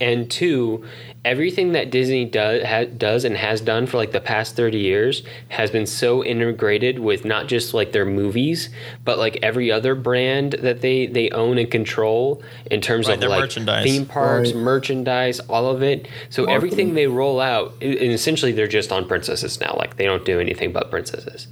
and 0.00 0.28
two 0.30 0.84
everything 1.24 1.72
that 1.72 1.90
disney 1.90 2.24
does 2.24 2.64
ha, 2.66 2.84
does 2.84 3.24
and 3.24 3.36
has 3.36 3.60
done 3.60 3.86
for 3.86 3.96
like 3.96 4.10
the 4.12 4.20
past 4.20 4.56
30 4.56 4.76
years 4.76 5.22
has 5.48 5.70
been 5.70 5.86
so 5.86 6.22
integrated 6.24 6.98
with 6.98 7.24
not 7.24 7.46
just 7.46 7.72
like 7.72 7.92
their 7.92 8.04
movies 8.04 8.68
but 9.04 9.18
like 9.18 9.38
every 9.40 9.70
other 9.70 9.94
brand 9.94 10.54
that 10.60 10.80
they 10.82 11.06
they 11.06 11.30
own 11.30 11.56
and 11.58 11.70
control 11.70 12.42
in 12.70 12.80
terms 12.80 13.06
Right, 13.06 13.14
of 13.14 13.20
their 13.20 13.28
like 13.30 13.40
merchandise. 13.42 13.84
theme 13.84 14.04
parks 14.04 14.48
Right. 14.52 14.56
merchandise 14.62 15.38
all 15.40 15.68
of 15.70 15.82
it 15.82 16.08
so 16.28 16.44
everything 16.46 16.94
they 16.94 17.06
roll 17.06 17.40
out 17.40 17.72
and 17.80 17.94
essentially 18.12 18.50
they're 18.52 18.66
just 18.66 18.90
on 18.92 19.06
princesses 19.06 19.60
now 19.60 19.74
like 19.78 19.96
they 19.96 20.04
don't 20.06 20.24
do 20.26 20.40
anything 20.40 20.72
but 20.72 20.90
princesses 20.90 21.46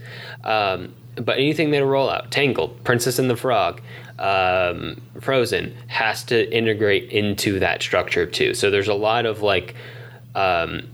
um, 0.45 0.93
but 1.17 1.37
anything 1.39 1.71
they 1.73 1.83
roll 1.83 2.09
out, 2.09 2.31
Tangled, 2.31 2.83
Princess 2.85 3.19
and 3.19 3.29
the 3.29 3.37
Frog, 3.37 3.83
um, 4.23 5.03
Frozen, 5.21 5.77
has 5.89 6.25
to 6.25 6.57
integrate 6.57 7.11
into 7.11 7.59
that 7.59 7.83
structure 7.83 8.25
too. 8.25 8.55
So 8.55 8.71
there's 8.71 8.89
a 8.89 8.95
lot 8.95 9.27
of 9.27 9.43
like, 9.43 9.75
um, 10.35 10.89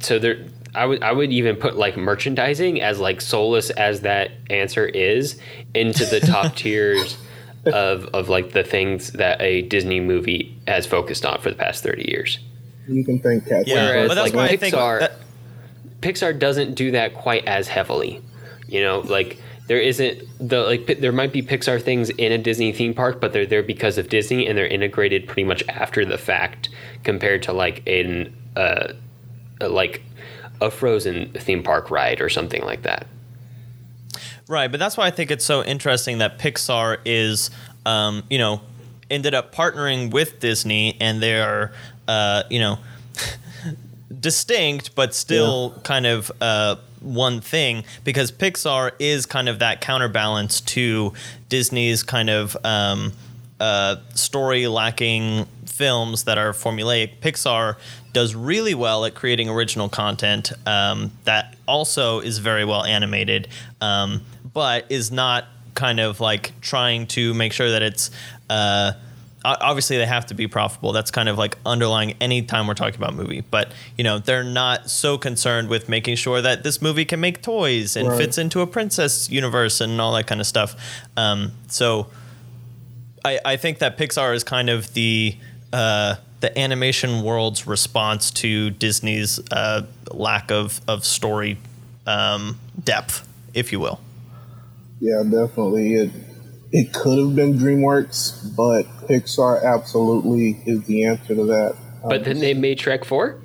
so 0.00 0.18
there. 0.18 0.46
I 0.72 0.86
would 0.86 1.02
I 1.02 1.10
would 1.10 1.32
even 1.32 1.56
put 1.56 1.76
like 1.76 1.96
merchandising 1.96 2.80
as 2.80 3.00
like 3.00 3.20
soulless 3.20 3.70
as 3.70 4.02
that 4.02 4.30
answer 4.50 4.86
is 4.86 5.36
into 5.74 6.04
the 6.04 6.20
top 6.20 6.54
tiers 6.62 7.18
of 7.66 8.04
of 8.14 8.28
like 8.28 8.52
the 8.52 8.62
things 8.62 9.10
that 9.14 9.40
a 9.42 9.62
Disney 9.62 9.98
movie 9.98 10.56
has 10.68 10.86
focused 10.86 11.26
on 11.26 11.40
for 11.40 11.50
the 11.50 11.56
past 11.56 11.82
thirty 11.82 12.08
years. 12.08 12.38
You 12.86 13.04
can 13.04 13.18
thank 13.18 13.48
Cat. 13.48 13.66
Yeah, 13.66 13.84
Whereas 13.86 14.08
but 14.08 14.14
that's 14.14 14.26
like 14.28 14.34
why 14.34 14.44
I 14.46 14.56
think 14.56 14.74
Pixar, 14.76 15.00
that- 15.00 15.16
Pixar 16.02 16.38
doesn't 16.38 16.74
do 16.74 16.92
that 16.92 17.14
quite 17.14 17.46
as 17.46 17.66
heavily. 17.66 18.22
You 18.68 18.80
know, 18.82 19.00
like 19.00 19.38
there 19.70 19.78
isn't 19.78 20.26
the 20.40 20.62
like 20.62 20.98
there 20.98 21.12
might 21.12 21.32
be 21.32 21.42
Pixar 21.42 21.80
things 21.80 22.10
in 22.10 22.32
a 22.32 22.38
Disney 22.38 22.72
theme 22.72 22.92
park, 22.92 23.20
but 23.20 23.32
they're 23.32 23.46
there 23.46 23.62
because 23.62 23.98
of 23.98 24.08
Disney 24.08 24.48
and 24.48 24.58
they're 24.58 24.66
integrated 24.66 25.28
pretty 25.28 25.44
much 25.44 25.62
after 25.68 26.04
the 26.04 26.18
fact 26.18 26.70
compared 27.04 27.44
to 27.44 27.52
like 27.52 27.86
in 27.86 28.34
uh, 28.56 28.94
uh, 29.60 29.68
like 29.68 30.02
a 30.60 30.72
Frozen 30.72 31.34
theme 31.34 31.62
park 31.62 31.88
ride 31.88 32.20
or 32.20 32.28
something 32.28 32.64
like 32.64 32.82
that. 32.82 33.06
Right, 34.48 34.68
but 34.68 34.80
that's 34.80 34.96
why 34.96 35.06
I 35.06 35.12
think 35.12 35.30
it's 35.30 35.44
so 35.44 35.62
interesting 35.62 36.18
that 36.18 36.40
Pixar 36.40 36.98
is, 37.04 37.52
um, 37.86 38.24
you 38.28 38.38
know, 38.38 38.62
ended 39.08 39.34
up 39.34 39.54
partnering 39.54 40.10
with 40.10 40.40
Disney, 40.40 40.96
and 41.00 41.22
they 41.22 41.40
are, 41.40 41.70
uh, 42.08 42.42
you 42.50 42.58
know, 42.58 42.80
distinct 44.20 44.96
but 44.96 45.14
still 45.14 45.80
kind 45.84 46.06
of 46.06 46.32
uh, 46.40 46.74
one 47.00 47.40
thing 47.40 47.84
because 48.04 48.30
Pixar 48.30 48.92
is 48.98 49.26
kind 49.26 49.48
of 49.48 49.58
that 49.58 49.80
counterbalance 49.80 50.60
to 50.60 51.12
Disney's 51.48 52.02
kind 52.02 52.30
of 52.30 52.56
um, 52.64 53.12
uh, 53.58 53.96
story 54.14 54.66
lacking 54.66 55.46
films 55.66 56.24
that 56.24 56.38
are 56.38 56.52
formulaic. 56.52 57.20
Pixar 57.20 57.76
does 58.12 58.34
really 58.34 58.74
well 58.74 59.04
at 59.04 59.14
creating 59.14 59.48
original 59.48 59.88
content 59.88 60.52
um, 60.66 61.10
that 61.24 61.56
also 61.66 62.20
is 62.20 62.38
very 62.38 62.64
well 62.64 62.84
animated, 62.84 63.48
um, 63.80 64.22
but 64.52 64.84
is 64.90 65.10
not 65.10 65.46
kind 65.74 66.00
of 66.00 66.20
like 66.20 66.52
trying 66.60 67.06
to 67.06 67.32
make 67.34 67.52
sure 67.52 67.70
that 67.70 67.82
it's. 67.82 68.10
Uh, 68.48 68.92
obviously 69.44 69.96
they 69.96 70.04
have 70.06 70.26
to 70.26 70.34
be 70.34 70.46
profitable 70.46 70.92
that's 70.92 71.10
kind 71.10 71.28
of 71.28 71.38
like 71.38 71.56
underlying 71.64 72.14
any 72.20 72.42
time 72.42 72.66
we're 72.66 72.74
talking 72.74 72.96
about 72.96 73.14
movie 73.14 73.40
but 73.50 73.72
you 73.96 74.04
know 74.04 74.18
they're 74.18 74.44
not 74.44 74.90
so 74.90 75.16
concerned 75.16 75.68
with 75.68 75.88
making 75.88 76.14
sure 76.14 76.42
that 76.42 76.62
this 76.62 76.82
movie 76.82 77.04
can 77.06 77.18
make 77.20 77.40
toys 77.42 77.96
and 77.96 78.08
Right. 78.08 78.18
fits 78.18 78.36
into 78.38 78.60
a 78.60 78.66
princess 78.66 79.30
universe 79.30 79.80
and 79.80 79.98
all 80.00 80.12
that 80.12 80.26
kind 80.26 80.40
of 80.40 80.46
stuff 80.46 80.76
um, 81.16 81.52
so 81.68 82.06
I, 83.24 83.38
I 83.44 83.56
think 83.56 83.78
that 83.78 83.96
pixar 83.98 84.34
is 84.34 84.44
kind 84.44 84.68
of 84.68 84.92
the 84.94 85.36
uh, 85.72 86.16
the 86.40 86.58
animation 86.58 87.22
world's 87.22 87.66
response 87.66 88.30
to 88.32 88.70
disney's 88.70 89.38
uh, 89.52 89.86
lack 90.10 90.50
of, 90.50 90.80
of 90.86 91.04
story 91.04 91.56
um, 92.06 92.58
depth 92.82 93.26
if 93.54 93.72
you 93.72 93.80
will 93.80 94.00
Yeah, 95.00 95.22
definitely. 95.22 95.94
It 95.94 96.10
it 96.72 96.92
could 96.92 97.18
have 97.18 97.34
been 97.34 97.54
DreamWorks, 97.54 98.54
but 98.54 98.82
Pixar 99.08 99.62
absolutely 99.62 100.62
is 100.66 100.84
the 100.84 101.04
answer 101.04 101.34
to 101.34 101.44
that. 101.44 101.76
But 102.02 102.24
then 102.24 102.38
they 102.40 102.54
made 102.54 102.78
Shrek 102.78 103.04
4? 103.04 103.40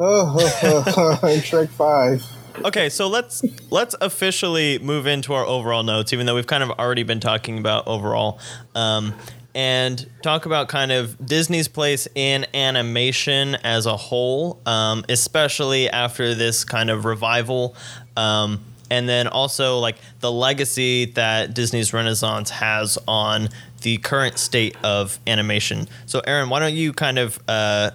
Oh, 0.00 0.38
and 1.22 1.42
Shrek 1.42 1.68
Five. 1.70 2.24
Okay, 2.64 2.88
so 2.88 3.08
let's 3.08 3.42
let's 3.70 3.94
officially 4.00 4.78
move 4.78 5.06
into 5.06 5.32
our 5.32 5.44
overall 5.44 5.82
notes, 5.82 6.12
even 6.12 6.26
though 6.26 6.34
we've 6.34 6.46
kind 6.46 6.62
of 6.62 6.70
already 6.70 7.02
been 7.02 7.20
talking 7.20 7.58
about 7.58 7.86
overall, 7.86 8.38
um, 8.74 9.14
and 9.54 10.08
talk 10.22 10.46
about 10.46 10.68
kind 10.68 10.92
of 10.92 11.24
Disney's 11.24 11.68
place 11.68 12.06
in 12.14 12.46
animation 12.54 13.56
as 13.56 13.86
a 13.86 13.96
whole, 13.96 14.60
um, 14.66 15.04
especially 15.08 15.88
after 15.88 16.34
this 16.34 16.64
kind 16.64 16.90
of 16.90 17.04
revival, 17.04 17.76
um, 18.16 18.64
and 18.90 19.08
then 19.08 19.26
also 19.26 19.78
like 19.78 19.96
the 20.20 20.32
legacy 20.32 21.06
that 21.06 21.54
Disney's 21.54 21.92
Renaissance 21.92 22.50
has 22.50 22.98
on 23.06 23.48
the 23.82 23.98
current 23.98 24.38
state 24.38 24.76
of 24.82 25.18
animation. 25.26 25.88
So, 26.06 26.20
Aaron, 26.20 26.48
why 26.48 26.60
don't 26.60 26.74
you 26.74 26.92
kind 26.92 27.18
of 27.18 27.38
uh, 27.48 27.90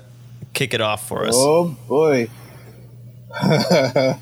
kick 0.54 0.74
it 0.74 0.82
off 0.82 1.08
for 1.08 1.26
us? 1.26 1.36
Oh 1.36 1.76
boy, 1.88 2.30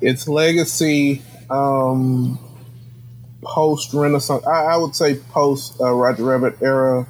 its 0.00 0.28
legacy 0.28 1.22
um, 1.50 2.38
post 3.42 3.92
Renaissance. 3.92 4.46
I, 4.46 4.64
I 4.64 4.76
would 4.76 4.94
say 4.94 5.16
post 5.16 5.80
uh, 5.80 5.92
Roger 5.92 6.24
Rabbit 6.24 6.58
era. 6.62 7.06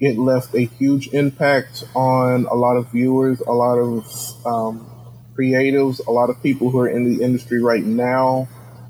It 0.00 0.18
left 0.18 0.54
a 0.54 0.64
huge 0.64 1.08
impact 1.08 1.84
on 1.94 2.46
a 2.46 2.54
lot 2.54 2.76
of 2.76 2.88
viewers, 2.88 3.40
a 3.40 3.52
lot 3.52 3.78
of 3.78 4.46
um, 4.46 4.90
creatives, 5.36 6.04
a 6.06 6.10
lot 6.10 6.30
of 6.30 6.42
people 6.42 6.70
who 6.70 6.78
are 6.78 6.88
in 6.88 7.04
the 7.04 7.22
industry 7.24 7.62
right 7.62 7.84
now 7.84 8.48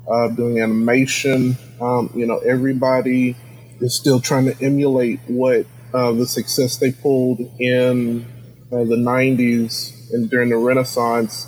uh, 0.09 0.27
doing 0.29 0.59
animation. 0.59 1.57
Um, 1.81 2.11
you 2.15 2.25
know, 2.25 2.37
everybody 2.39 3.35
is 3.79 3.95
still 3.95 4.19
trying 4.19 4.45
to 4.45 4.63
emulate 4.63 5.19
what 5.27 5.65
uh, 5.93 6.11
the 6.11 6.25
success 6.25 6.77
they 6.77 6.91
pulled 6.91 7.39
in 7.59 8.25
uh, 8.71 8.83
the 8.83 8.95
90s 8.95 10.11
and 10.13 10.29
during 10.29 10.49
the 10.49 10.57
Renaissance. 10.57 11.47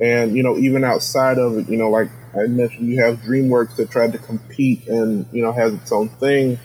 And, 0.00 0.36
you 0.36 0.42
know, 0.42 0.56
even 0.56 0.84
outside 0.84 1.38
of 1.38 1.58
it, 1.58 1.68
you 1.68 1.76
know, 1.76 1.90
like 1.90 2.08
I 2.34 2.46
mentioned, 2.46 2.88
you 2.88 3.02
have 3.02 3.18
DreamWorks 3.18 3.76
that 3.76 3.90
tried 3.90 4.12
to 4.12 4.18
compete 4.18 4.86
and, 4.86 5.26
you 5.32 5.42
know, 5.42 5.52
has 5.52 5.74
its 5.74 5.90
own 5.90 6.08
thing. 6.08 6.58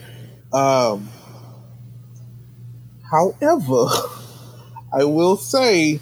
Um, 0.52 1.08
however, 3.10 3.86
I 4.92 5.04
will 5.04 5.36
say 5.36 6.00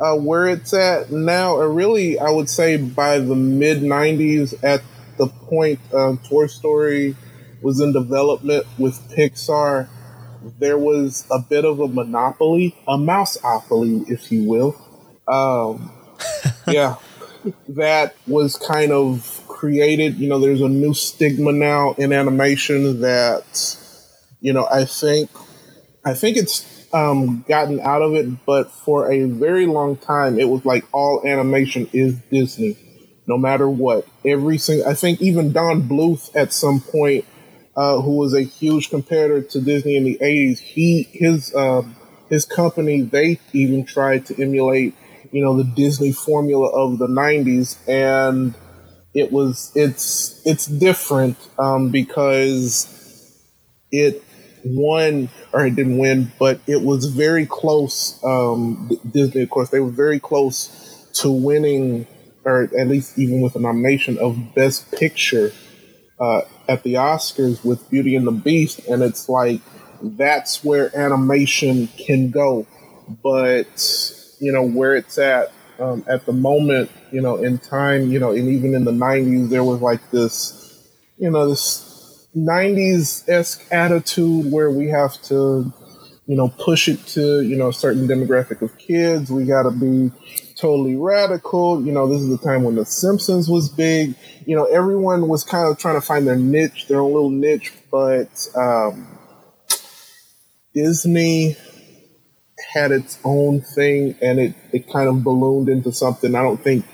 uh, 0.00 0.14
where 0.16 0.46
it's 0.46 0.74
at 0.74 1.10
now, 1.10 1.54
or 1.54 1.70
really, 1.70 2.18
I 2.18 2.30
would 2.30 2.50
say 2.50 2.76
by 2.76 3.18
the 3.18 3.34
mid 3.34 3.78
90s, 3.78 4.54
at 4.62 4.82
the 5.16 5.26
point 5.26 5.80
um, 5.94 6.18
Toy 6.18 6.46
Story 6.46 7.16
was 7.62 7.80
in 7.80 7.92
development 7.92 8.66
with 8.78 9.00
Pixar, 9.10 9.88
there 10.58 10.78
was 10.78 11.26
a 11.30 11.38
bit 11.38 11.64
of 11.64 11.80
a 11.80 11.88
monopoly, 11.88 12.76
a 12.86 12.96
mouseopoly, 12.96 14.08
if 14.08 14.30
you 14.30 14.44
will. 14.44 14.76
Um, 15.26 15.90
yeah, 16.68 16.96
that 17.68 18.14
was 18.26 18.56
kind 18.56 18.92
of 18.92 19.42
created. 19.48 20.16
You 20.18 20.28
know, 20.28 20.38
there's 20.38 20.60
a 20.60 20.68
new 20.68 20.94
stigma 20.94 21.52
now 21.52 21.94
in 21.94 22.12
animation 22.12 23.00
that, 23.00 23.76
you 24.40 24.52
know, 24.52 24.68
I 24.70 24.84
think, 24.84 25.30
I 26.04 26.14
think 26.14 26.36
it's 26.36 26.75
um, 26.96 27.44
gotten 27.46 27.80
out 27.80 28.02
of 28.02 28.14
it, 28.14 28.46
but 28.46 28.70
for 28.70 29.10
a 29.12 29.24
very 29.24 29.66
long 29.66 29.96
time, 29.96 30.38
it 30.38 30.48
was 30.48 30.64
like 30.64 30.84
all 30.92 31.22
animation 31.26 31.88
is 31.92 32.16
Disney, 32.30 32.76
no 33.26 33.36
matter 33.36 33.68
what. 33.68 34.06
Every 34.24 34.56
single, 34.56 34.88
I 34.88 34.94
think 34.94 35.20
even 35.20 35.52
Don 35.52 35.82
Bluth 35.82 36.34
at 36.34 36.52
some 36.54 36.80
point, 36.80 37.26
uh, 37.76 38.00
who 38.00 38.16
was 38.16 38.32
a 38.32 38.40
huge 38.40 38.88
competitor 38.88 39.42
to 39.42 39.60
Disney 39.60 39.96
in 39.96 40.04
the 40.04 40.18
'80s, 40.22 40.58
he 40.58 41.02
his 41.12 41.54
um, 41.54 41.96
his 42.30 42.46
company 42.46 43.02
they 43.02 43.40
even 43.52 43.84
tried 43.84 44.24
to 44.26 44.42
emulate, 44.42 44.94
you 45.32 45.44
know, 45.44 45.54
the 45.56 45.64
Disney 45.64 46.12
formula 46.12 46.68
of 46.70 46.98
the 46.98 47.08
'90s, 47.08 47.76
and 47.86 48.54
it 49.14 49.32
was 49.32 49.72
it's 49.74 50.40
it's 50.46 50.66
different 50.66 51.36
um, 51.58 51.90
because 51.90 52.92
it 53.92 54.22
won 54.66 55.28
or 55.52 55.66
it 55.66 55.76
didn't 55.76 55.98
win, 55.98 56.32
but 56.38 56.60
it 56.66 56.82
was 56.82 57.06
very 57.06 57.46
close. 57.46 58.22
Um, 58.24 58.90
Disney, 59.10 59.42
of 59.42 59.50
course, 59.50 59.70
they 59.70 59.80
were 59.80 59.90
very 59.90 60.20
close 60.20 61.08
to 61.14 61.30
winning, 61.30 62.06
or 62.44 62.64
at 62.78 62.88
least 62.88 63.18
even 63.18 63.40
with 63.40 63.56
a 63.56 63.60
nomination 63.60 64.18
of 64.18 64.54
Best 64.54 64.92
Picture 64.92 65.52
uh, 66.20 66.42
at 66.68 66.82
the 66.82 66.94
Oscars 66.94 67.64
with 67.64 67.88
Beauty 67.90 68.16
and 68.16 68.26
the 68.26 68.32
Beast, 68.32 68.80
and 68.88 69.02
it's 69.02 69.28
like 69.28 69.60
that's 70.02 70.64
where 70.64 70.96
animation 70.96 71.88
can 71.96 72.30
go, 72.30 72.66
but 73.22 74.12
you 74.40 74.52
know 74.52 74.66
where 74.66 74.94
it's 74.94 75.18
at 75.18 75.52
um, 75.78 76.04
at 76.08 76.26
the 76.26 76.32
moment, 76.32 76.90
you 77.10 77.20
know, 77.20 77.36
in 77.36 77.58
time, 77.58 78.10
you 78.10 78.18
know, 78.18 78.30
and 78.32 78.48
even 78.48 78.74
in 78.74 78.84
the 78.84 78.92
'90s, 78.92 79.50
there 79.50 79.64
was 79.64 79.80
like 79.80 80.10
this, 80.10 80.88
you 81.18 81.30
know, 81.30 81.48
this 81.48 81.85
90s 82.36 83.28
esque 83.28 83.66
attitude 83.72 84.52
where 84.52 84.70
we 84.70 84.88
have 84.88 85.20
to, 85.22 85.72
you 86.26 86.36
know, 86.36 86.48
push 86.58 86.88
it 86.88 87.04
to, 87.06 87.40
you 87.42 87.56
know, 87.56 87.68
a 87.68 87.72
certain 87.72 88.06
demographic 88.06 88.62
of 88.62 88.76
kids. 88.78 89.30
We 89.30 89.44
got 89.44 89.62
to 89.62 89.70
be 89.70 90.12
totally 90.56 90.96
radical. 90.96 91.84
You 91.84 91.92
know, 91.92 92.06
this 92.06 92.20
is 92.20 92.28
the 92.28 92.38
time 92.38 92.62
when 92.62 92.74
The 92.74 92.84
Simpsons 92.84 93.48
was 93.48 93.68
big. 93.68 94.14
You 94.44 94.56
know, 94.56 94.64
everyone 94.66 95.28
was 95.28 95.44
kind 95.44 95.70
of 95.70 95.78
trying 95.78 95.94
to 96.00 96.06
find 96.06 96.26
their 96.26 96.36
niche, 96.36 96.86
their 96.88 97.00
own 97.00 97.12
little 97.12 97.30
niche, 97.30 97.72
but 97.90 98.48
um, 98.54 99.18
Disney 100.74 101.56
had 102.72 102.90
its 102.90 103.18
own 103.24 103.60
thing 103.60 104.16
and 104.20 104.38
it, 104.38 104.54
it 104.72 104.92
kind 104.92 105.08
of 105.08 105.22
ballooned 105.22 105.68
into 105.68 105.92
something 105.92 106.34
I 106.34 106.42
don't 106.42 106.62
think 106.62 106.84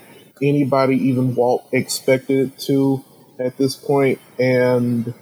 anybody, 0.41 0.95
even 0.95 1.35
Walt, 1.35 1.67
expected 1.71 2.53
it 2.53 2.59
to 2.59 3.03
at 3.39 3.57
this 3.57 3.75
point, 3.75 4.19
and 4.39 5.13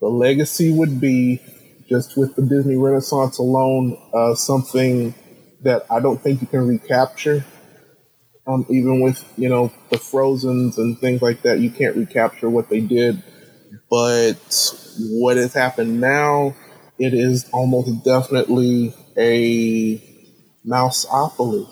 the 0.00 0.08
legacy 0.08 0.72
would 0.72 1.00
be 1.00 1.40
just 1.88 2.16
with 2.16 2.34
the 2.36 2.42
Disney 2.42 2.76
Renaissance 2.76 3.38
alone, 3.38 3.96
uh, 4.12 4.34
something 4.34 5.14
that 5.62 5.86
I 5.90 6.00
don't 6.00 6.20
think 6.20 6.40
you 6.40 6.46
can 6.46 6.66
recapture. 6.66 7.44
Um, 8.46 8.64
even 8.68 9.00
with 9.00 9.24
you 9.36 9.48
know 9.48 9.72
the 9.90 9.98
Frozen's 9.98 10.78
and 10.78 10.98
things 10.98 11.22
like 11.22 11.42
that, 11.42 11.58
you 11.60 11.70
can't 11.70 11.96
recapture 11.96 12.48
what 12.48 12.68
they 12.68 12.80
did. 12.80 13.22
But 13.90 14.74
what 15.00 15.36
has 15.36 15.52
happened 15.52 16.00
now, 16.00 16.54
it 16.98 17.14
is 17.14 17.48
almost 17.52 18.04
definitely 18.04 18.94
a 19.16 20.00
mouseopoly. 20.64 21.68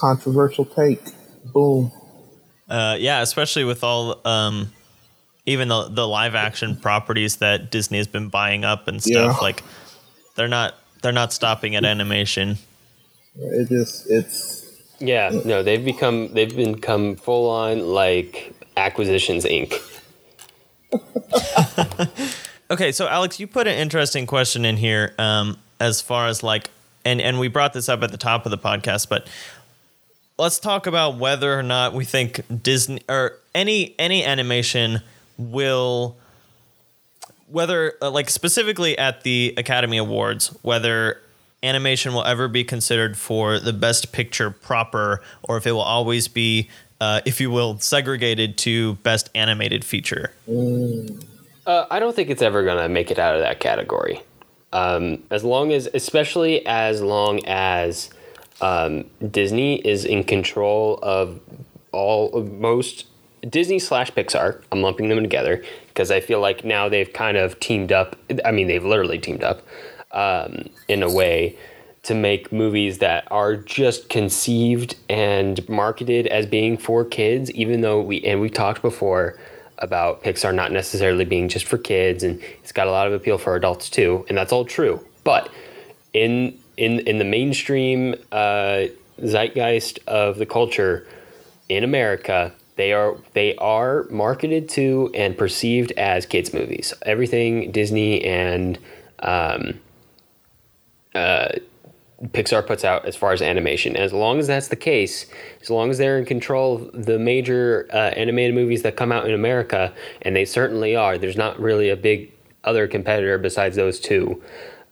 Controversial 0.00 0.64
take. 0.64 1.02
Boom. 1.52 1.92
Uh, 2.68 2.96
yeah, 2.98 3.20
especially 3.20 3.64
with 3.64 3.84
all 3.84 4.20
um, 4.26 4.72
even 5.46 5.68
the 5.68 5.88
the 5.88 6.06
live 6.06 6.34
action 6.34 6.76
properties 6.76 7.36
that 7.36 7.70
Disney 7.70 7.98
has 7.98 8.06
been 8.06 8.28
buying 8.28 8.64
up 8.64 8.88
and 8.88 9.02
stuff. 9.02 9.36
Yeah. 9.36 9.42
Like 9.42 9.62
they're 10.34 10.48
not 10.48 10.74
they're 11.02 11.12
not 11.12 11.32
stopping 11.32 11.74
at 11.76 11.84
animation. 11.84 12.58
It 13.36 13.68
just 13.68 14.10
it's 14.10 14.64
Yeah, 14.98 15.30
no, 15.44 15.62
they've 15.62 15.84
become 15.84 16.32
they've 16.34 16.54
become 16.54 17.16
full 17.16 17.50
on 17.50 17.80
like 17.80 18.54
acquisitions 18.76 19.44
Inc. 19.44 19.74
Okay, 22.68 22.90
so 22.90 23.06
Alex, 23.06 23.38
you 23.38 23.46
put 23.46 23.68
an 23.68 23.78
interesting 23.78 24.26
question 24.26 24.64
in 24.64 24.76
here 24.76 25.14
um, 25.18 25.56
as 25.78 26.00
far 26.00 26.26
as 26.26 26.42
like, 26.42 26.70
and 27.04 27.20
and 27.20 27.38
we 27.38 27.46
brought 27.46 27.72
this 27.72 27.88
up 27.88 28.02
at 28.02 28.10
the 28.10 28.16
top 28.16 28.44
of 28.44 28.50
the 28.50 28.58
podcast, 28.58 29.08
but 29.08 29.28
let's 30.36 30.58
talk 30.58 30.88
about 30.88 31.16
whether 31.16 31.56
or 31.56 31.62
not 31.62 31.94
we 31.94 32.04
think 32.04 32.40
Disney 32.62 33.02
or 33.08 33.38
any 33.54 33.94
any 34.00 34.24
animation 34.24 35.00
will 35.38 36.16
whether 37.48 37.94
uh, 38.02 38.10
like 38.10 38.28
specifically 38.30 38.98
at 38.98 39.22
the 39.22 39.54
Academy 39.56 39.96
Awards 39.98 40.48
whether 40.62 41.20
animation 41.62 42.12
will 42.12 42.24
ever 42.24 42.48
be 42.48 42.64
considered 42.64 43.16
for 43.16 43.58
the 43.58 43.72
best 43.72 44.12
picture 44.12 44.50
proper 44.50 45.22
or 45.42 45.56
if 45.56 45.66
it 45.66 45.72
will 45.72 45.80
always 45.80 46.28
be 46.28 46.68
uh, 47.00 47.20
if 47.24 47.40
you 47.40 47.50
will 47.50 47.78
segregated 47.78 48.56
to 48.58 48.94
best 48.96 49.30
animated 49.34 49.84
feature 49.84 50.32
Uh, 51.66 51.84
I 51.90 51.98
don't 51.98 52.14
think 52.14 52.30
it's 52.30 52.42
ever 52.42 52.64
gonna 52.64 52.88
make 52.88 53.10
it 53.10 53.18
out 53.18 53.34
of 53.34 53.40
that 53.40 53.58
category. 53.58 54.22
Um, 54.72 55.22
as 55.30 55.42
long 55.42 55.72
as, 55.72 55.88
especially 55.94 56.64
as 56.66 57.00
long 57.02 57.44
as 57.44 58.10
um, 58.60 59.04
Disney 59.30 59.76
is 59.76 60.04
in 60.04 60.22
control 60.24 60.98
of 61.02 61.40
all 61.92 62.32
of 62.34 62.52
most 62.52 63.06
Disney 63.48 63.78
slash 63.78 64.10
Pixar. 64.12 64.62
I'm 64.72 64.82
lumping 64.82 65.08
them 65.08 65.20
together 65.22 65.62
because 65.88 66.10
I 66.10 66.20
feel 66.20 66.40
like 66.40 66.64
now 66.64 66.88
they've 66.88 67.12
kind 67.12 67.36
of 67.36 67.58
teamed 67.60 67.92
up. 67.92 68.16
I 68.44 68.50
mean, 68.50 68.66
they've 68.66 68.84
literally 68.84 69.18
teamed 69.18 69.42
up 69.42 69.62
um, 70.12 70.68
in 70.88 71.02
a 71.02 71.10
way 71.10 71.56
to 72.02 72.14
make 72.14 72.52
movies 72.52 72.98
that 72.98 73.26
are 73.32 73.56
just 73.56 74.08
conceived 74.08 74.94
and 75.08 75.68
marketed 75.68 76.28
as 76.28 76.46
being 76.46 76.76
for 76.76 77.04
kids, 77.04 77.50
even 77.52 77.80
though 77.80 78.00
we 78.00 78.22
and 78.22 78.40
we 78.40 78.48
talked 78.48 78.80
before 78.80 79.38
about 79.78 80.22
Pixar 80.22 80.54
not 80.54 80.72
necessarily 80.72 81.24
being 81.24 81.48
just 81.48 81.66
for 81.66 81.76
kids 81.76 82.22
and 82.22 82.40
it's 82.62 82.72
got 82.72 82.86
a 82.86 82.90
lot 82.90 83.06
of 83.06 83.12
appeal 83.12 83.38
for 83.38 83.56
adults 83.56 83.90
too, 83.90 84.24
and 84.28 84.38
that's 84.38 84.52
all 84.52 84.64
true. 84.64 85.04
But 85.24 85.50
in 86.12 86.56
in 86.76 87.00
in 87.00 87.18
the 87.18 87.24
mainstream 87.24 88.14
uh, 88.30 88.84
zeitgeist 89.20 89.98
of 90.06 90.38
the 90.38 90.46
culture 90.46 91.06
in 91.68 91.82
America, 91.82 92.52
they 92.76 92.92
are 92.92 93.16
they 93.32 93.56
are 93.56 94.04
marketed 94.10 94.68
to 94.70 95.10
and 95.14 95.36
perceived 95.36 95.92
as 95.92 96.26
kids 96.26 96.52
movies. 96.52 96.94
Everything 97.02 97.72
Disney 97.72 98.24
and 98.24 98.78
um, 99.20 99.80
uh, 101.14 101.48
Pixar 102.24 102.66
puts 102.66 102.84
out 102.84 103.04
as 103.04 103.16
far 103.16 103.32
as 103.32 103.42
animation. 103.42 103.96
As 103.96 104.12
long 104.12 104.38
as 104.38 104.46
that's 104.46 104.68
the 104.68 104.76
case, 104.76 105.26
as 105.60 105.68
long 105.68 105.90
as 105.90 105.98
they're 105.98 106.18
in 106.18 106.24
control 106.24 106.76
of 106.76 107.06
the 107.06 107.18
major 107.18 107.88
uh, 107.92 107.96
animated 108.16 108.54
movies 108.54 108.82
that 108.82 108.96
come 108.96 109.12
out 109.12 109.26
in 109.26 109.34
America, 109.34 109.92
and 110.22 110.34
they 110.34 110.44
certainly 110.44 110.96
are, 110.96 111.18
there's 111.18 111.36
not 111.36 111.58
really 111.60 111.90
a 111.90 111.96
big 111.96 112.32
other 112.64 112.88
competitor 112.88 113.38
besides 113.38 113.76
those 113.76 114.00
two, 114.00 114.42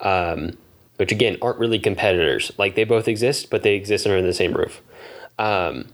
um, 0.00 0.56
which 0.96 1.12
again 1.12 1.36
aren't 1.40 1.58
really 1.58 1.78
competitors. 1.78 2.52
Like 2.58 2.74
they 2.74 2.84
both 2.84 3.08
exist, 3.08 3.50
but 3.50 3.62
they 3.62 3.74
exist 3.74 4.06
under 4.06 4.22
the 4.22 4.34
same 4.34 4.52
roof. 4.52 4.82
Um, 5.38 5.86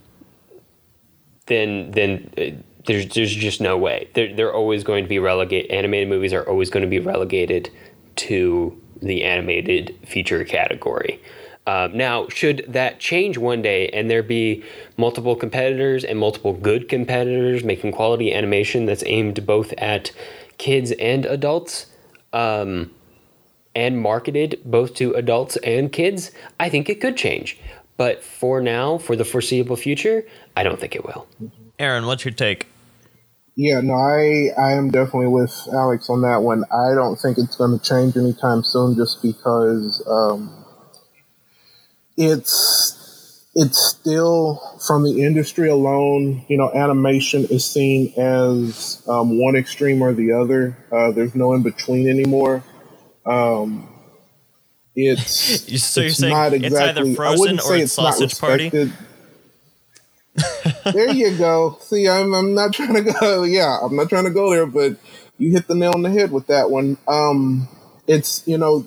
then 1.47 1.91
then 1.91 2.33
uh, 2.37 2.61
there's 2.85 3.07
there's 3.13 3.35
just 3.35 3.61
no 3.61 3.77
way. 3.77 4.09
They're 4.13 4.33
they're 4.35 4.53
always 4.53 4.83
going 4.83 5.03
to 5.03 5.09
be 5.09 5.19
relegated. 5.19 5.71
Animated 5.71 6.09
movies 6.09 6.33
are 6.33 6.47
always 6.47 6.69
going 6.69 6.83
to 6.83 6.89
be 6.89 6.99
relegated 6.99 7.69
to 8.17 8.79
the 9.01 9.23
animated 9.23 9.97
feature 10.05 10.43
category. 10.43 11.21
Um, 11.67 11.95
now, 11.95 12.27
should 12.27 12.65
that 12.67 12.99
change 12.99 13.37
one 13.37 13.61
day 13.61 13.87
and 13.89 14.09
there 14.09 14.23
be 14.23 14.63
multiple 14.97 15.35
competitors 15.35 16.03
and 16.03 16.17
multiple 16.17 16.53
good 16.53 16.89
competitors 16.89 17.63
making 17.63 17.91
quality 17.91 18.33
animation 18.33 18.87
that's 18.87 19.03
aimed 19.05 19.45
both 19.45 19.71
at 19.77 20.11
kids 20.57 20.91
and 20.93 21.25
adults, 21.25 21.85
um, 22.33 22.91
and 23.75 23.99
marketed 23.99 24.59
both 24.65 24.95
to 24.95 25.13
adults 25.13 25.55
and 25.57 25.91
kids, 25.91 26.31
I 26.59 26.69
think 26.69 26.89
it 26.89 26.99
could 26.99 27.15
change. 27.15 27.57
But 27.97 28.23
for 28.23 28.61
now, 28.61 28.97
for 28.97 29.15
the 29.15 29.25
foreseeable 29.25 29.75
future, 29.75 30.25
I 30.55 30.63
don't 30.63 30.79
think 30.79 30.95
it 30.95 31.05
will. 31.05 31.27
aaron 31.79 32.05
what's 32.05 32.25
your 32.25 32.33
take 32.33 32.67
Yeah, 33.55 33.81
no, 33.81 33.93
I 33.93 34.49
I 34.57 34.73
am 34.73 34.91
definitely 34.91 35.27
with 35.27 35.53
Alex 35.73 36.09
on 36.09 36.21
that 36.21 36.41
one. 36.41 36.63
I 36.71 36.95
don't 36.95 37.17
think 37.17 37.37
it's 37.37 37.55
going 37.55 37.77
to 37.77 37.83
change 37.83 38.15
anytime 38.17 38.63
soon, 38.63 38.95
just 38.95 39.21
because 39.21 40.01
um, 40.07 40.65
it's 42.17 42.97
it's 43.53 43.77
still 43.85 44.61
from 44.85 45.03
the 45.03 45.23
industry 45.23 45.69
alone. 45.69 46.45
You 46.47 46.57
know, 46.57 46.71
animation 46.73 47.45
is 47.45 47.65
seen 47.65 48.13
as 48.17 49.03
um, 49.07 49.37
one 49.39 49.55
extreme 49.55 50.01
or 50.01 50.13
the 50.13 50.31
other. 50.31 50.77
Uh, 50.91 51.11
there's 51.11 51.35
no 51.35 51.53
in 51.53 51.63
between 51.63 52.09
anymore. 52.09 52.63
Um, 53.25 53.89
it's 54.95 55.69
You- 55.69 55.77
so 55.77 56.01
you're 56.01 56.07
it's 56.09 56.17
saying 56.17 56.33
not 56.33 56.53
it's 56.53 56.65
either 56.65 56.67
exactly- 56.67 57.11
I 57.11 57.15
Frozen 57.15 57.59
or 57.59 57.61
say 57.61 57.81
it's 57.81 57.97
not 57.97 58.13
Sausage 58.15 58.39
Party? 58.39 58.69
there 60.85 61.11
you 61.11 61.37
go. 61.37 61.77
See, 61.81 62.07
I'm 62.07 62.33
I'm 62.33 62.53
not 62.53 62.73
trying 62.73 62.93
to 62.93 63.01
go. 63.01 63.43
Yeah, 63.51 63.77
I'm 63.81 63.95
not 63.95 64.09
trying 64.09 64.23
to 64.25 64.29
go 64.31 64.49
there, 64.51 64.65
but 64.65 64.95
you 65.37 65.51
hit 65.51 65.67
the 65.67 65.75
nail 65.75 65.91
on 65.93 66.01
the 66.03 66.09
head 66.09 66.31
with 66.31 66.47
that 66.47 66.69
one. 66.71 66.97
Um, 67.07 67.67
it's 68.07 68.45
you 68.47 68.57
know 68.57 68.85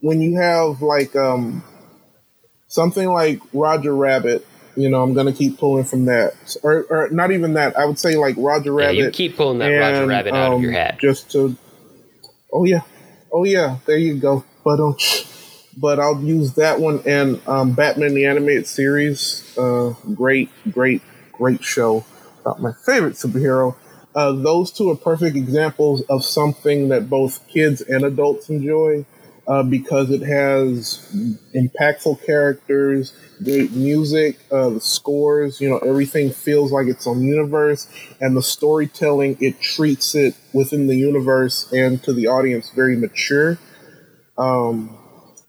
when 0.00 0.20
you 0.20 0.36
have 0.40 0.80
like 0.82 1.14
um 1.14 1.62
something 2.68 3.08
like 3.08 3.40
Roger 3.52 3.94
Rabbit. 3.94 4.46
You 4.74 4.88
know, 4.88 5.02
I'm 5.02 5.12
gonna 5.12 5.34
keep 5.34 5.58
pulling 5.58 5.84
from 5.84 6.06
that, 6.06 6.32
or, 6.62 6.84
or 6.88 7.10
not 7.10 7.30
even 7.30 7.52
that. 7.54 7.78
I 7.78 7.84
would 7.84 7.98
say 7.98 8.16
like 8.16 8.36
Roger 8.38 8.70
Yeah, 8.70 8.86
Rabbit. 8.86 8.96
you 8.96 9.10
keep 9.10 9.36
pulling 9.36 9.58
that 9.58 9.68
Roger 9.68 10.06
Rabbit 10.06 10.32
out 10.32 10.46
of 10.46 10.52
um, 10.54 10.62
your 10.62 10.72
hat. 10.72 10.98
Just 10.98 11.30
to, 11.32 11.54
oh 12.50 12.64
yeah, 12.64 12.80
oh 13.30 13.44
yeah, 13.44 13.76
there 13.84 13.98
you 13.98 14.14
go. 14.14 14.44
But 14.64 14.80
um, 14.80 14.96
but 15.76 15.98
I'll 15.98 16.20
use 16.22 16.54
that 16.54 16.80
one 16.80 17.02
and 17.06 17.40
um, 17.48 17.72
Batman 17.72 18.14
the 18.14 18.26
animated 18.26 18.66
series. 18.66 19.56
Uh, 19.56 19.94
great, 20.14 20.50
great, 20.70 21.02
great 21.32 21.64
show 21.64 22.04
about 22.42 22.60
my 22.60 22.72
favorite 22.84 23.14
superhero. 23.14 23.74
Uh, 24.14 24.32
those 24.32 24.70
two 24.70 24.90
are 24.90 24.96
perfect 24.96 25.36
examples 25.36 26.02
of 26.10 26.24
something 26.24 26.88
that 26.88 27.08
both 27.08 27.46
kids 27.48 27.80
and 27.80 28.04
adults 28.04 28.50
enjoy 28.50 29.06
uh, 29.48 29.62
because 29.62 30.10
it 30.10 30.20
has 30.22 30.98
impactful 31.54 32.24
characters, 32.24 33.14
great 33.42 33.72
music, 33.72 34.38
uh, 34.52 34.68
the 34.70 34.80
scores, 34.80 35.60
you 35.60 35.68
know, 35.68 35.78
everything 35.78 36.30
feels 36.30 36.70
like 36.70 36.86
its 36.86 37.06
own 37.06 37.22
universe, 37.22 37.88
and 38.20 38.36
the 38.36 38.42
storytelling, 38.42 39.36
it 39.40 39.58
treats 39.60 40.14
it 40.14 40.34
within 40.52 40.86
the 40.86 40.96
universe 40.96 41.72
and 41.72 42.02
to 42.02 42.12
the 42.12 42.26
audience 42.26 42.70
very 42.70 42.96
mature. 42.96 43.58
Um, 44.38 44.96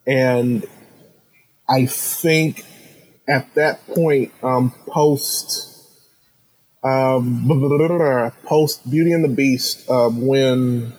and 0.05 0.65
I 1.69 1.85
think 1.85 2.65
at 3.27 3.53
that 3.55 3.85
point, 3.87 4.33
um, 4.43 4.73
post 4.87 5.73
um, 6.83 7.47
post 8.45 8.89
Beauty 8.89 9.13
and 9.13 9.23
the 9.23 9.29
Beast, 9.29 9.89
um, 9.89 10.25
when 10.25 10.93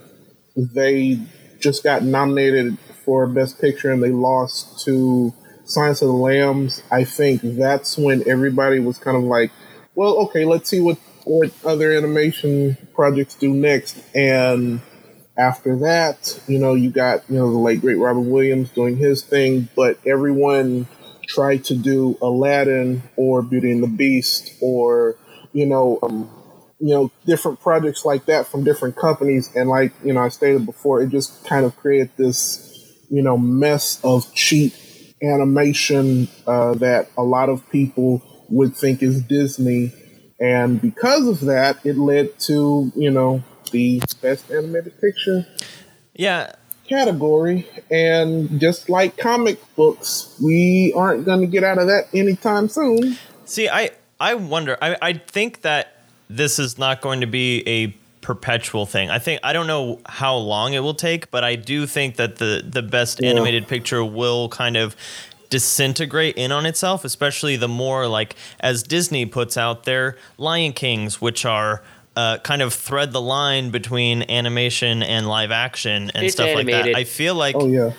they 0.56 1.20
just 1.60 1.82
got 1.84 2.02
nominated 2.02 2.78
for 3.04 3.26
Best 3.26 3.60
Picture 3.60 3.92
and 3.92 4.02
they 4.02 4.10
lost 4.10 4.84
to 4.84 5.32
Silence 5.64 6.02
of 6.02 6.08
the 6.08 6.14
Lambs, 6.14 6.82
I 6.90 7.04
think 7.04 7.40
that's 7.42 7.98
when 7.98 8.28
everybody 8.28 8.78
was 8.80 8.98
kind 8.98 9.16
of 9.16 9.24
like, 9.24 9.50
well, 9.94 10.18
okay, 10.24 10.44
let's 10.44 10.68
see 10.68 10.80
what, 10.80 10.98
what 11.24 11.52
other 11.64 11.92
animation 11.92 12.76
projects 12.94 13.34
do 13.34 13.52
next. 13.52 13.98
And 14.14 14.80
after 15.36 15.76
that, 15.78 16.40
you 16.46 16.58
know, 16.58 16.74
you 16.74 16.90
got, 16.90 17.28
you 17.28 17.36
know, 17.36 17.50
the 17.50 17.58
late 17.58 17.80
great 17.80 17.98
Robin 17.98 18.30
Williams 18.30 18.70
doing 18.70 18.96
his 18.96 19.22
thing, 19.22 19.68
but 19.74 19.98
everyone 20.06 20.86
tried 21.26 21.64
to 21.64 21.74
do 21.74 22.16
Aladdin 22.22 23.02
or 23.16 23.42
Beauty 23.42 23.72
and 23.72 23.82
the 23.82 23.88
Beast 23.88 24.52
or, 24.60 25.16
you 25.52 25.66
know, 25.66 25.98
um, 26.02 26.30
you 26.78 26.94
know, 26.94 27.10
different 27.26 27.60
projects 27.60 28.04
like 28.04 28.26
that 28.26 28.46
from 28.46 28.62
different 28.62 28.96
companies. 28.96 29.50
And 29.56 29.68
like, 29.68 29.92
you 30.04 30.12
know, 30.12 30.20
I 30.20 30.28
stated 30.28 30.66
before, 30.66 31.02
it 31.02 31.10
just 31.10 31.44
kind 31.46 31.64
of 31.64 31.76
created 31.76 32.10
this, 32.16 32.96
you 33.10 33.22
know, 33.22 33.36
mess 33.36 34.00
of 34.04 34.32
cheap 34.34 34.74
animation 35.22 36.28
uh, 36.46 36.74
that 36.74 37.08
a 37.16 37.22
lot 37.22 37.48
of 37.48 37.68
people 37.70 38.22
would 38.50 38.76
think 38.76 39.02
is 39.02 39.22
Disney. 39.22 39.92
And 40.40 40.80
because 40.80 41.26
of 41.26 41.40
that, 41.46 41.84
it 41.86 41.96
led 41.96 42.38
to, 42.40 42.92
you 42.94 43.10
know, 43.10 43.42
the 43.74 44.00
best 44.22 44.50
animated 44.50 44.98
picture 45.00 45.46
Yeah, 46.14 46.52
category. 46.88 47.66
And 47.90 48.60
just 48.60 48.88
like 48.88 49.16
comic 49.16 49.58
books, 49.76 50.38
we 50.42 50.92
aren't 50.96 51.24
going 51.24 51.40
to 51.40 51.46
get 51.46 51.64
out 51.64 51.78
of 51.78 51.86
that 51.88 52.04
anytime 52.14 52.68
soon. 52.68 53.16
See, 53.44 53.68
I 53.68 53.90
I 54.20 54.34
wonder. 54.34 54.78
I 54.80 54.96
I 55.02 55.12
think 55.14 55.62
that 55.62 55.96
this 56.30 56.58
is 56.58 56.78
not 56.78 57.00
going 57.00 57.20
to 57.20 57.26
be 57.26 57.62
a 57.68 57.94
perpetual 58.20 58.86
thing. 58.86 59.10
I 59.10 59.18
think 59.18 59.40
I 59.44 59.52
don't 59.52 59.66
know 59.66 60.00
how 60.06 60.36
long 60.36 60.72
it 60.72 60.80
will 60.80 60.94
take, 60.94 61.30
but 61.30 61.44
I 61.44 61.56
do 61.56 61.86
think 61.86 62.16
that 62.16 62.36
the 62.36 62.62
the 62.66 62.82
best 62.82 63.20
Yeah. 63.22 63.30
animated 63.30 63.68
picture 63.68 64.04
will 64.04 64.48
kind 64.48 64.76
of 64.76 64.96
disintegrate 65.50 66.36
in 66.36 66.50
on 66.52 66.66
itself, 66.66 67.04
especially 67.04 67.56
the 67.56 67.68
more 67.68 68.06
like 68.08 68.34
as 68.60 68.82
Disney 68.82 69.26
puts 69.26 69.56
out 69.56 69.84
their 69.84 70.16
Lion 70.38 70.72
Kings, 70.72 71.20
which 71.20 71.44
are 71.44 71.82
uh, 72.16 72.38
kind 72.38 72.62
of 72.62 72.72
thread 72.72 73.12
the 73.12 73.20
line 73.20 73.70
between 73.70 74.22
animation 74.30 75.02
and 75.02 75.26
live 75.26 75.50
action 75.50 76.10
and 76.14 76.24
It's 76.26 76.34
stuff 76.34 76.54
like 76.54 76.66
that. 76.66 76.94
I 76.96 77.04
feel 77.04 77.34
like 77.34 77.56
Oh, 77.56 77.66
yeah. 77.66 77.92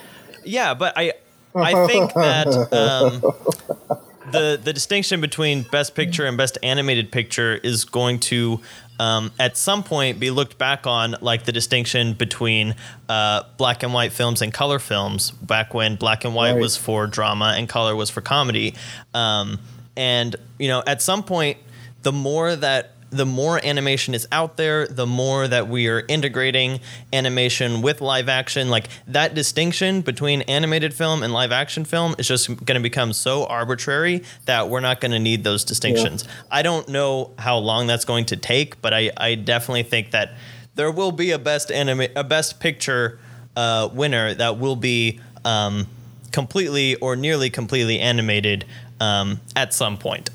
yeah, 0.44 0.74
but 0.74 0.94
I 0.98 1.14
I 1.56 1.86
think 1.88 2.14
that 2.14 2.48
um, 2.72 3.22
the 4.32 4.60
the 4.62 4.74
distinction 4.74 5.22
between 5.22 5.64
best 5.64 5.96
picture 5.96 6.26
and 6.26 6.38
best 6.38 6.58
animated 6.64 7.12
picture 7.12 7.56
is 7.56 7.86
going 7.86 8.20
to 8.22 8.60
um, 9.00 9.32
at 9.40 9.58
some 9.58 9.84
point 9.84 10.20
be 10.20 10.32
looked 10.32 10.58
back 10.58 10.88
on 10.88 11.16
like 11.22 11.44
the 11.44 11.52
distinction 11.52 12.14
between 12.14 12.76
uh, 13.10 13.44
black 13.58 13.84
and 13.84 13.94
white 13.94 14.14
films 14.14 14.42
and 14.42 14.54
color 14.54 14.80
films 14.80 15.32
back 15.32 15.74
when 15.74 15.96
black 15.98 16.24
and 16.24 16.34
white 16.34 16.54
Right. 16.54 16.62
was 16.62 16.78
for 16.78 17.06
drama 17.08 17.56
and 17.58 17.68
color 17.68 17.96
was 17.96 18.10
for 18.10 18.22
comedy 18.22 18.74
um, 19.14 19.60
and 19.98 20.36
you 20.58 20.70
know 20.70 20.82
at 20.88 21.02
some 21.02 21.24
point 21.24 21.58
the 22.04 22.12
more 22.14 22.56
that 22.56 22.92
the 23.10 23.26
more 23.26 23.64
animation 23.64 24.14
is 24.14 24.28
out 24.32 24.58
there, 24.58 24.88
the 24.88 25.06
more 25.06 25.48
that 25.48 25.68
we 25.68 25.88
are 25.88 26.04
integrating 26.08 26.80
animation 27.14 27.82
with 27.82 28.02
live 28.02 28.28
action. 28.28 28.70
Like 28.70 28.88
that 29.08 29.34
distinction 29.34 30.02
between 30.02 30.42
animated 30.44 30.94
film 30.94 31.24
and 31.24 31.32
live 31.32 31.52
action 31.52 31.86
film 31.86 32.16
is 32.18 32.28
just 32.28 32.48
going 32.48 32.76
to 32.76 32.82
become 32.82 33.14
so 33.14 33.46
arbitrary 33.46 34.24
that 34.46 34.70
we're 34.70 34.82
not 34.82 35.02
going 35.02 35.12
to 35.12 35.20
need 35.20 35.44
those 35.44 35.64
distinctions. 35.64 36.26
I 36.52 36.62
don't 36.62 36.90
know 36.90 37.32
how 37.38 37.58
long 37.58 37.88
that's 37.88 38.06
going 38.06 38.26
to 38.26 38.38
take, 38.38 38.82
but 38.82 38.94
I, 38.94 39.12
I 39.16 39.36
definitely 39.36 39.84
think 39.84 40.12
that 40.12 40.34
there 40.76 40.92
will 40.92 41.12
be 41.12 41.32
a 41.32 41.40
best 41.40 41.72
anime, 41.72 42.08
a 42.16 42.24
best 42.24 42.60
picture 42.60 43.20
uh, 43.56 43.90
winner 43.94 44.34
that 44.34 44.58
will 44.58 44.76
be 44.76 45.22
um, 45.46 45.88
completely 46.32 46.96
or 46.96 47.16
nearly 47.16 47.50
completely 47.50 48.00
animated 48.00 48.66
um, 49.00 49.40
at 49.56 49.74
some 49.74 49.98
point. 49.98 50.30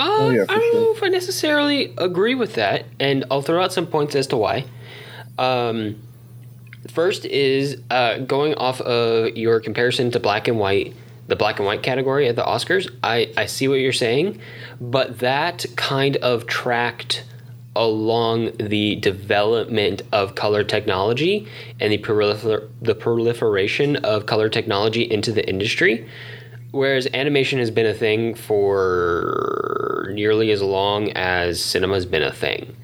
Uh, 0.00 0.16
Oh, 0.20 0.30
yeah, 0.30 0.44
I 0.48 0.56
don't 0.58 0.74
know 0.74 0.92
if 0.94 1.02
I 1.02 1.08
necessarily 1.08 1.94
agree 1.98 2.34
with 2.34 2.54
that, 2.54 2.86
and 2.98 3.24
I'll 3.30 3.42
throw 3.42 3.62
out 3.62 3.72
some 3.72 3.86
points 3.86 4.14
as 4.14 4.26
to 4.28 4.36
why. 4.36 4.64
Um, 5.38 5.96
first 6.88 7.24
is 7.26 7.76
uh, 7.90 8.18
going 8.18 8.54
off 8.54 8.80
of 8.80 9.36
your 9.36 9.60
comparison 9.60 10.10
to 10.12 10.20
black 10.20 10.48
and 10.48 10.58
white, 10.58 10.94
the 11.26 11.36
black 11.36 11.58
and 11.58 11.66
white 11.66 11.82
category 11.82 12.28
at 12.28 12.36
the 12.36 12.42
Oscars. 12.42 12.90
I, 13.02 13.32
I 13.36 13.46
see 13.46 13.68
what 13.68 13.76
you're 13.76 13.92
saying, 13.92 14.40
but 14.80 15.18
that 15.20 15.66
kind 15.76 16.16
of 16.16 16.46
tracked 16.46 17.24
along 17.76 18.50
the 18.58 18.96
development 18.96 20.02
of 20.12 20.34
color 20.34 20.64
technology 20.64 21.46
and 21.78 21.92
the, 21.92 21.98
prolifer- 21.98 22.68
the 22.82 22.94
proliferation 22.94 23.96
of 23.96 24.26
color 24.26 24.48
technology 24.48 25.02
into 25.02 25.30
the 25.30 25.48
industry. 25.48 26.08
Whereas 26.72 27.08
animation 27.12 27.58
has 27.58 27.70
been 27.70 27.86
a 27.86 27.94
thing 27.94 28.34
for 28.34 30.08
nearly 30.12 30.50
as 30.52 30.62
long 30.62 31.10
as 31.12 31.62
cinema 31.64 31.94
has 31.94 32.06
been 32.06 32.22
a 32.22 32.32
thing. 32.32 32.76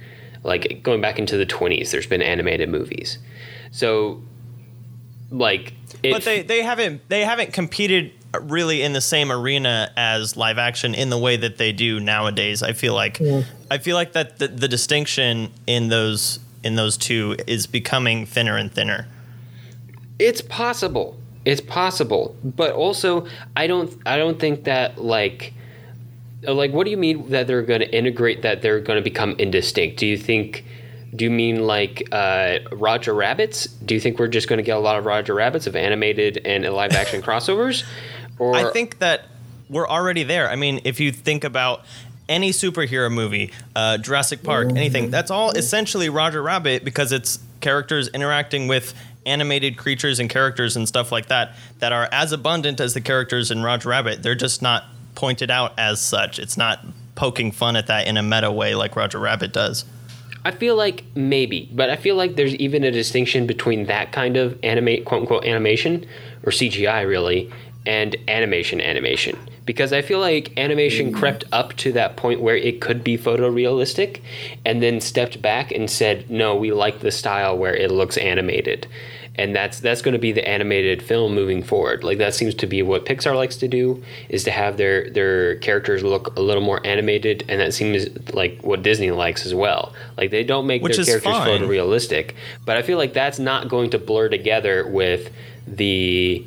Like 0.42 0.80
going 0.82 1.00
back 1.00 1.18
into 1.18 1.36
the 1.36 1.46
20s, 1.46 1.90
there's 1.90 2.06
been 2.06 2.22
animated 2.22 2.68
movies. 2.68 3.18
So, 3.70 4.22
like, 5.30 5.74
it, 6.02 6.12
but 6.12 6.24
they 6.24 6.42
they 6.42 6.62
haven't 6.62 7.08
they 7.08 7.24
haven't 7.24 7.52
competed 7.52 8.12
really 8.42 8.82
in 8.82 8.92
the 8.92 9.00
same 9.00 9.32
arena 9.32 9.90
as 9.96 10.36
live 10.36 10.58
action 10.58 10.94
in 10.94 11.10
the 11.10 11.18
way 11.18 11.36
that 11.36 11.56
they 11.58 11.72
do 11.72 11.98
nowadays. 12.00 12.62
I 12.62 12.72
feel 12.72 12.94
like 12.94 13.20
I 13.70 13.78
feel 13.78 13.96
like 13.96 14.12
that 14.12 14.38
the, 14.38 14.48
the 14.48 14.68
distinction 14.68 15.52
in 15.66 15.88
those 15.88 16.38
in 16.62 16.76
those 16.76 16.96
two 16.96 17.36
is 17.46 17.66
becoming 17.66 18.26
thinner 18.26 18.56
and 18.56 18.72
thinner. 18.72 19.06
it's 20.18 20.40
possible. 20.40 21.16
It's 21.46 21.60
possible, 21.60 22.36
but 22.42 22.72
also 22.72 23.26
I 23.56 23.68
don't. 23.68 23.96
I 24.04 24.18
don't 24.18 24.38
think 24.38 24.64
that 24.64 25.02
like. 25.02 25.54
Like, 26.42 26.72
what 26.72 26.84
do 26.84 26.90
you 26.90 26.96
mean 26.96 27.30
that 27.30 27.46
they're 27.46 27.62
going 27.62 27.80
to 27.80 27.90
integrate? 27.90 28.42
That 28.42 28.62
they're 28.62 28.80
going 28.80 28.98
to 28.98 29.02
become 29.02 29.36
indistinct? 29.38 29.96
Do 29.98 30.06
you 30.06 30.18
think? 30.18 30.64
Do 31.14 31.24
you 31.24 31.30
mean 31.30 31.66
like 31.66 32.08
uh, 32.12 32.58
Roger 32.72 33.14
Rabbits? 33.14 33.66
Do 33.66 33.94
you 33.94 34.00
think 34.00 34.18
we're 34.18 34.26
just 34.26 34.48
going 34.48 34.58
to 34.58 34.62
get 34.64 34.76
a 34.76 34.80
lot 34.80 34.98
of 34.98 35.06
Roger 35.06 35.34
Rabbits 35.34 35.68
of 35.68 35.76
animated 35.76 36.42
and 36.44 36.64
live 36.64 36.92
action 36.92 37.22
crossovers? 37.26 37.84
Or 38.40 38.56
I 38.56 38.70
think 38.72 38.98
that 38.98 39.26
we're 39.70 39.88
already 39.88 40.24
there. 40.24 40.50
I 40.50 40.56
mean, 40.56 40.80
if 40.84 40.98
you 40.98 41.12
think 41.12 41.44
about 41.44 41.84
any 42.28 42.50
superhero 42.50 43.10
movie, 43.10 43.52
uh, 43.74 43.98
Jurassic 43.98 44.42
Park, 44.42 44.70
anything, 44.70 45.10
that's 45.10 45.30
all 45.30 45.52
essentially 45.52 46.08
Roger 46.08 46.42
Rabbit 46.42 46.84
because 46.84 47.12
it's 47.12 47.38
characters 47.60 48.08
interacting 48.08 48.68
with 48.68 48.94
animated 49.26 49.76
creatures 49.76 50.18
and 50.18 50.30
characters 50.30 50.76
and 50.76 50.86
stuff 50.88 51.12
like 51.12 51.26
that 51.26 51.54
that 51.80 51.92
are 51.92 52.08
as 52.12 52.32
abundant 52.32 52.80
as 52.80 52.94
the 52.94 53.00
characters 53.00 53.50
in 53.50 53.62
Roger 53.62 53.90
Rabbit. 53.90 54.22
They're 54.22 54.34
just 54.34 54.62
not 54.62 54.84
pointed 55.14 55.50
out 55.50 55.78
as 55.78 56.00
such. 56.00 56.38
It's 56.38 56.56
not 56.56 56.84
poking 57.14 57.50
fun 57.50 57.76
at 57.76 57.88
that 57.88 58.06
in 58.06 58.16
a 58.16 58.22
meta 58.22 58.50
way 58.50 58.74
like 58.74 58.94
Roger 58.94 59.18
Rabbit 59.18 59.52
does. 59.52 59.84
I 60.44 60.52
feel 60.52 60.76
like 60.76 61.02
maybe, 61.16 61.68
but 61.74 61.90
I 61.90 61.96
feel 61.96 62.14
like 62.14 62.36
there's 62.36 62.54
even 62.54 62.84
a 62.84 62.92
distinction 62.92 63.48
between 63.48 63.86
that 63.86 64.12
kind 64.12 64.36
of 64.36 64.56
animate 64.62 65.04
quote 65.04 65.22
unquote 65.22 65.44
animation 65.44 66.06
or 66.44 66.52
CGI 66.52 67.06
really 67.08 67.50
and 67.86 68.16
animation 68.28 68.80
animation. 68.80 69.38
Because 69.64 69.92
I 69.92 70.02
feel 70.02 70.20
like 70.20 70.52
animation 70.56 71.12
mm. 71.12 71.16
crept 71.16 71.44
up 71.52 71.74
to 71.78 71.92
that 71.92 72.16
point 72.16 72.40
where 72.40 72.56
it 72.56 72.80
could 72.80 73.02
be 73.02 73.16
photorealistic 73.16 74.20
and 74.64 74.82
then 74.82 75.00
stepped 75.00 75.40
back 75.40 75.72
and 75.72 75.90
said 75.90 76.30
no 76.30 76.54
we 76.54 76.72
like 76.72 77.00
the 77.00 77.10
style 77.10 77.56
where 77.56 77.74
it 77.74 77.90
looks 77.90 78.16
animated. 78.16 78.86
And 79.38 79.54
that's 79.54 79.80
that's 79.80 80.00
going 80.00 80.14
to 80.14 80.18
be 80.18 80.32
the 80.32 80.48
animated 80.48 81.02
film 81.02 81.34
moving 81.34 81.62
forward. 81.62 82.02
Like 82.04 82.16
that 82.18 82.34
seems 82.34 82.54
to 82.54 82.66
be 82.66 82.80
what 82.82 83.04
Pixar 83.04 83.36
likes 83.36 83.56
to 83.56 83.68
do 83.68 84.02
is 84.30 84.44
to 84.44 84.50
have 84.50 84.78
their 84.78 85.10
their 85.10 85.56
characters 85.56 86.02
look 86.02 86.34
a 86.36 86.40
little 86.40 86.62
more 86.62 86.80
animated 86.86 87.44
and 87.48 87.60
that 87.60 87.74
seems 87.74 88.06
like 88.32 88.58
what 88.62 88.82
Disney 88.82 89.10
likes 89.10 89.44
as 89.44 89.54
well. 89.54 89.92
Like 90.16 90.30
they 90.30 90.42
don't 90.42 90.66
make 90.66 90.82
Which 90.82 90.96
their 90.96 91.04
characters 91.04 91.32
fine. 91.32 91.60
photorealistic 91.60 92.34
but 92.64 92.78
I 92.78 92.82
feel 92.82 92.96
like 92.96 93.12
that's 93.12 93.38
not 93.38 93.68
going 93.68 93.90
to 93.90 93.98
blur 93.98 94.30
together 94.30 94.86
with 94.86 95.30
the 95.66 96.44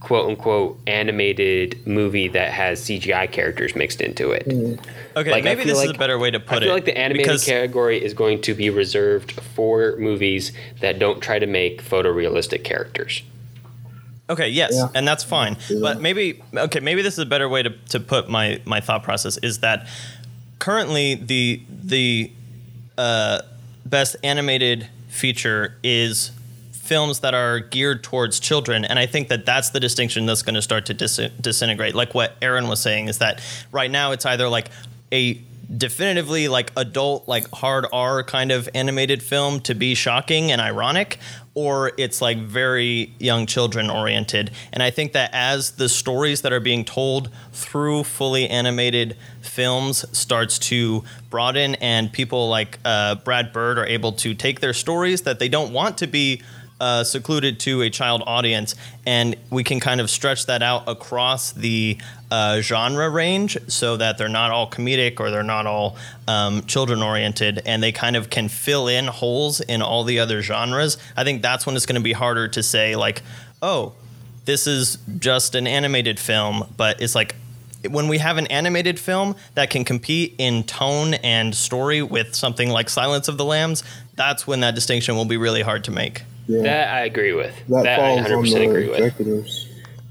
quote 0.00 0.28
unquote 0.28 0.78
animated 0.86 1.84
movie 1.86 2.28
that 2.28 2.52
has 2.52 2.80
CGI 2.80 3.30
characters 3.30 3.74
mixed 3.74 4.00
into 4.00 4.30
it. 4.32 4.46
Okay, 5.16 5.30
Like, 5.30 5.42
maybe 5.44 5.64
feel 5.64 5.74
this 5.74 5.84
is 5.84 5.90
a 5.90 5.94
better 5.94 6.18
way 6.18 6.30
to 6.30 6.38
put 6.38 6.58
it. 6.58 6.64
I 6.64 6.66
feel 6.66 6.70
it. 6.70 6.74
like 6.74 6.84
the 6.84 6.98
animated 6.98 7.24
because- 7.26 7.44
category 7.44 8.02
is 8.04 8.12
going 8.14 8.42
to 8.42 8.54
be 8.54 8.68
reserved 8.70 9.32
for 9.32 9.96
movies 9.98 10.52
that 10.80 10.98
don't 10.98 11.20
try 11.20 11.38
to 11.38 11.46
make 11.46 11.82
photorealistic 11.82 12.62
characters. 12.64 13.22
Okay, 14.28 14.48
yes, 14.48 14.72
Yeah. 14.74 14.88
and 14.94 15.06
that's 15.06 15.22
fine. 15.24 15.56
But 15.80 16.00
maybe 16.00 16.42
okay, 16.54 16.80
maybe 16.80 17.00
this 17.02 17.14
is 17.14 17.20
a 17.20 17.26
better 17.26 17.48
way 17.48 17.62
to, 17.62 17.70
to 17.90 18.00
put 18.00 18.28
my 18.28 18.60
my 18.64 18.80
thought 18.80 19.02
process 19.04 19.36
is 19.38 19.60
that 19.60 19.86
currently 20.58 21.14
the 21.14 21.62
the 21.70 22.32
uh, 22.98 23.42
best 23.84 24.16
animated 24.24 24.88
feature 25.08 25.76
is 25.84 26.32
films 26.86 27.20
that 27.20 27.34
are 27.34 27.60
geared 27.60 28.02
towards 28.02 28.40
children. 28.40 28.84
And 28.84 28.98
i 28.98 29.06
think 29.06 29.28
that 29.28 29.44
that's 29.44 29.70
the 29.70 29.80
distinction 29.80 30.26
that's 30.26 30.42
going 30.42 30.54
to 30.54 30.62
start 30.62 30.86
to 30.86 30.94
dis- 30.94 31.30
disintegrate. 31.40 31.94
Like 31.94 32.14
what 32.14 32.36
aaron 32.40 32.68
was 32.68 32.80
saying 32.80 33.08
is 33.08 33.18
that 33.18 33.40
right 33.72 33.90
now 33.90 34.12
it's 34.12 34.26
either 34.26 34.48
like 34.48 34.70
a 35.12 35.40
definitively 35.74 36.46
like 36.48 36.70
adult 36.76 37.26
like 37.26 37.48
hard 37.50 37.86
r 37.92 38.22
kind 38.22 38.52
of 38.52 38.68
animated 38.74 39.22
film 39.22 39.58
to 39.58 39.74
be 39.74 39.94
shocking 39.94 40.52
and 40.52 40.60
ironic 40.60 41.18
or 41.54 41.90
it's 41.96 42.20
like 42.20 42.38
very 42.38 43.14
young 43.18 43.46
children 43.46 43.90
oriented. 43.90 44.50
And 44.72 44.82
i 44.82 44.90
think 44.90 45.12
that 45.12 45.30
as 45.32 45.72
the 45.72 45.88
stories 45.88 46.42
that 46.42 46.52
are 46.52 46.60
being 46.60 46.84
told 46.84 47.30
through 47.52 48.04
fully 48.04 48.48
animated 48.48 49.16
films 49.40 50.04
starts 50.16 50.58
to 50.58 51.02
broaden 51.30 51.74
and 51.76 52.12
people 52.12 52.48
like 52.48 52.78
uh, 52.84 53.16
brad 53.16 53.52
bird 53.52 53.78
are 53.78 53.86
able 53.86 54.12
to 54.12 54.34
take 54.34 54.60
their 54.60 54.74
stories 54.74 55.22
that 55.22 55.38
they 55.38 55.48
don't 55.48 55.72
want 55.72 55.98
to 55.98 56.06
be 56.06 56.42
uh, 56.80 57.04
secluded 57.04 57.58
to 57.60 57.82
a 57.82 57.90
child 57.90 58.22
audience, 58.26 58.74
and 59.06 59.36
we 59.50 59.64
can 59.64 59.80
kind 59.80 60.00
of 60.00 60.10
stretch 60.10 60.46
that 60.46 60.62
out 60.62 60.84
across 60.86 61.52
the 61.52 61.98
uh, 62.30 62.60
genre 62.60 63.08
range 63.08 63.56
so 63.68 63.96
that 63.96 64.18
they're 64.18 64.28
not 64.28 64.50
all 64.50 64.68
comedic 64.70 65.20
or 65.20 65.30
they're 65.30 65.42
not 65.42 65.66
all 65.66 65.96
um, 66.28 66.62
children 66.66 67.02
oriented, 67.02 67.62
and 67.64 67.82
they 67.82 67.92
kind 67.92 68.16
of 68.16 68.30
can 68.30 68.48
fill 68.48 68.88
in 68.88 69.06
holes 69.06 69.60
in 69.60 69.82
all 69.82 70.04
the 70.04 70.20
other 70.20 70.42
genres. 70.42 70.98
I 71.16 71.24
think 71.24 71.42
that's 71.42 71.66
when 71.66 71.76
it's 71.76 71.86
going 71.86 72.00
to 72.00 72.04
be 72.04 72.12
harder 72.12 72.48
to 72.48 72.62
say 72.62 72.96
like, 72.96 73.22
oh, 73.62 73.94
this 74.44 74.66
is 74.66 74.98
just 75.18 75.54
an 75.54 75.66
animated 75.66 76.20
film, 76.20 76.74
but 76.76 77.00
it's 77.00 77.14
like 77.14 77.34
when 77.90 78.08
we 78.08 78.18
have 78.18 78.36
an 78.36 78.46
animated 78.48 78.98
film 78.98 79.36
that 79.54 79.70
can 79.70 79.84
compete 79.84 80.34
in 80.38 80.64
tone 80.64 81.14
and 81.14 81.54
story 81.54 82.02
with 82.02 82.34
something 82.34 82.70
like 82.70 82.88
Silence 82.88 83.28
of 83.28 83.38
the 83.38 83.44
Lambs, 83.44 83.84
that's 84.14 84.46
when 84.46 84.60
that 84.60 84.74
distinction 84.74 85.14
will 85.14 85.24
be 85.24 85.36
really 85.36 85.62
hard 85.62 85.84
to 85.84 85.90
make. 85.90 86.22
Yeah. 86.48 86.62
That 86.62 86.88
I 86.94 87.00
agree 87.04 87.32
with. 87.32 87.54
that, 87.68 87.82
That, 87.84 87.98
I 87.98 88.02
falls 88.02 88.16
100 88.16 88.36
on 88.36 88.42
percent 88.42 88.60
the 88.64 88.70
agree 88.70 88.88
with. 88.88 89.00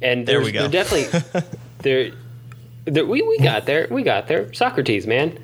And 0.01 0.27
There 0.27 0.41
we 0.41 0.51
go. 0.51 0.67
there 0.67 0.83
definitely 0.83 1.41
there, 1.79 2.11
there 2.85 3.05
we, 3.05 3.21
we 3.21 3.37
got 3.39 3.65
there 3.65 3.87
we 3.89 4.03
got 4.03 4.27
there 4.27 4.53
Socrates 4.53 5.07
man 5.07 5.37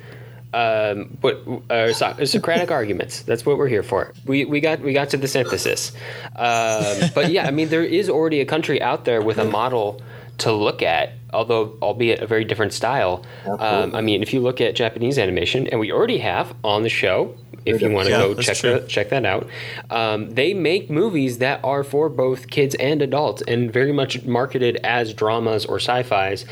um, 0.54 1.16
but 1.20 1.42
uh, 1.70 1.92
Soc- 1.94 2.26
Socratic 2.26 2.70
arguments 2.80 3.22
that's 3.22 3.46
what 3.46 3.56
we're 3.56 3.68
here 3.68 3.82
for 3.82 4.12
we, 4.26 4.44
we 4.44 4.60
got 4.60 4.80
we 4.80 4.92
got 4.92 5.08
to 5.10 5.16
the 5.16 5.26
synthesis 5.28 5.92
um, 6.36 7.10
but 7.14 7.30
yeah 7.30 7.46
I 7.46 7.50
mean 7.50 7.68
there 7.70 7.82
is 7.84 8.10
already 8.10 8.40
a 8.40 8.44
country 8.44 8.80
out 8.82 9.04
there 9.06 9.22
with 9.22 9.38
a 9.38 9.44
model 9.44 10.02
to 10.38 10.52
look 10.52 10.82
at 10.82 11.14
although 11.32 11.76
albeit 11.82 12.20
a 12.20 12.26
very 12.26 12.44
different 12.44 12.72
style 12.74 13.24
um, 13.46 13.94
I 13.94 14.02
mean 14.02 14.22
if 14.22 14.32
you 14.34 14.40
look 14.40 14.60
at 14.60 14.74
Japanese 14.74 15.18
animation 15.18 15.66
and 15.68 15.80
we 15.80 15.90
already 15.90 16.18
have 16.18 16.54
on 16.62 16.82
the 16.82 16.88
show 16.90 17.34
if 17.64 17.80
you 17.82 17.90
want 17.90 18.06
to 18.06 18.10
Yeah, 18.12 18.18
go 18.18 18.34
check 18.34 18.56
true. 18.56 18.80
the, 18.80 18.86
check 18.86 19.08
that 19.10 19.24
out. 19.24 19.48
Um, 19.90 20.30
they 20.30 20.54
make 20.54 20.90
movies 20.90 21.38
that 21.38 21.60
are 21.64 21.84
for 21.84 22.08
both 22.08 22.48
kids 22.50 22.74
and 22.76 23.00
adults, 23.02 23.42
and 23.48 23.72
very 23.72 23.92
much 23.92 24.24
marketed 24.24 24.76
as 24.84 25.12
dramas 25.14 25.64
or 25.66 25.76
sci-fi's 25.76 26.44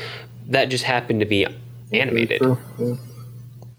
that 0.47 0.65
just 0.65 0.83
happen 0.85 1.19
to 1.19 1.25
be 1.25 1.45
animated. 1.93 2.41
Yeah. 2.79 2.95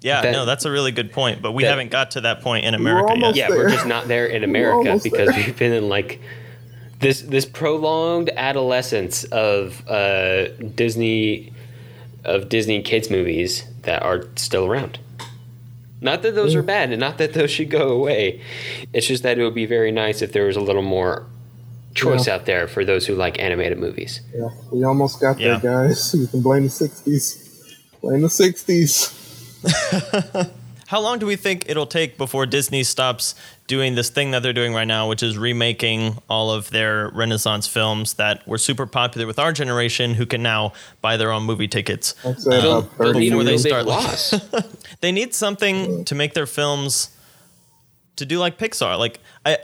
Yeah, 0.00 0.22
That- 0.22 0.32
no, 0.32 0.44
that's 0.44 0.64
a 0.64 0.70
really 0.70 0.90
good 0.90 1.12
point, 1.12 1.40
but 1.42 1.52
we 1.52 1.62
that- 1.62 1.70
haven't 1.70 1.90
got 1.92 2.10
to 2.12 2.22
that 2.22 2.40
point 2.40 2.64
in 2.64 2.72
We're 2.74 2.80
America 2.80 3.08
yet. 3.08 3.22
almost 3.22 3.36
Yeah, 3.38 3.48
we're 3.50 3.70
just 3.70 3.86
not 3.86 4.08
there 4.08 4.26
in 4.26 4.42
America 4.42 4.98
because 5.02 5.28
there. 5.28 5.36
we've 5.46 5.56
been 5.56 5.72
in 5.72 5.88
like 5.88 6.20
this 6.98 7.20
this 7.22 7.44
prolonged 7.46 8.28
adolescence 8.36 9.22
of 9.24 9.82
uh, 9.88 10.48
Disney 10.74 11.52
of 12.24 12.48
Disney 12.48 12.82
kids 12.82 13.10
movies 13.10 13.64
that 13.82 14.02
are 14.02 14.24
still 14.36 14.66
around. 14.66 14.98
Not 16.02 16.22
that 16.22 16.34
those 16.34 16.54
are 16.54 16.62
mm. 16.62 16.66
bad, 16.66 16.90
and 16.90 17.00
not 17.00 17.18
that 17.18 17.32
those 17.32 17.50
should 17.50 17.70
go 17.70 17.88
away. 17.90 18.40
It's 18.92 19.06
just 19.06 19.22
that 19.22 19.38
it 19.38 19.44
would 19.44 19.54
be 19.54 19.66
very 19.66 19.92
nice 19.92 20.20
if 20.20 20.32
there 20.32 20.46
was 20.46 20.56
a 20.56 20.60
little 20.60 20.82
more 20.82 21.26
choice 21.94 22.26
Yeah. 22.26 22.34
out 22.34 22.46
there 22.46 22.66
for 22.66 22.84
those 22.84 23.06
who 23.06 23.14
like 23.14 23.38
animated 23.38 23.78
movies. 23.78 24.20
Yeah, 24.34 24.48
we 24.72 24.82
almost 24.84 25.20
got 25.20 25.38
Yeah. 25.38 25.58
there, 25.58 25.86
guys. 25.86 26.14
You 26.18 26.26
can 26.26 26.42
blame 26.42 26.64
the 26.64 26.70
'60s. 26.70 27.38
Blame 28.00 28.22
the 28.22 28.28
'60s. 28.28 29.12
How 30.88 31.00
long 31.00 31.18
do 31.18 31.24
we 31.24 31.36
think 31.36 31.64
it'll 31.68 31.86
take 31.86 32.18
before 32.18 32.44
Disney 32.44 32.82
stops 32.82 33.34
doing 33.72 33.94
this 33.94 34.10
thing 34.10 34.32
that 34.32 34.42
they're 34.42 34.52
doing 34.52 34.74
right 34.74 34.84
now, 34.86 35.08
which 35.08 35.22
is 35.22 35.38
remaking 35.38 36.18
all 36.28 36.50
of 36.50 36.68
their 36.70 37.08
Renaissance 37.08 37.66
films 37.66 38.14
that 38.14 38.46
were 38.46 38.58
super 38.58 38.84
popular 38.86 39.26
with 39.26 39.38
our 39.38 39.50
generation, 39.52 40.12
who 40.14 40.26
can 40.26 40.42
now 40.42 40.74
buy 41.00 41.16
their 41.16 41.32
own 41.32 41.44
movie 41.44 41.68
tickets? 41.68 42.14
I'd 42.22 42.38
say 42.38 42.50
They'll, 42.60 42.82
they'll 42.82 43.12
30 43.12 43.18
need 43.18 43.30
before 43.30 43.44
they 43.44 43.56
start- 43.58 43.86
loss. 43.86 44.34
They 45.00 45.10
need 45.10 45.34
something 45.34 46.04
to 46.04 46.14
make 46.14 46.34
their 46.34 46.46
films 46.46 47.08
to 48.16 48.26
do 48.26 48.38
like 48.38 48.58
Pixar. 48.58 48.98
Like 48.98 49.18
I 49.44 49.56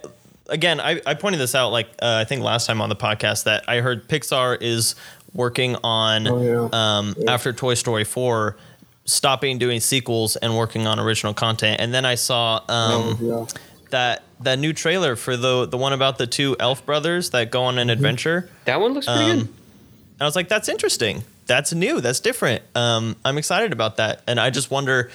again, 0.48 0.80
I, 0.80 1.00
I 1.06 1.14
pointed 1.14 1.38
this 1.38 1.54
out 1.54 1.70
like 1.70 1.86
uh, 2.02 2.16
I 2.22 2.24
think 2.24 2.42
last 2.42 2.66
time 2.66 2.80
on 2.80 2.88
the 2.88 2.96
podcast 2.96 3.44
that 3.44 3.62
I 3.68 3.80
heard 3.80 4.08
Pixar 4.08 4.56
is 4.60 4.94
working 5.34 5.76
on 5.84 6.26
Oh, 6.26 6.40
yeah. 6.42 6.68
um, 6.72 7.14
after 7.28 7.52
Toy 7.52 7.74
Story 7.74 8.04
four. 8.04 8.56
Stopping 9.04 9.56
doing 9.56 9.80
sequels 9.80 10.36
and 10.36 10.54
working 10.54 10.86
on 10.86 10.98
original 11.00 11.32
content, 11.32 11.80
and 11.80 11.94
then 11.94 12.04
I 12.04 12.14
saw 12.14 12.60
um, 12.68 13.16
yeah. 13.22 13.46
That 13.90 14.22
that 14.40 14.58
new 14.58 14.72
trailer 14.72 15.16
for 15.16 15.36
the 15.36 15.66
the 15.66 15.76
one 15.76 15.92
about 15.92 16.18
the 16.18 16.26
two 16.26 16.56
elf 16.60 16.84
brothers 16.86 17.30
that 17.30 17.50
go 17.50 17.64
on 17.64 17.78
an 17.78 17.90
adventure. 17.90 18.48
that 18.64 18.80
one 18.80 18.92
looks 18.94 19.06
pretty 19.06 19.20
Um, 19.22 19.38
good. 19.38 19.48
And 19.48 20.22
I 20.22 20.24
was 20.24 20.36
like, 20.36 20.48
that's 20.48 20.68
interesting. 20.68 21.22
That's 21.46 21.72
new. 21.72 22.00
That's 22.00 22.20
different. 22.20 22.62
Um, 22.74 23.16
I'm 23.24 23.38
excited 23.38 23.72
about 23.72 23.96
that. 23.98 24.20
And 24.26 24.38
I 24.40 24.50
just 24.50 24.70
wonder, 24.70 25.10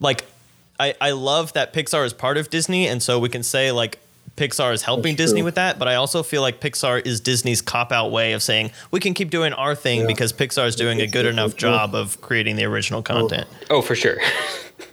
like, 0.00 0.24
I, 0.80 0.94
I 1.00 1.10
love 1.12 1.52
that 1.52 1.72
Pixar 1.74 2.04
is 2.06 2.12
part 2.12 2.36
of 2.38 2.48
Disney. 2.50 2.88
And 2.88 3.02
so 3.02 3.18
we 3.18 3.28
can 3.28 3.42
say, 3.42 3.70
like, 3.72 3.98
Pixar 4.36 4.72
is 4.72 4.82
helping 4.82 5.12
That's 5.16 5.24
Disney 5.28 5.40
true. 5.40 5.44
with 5.44 5.54
that. 5.56 5.78
But 5.78 5.86
I 5.86 5.96
also 5.96 6.22
feel 6.22 6.40
like 6.40 6.60
Pixar 6.60 7.06
is 7.06 7.20
Disney's 7.20 7.60
cop 7.60 7.92
out 7.92 8.10
way 8.10 8.32
of 8.32 8.42
saying, 8.42 8.70
we 8.90 8.98
can 9.00 9.12
keep 9.14 9.28
doing 9.30 9.52
our 9.52 9.74
thing 9.74 10.00
Yeah. 10.00 10.06
because 10.06 10.32
Pixar 10.32 10.66
is 10.66 10.74
doing 10.76 11.00
a 11.02 11.06
good 11.06 11.26
enough 11.26 11.54
job 11.56 11.94
of 11.94 12.20
creating 12.22 12.56
the 12.56 12.64
original 12.64 13.02
content. 13.02 13.46
Oh, 13.70 13.82
for 13.82 13.94
sure. 13.94 14.16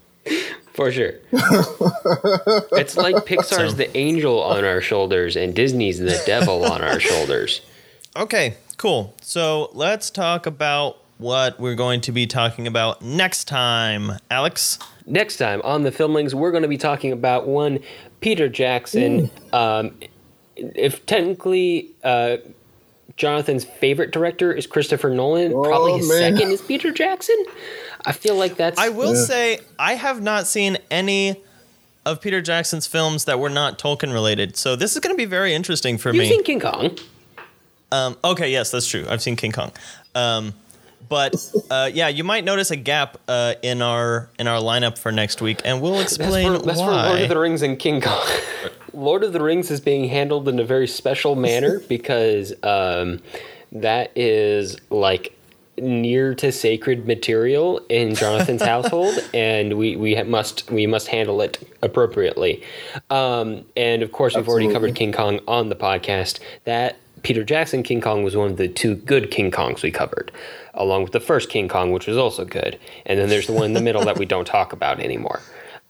for 0.79 0.93
sure. 0.93 1.11
it's 1.33 2.95
like 2.95 3.15
Pixar's 3.25 3.75
the 3.75 3.95
angel 3.97 4.41
on 4.41 4.63
our 4.63 4.79
shoulders 4.79 5.35
and 5.35 5.53
Disney's 5.53 5.99
the 5.99 6.21
devil 6.25 6.63
on 6.63 6.81
our 6.81 7.01
shoulders. 7.01 7.59
Okay, 8.15 8.55
cool. 8.77 9.13
So 9.21 9.71
let's 9.73 10.09
talk 10.09 10.45
about 10.45 10.99
what 11.17 11.59
we're 11.59 11.75
going 11.75 11.99
to 11.99 12.13
be 12.13 12.25
talking 12.25 12.65
about 12.65 13.01
next 13.01 13.43
time. 13.43 14.13
Alex? 14.31 14.79
Next 15.05 15.35
time 15.35 15.61
on 15.65 15.83
the 15.83 15.91
Filmlings, 15.91 16.33
we're 16.33 16.51
going 16.51 16.63
to 16.63 16.69
be 16.69 16.77
talking 16.77 17.11
about 17.11 17.45
one 17.45 17.79
Peter 18.21 18.47
Jackson. 18.47 19.29
Um, 19.51 19.99
if 20.55 21.05
technically 21.05 21.91
uh, 22.05 22.37
Jonathan's 23.17 23.65
favorite 23.65 24.11
director 24.11 24.53
is 24.53 24.65
Christopher 24.65 25.09
Nolan, 25.09 25.51
probably 25.51 25.97
his 25.97 26.07
man. 26.07 26.37
second 26.37 26.53
is 26.53 26.61
Peter 26.61 26.93
Jackson. 26.93 27.35
I 28.09 28.11
feel 28.11 28.35
like 28.35 28.55
that's. 28.55 28.79
I 28.79 28.89
will 28.89 29.13
Yeah. 29.15 29.23
say 29.25 29.59
I 29.77 29.93
have 29.93 30.19
not 30.21 30.47
seen 30.47 30.77
any 30.89 31.41
of 32.05 32.19
Peter 32.21 32.41
Jackson's 32.41 32.87
films 32.87 33.25
that 33.25 33.39
were 33.39 33.49
not 33.51 33.77
Tolkien 33.77 34.11
related. 34.11 34.57
So 34.57 34.75
this 34.75 34.93
is 34.95 34.99
going 34.99 35.13
to 35.13 35.17
be 35.17 35.25
very 35.25 35.53
interesting 35.53 35.97
for 35.99 36.11
me. 36.11 36.19
You've 36.19 36.27
seen 36.29 36.43
King 36.43 36.59
Kong. 36.59 36.97
um, 37.91 38.17
okay, 38.23 38.51
yes, 38.51 38.71
that's 38.71 38.87
true. 38.87 39.05
I've 39.07 39.21
seen 39.21 39.35
King 39.35 39.51
Kong. 39.51 39.71
Um, 40.15 40.53
but 41.07 41.35
uh, 41.69 41.89
yeah, 41.93 42.07
you 42.07 42.23
might 42.23 42.43
notice 42.45 42.71
a 42.71 42.75
gap 42.75 43.17
uh, 43.27 43.53
in 43.61 43.81
our 43.83 44.29
in 44.39 44.47
our 44.47 44.59
lineup 44.59 44.97
for 44.97 45.11
next 45.11 45.39
week, 45.41 45.61
and 45.63 45.79
we'll 45.81 45.97
That's 45.97 46.17
explain 46.17 46.59
for, 46.59 46.65
that's 46.65 46.79
for. 46.79 46.87
Lord 46.87 47.21
of 47.21 47.29
the 47.29 47.37
Rings 47.39 47.61
and 47.61 47.77
King 47.77 48.01
Kong. 48.01 48.27
Lord 48.93 49.23
of 49.23 49.33
the 49.33 49.41
Rings 49.41 49.69
is 49.69 49.79
being 49.79 50.09
handled 50.09 50.49
in 50.49 50.59
a 50.59 50.63
very 50.63 50.87
special 50.87 51.35
manner 51.35 51.79
because 51.87 52.53
um, 52.63 53.21
that 53.71 54.11
is 54.15 54.77
like 54.89 55.35
near 55.81 56.35
to 56.35 56.51
sacred 56.51 57.07
material 57.07 57.81
in 57.89 58.15
Jonathan's 58.15 58.61
household, 58.73 59.17
and 59.33 59.77
we 59.77 59.95
we 59.95 60.15
ha- 60.15 60.23
must 60.23 60.69
we 60.71 60.87
must 60.87 61.07
handle 61.07 61.41
it 61.41 61.67
appropriately. 61.81 62.63
Um, 63.09 63.65
and 63.75 64.01
of 64.03 64.11
course, 64.11 64.35
we've 64.35 64.47
already 64.47 64.71
covered 64.71 64.95
King 64.95 65.11
Kong 65.11 65.39
on 65.47 65.69
the 65.69 65.75
podcast. 65.75 66.39
That 66.65 66.97
Peter 67.23 67.43
Jackson 67.43 67.83
King 67.83 68.01
Kong 68.01 68.23
was 68.23 68.35
one 68.35 68.51
of 68.51 68.57
the 68.57 68.67
two 68.67 68.95
good 68.95 69.31
King 69.31 69.51
Kongs 69.51 69.81
we 69.83 69.91
covered, 69.91 70.31
along 70.73 71.03
with 71.03 71.11
the 71.11 71.19
first 71.19 71.49
King 71.49 71.67
Kong, 71.67 71.91
which 71.91 72.07
was 72.07 72.17
also 72.17 72.45
good. 72.45 72.79
And 73.05 73.19
then 73.19 73.29
there's 73.29 73.47
the 73.47 73.53
one 73.53 73.65
in 73.65 73.73
the 73.73 73.81
middle 73.81 74.03
that 74.05 74.17
we 74.17 74.25
don't 74.25 74.45
talk 74.45 74.73
about 74.73 74.99
anymore. 74.99 75.41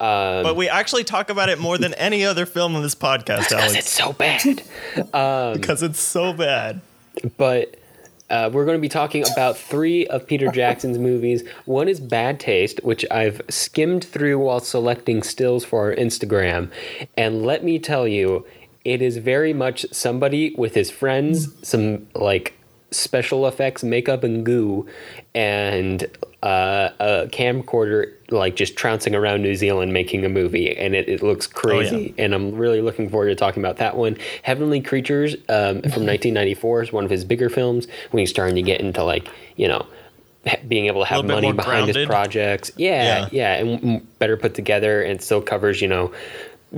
Um, 0.01 0.43
but 0.43 0.55
we 0.55 0.69
actually 0.69 1.03
talk 1.03 1.29
about 1.29 1.49
it 1.49 1.59
more 1.59 1.77
than 1.77 1.93
any 1.95 2.23
other 2.25 2.45
film 2.45 2.75
on 2.75 2.81
this 2.81 2.95
podcast, 2.95 3.49
because 3.49 3.51
Alex, 3.51 3.75
it's 3.75 3.89
so 3.89 4.13
bad. 4.13 4.63
because 4.95 5.83
it's 5.83 5.99
so 5.99 6.31
bad. 6.31 6.79
but 7.37 7.78
uh, 8.29 8.49
we're 8.51 8.65
going 8.65 8.77
to 8.77 8.81
be 8.81 8.89
talking 8.89 9.23
about 9.31 9.57
three 9.57 10.05
of 10.07 10.27
Peter 10.27 10.49
Jackson's 10.51 10.97
movies. 10.97 11.43
One 11.65 11.87
is 11.87 11.99
Bad 11.99 12.39
Taste, 12.39 12.79
which 12.83 13.05
I've 13.09 13.41
skimmed 13.49 14.03
through 14.03 14.39
while 14.39 14.59
selecting 14.59 15.23
stills 15.23 15.65
for 15.65 15.89
our 15.89 15.95
Instagram. 15.95 16.71
And 17.17 17.43
let 17.43 17.63
me 17.63 17.79
tell 17.79 18.07
you, 18.07 18.45
it 18.85 19.01
is 19.01 19.17
very 19.17 19.53
much 19.53 19.85
somebody 19.91 20.53
with 20.57 20.75
his 20.75 20.89
friends, 20.91 21.53
some 21.67 22.07
like 22.15 22.53
special 22.91 23.47
effects, 23.47 23.83
makeup, 23.83 24.23
and 24.23 24.45
goo, 24.45 24.87
and 25.35 26.03
uh, 26.41 26.89
a 26.99 27.27
camcorder 27.31 28.13
like 28.31 28.55
just 28.55 28.75
trouncing 28.77 29.15
around 29.15 29.41
New 29.41 29.55
Zealand 29.55 29.91
making 29.91 30.23
a 30.25 30.29
movie, 30.29 30.75
and 30.77 30.95
it, 30.95 31.09
it 31.09 31.21
looks 31.21 31.47
crazy. 31.47 32.13
And 32.17 32.33
I'm 32.33 32.55
really 32.55 32.81
looking 32.81 33.09
forward 33.09 33.27
to 33.29 33.35
talking 33.35 33.63
about 33.63 33.77
that 33.77 33.97
one. 33.97 34.17
Heavenly 34.43 34.81
Creatures 34.81 35.33
um, 35.49 35.81
from 35.81 36.05
1994 36.05 36.83
is 36.83 36.93
one 36.93 37.03
of 37.03 37.09
his 37.09 37.25
bigger 37.25 37.49
films 37.49 37.87
when 38.11 38.19
he's 38.19 38.29
starting 38.29 38.55
to 38.55 38.61
get 38.61 38.81
into 38.81 39.03
like 39.03 39.27
you 39.55 39.67
know 39.67 39.85
being 40.67 40.85
able 40.85 41.01
to 41.01 41.07
have 41.07 41.25
money 41.25 41.51
behind 41.51 41.87
his 41.87 42.05
projects. 42.07 42.71
Yeah, 42.77 43.03
Yeah. 43.03 43.29
yeah, 43.31 43.53
and 43.55 44.19
better 44.19 44.37
put 44.37 44.53
together, 44.53 45.01
and 45.01 45.21
still 45.21 45.41
covers 45.41 45.81
you 45.81 45.87
know 45.87 46.13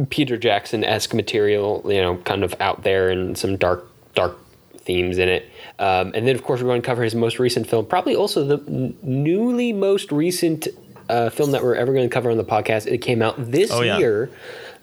Peter 0.09 0.37
Jackson 0.37 0.83
esque 0.83 1.13
material. 1.13 1.83
You 1.85 2.01
know, 2.01 2.17
kind 2.17 2.43
of 2.43 2.55
out 2.59 2.83
there 2.83 3.09
and 3.09 3.37
some 3.37 3.57
dark 3.57 3.85
dark 4.15 4.37
themes 4.77 5.17
in 5.17 5.29
it. 5.29 5.47
Um, 5.81 6.11
and 6.13 6.27
then, 6.27 6.35
of 6.35 6.43
course, 6.43 6.61
we're 6.61 6.67
going 6.69 6.81
to 6.81 6.85
cover 6.85 7.03
his 7.03 7.15
most 7.15 7.39
recent 7.39 7.67
film, 7.67 7.85
probably 7.87 8.15
also 8.15 8.45
the 8.45 8.63
n- 8.71 8.95
newly 9.01 9.73
most 9.73 10.11
recent 10.11 10.67
uh, 11.09 11.29
film 11.29 11.51
that 11.51 11.63
we're 11.63 11.75
ever 11.75 11.91
going 11.91 12.07
to 12.07 12.13
cover 12.13 12.29
on 12.31 12.37
the 12.37 12.43
podcast. 12.45 12.85
It 12.87 12.99
came 12.99 13.21
out 13.21 13.35
this 13.51 13.71
Oh, 13.71 13.81
yeah. 13.81 13.97
year. 13.97 14.29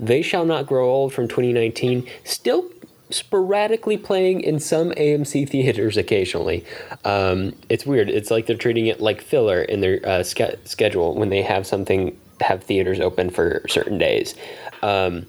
They 0.00 0.22
Shall 0.22 0.44
Not 0.44 0.66
Grow 0.66 0.88
Old 0.90 1.12
from 1.14 1.28
2019. 1.28 2.06
Still 2.24 2.68
sporadically 3.10 3.96
playing 3.96 4.40
in 4.42 4.60
some 4.60 4.90
AMC 4.90 5.48
theaters 5.48 5.96
occasionally. 5.96 6.64
Um, 7.04 7.54
it's 7.68 7.86
weird. 7.86 8.10
It's 8.10 8.30
like 8.30 8.46
they're 8.46 8.56
treating 8.56 8.86
it 8.88 9.00
like 9.00 9.22
filler 9.22 9.62
in 9.62 9.80
their 9.80 10.00
uh, 10.06 10.22
ske- 10.22 10.58
schedule 10.64 11.14
when 11.14 11.30
they 11.30 11.42
have 11.42 11.66
something 11.66 12.18
have 12.40 12.62
theaters 12.62 13.00
open 13.00 13.30
for 13.30 13.62
certain 13.68 13.98
days. 13.98 14.34
Um, 14.82 15.26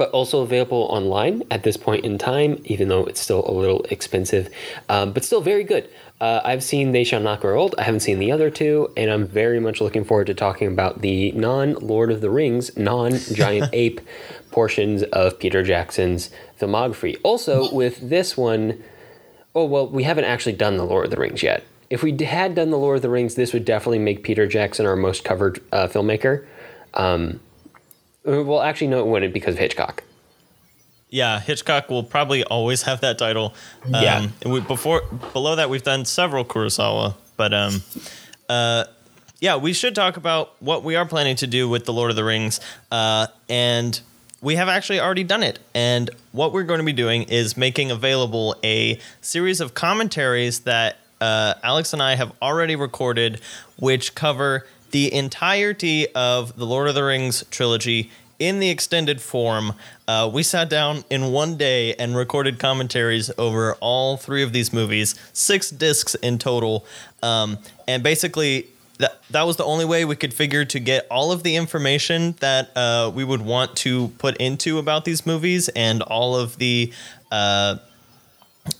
but 0.00 0.10
also 0.12 0.40
available 0.40 0.86
online 0.88 1.42
at 1.50 1.62
this 1.62 1.76
point 1.76 2.06
in 2.06 2.16
time, 2.16 2.58
even 2.64 2.88
though 2.88 3.04
it's 3.04 3.20
still 3.20 3.44
a 3.46 3.52
little 3.52 3.82
expensive, 3.90 4.48
um, 4.88 5.12
but 5.12 5.22
still 5.22 5.42
very 5.42 5.62
good. 5.62 5.90
Uh, 6.22 6.40
I've 6.42 6.64
seen 6.64 6.92
They 6.92 7.04
Shall 7.04 7.20
Not 7.20 7.42
Grow 7.42 7.60
Old. 7.60 7.74
I 7.76 7.82
haven't 7.82 8.00
seen 8.00 8.18
the 8.18 8.32
other 8.32 8.48
two, 8.48 8.90
and 8.96 9.10
I'm 9.10 9.26
very 9.26 9.60
much 9.60 9.78
looking 9.78 10.04
forward 10.04 10.28
to 10.28 10.34
talking 10.34 10.68
about 10.68 11.02
the 11.02 11.32
non 11.32 11.74
Lord 11.74 12.10
of 12.10 12.22
the 12.22 12.30
Rings, 12.30 12.74
non 12.78 13.12
Giant 13.34 13.68
Ape 13.74 14.00
portions 14.50 15.02
of 15.02 15.38
Peter 15.38 15.62
Jackson's 15.62 16.30
filmography. 16.58 17.20
Also, 17.22 17.70
with 17.70 18.08
this 18.08 18.38
one, 18.38 18.82
oh, 19.54 19.66
well, 19.66 19.86
we 19.86 20.04
haven't 20.04 20.24
actually 20.24 20.54
done 20.54 20.78
the 20.78 20.86
Lord 20.86 21.04
of 21.04 21.10
the 21.10 21.20
Rings 21.20 21.42
yet. 21.42 21.62
If 21.90 22.02
we 22.02 22.16
had 22.24 22.54
done 22.54 22.70
the 22.70 22.78
Lord 22.78 22.96
of 22.96 23.02
the 23.02 23.10
Rings, 23.10 23.34
this 23.34 23.52
would 23.52 23.66
definitely 23.66 23.98
make 23.98 24.22
Peter 24.22 24.46
Jackson 24.46 24.86
our 24.86 24.96
most 24.96 25.24
covered 25.24 25.60
uh, 25.72 25.88
filmmaker. 25.88 26.46
Um, 26.94 27.40
well, 28.24 28.60
actually, 28.60 28.88
no, 28.88 29.00
it 29.00 29.06
wouldn't 29.06 29.32
because 29.32 29.54
of 29.54 29.60
Hitchcock. 29.60 30.02
Yeah, 31.08 31.40
Hitchcock 31.40 31.88
will 31.90 32.04
probably 32.04 32.44
always 32.44 32.82
have 32.82 33.00
that 33.00 33.18
title. 33.18 33.54
Um, 33.86 33.94
Yeah. 33.94 34.28
We, 34.46 34.60
before 34.60 35.02
below 35.32 35.56
that, 35.56 35.68
we've 35.68 35.82
done 35.82 36.04
several 36.04 36.44
Kurosawa, 36.44 37.14
but 37.36 37.52
um, 37.52 37.82
uh, 38.48 38.84
yeah, 39.40 39.56
we 39.56 39.72
should 39.72 39.94
talk 39.94 40.16
about 40.16 40.54
what 40.60 40.84
we 40.84 40.94
are 40.96 41.06
planning 41.06 41.34
to 41.36 41.46
do 41.46 41.68
with 41.68 41.84
the 41.84 41.92
Lord 41.92 42.10
of 42.10 42.16
the 42.16 42.22
Rings, 42.24 42.60
uh, 42.92 43.26
and 43.48 44.00
we 44.40 44.54
have 44.54 44.68
actually 44.68 45.00
already 45.00 45.24
done 45.24 45.42
it. 45.42 45.58
And 45.74 46.10
what 46.32 46.52
we're 46.52 46.62
going 46.62 46.78
to 46.78 46.84
be 46.86 46.92
doing 46.92 47.24
is 47.24 47.56
making 47.56 47.90
available 47.90 48.54
a 48.62 48.98
series 49.20 49.60
of 49.60 49.74
commentaries 49.74 50.60
that 50.60 50.98
uh, 51.20 51.54
Alex 51.62 51.92
and 51.92 52.02
I 52.02 52.14
have 52.14 52.32
already 52.40 52.76
recorded, 52.76 53.40
which 53.78 54.14
cover 54.14 54.66
the 54.90 55.12
entirety 55.12 56.08
of 56.14 56.56
the 56.56 56.66
Lord 56.66 56.88
of 56.88 56.94
the 56.94 57.04
Rings 57.04 57.44
trilogy 57.50 58.10
in 58.38 58.58
the 58.58 58.70
extended 58.70 59.20
form. 59.20 59.74
Uh, 60.08 60.28
we 60.32 60.42
sat 60.42 60.68
down 60.68 61.04
in 61.10 61.30
one 61.30 61.56
day 61.56 61.94
and 61.94 62.16
recorded 62.16 62.58
commentaries 62.58 63.30
over 63.38 63.74
all 63.80 64.16
three 64.16 64.42
of 64.42 64.52
these 64.52 64.72
movies, 64.72 65.14
six 65.32 65.70
discs 65.70 66.14
in 66.16 66.38
total. 66.38 66.84
Um, 67.22 67.58
and 67.86 68.02
basically, 68.02 68.68
that, 68.98 69.20
that 69.30 69.42
was 69.46 69.56
the 69.56 69.64
only 69.64 69.84
way 69.84 70.04
we 70.04 70.16
could 70.16 70.34
figure 70.34 70.64
to 70.64 70.80
get 70.80 71.06
all 71.10 71.32
of 71.32 71.42
the 71.42 71.56
information 71.56 72.34
that 72.40 72.74
uh, 72.76 73.10
we 73.14 73.24
would 73.24 73.42
want 73.42 73.76
to 73.76 74.08
put 74.18 74.36
into 74.38 74.78
about 74.78 75.04
these 75.04 75.26
movies 75.26 75.68
and 75.70 76.02
all 76.02 76.36
of 76.36 76.56
the 76.58 76.92
uh, 77.30 77.76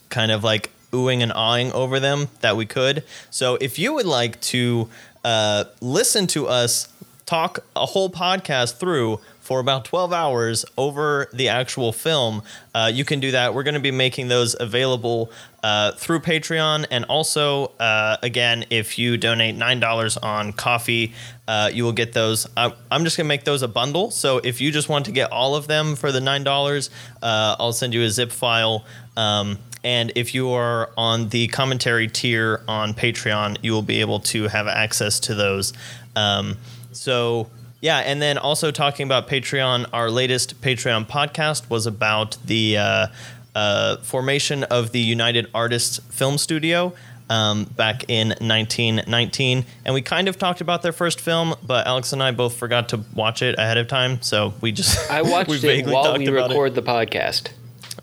kind 0.09 0.33
of 0.33 0.43
like 0.43 0.71
oohing 0.93 1.23
and 1.23 1.33
awing 1.33 1.73
over 1.73 2.01
them 2.01 2.29
that 2.41 2.57
we 2.57 2.67
could. 2.67 3.05
So 3.31 3.57
if 3.61 3.79
you 3.79 3.95
would 3.95 4.07
like 4.07 4.41
to 4.43 4.89
uh, 5.25 5.65
listen 5.81 6.27
to 6.29 6.47
us 6.49 6.89
talk 7.31 7.61
a 7.77 7.87
whole 7.87 8.11
podcast 8.11 8.79
through 8.79 9.21
for 9.39 9.61
about 9.61 9.85
12 9.85 10.13
hours 10.13 10.65
over 10.77 11.29
the 11.33 11.49
actual 11.49 11.93
film, 11.93 12.43
uh, 12.75 12.91
you 12.93 13.05
can 13.05 13.19
do 13.19 13.31
that. 13.33 13.55
We're 13.55 13.63
going 13.63 13.75
to 13.75 13.81
be 13.81 13.91
making 13.91 14.29
those 14.29 14.55
available 14.59 15.31
uh, 15.63 15.93
through 15.93 16.21
Patreon. 16.21 16.87
And 16.91 17.05
also, 17.07 17.67
uh, 17.79 18.17
again, 18.23 18.65
if 18.71 18.99
you 18.99 19.17
donate 19.17 19.57
$9 19.57 20.19
on 20.23 20.53
Ko-fi, 20.53 21.13
uh, 21.49 21.71
you 21.73 21.85
will 21.85 21.93
get 21.93 22.13
those. 22.13 22.47
I, 22.57 22.73
I'm 22.93 23.05
just 23.05 23.17
going 23.17 23.27
to 23.27 23.29
make 23.29 23.45
those 23.45 23.63
a 23.63 23.69
bundle. 23.69 24.11
So 24.11 24.39
if 24.39 24.61
you 24.61 24.71
just 24.71 24.89
want 24.89 25.07
to 25.07 25.13
get 25.13 25.33
all 25.33 25.57
of 25.57 25.67
them 25.67 25.97
for 25.97 26.13
the 26.13 26.21
$9, 26.21 26.91
uh, 27.23 27.57
I'll 27.59 27.73
send 27.73 27.95
you 27.95 28.03
a 28.03 28.11
zip 28.11 28.31
file. 28.31 28.85
Um, 29.17 29.59
and 29.83 30.13
if 30.15 30.35
you 30.35 30.51
are 30.51 30.91
on 30.97 31.29
the 31.31 31.49
commentary 31.49 32.09
tier 32.09 32.63
on 32.69 32.93
Patreon, 32.95 33.59
you 33.63 33.73
will 33.73 33.83
be 33.83 34.01
able 34.01 34.21
to 34.21 34.49
have 34.49 34.67
access 34.67 35.19
to 35.21 35.35
those. 35.35 35.73
Um, 36.17 36.59
so, 36.93 37.49
yeah, 37.81 37.99
and 37.99 38.21
then 38.21 38.37
also 38.37 38.71
talking 38.71 39.07
about 39.07 39.29
Patreon, 39.29 39.87
our 39.93 40.11
latest 40.11 40.61
Patreon 40.61 41.09
podcast 41.09 41.71
was 41.71 41.87
about 41.87 42.37
the 42.45 42.77
uh, 42.77 43.07
uh, 43.55 43.97
formation 43.99 44.65
of 44.65 44.93
the 44.93 45.01
United 45.01 45.47
Artists 45.55 45.99
Film 46.11 46.37
Studio. 46.39 46.93
Um, 47.31 47.63
back 47.63 48.07
in 48.09 48.31
1919, 48.31 49.65
and 49.85 49.95
we 49.95 50.03
kind 50.03 50.27
of 50.27 50.37
talked 50.37 50.61
about 50.61 50.83
their 50.83 50.91
first 50.91 51.21
film, 51.21 51.55
but 51.65 51.87
Alex 51.87 52.13
and 52.13 52.21
I 52.21 52.33
both 52.33 52.57
forgot 52.57 52.89
to 52.89 53.05
watch 53.15 53.41
it 53.41 53.57
ahead 53.57 53.79
of 53.79 53.87
time, 53.87 54.21
so 54.21 54.53
we 54.61 54.73
just 54.73 55.09
I 55.09 55.23
watched 55.31 55.49
we 55.49 55.57
it 55.59 55.87
while 55.87 56.19
we 56.19 56.27
about 56.27 56.51
it. 56.51 56.55
record 56.55 56.75
the 56.75 56.83
podcast. 56.83 57.51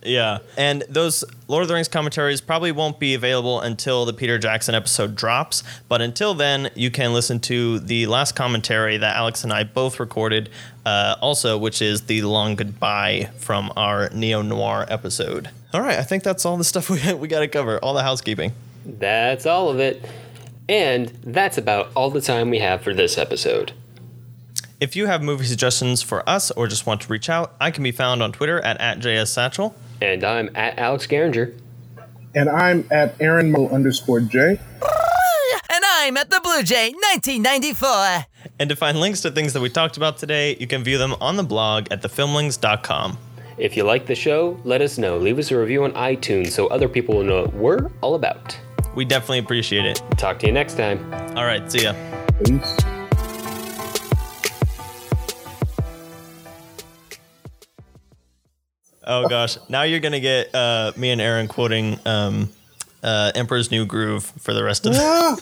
Yeah. 0.07 0.39
And 0.57 0.83
those 0.89 1.23
Lord 1.47 1.63
of 1.63 1.67
the 1.67 1.73
Rings 1.73 1.87
commentaries 1.87 2.41
probably 2.41 2.71
won't 2.71 2.99
be 2.99 3.13
available 3.13 3.59
until 3.61 4.05
the 4.05 4.13
Peter 4.13 4.37
Jackson 4.37 4.73
episode 4.73 5.15
drops. 5.15 5.63
But 5.87 6.01
until 6.01 6.33
then, 6.33 6.69
you 6.75 6.89
can 6.89 7.13
listen 7.13 7.39
to 7.41 7.79
the 7.79 8.07
last 8.07 8.35
commentary 8.35 8.97
that 8.97 9.15
Alex 9.15 9.43
and 9.43 9.51
I 9.51 9.63
both 9.63 9.99
recorded, 9.99 10.49
uh, 10.85 11.15
also, 11.21 11.57
which 11.57 11.81
is 11.81 12.03
the 12.03 12.21
long 12.21 12.55
goodbye 12.55 13.29
from 13.37 13.71
our 13.75 14.09
neo 14.11 14.41
noir 14.41 14.85
episode. 14.89 15.49
All 15.73 15.81
right. 15.81 15.99
I 15.99 16.03
think 16.03 16.23
that's 16.23 16.45
all 16.45 16.57
the 16.57 16.63
stuff 16.63 16.89
we, 16.89 17.13
we 17.13 17.27
got 17.27 17.41
to 17.41 17.47
cover, 17.47 17.79
all 17.79 17.93
the 17.93 18.03
housekeeping. 18.03 18.53
That's 18.85 19.45
all 19.45 19.69
of 19.69 19.79
it. 19.79 20.03
And 20.69 21.07
that's 21.23 21.57
about 21.57 21.91
all 21.95 22.09
the 22.09 22.21
time 22.21 22.49
we 22.49 22.59
have 22.59 22.81
for 22.81 22.93
this 22.93 23.17
episode. 23.17 23.73
If 24.79 24.95
you 24.95 25.07
have 25.07 25.23
movie 25.23 25.45
suggestions 25.45 26.03
for 26.03 26.27
us 26.29 26.51
or 26.51 26.67
just 26.67 26.85
want 26.85 27.01
to 27.01 27.07
reach 27.11 27.29
out, 27.29 27.55
I 27.59 27.71
can 27.71 27.83
be 27.83 27.91
found 27.91 28.21
on 28.21 28.31
Twitter 28.31 28.59
at, 28.59 28.79
at 28.79 28.99
JSSatchel. 28.99 29.73
And 30.01 30.23
I'm 30.23 30.55
at 30.55 30.77
Alex 30.77 31.07
Garinger. 31.07 31.59
And 32.35 32.47
I'm 32.47 32.87
at 32.91 33.19
Aaron 33.19 33.51
Mo 33.51 33.69
underscore 33.69 34.19
J. 34.19 34.59
And 35.69 35.83
I'm 35.83 36.15
at 36.17 36.29
the 36.29 36.39
Blue 36.43 36.61
Jay 36.61 36.91
1994. 36.91 38.25
And 38.59 38.69
to 38.69 38.75
find 38.75 38.99
links 38.99 39.21
to 39.21 39.31
things 39.31 39.53
that 39.53 39.61
we 39.61 39.69
talked 39.69 39.97
about 39.97 40.19
today, 40.19 40.55
you 40.59 40.67
can 40.67 40.83
view 40.83 40.99
them 40.99 41.15
on 41.19 41.37
the 41.37 41.43
blog 41.43 41.87
at 41.89 42.03
thefilmlings.com. 42.03 43.17
If 43.57 43.75
you 43.75 43.83
like 43.83 44.05
the 44.05 44.13
show, 44.13 44.59
let 44.63 44.81
us 44.81 44.99
know. 44.99 45.17
Leave 45.17 45.39
us 45.39 45.49
a 45.49 45.57
review 45.57 45.85
on 45.85 45.93
iTunes 45.93 46.49
so 46.49 46.67
other 46.67 46.87
people 46.87 47.15
will 47.15 47.23
know 47.23 47.41
what 47.45 47.53
we're 47.55 47.89
all 48.01 48.13
about. 48.13 48.55
We 48.95 49.05
definitely 49.05 49.39
appreciate 49.39 49.85
it. 49.85 50.01
Talk 50.17 50.37
to 50.39 50.45
you 50.45 50.51
next 50.51 50.77
time. 50.77 51.11
All 51.35 51.45
right, 51.45 51.71
see 51.71 51.83
ya. 51.83 51.95
Peace. 52.45 52.96
Oh 59.09 59.27
gosh, 59.29 59.57
now 59.69 59.83
you're 59.83 60.01
gonna 60.01 60.19
get 60.19 60.53
uh, 60.53 60.91
me 60.97 61.11
and 61.11 61.21
Aaron 61.21 61.47
quoting 61.47 61.97
um, 62.05 62.49
uh, 63.01 63.31
Emperor's 63.35 63.71
New 63.71 63.85
Groove 63.85 64.25
for 64.39 64.53
the 64.53 64.63
rest 64.63 64.85
of 64.85 64.93
the, 64.93 65.41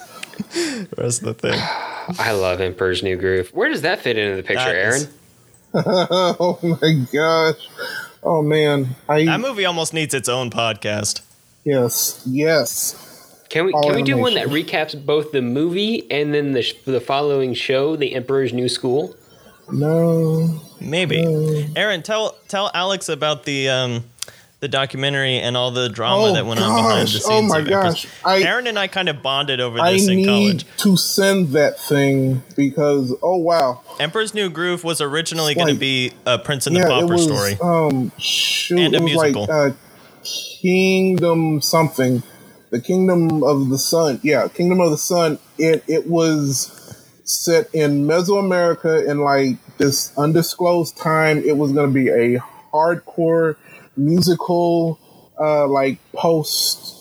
the 0.96 1.02
rest 1.02 1.24
of 1.24 1.26
the 1.26 1.34
thing. 1.34 1.60
I 2.20 2.32
love 2.34 2.62
Emperor's 2.62 3.02
New 3.02 3.16
Groove. 3.18 3.50
Where 3.56 3.70
does 3.70 3.82
that 3.82 4.02
fit 4.02 4.18
into 4.20 4.36
the 4.38 4.44
picture, 4.44 4.64
That 4.66 4.76
Aaron? 4.76 5.02
is- 5.02 5.10
oh 5.74 6.60
my 6.62 7.06
gosh. 7.12 7.68
Oh 8.24 8.42
man. 8.42 8.96
I 9.10 9.26
That 9.26 9.40
movie 9.40 9.66
almost 9.66 9.94
needs 9.94 10.14
its 10.14 10.30
own 10.30 10.50
podcast. 10.52 11.22
yes, 11.64 12.22
yes. 12.26 13.02
Can 13.50 13.66
we 13.66 13.74
All 13.74 13.84
can 13.84 13.96
we 13.96 14.04
do 14.04 14.18
one 14.18 14.34
that 14.36 14.48
recaps 14.48 14.96
both 15.06 15.32
the 15.32 15.42
movie 15.42 16.10
and 16.12 16.34
then 16.34 16.52
the 16.54 16.62
sh- 16.62 16.74
the 16.86 17.00
following 17.02 17.54
show, 17.54 17.96
The 17.96 18.14
Emperor's 18.16 18.54
New 18.54 18.68
School? 18.70 19.16
No. 19.72 20.62
Maybe. 20.82 21.68
Aaron, 21.76 22.04
tell 22.04 22.36
tell 22.48 22.70
Alex 22.74 23.10
about 23.10 23.46
the 23.46 23.70
um, 23.70 24.04
the 24.60 24.68
documentary 24.68 25.38
and 25.40 25.56
all 25.58 25.72
the 25.72 25.90
drama 25.90 26.24
Oh, 26.26 26.34
that 26.34 26.46
went 26.46 26.60
on 26.60 26.76
behind 26.76 27.08
the 27.08 27.12
scenes. 27.12 27.26
Oh, 27.28 27.42
my 27.42 27.62
gosh. 27.62 28.08
I- 28.24 28.42
Aaron 28.44 28.68
and 28.68 28.78
I 28.80 28.88
kind 28.88 29.10
of 29.10 29.22
bonded 29.22 29.60
over 29.60 29.80
I 29.80 29.94
this 29.94 30.08
in 30.08 30.18
need 30.18 30.26
college. 30.28 30.66
to 30.78 30.98
send 30.98 31.50
that 31.50 31.80
thing 31.80 32.44
because 32.56 33.14
oh 33.22 33.38
wow. 33.38 33.82
Emperor's 34.00 34.34
New 34.34 34.50
Groove 34.50 34.84
was 34.84 35.02
originally 35.02 35.56
going 35.56 35.74
to 35.74 35.80
be 35.80 36.14
a 36.26 36.38
Prince 36.40 36.68
and 36.68 36.76
the 36.76 36.82
yeah, 36.82 36.88
Pauper 36.88 37.06
it 37.06 37.10
was 37.10 37.24
story. 37.24 37.58
um 37.62 38.12
shoot, 38.18 38.80
And 38.80 38.94
a 38.94 38.98
it 38.98 39.02
was 39.04 39.12
musical. 39.14 39.42
like 39.46 39.74
uh 39.74 39.76
Kingdom 40.62 41.62
something. 41.62 42.24
The 42.72 42.82
Kingdom 42.82 43.44
of 43.44 43.70
the 43.70 43.78
Sun. 43.78 44.20
Yeah, 44.24 44.48
Kingdom 44.48 44.82
of 44.82 44.92
the 44.92 44.98
Sun. 44.98 45.38
It 45.58 45.84
it 45.88 46.08
was 46.08 46.75
set 47.26 47.70
in 47.74 48.06
Mesoamerica 48.06 49.08
in 49.08 49.20
like 49.20 49.58
this 49.78 50.18
undisclosed 50.18 50.98
time. 50.98 51.40
It 51.40 51.58
was 51.58 51.74
going 51.74 51.90
to 51.90 51.94
be 51.94 52.10
a 52.10 52.40
hardcore 52.74 53.58
musical, 53.98 55.00
uh, 55.40 55.68
like 55.68 56.00
post. 56.14 56.94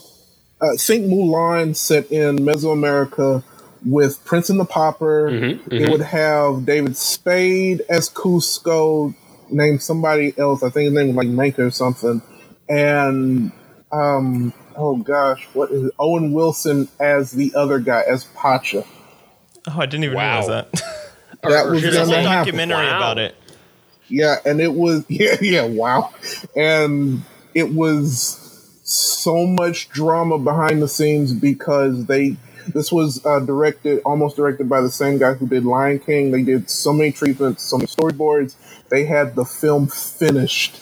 Uh, 0.60 0.76
think 0.78 1.06
Mulan 1.06 1.76
set 1.76 2.10
in 2.10 2.38
Mesoamerica 2.38 3.44
with 3.84 4.24
Prince 4.24 4.50
and 4.50 4.60
the 4.60 4.64
Pauper. 4.64 5.38
It 5.76 5.88
would 5.90 6.00
have 6.02 6.66
David 6.66 6.96
Spade 6.96 7.82
as 7.90 8.08
Kuzco, 8.10 9.14
name 9.50 9.78
somebody 9.78 10.34
else. 10.38 10.62
I 10.62 10.70
think 10.70 10.86
his 10.86 10.94
name 10.94 11.08
was 11.08 11.16
like 11.16 11.28
Manco 11.28 11.66
or 11.66 11.70
something. 11.70 12.22
And 12.68 13.52
um, 13.92 14.54
oh 14.76 14.96
gosh, 14.96 15.46
what 15.52 15.70
is 15.70 15.84
it? 15.86 15.94
Owen 15.98 16.32
Wilson 16.32 16.88
as 16.98 17.32
the 17.32 17.52
other 17.54 17.78
guy 17.78 18.02
as 18.08 18.24
Pacha. 18.36 18.84
Oh, 19.68 19.80
I 19.80 19.86
didn't 19.86 20.04
even 20.04 20.16
Wow. 20.16 20.40
realize 20.40 20.48
that. 20.48 20.82
That 21.42 21.68
was 21.68 21.82
There's 21.82 21.96
a 21.96 22.04
whole 22.06 22.22
documentary 22.22 22.76
Wow. 22.86 22.96
about 22.96 23.18
it. 23.18 23.34
Yeah, 24.08 24.36
and 24.44 24.60
it 24.60 24.72
was 24.74 25.04
yeah, 25.08 25.36
yeah, 25.40 25.64
wow. 25.66 26.10
And 26.56 27.22
it 27.54 27.72
was 27.74 28.40
so 28.84 29.46
much 29.46 29.88
drama 29.90 30.38
behind 30.38 30.82
the 30.82 30.88
scenes 30.88 31.32
because 31.32 32.06
they 32.06 32.36
this 32.68 32.90
was 32.90 33.24
uh, 33.26 33.40
directed 33.40 34.00
almost 34.06 34.36
directed 34.36 34.68
by 34.70 34.80
the 34.80 34.90
same 34.90 35.18
guy 35.18 35.34
who 35.34 35.46
did 35.46 35.64
Lion 35.64 35.98
King. 35.98 36.30
They 36.30 36.42
did 36.42 36.70
so 36.70 36.92
many 36.92 37.12
treatments, 37.12 37.62
so 37.62 37.76
many 37.76 37.86
storyboards. 37.88 38.54
They 38.88 39.04
had 39.04 39.34
the 39.34 39.44
film 39.44 39.86
finished, 39.88 40.80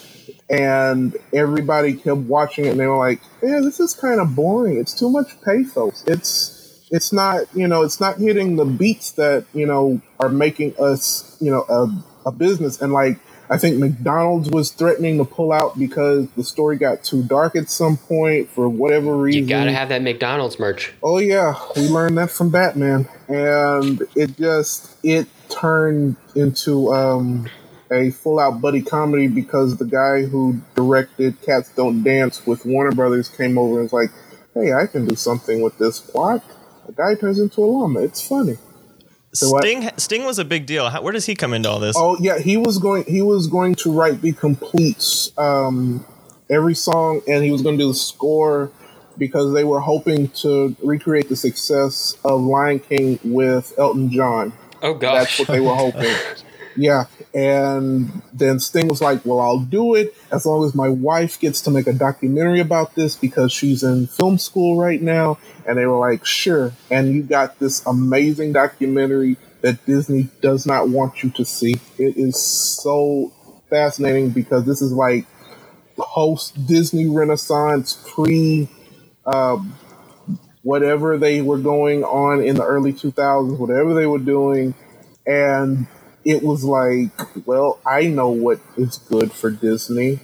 and 0.49 1.15
everybody 1.33 1.93
kept 1.93 2.19
watching 2.19 2.65
it, 2.65 2.69
and 2.69 2.79
they 2.79 2.87
were 2.87 2.97
like, 2.97 3.21
"Yeah, 3.41 3.59
this 3.61 3.79
is 3.81 3.93
kind 3.95 4.21
of 4.21 4.33
boring. 4.35 4.77
It's 4.77 4.97
too 4.97 5.09
much 5.09 5.39
pathos. 5.41 6.03
It's 6.07 6.52
it's 6.93 7.11
not 7.11 7.47
you 7.55 7.67
know 7.67 7.81
it's 7.81 7.99
not 7.99 8.19
hitting 8.19 8.55
the 8.55 8.65
beats 8.65 9.11
that 9.13 9.45
you 9.53 9.65
know 9.65 9.99
are 10.19 10.29
making 10.29 10.75
us 10.79 11.35
you 11.41 11.51
know 11.51 11.65
a, 11.67 12.29
a 12.29 12.31
business." 12.31 12.81
And 12.81 12.93
like 12.93 13.19
I 13.49 13.57
think 13.57 13.77
McDonald's 13.77 14.49
was 14.51 14.71
threatening 14.71 15.17
to 15.17 15.25
pull 15.25 15.51
out 15.51 15.77
because 15.77 16.29
the 16.37 16.43
story 16.43 16.77
got 16.77 17.03
too 17.03 17.23
dark 17.23 17.55
at 17.55 17.69
some 17.69 17.97
point 17.97 18.49
for 18.49 18.69
whatever 18.69 19.17
reason. 19.17 19.41
You 19.43 19.49
gotta 19.49 19.71
have 19.71 19.89
that 19.89 20.03
McDonald's 20.03 20.59
merch. 20.59 20.93
Oh 21.01 21.17
yeah, 21.17 21.55
we 21.75 21.89
learned 21.89 22.17
that 22.19 22.29
from 22.29 22.51
Batman, 22.51 23.09
and 23.27 24.03
it 24.15 24.37
just 24.37 24.95
it 25.03 25.27
turned 25.49 26.15
into 26.35 26.93
um, 26.93 27.49
a 27.91 28.11
full-out 28.11 28.61
buddy 28.61 28.81
comedy 28.83 29.27
because 29.27 29.77
the 29.77 29.85
guy 29.85 30.23
who 30.23 30.61
directed 30.75 31.41
Cats 31.41 31.69
Don't 31.75 32.03
Dance 32.03 32.45
with 32.45 32.65
Warner 32.65 32.91
Brothers 32.91 33.29
came 33.29 33.57
over 33.57 33.81
and 33.81 33.91
was 33.91 33.93
like, 33.93 34.11
"Hey, 34.53 34.73
I 34.73 34.85
can 34.85 35.07
do 35.07 35.15
something 35.15 35.61
with 35.63 35.79
this 35.79 35.99
plot." 35.99 36.43
The 36.95 37.01
guy 37.01 37.19
turns 37.19 37.39
into 37.39 37.63
a 37.63 37.65
llama. 37.65 38.01
It's 38.01 38.25
funny. 38.25 38.57
So 39.33 39.49
what- 39.49 39.63
Sting 39.63 39.89
Sting 39.97 40.25
was 40.25 40.37
a 40.37 40.45
big 40.45 40.65
deal. 40.65 40.89
How, 40.89 41.01
where 41.01 41.11
does 41.11 41.25
he 41.25 41.33
come 41.33 41.53
into 41.53 41.69
all 41.69 41.79
this? 41.79 41.95
Oh 41.97 42.17
yeah, 42.19 42.37
he 42.37 42.55
was 42.57 42.77
going. 42.77 43.03
He 43.05 43.21
was 43.21 43.47
going 43.47 43.75
to 43.75 43.91
write 43.91 44.21
the 44.21 44.31
complete 44.33 45.31
um, 45.37 46.05
every 46.49 46.75
song, 46.75 47.21
and 47.27 47.43
he 47.43 47.51
was 47.51 47.63
going 47.63 47.77
to 47.77 47.83
do 47.83 47.87
the 47.87 47.95
score 47.95 48.71
because 49.17 49.53
they 49.53 49.63
were 49.63 49.79
hoping 49.79 50.27
to 50.29 50.75
recreate 50.83 51.29
the 51.29 51.35
success 51.35 52.15
of 52.23 52.41
Lion 52.41 52.79
King 52.79 53.19
with 53.23 53.73
Elton 53.77 54.11
John. 54.11 54.53
Oh 54.83 54.97
That's 54.97 55.39
what 55.39 55.47
they 55.47 55.61
were 55.61 55.75
hoping. 55.75 56.13
yeah, 56.75 57.05
and 57.33 58.21
then 58.33 58.59
Sting 58.59 58.87
was 58.87 59.01
like, 59.01 59.25
"Well, 59.25 59.39
I'll 59.39 59.59
do 59.59 59.95
it 59.95 60.15
as 60.31 60.45
long 60.45 60.65
as 60.65 60.75
my 60.75 60.89
wife 60.89 61.39
gets 61.39 61.61
to 61.61 61.71
make 61.71 61.87
a 61.87 61.93
documentary 61.93 62.59
about 62.59 62.95
this 62.95 63.15
because 63.15 63.51
she's 63.51 63.83
in 63.83 64.07
film 64.07 64.37
school 64.37 64.79
right 64.79 65.01
now." 65.01 65.37
And 65.67 65.77
they 65.77 65.85
were 65.85 65.99
like, 65.99 66.25
"Sure." 66.25 66.73
And 66.89 67.13
you 67.13 67.23
got 67.23 67.59
this 67.59 67.85
amazing 67.85 68.53
documentary 68.53 69.37
that 69.61 69.85
Disney 69.85 70.29
does 70.41 70.65
not 70.65 70.89
want 70.89 71.23
you 71.23 71.29
to 71.31 71.45
see. 71.45 71.75
It 71.97 72.17
is 72.17 72.37
so 72.41 73.31
fascinating 73.69 74.29
because 74.29 74.65
this 74.65 74.81
is 74.81 74.91
like 74.91 75.25
post 75.97 76.65
Disney 76.67 77.07
Renaissance, 77.07 78.03
pre 78.13 78.69
um, 79.25 79.75
whatever 80.63 81.17
they 81.17 81.41
were 81.41 81.57
going 81.57 82.03
on 82.03 82.41
in 82.41 82.55
the 82.55 82.65
early 82.65 82.93
2000s, 82.93 83.57
whatever 83.57 83.93
they 83.93 84.05
were 84.05 84.19
doing. 84.19 84.73
And 85.25 85.87
it 86.25 86.43
was 86.43 86.63
like, 86.63 87.11
well, 87.45 87.79
I 87.85 88.07
know 88.07 88.29
what 88.29 88.59
is 88.77 88.97
good 88.97 89.31
for 89.31 89.51
Disney. 89.51 90.19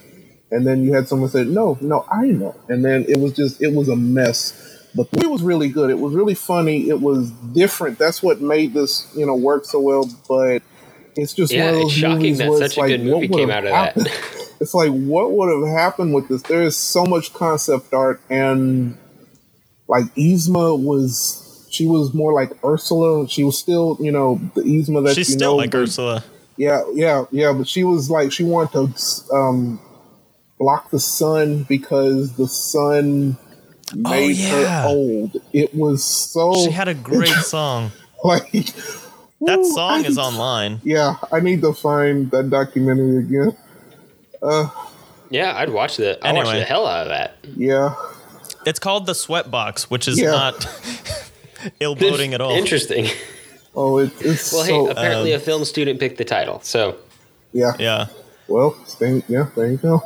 And 0.50 0.66
then 0.66 0.82
you 0.82 0.92
had 0.94 1.08
someone 1.08 1.30
say, 1.30 1.44
no, 1.44 1.78
no, 1.80 2.04
I 2.10 2.26
know. 2.26 2.56
And 2.68 2.84
then 2.84 3.04
it 3.08 3.18
was 3.18 3.34
just, 3.34 3.62
it 3.62 3.72
was 3.72 3.88
a 3.88 3.96
mess. 3.96 4.66
But 4.94 5.08
it 5.12 5.30
was 5.30 5.42
really 5.42 5.68
good. 5.68 5.90
It 5.90 5.98
was 5.98 6.14
really 6.14 6.34
funny. 6.34 6.88
It 6.88 7.00
was 7.00 7.30
different. 7.30 7.98
That's 7.98 8.22
what 8.22 8.40
made 8.40 8.74
this, 8.74 9.12
you 9.16 9.24
know, 9.26 9.36
work 9.36 9.64
so 9.64 9.78
well. 9.80 10.08
But 10.28 10.62
it's 11.16 11.32
just 11.32 11.52
Yeah, 11.52 11.66
one 11.66 11.74
of 11.74 11.80
it's 11.82 11.84
those 11.84 11.92
shocking 11.92 12.18
movies 12.18 12.38
that 12.38 12.48
where 12.48 12.58
such 12.58 12.72
it's 12.72 12.76
a 12.76 12.80
like, 12.80 12.88
good 12.88 13.04
movie 13.04 13.28
came 13.28 13.50
out 13.50 13.64
of 13.64 13.70
that. 13.70 13.96
It's 14.60 14.74
like, 14.74 14.90
what 14.90 15.32
would 15.32 15.48
have 15.66 15.74
happened 15.74 16.12
with 16.14 16.28
this? 16.28 16.42
There 16.42 16.62
is 16.62 16.76
so 16.76 17.06
much 17.06 17.32
concept 17.32 17.94
art, 17.94 18.20
and 18.28 18.98
like 19.88 20.04
Yzma 20.16 20.78
was, 20.78 21.39
she 21.70 21.86
was 21.86 22.12
more 22.12 22.32
like 22.34 22.52
Ursula. 22.64 23.28
She 23.28 23.44
was 23.44 23.56
still, 23.58 23.96
you 24.00 24.10
know, 24.12 24.40
the 24.54 24.62
Yzma 24.62 25.04
that 25.06 25.14
She's 25.14 25.28
you 25.30 25.36
still 25.36 25.52
know. 25.52 25.56
like 25.56 25.70
but- 25.70 25.78
Ursula. 25.82 26.24
Yeah, 26.56 26.82
yeah, 26.92 27.24
yeah. 27.30 27.52
But 27.54 27.66
she 27.68 27.84
was 27.84 28.10
like, 28.10 28.32
she 28.32 28.44
wanted 28.44 28.94
to 28.96 29.32
um, 29.34 29.80
block 30.58 30.90
the 30.90 31.00
sun 31.00 31.62
because 31.68 32.34
the 32.36 32.46
sun 32.48 33.38
made 33.94 34.06
Oh, 34.06 34.28
yeah. 34.28 34.82
her 34.82 34.88
old. 34.88 35.36
It 35.54 35.74
was 35.74 36.04
so. 36.04 36.52
She 36.66 36.70
had 36.70 36.88
a 36.88 36.94
great 36.94 37.28
song. 37.44 37.92
like 38.22 38.52
That 38.52 39.58
woo, 39.60 39.72
song 39.72 40.04
I- 40.04 40.08
is 40.08 40.18
online. 40.18 40.82
Yeah, 40.84 41.16
I 41.32 41.40
need 41.40 41.62
to 41.62 41.72
find 41.72 42.30
that 42.32 42.50
documentary 42.50 43.20
again. 43.24 43.56
yeah, 45.30 45.56
I'd 45.56 45.70
watch 45.70 45.96
the. 45.96 46.18
I 46.26 46.32
watch 46.32 46.48
the 46.48 46.64
hell 46.64 46.86
out 46.86 47.02
of 47.06 47.08
that. 47.08 47.36
Yeah. 47.56 47.94
It's 48.66 48.78
called 48.78 49.06
the 49.06 49.12
Sweatbox, 49.12 49.84
which 49.84 50.06
is 50.08 50.20
Yeah. 50.20 50.32
not 50.32 50.66
ill-boding 51.80 52.34
at 52.34 52.40
all. 52.40 52.52
Interesting. 52.52 53.06
Oh, 53.72 53.98
it, 53.98 54.10
it's 54.20 54.52
Well, 54.52 54.64
so. 54.64 54.84
hey, 54.86 54.90
apparently 54.90 55.32
um, 55.32 55.40
a 55.40 55.44
film 55.44 55.64
student 55.64 56.00
picked 56.00 56.18
the 56.18 56.24
title, 56.24 56.58
so 56.60 56.96
yeah. 57.52 57.70
Yeah. 57.78 58.06
Well, 58.48 58.74
stay, 58.84 59.22
yeah, 59.28 59.46
there 59.54 59.68
you 59.70 59.76
go. 59.76 60.02